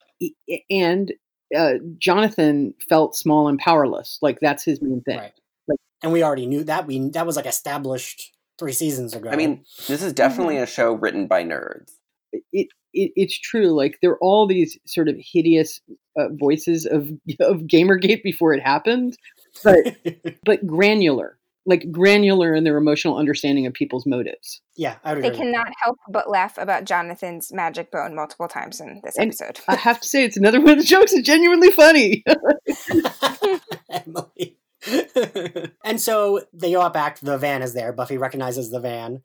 and 0.69 1.13
uh, 1.55 1.73
jonathan 1.99 2.73
felt 2.89 3.15
small 3.15 3.47
and 3.47 3.59
powerless 3.59 4.17
like 4.23 4.39
that's 4.41 4.63
his 4.63 4.81
main 4.81 5.01
thing 5.01 5.19
right. 5.19 5.33
like- 5.67 5.79
and 6.05 6.13
we 6.13 6.23
already 6.23 6.45
knew 6.45 6.63
that. 6.65 6.85
We 6.85 7.09
that 7.09 7.25
was 7.25 7.35
like 7.35 7.47
established 7.47 8.31
three 8.59 8.73
seasons 8.73 9.13
ago. 9.15 9.29
I 9.29 9.35
mean, 9.35 9.65
this 9.87 10.03
is 10.03 10.13
definitely 10.13 10.57
a 10.57 10.67
show 10.67 10.93
written 10.93 11.27
by 11.27 11.43
nerds. 11.43 11.93
it, 12.31 12.67
it 12.93 13.11
it's 13.15 13.37
true 13.37 13.73
like 13.75 13.97
there 14.01 14.11
are 14.11 14.19
all 14.19 14.47
these 14.47 14.77
sort 14.85 15.09
of 15.09 15.15
hideous 15.17 15.81
uh, 16.17 16.27
voices 16.31 16.85
of 16.85 17.09
of 17.39 17.61
gamergate 17.61 18.23
before 18.23 18.53
it 18.53 18.61
happened 18.61 19.17
but 19.63 19.77
but 20.45 20.65
granular 20.67 21.37
like 21.65 21.91
granular 21.91 22.53
in 22.53 22.63
their 22.63 22.77
emotional 22.77 23.17
understanding 23.17 23.65
of 23.65 23.73
people's 23.73 24.05
motives 24.05 24.61
yeah, 24.77 24.97
I 25.03 25.13
would 25.13 25.19
agree. 25.25 25.29
They 25.29 25.37
cannot 25.37 25.67
help 25.81 25.97
but 26.11 26.29
laugh 26.29 26.57
about 26.57 26.83
Jonathan's 26.83 27.51
magic 27.53 27.91
bone 27.91 28.13
multiple 28.13 28.47
times 28.47 28.81
in 28.81 29.01
this 29.03 29.17
And- 29.17 29.29
episode. 29.29 29.59
i 29.67 29.75
have 29.75 30.01
to 30.01 30.07
say 30.07 30.23
it's 30.25 30.35
another 30.37 30.59
one 30.59 30.71
of 30.71 30.77
the 30.79 30.83
jokes 30.83 31.13
that's 31.13 31.25
genuinely 31.25 31.71
funny 31.71 32.23
Emily. 33.89 34.57
and 35.83 35.99
so 35.99 36.41
they 36.53 36.71
go 36.71 36.81
out 36.81 36.93
back. 36.93 37.19
The 37.19 37.37
van 37.37 37.61
is 37.61 37.73
there. 37.73 37.91
Buffy 37.93 38.17
recognizes 38.17 38.69
the 38.69 38.79
van. 38.79 39.21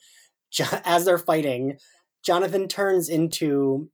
Jo- 0.50 0.64
As 0.84 1.04
they're 1.04 1.18
fighting, 1.18 1.78
Jonathan 2.24 2.68
turns 2.68 3.08
into. 3.08 3.90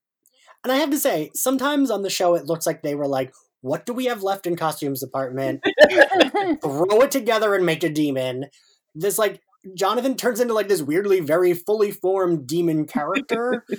And 0.62 0.72
I 0.72 0.76
have 0.76 0.90
to 0.90 0.99
say, 0.99 1.30
sometimes 1.34 1.90
on 1.90 2.03
the 2.03 2.11
show, 2.11 2.34
it 2.34 2.47
looks 2.47 2.66
like 2.66 2.82
they 2.82 2.94
were 2.94 3.07
like, 3.09 3.32
"What 3.61 3.86
do 3.86 3.92
we 3.92 4.07
have 4.07 4.22
left 4.22 4.46
in 4.46 4.57
costumes 4.57 5.00
department? 5.00 5.64
Throw 6.62 7.02
it 7.02 7.11
together 7.11 7.54
and 7.54 7.66
make 7.66 7.82
a 7.84 7.88
demon." 7.88 8.46
This 8.94 9.18
like 9.18 9.40
Jonathan 9.74 10.16
turns 10.16 10.40
into 10.40 10.54
like 10.54 10.68
this 10.68 10.82
weirdly 10.82 11.20
very 11.20 11.54
fully 11.54 11.90
formed 11.90 12.46
demon 12.46 12.86
character. 12.86 13.64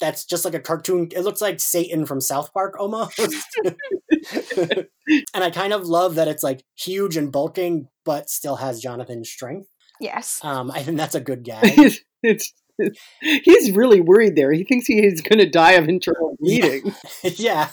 That's 0.00 0.24
just 0.24 0.44
like 0.44 0.54
a 0.54 0.60
cartoon. 0.60 1.08
It 1.14 1.20
looks 1.20 1.40
like 1.40 1.60
Satan 1.60 2.06
from 2.06 2.20
South 2.20 2.52
Park 2.52 2.74
almost. 2.76 3.20
and 3.20 4.88
I 5.34 5.50
kind 5.50 5.72
of 5.72 5.86
love 5.86 6.16
that 6.16 6.26
it's 6.26 6.42
like 6.42 6.64
huge 6.76 7.16
and 7.16 7.30
bulking, 7.30 7.86
but 8.04 8.28
still 8.28 8.56
has 8.56 8.80
Jonathan's 8.80 9.30
strength. 9.30 9.68
yes. 10.00 10.40
Um, 10.42 10.72
I 10.72 10.82
think 10.82 10.96
that's 10.96 11.14
a 11.14 11.20
good 11.20 11.44
gag. 11.44 11.62
it's, 11.64 12.00
it's 12.24 12.52
he's 13.20 13.72
really 13.72 14.00
worried 14.00 14.36
there 14.36 14.52
he 14.52 14.64
thinks 14.64 14.86
he 14.86 15.04
is 15.04 15.20
going 15.20 15.38
to 15.38 15.48
die 15.48 15.72
of 15.72 15.88
internal 15.88 16.36
bleeding 16.40 16.94
yeah. 17.22 17.68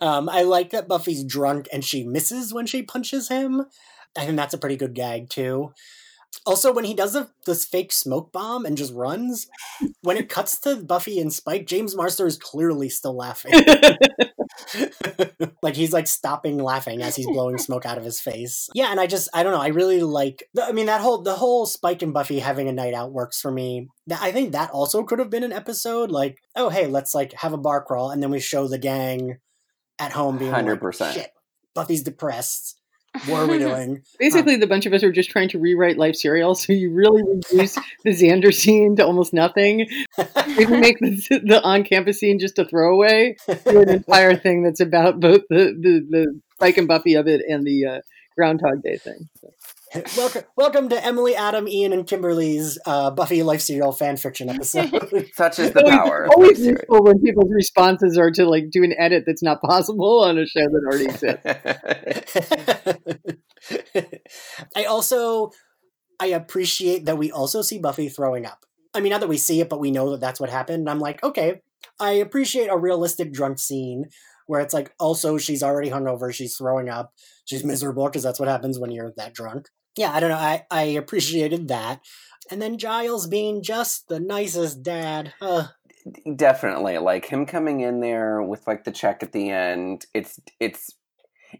um, 0.00 0.28
I 0.28 0.42
like 0.42 0.70
that 0.70 0.88
Buffy's 0.88 1.24
drunk 1.24 1.68
and 1.72 1.84
she 1.84 2.04
misses 2.04 2.52
when 2.52 2.66
she 2.66 2.82
punches 2.82 3.28
him. 3.28 3.66
I 4.16 4.24
think 4.24 4.36
that's 4.36 4.54
a 4.54 4.58
pretty 4.58 4.76
good 4.76 4.94
gag 4.94 5.28
too. 5.28 5.72
Also, 6.44 6.72
when 6.72 6.84
he 6.84 6.94
does 6.94 7.12
the, 7.12 7.28
this 7.46 7.64
fake 7.64 7.92
smoke 7.92 8.32
bomb 8.32 8.66
and 8.66 8.76
just 8.76 8.92
runs, 8.92 9.46
when 10.02 10.16
it 10.16 10.28
cuts 10.28 10.58
to 10.60 10.76
Buffy 10.76 11.20
and 11.20 11.32
Spike, 11.32 11.66
James 11.66 11.96
Marsters 11.96 12.34
is 12.34 12.38
clearly 12.38 12.88
still 12.88 13.16
laughing. 13.16 13.52
like 15.62 15.74
he's 15.74 15.92
like 15.92 16.06
stopping 16.06 16.58
laughing 16.58 17.02
as 17.02 17.16
he's 17.16 17.26
blowing 17.26 17.58
smoke 17.58 17.86
out 17.86 17.98
of 17.98 18.04
his 18.04 18.20
face. 18.20 18.68
Yeah, 18.74 18.90
and 18.90 19.00
I 19.00 19.06
just 19.06 19.28
I 19.34 19.42
don't 19.42 19.52
know. 19.52 19.60
I 19.60 19.68
really 19.68 20.02
like. 20.02 20.44
the- 20.54 20.64
I 20.64 20.72
mean 20.72 20.86
that 20.86 21.00
whole 21.00 21.22
the 21.22 21.34
whole 21.34 21.66
Spike 21.66 22.02
and 22.02 22.12
Buffy 22.14 22.38
having 22.38 22.68
a 22.68 22.72
night 22.72 22.94
out 22.94 23.12
works 23.12 23.40
for 23.40 23.50
me. 23.50 23.88
That 24.06 24.22
I 24.22 24.32
think 24.32 24.52
that 24.52 24.70
also 24.70 25.02
could 25.04 25.18
have 25.18 25.30
been 25.30 25.44
an 25.44 25.52
episode. 25.52 26.10
Like, 26.10 26.38
oh 26.56 26.68
hey, 26.68 26.86
let's 26.86 27.14
like 27.14 27.32
have 27.34 27.52
a 27.52 27.58
bar 27.58 27.82
crawl, 27.84 28.10
and 28.10 28.22
then 28.22 28.30
we 28.30 28.40
show 28.40 28.68
the 28.68 28.78
gang 28.78 29.38
at 29.98 30.12
home 30.12 30.38
being 30.38 30.52
like, 30.52 30.64
100%. 30.64 31.26
Buffy's 31.74 32.02
depressed. 32.02 32.76
What 33.26 33.42
are 33.42 33.46
we 33.50 33.58
doing? 33.58 34.02
Basically, 34.18 34.56
the 34.56 34.66
bunch 34.66 34.86
of 34.86 34.92
us 34.92 35.02
are 35.02 35.12
just 35.12 35.30
trying 35.30 35.48
to 35.50 35.58
rewrite 35.58 35.98
life 35.98 36.16
serial, 36.16 36.54
so 36.54 36.72
you 36.72 36.92
really 36.92 37.22
reduce 37.22 37.74
the 38.04 38.10
Xander 38.10 38.52
scene 38.52 38.96
to 38.96 39.06
almost 39.06 39.32
nothing. 39.32 39.88
Maybe 40.46 40.66
make 40.80 40.98
the, 40.98 41.40
the 41.44 41.62
on-campus 41.62 42.20
scene 42.20 42.38
just 42.38 42.58
a 42.58 42.64
throwaway. 42.64 43.36
Do 43.46 43.80
an 43.80 43.88
entire 43.88 44.36
thing 44.36 44.62
that's 44.62 44.80
about 44.80 45.20
both 45.20 45.42
the 45.48 45.76
the, 45.78 46.06
the 46.08 46.40
Spike 46.54 46.78
and 46.78 46.88
Buffy 46.88 47.14
of 47.14 47.26
it 47.28 47.42
and 47.48 47.66
the 47.66 47.86
uh, 47.86 48.00
Groundhog 48.36 48.82
Day 48.82 48.96
thing. 48.96 49.28
So, 49.40 49.52
welcome, 50.16 50.42
welcome 50.56 50.88
to 50.88 51.04
Emily, 51.04 51.34
Adam, 51.34 51.68
Ian, 51.68 51.92
and 51.92 52.06
Kimberly's 52.06 52.78
uh, 52.86 53.10
Buffy 53.10 53.42
life 53.42 53.60
serial 53.60 53.92
fan 53.92 54.16
fiction 54.16 54.48
episode. 54.48 54.90
Such 55.34 55.58
is 55.58 55.72
the 55.72 55.84
power. 55.84 56.24
of 56.24 56.30
always 56.36 56.58
web 56.60 56.76
useful 56.76 57.02
when 57.04 57.20
people's 57.20 57.50
responses 57.52 58.18
are 58.18 58.30
to 58.32 58.48
like 58.48 58.70
do 58.70 58.84
an 58.84 58.94
edit 58.98 59.24
that's 59.26 59.42
not 59.42 59.60
possible 59.62 60.24
on 60.24 60.38
a 60.38 60.46
show 60.46 60.60
that 60.60 60.82
already 60.86 61.06
exists. 61.06 61.44
I 64.76 64.84
also 64.84 65.50
I 66.20 66.26
appreciate 66.26 67.06
that 67.06 67.18
we 67.18 67.30
also 67.30 67.62
see 67.62 67.78
Buffy 67.78 68.08
throwing 68.08 68.46
up. 68.46 68.66
I 68.94 69.00
mean, 69.00 69.10
not 69.10 69.20
that 69.20 69.28
we 69.28 69.38
see 69.38 69.60
it, 69.60 69.68
but 69.68 69.80
we 69.80 69.90
know 69.90 70.10
that 70.10 70.20
that's 70.20 70.40
what 70.40 70.50
happened. 70.50 70.80
And 70.80 70.90
I'm 70.90 71.00
like, 71.00 71.22
okay, 71.22 71.60
I 72.00 72.12
appreciate 72.12 72.68
a 72.68 72.76
realistic 72.76 73.32
drunk 73.32 73.58
scene 73.58 74.06
where 74.46 74.60
it's 74.60 74.74
like 74.74 74.92
also 74.98 75.38
she's 75.38 75.62
already 75.62 75.90
hungover, 75.90 76.32
she's 76.32 76.56
throwing 76.56 76.88
up, 76.88 77.12
she's 77.44 77.64
miserable 77.64 78.06
because 78.06 78.22
that's 78.22 78.40
what 78.40 78.48
happens 78.48 78.78
when 78.78 78.90
you're 78.90 79.12
that 79.16 79.34
drunk. 79.34 79.68
Yeah, 79.98 80.12
I 80.12 80.20
don't 80.20 80.30
know. 80.30 80.36
I 80.36 80.64
I 80.70 80.82
appreciated 80.82 81.66
that, 81.68 82.00
and 82.52 82.62
then 82.62 82.78
Giles 82.78 83.26
being 83.26 83.62
just 83.62 84.06
the 84.06 84.20
nicest 84.20 84.82
dad. 84.82 85.34
Uh, 85.40 85.66
Definitely, 86.36 86.98
like 86.98 87.26
him 87.26 87.44
coming 87.44 87.80
in 87.80 88.00
there 88.00 88.40
with 88.40 88.64
like 88.66 88.84
the 88.84 88.92
check 88.92 89.24
at 89.24 89.32
the 89.32 89.50
end. 89.50 90.06
It's 90.14 90.38
it's 90.60 90.94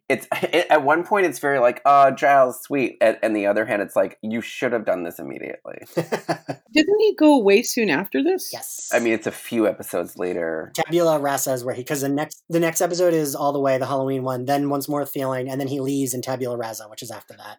it's 0.08 0.26
at 0.70 0.84
one 0.84 1.02
point 1.02 1.26
it's 1.26 1.38
very 1.38 1.58
like 1.58 1.80
oh 1.86 2.10
giles 2.10 2.60
sweet 2.62 2.98
and, 3.00 3.18
and 3.22 3.34
the 3.34 3.46
other 3.46 3.64
hand 3.64 3.80
it's 3.80 3.96
like 3.96 4.18
you 4.20 4.42
should 4.42 4.70
have 4.70 4.84
done 4.84 5.02
this 5.02 5.18
immediately 5.18 5.78
Didn't 5.96 7.00
he 7.00 7.14
go 7.18 7.34
away 7.34 7.62
soon 7.62 7.88
after 7.88 8.22
this? 8.22 8.50
yes. 8.52 8.90
i 8.92 8.98
mean 8.98 9.14
it's 9.14 9.26
a 9.26 9.32
few 9.32 9.66
episodes 9.66 10.18
later 10.18 10.72
Tabula 10.74 11.18
Rasa 11.18 11.54
is 11.54 11.64
where 11.64 11.74
he 11.74 11.80
because 11.80 12.02
the 12.02 12.08
next 12.10 12.42
the 12.50 12.60
next 12.60 12.82
episode 12.82 13.14
is 13.14 13.34
all 13.34 13.52
the 13.54 13.60
way 13.60 13.78
the 13.78 13.86
Halloween 13.86 14.22
one, 14.22 14.44
then 14.44 14.68
once 14.68 14.90
more 14.90 15.06
feeling, 15.06 15.48
and 15.48 15.58
then 15.58 15.68
he 15.68 15.80
leaves 15.80 16.12
in 16.12 16.20
Tabula 16.20 16.58
Rasa, 16.58 16.86
which 16.88 17.02
is 17.02 17.10
after 17.10 17.34
that. 17.38 17.58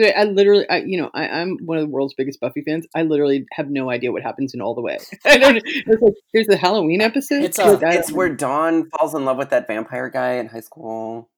I 0.00 0.24
literally, 0.24 0.68
I, 0.68 0.78
you 0.78 0.96
know, 1.00 1.10
I, 1.14 1.28
I'm 1.28 1.58
one 1.64 1.78
of 1.78 1.82
the 1.84 1.90
world's 1.90 2.14
biggest 2.14 2.40
Buffy 2.40 2.62
fans. 2.62 2.86
I 2.94 3.02
literally 3.02 3.46
have 3.52 3.68
no 3.70 3.90
idea 3.90 4.12
what 4.12 4.22
happens 4.22 4.54
in 4.54 4.60
All 4.60 4.74
the 4.74 4.80
Way. 4.80 4.98
I 5.24 5.38
don't. 5.38 5.60
It's 5.64 6.02
like 6.02 6.14
there's 6.32 6.46
the 6.46 6.56
Halloween 6.56 7.00
episode. 7.00 7.42
It's 7.42 7.58
a- 7.58 7.72
Like, 7.72 7.94
it's 7.94 8.12
where 8.12 8.28
dawn 8.34 8.88
falls 8.90 9.14
in 9.14 9.24
love 9.24 9.36
with 9.38 9.50
that 9.50 9.66
vampire 9.66 10.08
guy 10.08 10.34
in 10.34 10.46
high 10.48 10.60
school 10.60 11.30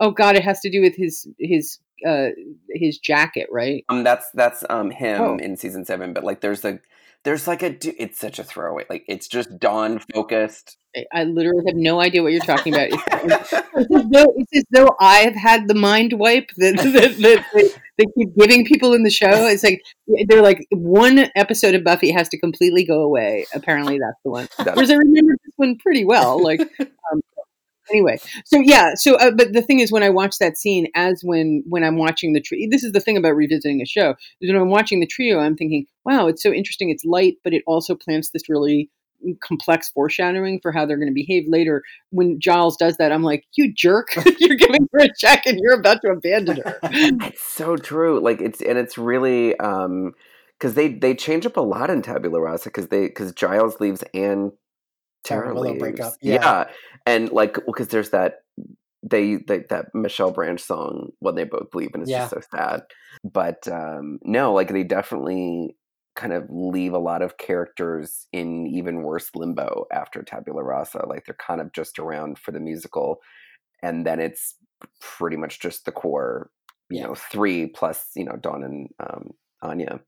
oh 0.00 0.12
God, 0.12 0.36
it 0.36 0.44
has 0.44 0.60
to 0.60 0.70
do 0.70 0.80
with 0.80 0.94
his 0.94 1.26
his 1.40 1.78
uh 2.06 2.28
his 2.70 2.98
jacket, 2.98 3.48
right? 3.50 3.84
um 3.88 4.04
that's 4.04 4.30
that's 4.32 4.62
um 4.70 4.90
him 4.92 5.20
Oh. 5.20 5.36
in 5.38 5.56
season 5.56 5.84
seven 5.84 6.12
but 6.12 6.22
like 6.22 6.40
there's 6.40 6.64
a 6.64 6.78
there's 7.28 7.46
like 7.46 7.62
a 7.62 7.76
it's 8.02 8.18
such 8.18 8.38
a 8.38 8.42
throwaway 8.42 8.86
like 8.88 9.04
it's 9.06 9.28
just 9.28 9.58
dawn 9.58 10.00
focused 10.14 10.78
I, 11.12 11.24
literally 11.24 11.62
have 11.66 11.76
no 11.76 12.00
idea 12.00 12.22
what 12.22 12.32
you're 12.32 12.40
talking 12.40 12.74
about. 12.74 12.88
It's, 12.90 13.52
it's 13.52 13.94
as 13.94 14.10
though, 14.10 14.34
it's 14.36 14.56
as 14.56 14.64
though 14.70 14.96
I 14.98 15.18
have 15.18 15.36
had 15.36 15.68
the 15.68 15.74
mind 15.74 16.14
wipe 16.14 16.48
that, 16.56 16.76
that, 16.76 17.18
that 17.18 17.80
they, 17.98 18.04
keep 18.16 18.34
giving 18.36 18.64
people 18.64 18.94
in 18.94 19.04
the 19.04 19.10
show. 19.10 19.46
It's 19.46 19.62
like 19.62 19.82
they're 20.26 20.42
like 20.42 20.66
one 20.70 21.30
episode 21.36 21.74
of 21.74 21.84
Buffy 21.84 22.10
has 22.10 22.28
to 22.30 22.38
completely 22.38 22.84
go 22.84 23.02
away. 23.02 23.46
Apparently, 23.54 23.98
that's 23.98 24.18
the 24.24 24.30
one. 24.30 24.48
Whereas 24.56 24.90
I 24.90 24.94
remember 24.94 25.34
this 25.44 25.52
one 25.56 25.76
pretty 25.76 26.04
well. 26.04 26.42
Like 26.42 26.60
um, 26.80 27.20
anyway, 27.90 28.18
so 28.44 28.58
yeah, 28.60 28.94
so 28.94 29.16
uh, 29.16 29.30
but 29.30 29.52
the 29.52 29.62
thing 29.62 29.80
is, 29.80 29.92
when 29.92 30.02
I 30.02 30.10
watch 30.10 30.38
that 30.38 30.56
scene, 30.56 30.88
as 30.94 31.22
when 31.22 31.62
when 31.68 31.84
I'm 31.84 31.96
watching 31.96 32.32
the 32.32 32.40
tree, 32.40 32.68
this 32.70 32.84
is 32.84 32.92
the 32.92 33.00
thing 33.00 33.16
about 33.16 33.36
revisiting 33.36 33.80
a 33.80 33.86
show. 33.86 34.14
Is 34.40 34.50
when 34.50 34.60
I'm 34.60 34.70
watching 34.70 35.00
the 35.00 35.06
trio, 35.06 35.38
I'm 35.38 35.56
thinking, 35.56 35.86
wow, 36.04 36.26
it's 36.26 36.42
so 36.42 36.52
interesting. 36.52 36.90
It's 36.90 37.04
light, 37.04 37.36
but 37.44 37.52
it 37.52 37.62
also 37.66 37.94
plants 37.94 38.30
this 38.30 38.48
really 38.48 38.90
complex 39.42 39.88
foreshadowing 39.88 40.60
for 40.60 40.72
how 40.72 40.86
they're 40.86 40.96
going 40.96 41.08
to 41.08 41.14
behave 41.14 41.44
later. 41.48 41.82
When 42.10 42.38
Giles 42.40 42.76
does 42.76 42.96
that, 42.98 43.12
I'm 43.12 43.22
like, 43.22 43.44
you 43.56 43.72
jerk! 43.74 44.08
you're 44.38 44.56
giving 44.56 44.88
her 44.92 45.00
a 45.00 45.08
check 45.16 45.46
and 45.46 45.58
you're 45.60 45.78
about 45.78 46.02
to 46.02 46.10
abandon 46.10 46.58
her. 46.58 46.78
it's 46.82 47.42
so 47.42 47.76
true 47.76 48.20
like 48.20 48.40
it's 48.40 48.60
and 48.62 48.78
it's 48.78 48.98
really 48.98 49.58
um 49.58 50.12
because 50.58 50.74
they 50.74 50.88
they 50.88 51.14
change 51.14 51.46
up 51.46 51.56
a 51.56 51.60
lot 51.60 51.90
in 51.90 52.02
tabula 52.02 52.40
rasa 52.40 52.68
because 52.68 52.88
they 52.88 53.02
because 53.02 53.32
giles 53.32 53.80
leaves 53.80 54.02
and 54.14 54.52
Tara 55.28 55.42
Tara 55.44 55.54
Willow 55.54 55.74
leaves. 55.74 56.16
Yeah. 56.22 56.34
yeah. 56.34 56.64
and 57.06 57.30
like 57.30 57.56
because 57.66 57.88
there's 57.88 58.10
that 58.10 58.40
they, 59.02 59.36
they 59.36 59.60
that 59.70 59.94
Michelle 59.94 60.32
Branch 60.32 60.60
song 60.60 61.10
when 61.20 61.34
they 61.36 61.44
both 61.44 61.72
leave, 61.74 61.90
and 61.94 62.02
it's 62.02 62.10
just 62.10 62.30
so 62.30 62.40
sad. 62.56 62.82
But 63.24 63.68
um 63.68 64.18
no, 64.22 64.52
like 64.52 64.68
they 64.68 64.82
definitely 64.84 65.76
kind 66.16 66.32
of 66.32 66.44
leave 66.50 66.92
a 66.94 66.98
lot 66.98 67.22
of 67.22 67.36
characters 67.38 68.26
in 68.32 68.66
even 68.66 69.02
worse 69.02 69.30
limbo 69.36 69.86
after 69.92 70.22
Tabula 70.22 70.64
Rasa. 70.64 71.06
Like 71.06 71.26
they're 71.26 71.36
kind 71.36 71.60
of 71.60 71.72
just 71.72 71.98
around 72.00 72.38
for 72.38 72.50
the 72.50 72.58
musical, 72.60 73.20
and 73.82 74.04
then 74.04 74.18
it's 74.20 74.56
pretty 75.00 75.36
much 75.36 75.60
just 75.60 75.84
the 75.84 75.92
core, 75.92 76.50
you 76.90 76.98
Yeah. 77.00 77.06
know, 77.06 77.14
three 77.14 77.66
plus 77.68 78.10
you 78.16 78.24
know 78.24 78.36
Dawn 78.36 78.64
and 78.64 78.88
um, 78.98 79.30
Anya. 79.62 80.00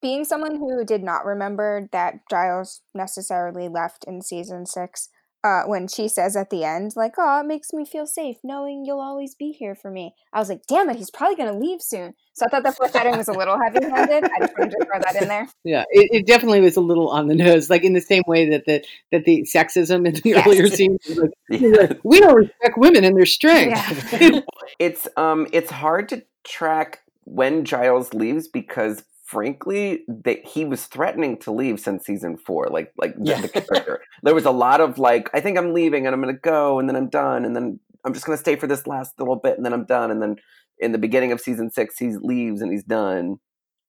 Being 0.00 0.24
someone 0.24 0.56
who 0.56 0.84
did 0.84 1.02
not 1.02 1.24
remember 1.24 1.88
that 1.92 2.20
Giles 2.30 2.82
necessarily 2.94 3.68
left 3.68 4.04
in 4.04 4.22
season 4.22 4.64
six, 4.66 5.08
uh, 5.44 5.62
when 5.66 5.86
she 5.86 6.08
says 6.08 6.36
at 6.36 6.50
the 6.50 6.64
end, 6.64 6.92
like, 6.96 7.14
oh, 7.16 7.40
it 7.40 7.46
makes 7.46 7.72
me 7.72 7.84
feel 7.84 8.06
safe 8.06 8.38
knowing 8.42 8.84
you'll 8.84 9.00
always 9.00 9.34
be 9.36 9.52
here 9.52 9.74
for 9.74 9.90
me. 9.90 10.14
I 10.32 10.40
was 10.40 10.48
like, 10.48 10.62
damn 10.68 10.90
it, 10.90 10.96
he's 10.96 11.10
probably 11.10 11.36
going 11.36 11.52
to 11.52 11.58
leave 11.58 11.80
soon. 11.80 12.14
So 12.32 12.44
I 12.46 12.48
thought 12.48 12.64
the 12.64 12.72
foreshadowing 12.72 13.16
was 13.16 13.28
a 13.28 13.32
little 13.32 13.56
heavy 13.56 13.84
handed. 13.84 14.24
I 14.24 14.40
just 14.40 14.58
wanted 14.58 14.72
to 14.72 14.84
throw 14.84 14.98
that 15.00 15.22
in 15.22 15.28
there. 15.28 15.48
Yeah, 15.64 15.84
it, 15.90 16.08
it 16.12 16.26
definitely 16.26 16.60
was 16.60 16.76
a 16.76 16.80
little 16.80 17.08
on 17.10 17.28
the 17.28 17.34
nose, 17.34 17.68
like 17.68 17.84
in 17.84 17.92
the 17.92 18.00
same 18.00 18.22
way 18.26 18.48
that 18.50 18.64
the 18.64 18.82
that 19.12 19.24
the 19.24 19.42
sexism 19.42 20.06
in 20.06 20.14
the 20.14 20.22
Yes. 20.24 20.46
earlier 20.46 20.66
scenes. 20.68 20.98
Like, 21.08 21.30
you're 21.60 21.88
we 22.04 22.20
don't 22.20 22.34
respect 22.34 22.78
women 22.78 23.04
and 23.04 23.16
their 23.16 23.26
strength. 23.26 24.12
Yeah. 24.12 24.40
it's 24.78 25.06
um 25.16 25.46
it's 25.52 25.70
hard 25.70 26.08
to 26.10 26.22
track 26.44 27.00
when 27.24 27.64
Giles 27.64 28.14
leaves 28.14 28.48
because 28.48 29.02
frankly 29.28 30.04
that 30.08 30.38
he 30.46 30.64
was 30.64 30.86
threatening 30.86 31.36
to 31.36 31.50
leave 31.52 31.78
since 31.78 32.06
season 32.06 32.36
four 32.38 32.66
like 32.70 32.92
like 32.96 33.14
the, 33.16 33.30
Yeah. 33.30 33.40
the 33.42 33.48
character 33.48 34.00
there 34.22 34.34
was 34.34 34.46
a 34.46 34.50
lot 34.50 34.80
of 34.80 34.98
like 34.98 35.28
i 35.34 35.40
think 35.40 35.58
i'm 35.58 35.74
leaving 35.74 36.06
and 36.06 36.14
i'm 36.14 36.20
gonna 36.22 36.32
go 36.32 36.78
and 36.78 36.88
then 36.88 36.96
i'm 36.96 37.10
done 37.10 37.44
and 37.44 37.54
then 37.54 37.78
i'm 38.06 38.14
just 38.14 38.24
gonna 38.24 38.38
stay 38.38 38.56
for 38.56 38.66
this 38.66 38.86
last 38.86 39.12
little 39.18 39.36
bit 39.36 39.56
and 39.58 39.66
then 39.66 39.74
i'm 39.74 39.84
done 39.84 40.10
and 40.10 40.22
then 40.22 40.36
in 40.78 40.92
the 40.92 40.98
beginning 40.98 41.30
of 41.30 41.40
season 41.42 41.70
six 41.70 41.98
he 41.98 42.08
leaves 42.22 42.62
and 42.62 42.72
he's 42.72 42.84
done 42.84 43.36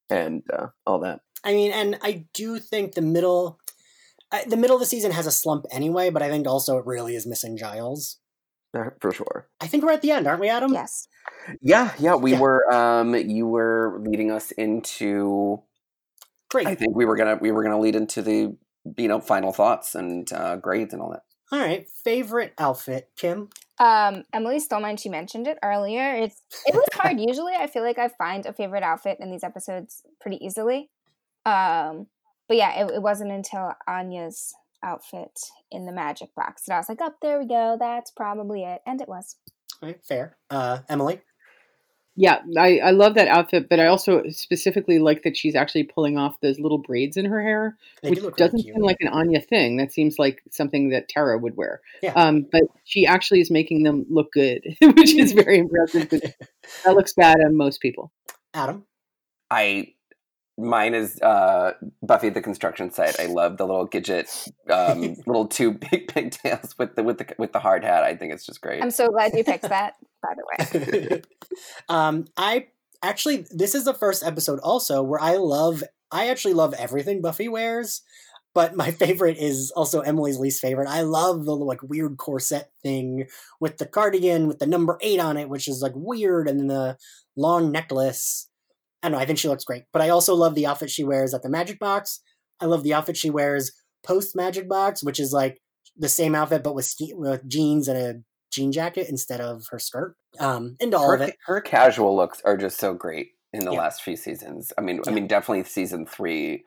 and 0.09 0.43
uh, 0.51 0.67
all 0.85 0.99
that 0.99 1.21
I 1.41 1.53
mean, 1.53 1.71
and 1.71 1.97
I 2.01 2.25
do 2.33 2.59
think 2.59 2.95
the 2.95 3.01
middle, 3.01 3.59
I, 4.29 4.43
the 4.45 4.57
middle 4.57 4.75
of 4.75 4.81
the 4.81 4.85
season 4.85 5.11
has 5.13 5.25
a 5.25 5.31
slump 5.31 5.65
anyway. 5.71 6.09
But 6.09 6.21
I 6.21 6.27
think 6.27 6.45
also 6.47 6.77
it 6.79 6.85
really 6.85 7.15
is 7.15 7.25
missing 7.25 7.55
Giles. 7.55 8.17
uh, 8.77 8.89
for 8.99 9.13
sure 9.13 9.47
I 9.61 9.67
think 9.67 9.85
we're 9.85 9.93
at 9.93 10.01
the 10.01 10.11
end, 10.11 10.27
aren't 10.27 10.41
we, 10.41 10.49
Adam? 10.49 10.73
Yes. 10.73 11.07
Yeah 11.61 11.91
yeah 11.99 12.15
we 12.15 12.31
Yeah. 12.33 12.39
were 12.39 12.73
um 12.73 13.15
you 13.15 13.47
were 13.47 13.99
leading 14.05 14.31
us 14.31 14.51
into 14.51 15.61
Great. 16.49 16.67
i 16.67 16.75
think 16.75 16.95
we 16.95 17.05
were 17.05 17.15
gonna 17.15 17.35
we 17.41 17.51
were 17.51 17.63
gonna 17.63 17.79
lead 17.79 17.95
into 17.95 18.21
the 18.21 18.55
you 18.97 19.07
know 19.07 19.19
final 19.19 19.51
thoughts 19.51 19.95
and 19.95 20.31
uh 20.33 20.55
grades 20.57 20.93
and 20.93 21.01
all 21.01 21.11
that 21.11 21.23
All 21.51 21.59
right. 21.59 21.87
Favorite 22.03 22.53
outfit, 22.59 23.09
Kim? 23.17 23.49
Um, 23.79 24.23
Emily 24.33 24.59
Stolman, 24.59 24.97
she 24.99 25.09
mentioned 25.09 25.47
it 25.47 25.57
earlier. 25.63 26.13
It's 26.15 26.41
it 26.67 26.75
was 26.75 26.85
hard. 26.93 27.19
Usually, 27.31 27.53
I 27.55 27.65
feel 27.65 27.81
like 27.81 27.97
I 27.97 28.07
find 28.07 28.45
a 28.45 28.53
favorite 28.53 28.83
outfit 28.83 29.17
in 29.19 29.31
these 29.31 29.43
episodes 29.43 30.03
pretty 30.21 30.37
easily. 30.45 30.91
Um, 31.45 32.05
but 32.47 32.57
yeah, 32.57 32.83
it, 32.85 32.91
it 32.91 33.01
wasn't 33.01 33.31
until 33.31 33.73
Anya's 33.87 34.53
outfit 34.83 35.39
in 35.71 35.85
the 35.87 35.91
magic 35.91 36.35
box 36.35 36.63
that 36.67 36.75
I 36.75 36.77
was 36.77 36.89
like, 36.89 37.01
"Up 37.01 37.17
there 37.21 37.39
we 37.39 37.47
go. 37.47 37.77
That's 37.79 38.11
probably 38.11 38.63
it," 38.63 38.81
and 38.85 39.01
it 39.01 39.09
was. 39.09 39.35
All 39.81 39.87
right, 39.89 40.03
fair. 40.03 40.37
Uh, 40.49 40.79
Emily. 40.89 41.21
Yeah, 42.15 42.41
I, 42.57 42.79
I 42.79 42.91
love 42.91 43.13
that 43.13 43.29
outfit, 43.29 43.67
but 43.69 43.79
I 43.79 43.85
also 43.87 44.23
specifically 44.27 44.99
like 44.99 45.23
that 45.23 45.37
she's 45.37 45.55
actually 45.55 45.83
pulling 45.83 46.17
off 46.17 46.41
those 46.41 46.59
little 46.59 46.77
braids 46.79 47.15
in 47.15 47.23
her 47.23 47.41
hair, 47.41 47.77
They 48.03 48.09
which 48.09 48.19
do 48.19 48.31
doesn't 48.31 48.61
cute. 48.61 48.75
seem 48.75 48.83
like 48.83 48.97
an 48.99 49.07
Anya 49.07 49.39
thing. 49.39 49.77
That 49.77 49.93
seems 49.93 50.19
like 50.19 50.41
something 50.51 50.89
that 50.89 51.07
Tara 51.07 51.37
would 51.37 51.55
wear. 51.55 51.79
Yeah. 52.03 52.11
Um, 52.15 52.45
but 52.51 52.63
she 52.83 53.05
actually 53.05 53.39
is 53.39 53.49
making 53.49 53.83
them 53.83 54.05
look 54.09 54.33
good, 54.33 54.61
which 54.81 55.15
is 55.15 55.31
very 55.33 55.59
impressive. 55.59 56.09
that 56.09 56.93
looks 56.95 57.13
bad 57.13 57.37
on 57.39 57.55
most 57.55 57.79
people. 57.79 58.11
Adam. 58.53 58.83
I 59.49 59.93
mine 60.59 60.93
is 60.93 61.19
uh 61.21 61.73
Buffy 62.03 62.29
the 62.29 62.41
construction 62.41 62.91
site. 62.91 63.19
I 63.19 63.25
love 63.25 63.57
the 63.57 63.65
little 63.65 63.87
Gidget 63.87 64.51
um 64.69 65.15
little 65.27 65.47
two 65.47 65.73
big 65.73 66.07
pigtails 66.07 66.77
with 66.77 66.95
the 66.95 67.03
with 67.03 67.17
the 67.17 67.35
with 67.37 67.53
the 67.53 67.59
hard 67.59 67.83
hat. 67.83 68.03
I 68.03 68.15
think 68.15 68.33
it's 68.33 68.45
just 68.45 68.61
great. 68.61 68.83
I'm 68.83 68.91
so 68.91 69.09
glad 69.09 69.33
you 69.33 69.43
picked 69.43 69.69
that. 69.69 69.95
By 70.21 70.33
the 70.35 71.13
way, 71.15 71.21
um, 71.89 72.25
I 72.35 72.67
actually 73.01 73.45
this 73.51 73.73
is 73.73 73.85
the 73.85 73.93
first 73.93 74.23
episode 74.23 74.59
also 74.59 75.01
where 75.01 75.19
I 75.19 75.37
love 75.37 75.83
I 76.11 76.29
actually 76.29 76.55
love 76.55 76.73
everything 76.73 77.21
Buffy 77.21 77.47
wears, 77.47 78.01
but 78.53 78.75
my 78.75 78.91
favorite 79.05 79.37
is 79.37 79.71
also 79.71 80.01
Emily's 80.01 80.39
least 80.39 80.61
favorite. 80.61 80.89
I 80.89 81.01
love 81.01 81.45
the 81.45 81.55
like 81.55 81.81
weird 81.83 82.17
corset 82.17 82.71
thing 82.83 83.27
with 83.59 83.77
the 83.77 83.85
cardigan 83.85 84.47
with 84.47 84.59
the 84.59 84.67
number 84.67 84.97
eight 85.01 85.19
on 85.19 85.37
it, 85.37 85.49
which 85.49 85.67
is 85.67 85.81
like 85.81 85.93
weird, 85.95 86.47
and 86.47 86.59
then 86.59 86.67
the 86.67 86.97
long 87.35 87.71
necklace. 87.71 88.48
I 89.01 89.07
don't 89.07 89.13
know. 89.13 89.21
I 89.21 89.25
think 89.25 89.39
she 89.39 89.47
looks 89.47 89.63
great, 89.63 89.83
but 89.93 90.01
I 90.01 90.09
also 90.09 90.35
love 90.35 90.55
the 90.55 90.65
outfit 90.65 90.89
she 90.89 91.03
wears 91.03 91.33
at 91.33 91.41
the 91.43 91.49
Magic 91.49 91.79
Box. 91.79 92.21
I 92.59 92.65
love 92.65 92.83
the 92.83 92.93
outfit 92.93 93.15
she 93.17 93.29
wears 93.29 93.71
post 94.03 94.35
Magic 94.35 94.67
Box, 94.67 95.03
which 95.03 95.19
is 95.19 95.31
like 95.33 95.61
the 95.97 96.09
same 96.09 96.35
outfit 96.35 96.63
but 96.63 96.75
with, 96.75 96.85
ski- 96.85 97.13
with 97.15 97.47
jeans 97.47 97.87
and 97.87 97.97
a 97.97 98.15
jean 98.51 98.71
jacket 98.71 99.07
instead 99.09 99.39
of 99.41 99.63
her 99.71 99.79
skirt. 99.79 100.15
Um, 100.39 100.75
into 100.79 100.97
all 100.97 101.13
of 101.13 101.19
her, 101.19 101.27
it. 101.27 101.35
her 101.45 101.61
casual 101.61 102.15
looks 102.15 102.41
are 102.43 102.57
just 102.57 102.77
so 102.77 102.93
great 102.93 103.29
in 103.53 103.63
the 103.65 103.71
Yeah. 103.71 103.79
last 103.79 104.01
few 104.03 104.15
seasons. 104.15 104.73
I 104.77 104.81
mean, 104.81 105.01
I 105.07 105.11
mean, 105.11 105.27
definitely 105.27 105.63
season 105.63 106.05
three, 106.05 106.63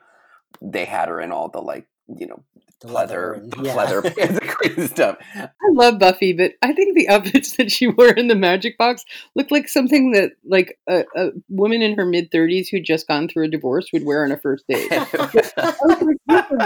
they 0.61 0.85
had 0.85 1.09
her 1.09 1.21
in 1.21 1.31
all 1.31 1.49
the 1.49 1.61
like 1.61 1.85
you 2.07 2.27
know 2.27 2.43
The 2.81 2.87
leather, 2.91 3.33
and- 3.33 3.53
yeah. 3.61 3.75
leather, 3.75 4.01
pants 4.01 4.19
and 4.39 4.41
crazy 4.49 4.87
stuff. 4.87 5.17
I 5.35 5.47
love 5.71 5.99
Buffy, 5.99 6.33
but 6.33 6.53
I 6.61 6.73
think 6.73 6.95
the 6.95 7.07
outfits 7.13 7.55
that 7.57 7.71
she 7.71 7.87
wore 7.87 8.09
in 8.09 8.27
the 8.27 8.35
magic 8.35 8.77
box 8.77 9.03
looked 9.35 9.51
like 9.51 9.69
something 9.69 10.11
that 10.11 10.31
like 10.45 10.77
a, 10.89 11.03
a 11.15 11.29
woman 11.49 11.81
in 11.81 11.95
her 11.97 12.05
mid 12.05 12.29
thirties 12.31 12.69
who'd 12.69 12.85
just 12.85 13.07
gone 13.07 13.27
through 13.27 13.45
a 13.45 13.49
divorce 13.49 13.87
would 13.93 14.05
wear 14.05 14.23
on 14.25 14.31
a 14.31 14.37
first 14.37 14.65
date. 14.67 14.91
Like, 14.91 16.07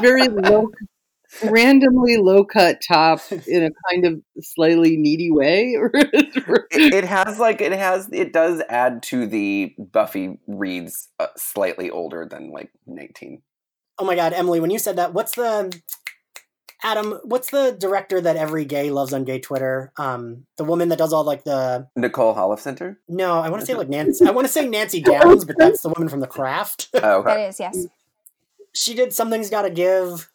very 0.02 0.28
low. 0.28 0.70
randomly 1.44 2.16
low 2.18 2.44
cut 2.46 2.78
top 2.88 3.20
in 3.48 3.64
a 3.66 3.70
kind 3.92 4.06
of 4.06 4.22
slightly 4.40 4.96
needy 4.96 5.30
way. 5.30 5.76
it, 5.94 6.94
it 6.94 7.04
has 7.04 7.38
like 7.38 7.60
it 7.62 7.74
has 7.74 8.10
it 8.14 8.32
does 8.34 8.62
add 8.70 9.04
to 9.04 9.28
the 9.28 9.76
Buffy 9.78 10.40
reads 10.48 11.10
uh, 11.20 11.28
slightly 11.36 11.90
older 11.90 12.26
than 12.30 12.52
like 12.52 12.72
nineteen. 12.86 13.42
Oh 14.00 14.06
my 14.06 14.16
god, 14.16 14.34
Emily, 14.34 14.60
when 14.60 14.70
you 14.70 14.80
said 14.80 14.98
that, 14.98 15.14
what's 15.14 15.36
the 15.36 15.74
Adam, 16.84 17.20
what's 17.24 17.50
the 17.50 17.76
director 17.78 18.22
that 18.22 18.36
every 18.36 18.64
gay 18.64 18.92
loves 18.92 19.12
on 19.12 19.24
gay 19.24 19.40
Twitter? 19.40 19.92
Um, 19.98 20.46
the 20.58 20.64
woman 20.64 20.90
that 20.90 21.00
does 21.00 21.12
all 21.12 21.24
like 21.24 21.44
the 21.44 21.88
Nicole 21.96 22.36
Holofcener. 22.36 22.98
No, 23.08 23.40
I 23.40 23.50
want 23.50 23.62
to 23.62 23.66
say 23.66 23.74
like 23.74 23.90
Nancy. 23.90 24.26
I 24.26 24.32
want 24.32 24.46
to 24.46 24.54
say 24.54 24.68
Nancy 24.68 25.02
Downs, 25.02 25.44
but 25.44 25.58
that's 25.58 25.82
the 25.82 25.90
woman 25.90 26.08
from 26.08 26.20
The 26.20 26.28
Craft. 26.28 26.90
Oh, 27.08 27.20
okay. 27.20 27.36
That 27.36 27.50
is, 27.50 27.60
yes. 27.60 27.86
she 28.74 28.94
did 28.94 29.14
something's 29.14 29.50
got 29.50 29.64
to 29.64 29.70
give. 29.70 30.30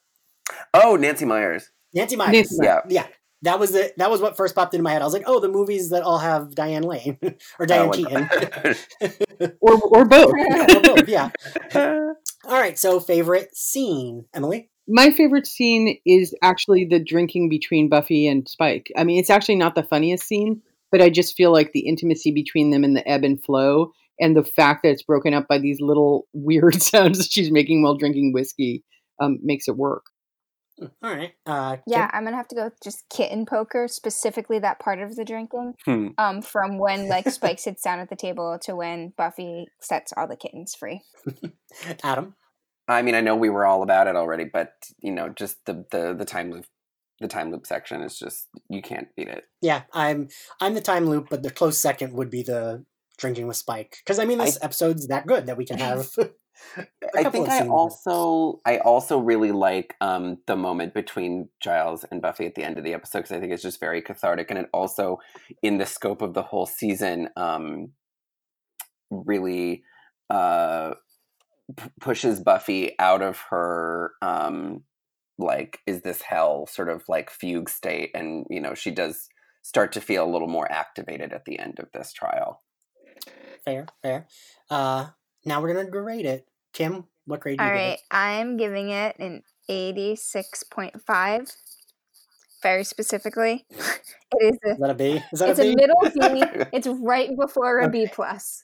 Oh, 0.73 0.97
Nancy 0.97 1.25
Meyers. 1.25 1.71
Nancy 1.93 2.17
Meyers. 2.17 2.33
Nancy 2.33 2.59
Yeah. 2.63 2.81
Yeah, 2.89 3.07
that 3.43 3.59
was 3.59 3.73
the 3.73 3.93
that 3.97 4.11
was 4.11 4.21
what 4.21 4.37
first 4.37 4.55
popped 4.55 4.75
into 4.75 4.83
my 4.85 4.93
head. 4.93 5.03
I 5.03 5.05
was 5.05 5.13
like, 5.13 5.25
oh, 5.27 5.41
the 5.41 5.49
movies 5.49 5.91
that 5.91 6.03
all 6.03 6.19
have 6.19 6.55
Diane 6.55 6.83
Lane 6.83 7.19
or 7.59 7.67
Diane 7.67 7.89
Oh, 7.89 7.93
Keaton. 7.93 8.29
or, 9.61 9.81
or 9.83 10.05
both. 10.05 10.33
Or 10.33 10.81
both, 10.81 11.09
yeah. 11.09 11.31
All 12.45 12.59
right. 12.59 12.79
So 12.79 13.01
favorite 13.01 13.57
scene, 13.57 14.27
Emily. 14.35 14.71
My 14.89 15.11
favorite 15.11 15.47
scene 15.47 15.99
is 16.05 16.35
actually 16.43 16.87
the 16.91 16.99
drinking 16.99 17.49
between 17.49 17.89
Buffy 17.89 18.27
and 18.27 18.49
Spike. 18.49 18.91
I 18.97 19.05
mean, 19.05 19.21
it's 19.21 19.31
actually 19.31 19.57
not 19.57 19.75
the 19.75 19.85
funniest 19.85 20.27
scene, 20.27 20.61
but 20.91 21.01
I 21.01 21.09
just 21.09 21.37
feel 21.37 21.53
like 21.53 21.73
the 21.73 21.87
intimacy 21.87 22.33
between 22.33 22.71
them 22.71 22.83
and 22.83 22.97
the 22.97 23.09
ebb 23.09 23.23
and 23.23 23.43
flow 23.43 23.93
and 24.21 24.37
the 24.37 24.45
fact 24.45 24.83
that 24.83 24.91
it's 24.91 25.03
broken 25.03 25.35
up 25.35 25.47
by 25.49 25.59
these 25.59 25.81
little 25.81 26.27
weird 26.33 26.83
sounds 26.83 27.19
that 27.19 27.31
she's 27.31 27.51
making 27.51 27.83
while 27.83 27.97
drinking 27.97 28.33
whiskey 28.33 28.85
um, 29.21 29.39
makes 29.43 29.69
it 29.69 29.77
work. 29.77 30.05
All 30.81 30.91
right. 31.15 31.33
Uh, 31.47 31.77
Yeah, 31.87 32.11
I'm 32.13 32.25
gonna 32.25 32.37
have 32.37 32.49
to 32.49 32.55
go 32.55 32.65
with 32.65 32.81
just 32.83 33.05
kitten 33.09 33.47
poker, 33.47 33.89
specifically 33.89 34.59
that 34.59 34.79
part 34.79 35.01
of 35.01 35.17
the 35.17 35.25
drinking. 35.25 35.75
Hmm. 35.85 36.09
Um, 36.19 36.43
from 36.43 36.79
when 36.79 37.09
like 37.09 37.29
Spike 37.29 37.59
sits 37.59 37.83
down 37.83 38.01
at 38.01 38.09
the 38.09 38.17
table 38.17 38.59
to 38.63 38.75
when 38.75 39.13
Buffy 39.17 39.67
sets 39.81 40.13
all 40.17 40.27
the 40.27 40.37
kittens 40.37 40.75
free. 40.75 41.03
Adam. 42.03 42.35
I 42.89 43.03
mean, 43.03 43.15
I 43.15 43.21
know 43.21 43.37
we 43.37 43.51
were 43.51 43.65
all 43.65 43.83
about 43.83 44.07
it 44.07 44.17
already, 44.17 44.45
but 44.45 44.73
you 45.01 45.13
know, 45.13 45.29
just 45.29 45.65
the 45.67 45.85
the 45.91 46.15
the 46.15 46.25
time 46.25 46.51
loop, 46.51 46.67
the 47.21 47.29
time 47.29 47.51
loop 47.53 47.67
section 47.67 48.03
is 48.03 48.19
just 48.19 48.49
you 48.69 48.83
can't 48.83 49.09
beat 49.17 49.29
it. 49.29 49.45
Yeah, 49.61 49.83
I'm 49.93 50.29
I'm 50.61 50.75
the 50.75 50.81
time 50.81 51.07
loop, 51.07 51.29
but 51.31 51.43
the 51.43 51.51
close 51.51 51.79
second 51.79 52.13
would 52.15 52.31
be 52.31 52.43
the 52.43 52.85
drinking 53.19 53.47
with 53.47 53.57
Spike. 53.57 53.97
Because 54.05 54.19
I 54.19 54.25
mean, 54.25 54.39
this 54.39 54.59
episode's 54.63 55.07
that 55.09 55.27
good 55.27 55.47
that 55.47 55.57
we 55.57 55.65
can 55.65 55.79
have. 55.89 56.09
I 57.17 57.25
think 57.25 57.49
I 57.49 57.61
scenes. 57.61 57.71
also 57.71 58.61
I 58.65 58.79
also 58.79 59.19
really 59.19 59.53
like 59.53 59.95
um, 60.01 60.39
the 60.47 60.57
moment 60.57 60.95
between 60.95 61.49
Giles 61.61 62.05
and 62.11 62.23
Buffy 62.23 62.47
at 62.47 62.55
the 62.55 62.65
end 62.65 62.79
of 62.79 62.85
the 62.85 62.95
episode 62.95 63.21
because 63.21 63.33
I 63.33 63.41
think 63.41 63.53
it's 63.53 63.63
just 63.63 63.81
very 63.81 64.03
cathartic, 64.03 64.51
and 64.51 64.59
it 64.59 64.69
also, 64.73 65.19
in 65.63 65.79
the 65.79 65.87
scope 65.87 66.23
of 66.23 66.35
the 66.35 66.43
whole 66.43 66.67
season, 66.67 67.29
um, 67.37 67.93
really 69.11 69.83
uh, 70.31 70.95
p- 71.77 71.91
pushes 72.01 72.41
Buffy 72.41 72.99
out 72.99 73.23
of 73.23 73.39
her 73.51 74.13
um, 74.23 74.85
like 75.39 75.81
is 75.87 76.03
this 76.03 76.23
hell 76.23 76.67
sort 76.67 76.89
of 76.89 77.03
like 77.09 77.31
fugue 77.31 77.69
state, 77.69 78.11
and 78.15 78.47
you 78.49 78.61
know 78.61 78.75
she 78.75 78.91
does 78.91 79.29
start 79.63 79.93
to 79.93 80.01
feel 80.01 80.25
a 80.25 80.33
little 80.33 80.49
more 80.49 80.71
activated 80.71 81.33
at 81.33 81.45
the 81.45 81.59
end 81.59 81.79
of 81.79 81.89
this 81.93 82.13
trial. 82.13 82.61
fair, 83.65 83.87
fair. 84.03 84.27
Uh, 84.69 85.09
now 85.45 85.61
we're 85.61 85.73
gonna 85.75 85.91
grade 85.91 86.27
it. 86.27 86.47
Kim, 86.73 87.05
what 87.27 87.41
grade 87.41 87.59
do 87.59 87.65
All 87.65 87.71
you 87.71 87.77
right, 87.77 87.99
I'm 88.11 88.57
giving 88.57 88.91
it 88.91 89.17
an 89.19 89.43
86.5. 89.69 91.57
Very 92.63 92.85
specifically, 92.85 93.67
it 93.71 94.55
is 94.55 94.59
a 94.65 94.69
give 94.69 94.71
it? 94.71 94.73
Is 94.73 94.79
that 94.79 94.91
a 94.91 94.95
B? 94.95 95.23
Is 95.33 95.41
that 95.41 95.49
it's 95.51 95.59
a 95.59 95.63
a 95.63 95.65
B? 95.65 95.75
middle 95.75 96.35
B. 96.35 96.65
It's 96.73 96.87
right 96.87 97.31
before 97.37 97.81
a 97.81 97.89
B 97.89 98.07
plus. 98.13 98.63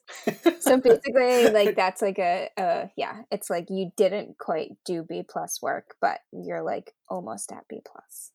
So 0.60 0.76
basically, 0.80 1.50
like 1.50 1.74
that's 1.74 2.00
like 2.00 2.20
a, 2.20 2.48
a 2.56 2.90
yeah. 2.96 3.22
It's 3.32 3.50
like 3.50 3.66
you 3.70 3.90
didn't 3.96 4.38
quite 4.38 4.70
do 4.84 5.02
B 5.02 5.24
plus 5.28 5.60
work, 5.60 5.96
but 6.00 6.20
you're 6.32 6.62
like 6.62 6.92
almost 7.08 7.50
at 7.50 7.66
B 7.68 7.80
plus. 7.84 8.30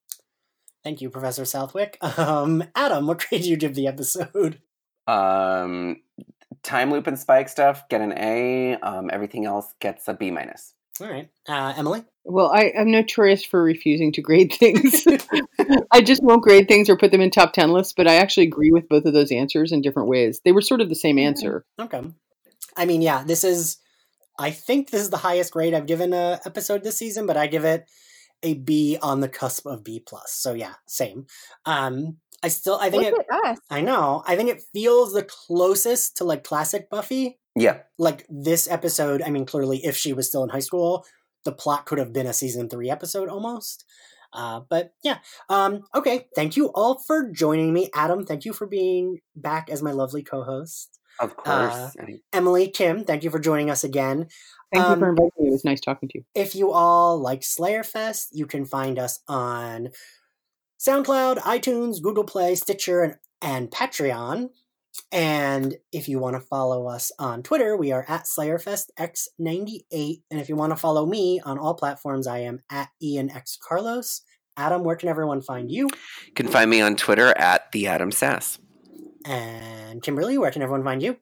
Thank 0.84 1.00
you, 1.00 1.10
Professor 1.10 1.46
Southwick. 1.46 1.98
Um, 2.02 2.66
Adam, 2.76 3.08
what 3.08 3.26
grade 3.30 3.44
do 3.44 3.50
you 3.50 3.56
give 3.56 3.74
the 3.74 3.88
episode? 3.88 4.60
Um, 5.08 6.02
time 6.64 6.92
loop 6.92 7.08
and 7.08 7.20
spike 7.20 7.50
stuff 7.50 7.88
get 7.90 8.02
an 8.02 8.14
A. 8.18 8.76
Um, 8.78 9.10
everything 9.12 9.46
else 9.46 9.74
gets 9.80 10.08
a 10.08 10.14
B 10.14 10.32
minus. 10.32 10.74
All 11.02 11.10
right, 11.10 11.30
uh, 11.48 11.74
Emily. 11.76 12.04
Well, 12.24 12.52
I, 12.54 12.72
I'm 12.78 12.92
notorious 12.92 13.44
for 13.44 13.64
refusing 13.64 14.12
to 14.14 14.22
grade 14.22 14.54
things. 14.54 15.06
I 15.92 16.02
just 16.02 16.24
won't 16.24 16.44
grade 16.44 16.68
things 16.68 16.88
or 16.88 16.96
put 16.96 17.12
them 17.12 17.20
in 17.20 17.32
top 17.32 17.52
10 17.54 17.72
lists, 17.72 17.94
but 17.96 18.08
I 18.08 18.16
actually 18.16 18.46
agree 18.46 18.72
with 18.72 18.88
both 18.88 19.06
of 19.06 19.14
those 19.14 19.32
answers 19.32 19.72
in 19.72 19.82
different 19.82 20.08
ways. 20.08 20.40
They 20.46 20.52
were 20.52 20.62
sort 20.62 20.82
of 20.82 20.90
the 20.90 20.96
same 20.96 21.18
answer. 21.18 21.66
Okay. 21.80 22.02
I 22.78 22.86
mean, 22.86 23.02
yeah, 23.02 23.24
this 23.24 23.44
is. 23.44 23.78
I 24.40 24.50
think 24.50 24.90
this 24.90 25.02
is 25.02 25.10
the 25.12 25.18
highest 25.18 25.52
grade 25.52 25.76
I've 25.76 25.86
given 25.86 26.12
a 26.12 26.40
episode 26.46 26.84
this 26.84 26.98
season, 26.98 27.28
but 27.28 27.38
I 27.38 27.46
give 27.46 27.66
it 27.66 27.86
a 28.42 28.56
B 28.56 28.98
on 29.02 29.20
the 29.20 29.30
cusp 29.30 29.66
of 29.66 29.84
B 29.84 30.00
plus. 30.00 30.32
So 30.32 30.54
yeah, 30.54 30.74
same. 30.88 31.28
Um, 31.66 32.18
I 32.44 32.50
still, 32.50 32.78
I 32.80 32.90
think 32.90 33.04
Look 33.04 33.22
it. 33.22 33.26
at 33.32 33.52
us. 33.54 33.58
I 33.70 33.82
know. 33.82 34.22
I 34.28 34.36
think 34.36 34.50
it 34.50 34.62
feels 34.74 35.14
the 35.14 35.24
closest 35.24 36.18
to 36.18 36.26
like 36.26 36.44
classic 36.44 36.90
Buffy. 36.90 37.40
Yeah, 37.56 37.80
Like 37.98 38.26
this 38.30 38.68
episode. 38.70 39.22
I 39.22 39.30
mean, 39.30 39.46
clearly, 39.46 39.86
if 39.86 39.96
she 39.96 40.12
was 40.12 40.28
still 40.28 40.44
in 40.44 40.50
high 40.50 40.60
school, 40.60 41.06
the 41.46 41.52
plot 41.52 41.86
could 41.86 42.00
have 42.00 42.12
been 42.12 42.26
a 42.28 42.34
season 42.34 42.68
three 42.68 42.90
episode 42.90 43.30
almost. 43.30 43.86
Uh, 44.34 44.62
but 44.68 44.94
yeah. 45.04 45.20
Um, 45.50 45.82
okay. 45.94 46.26
Thank 46.36 46.58
you 46.58 46.68
all 46.74 47.00
for 47.06 47.30
joining 47.32 47.72
me, 47.72 47.90
Adam. 47.94 48.26
Thank 48.26 48.44
you 48.46 48.54
for 48.54 48.66
being 48.66 49.20
back 49.36 49.70
as 49.70 49.84
my 49.84 49.92
lovely 49.92 50.24
co-host. 50.24 50.98
of 51.20 51.38
course. 51.38 51.74
Uh, 51.76 51.92
Emily, 52.34 52.68
Kim, 52.70 53.04
thank 53.06 53.24
you 53.24 53.30
for 53.30 53.38
joining 53.40 53.70
us 53.70 53.84
again. 53.84 54.26
Thank 54.74 54.88
you 54.88 54.96
for 54.96 55.04
Um, 55.06 55.10
inviting 55.12 55.32
me. 55.38 55.48
It 55.50 55.52
was 55.52 55.64
nice 55.64 55.80
talking 55.80 56.10
to 56.10 56.18
you. 56.18 56.26
If 56.34 56.56
you 56.56 56.72
all 56.72 57.20
like 57.20 57.42
Slayerfest, 57.42 58.30
you 58.32 58.48
can 58.48 58.66
find 58.66 58.98
us 58.98 59.20
on 59.28 59.90
SoundCloud, 60.86 61.38
iTunes, 61.38 62.02
Google 62.02 62.26
Play, 62.26 62.56
Stitcher, 62.56 63.02
and, 63.02 63.16
and 63.42 63.72
Patreon. 63.72 64.50
And 65.14 65.78
if 65.94 66.10
you 66.10 66.20
want 66.20 66.36
to 66.36 66.42
follow 66.42 66.88
us 66.88 67.10
on 67.18 67.42
Twitter, 67.42 67.78
we 67.78 67.94
are 67.94 68.06
at 68.10 68.26
SlayerFestX98. 68.26 70.22
And 70.30 70.42
if 70.42 70.50
you 70.50 70.58
want 70.58 70.72
to 70.72 70.76
follow 70.76 71.06
me 71.06 71.40
on 71.46 71.58
all 71.58 71.74
platforms, 71.74 72.28
I 72.28 72.40
am 72.40 72.60
at 72.70 72.90
Ian 73.02 73.32
X 73.32 73.58
Carlos. 73.66 74.24
Adam, 74.58 74.84
where 74.84 74.98
can 74.98 75.08
everyone 75.08 75.42
find 75.42 75.72
you? 75.72 75.88
You 76.28 76.34
can 76.36 76.50
find 76.50 76.70
me 76.70 76.82
on 76.82 76.98
Twitter 76.98 77.30
at 77.38 77.72
the 77.72 77.88
Adam 77.88 78.12
Sass. 78.12 78.60
And 79.26 80.04
Kimberly, 80.04 80.38
where 80.38 80.52
can 80.52 80.62
everyone 80.62 80.84
find 80.84 81.02
you? 81.02 81.16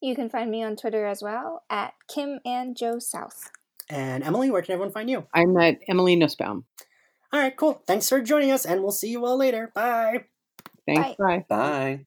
You 0.00 0.14
can 0.14 0.30
find 0.30 0.50
me 0.50 0.62
on 0.62 0.76
Twitter 0.76 1.04
as 1.04 1.22
well 1.22 1.62
at 1.68 1.92
Kim 2.08 2.40
and 2.46 2.74
Joe 2.74 2.98
South. 2.98 3.50
And 3.90 4.24
Emily, 4.24 4.50
where 4.50 4.62
can 4.62 4.72
everyone 4.72 4.92
find 4.92 5.10
you? 5.10 5.26
I'm 5.34 5.56
at 5.58 5.78
Emily 5.88 6.16
Nussbaum. 6.16 6.64
All 7.32 7.40
right, 7.40 7.56
cool. 7.56 7.82
Thanks 7.86 8.08
for 8.08 8.20
joining 8.20 8.50
us, 8.50 8.64
and 8.64 8.82
we'll 8.82 8.92
see 8.92 9.10
you 9.10 9.24
all 9.24 9.36
later. 9.36 9.70
Bye. 9.74 10.24
Thanks. 10.86 11.16
Bye. 11.18 11.44
Bye. 11.48 12.06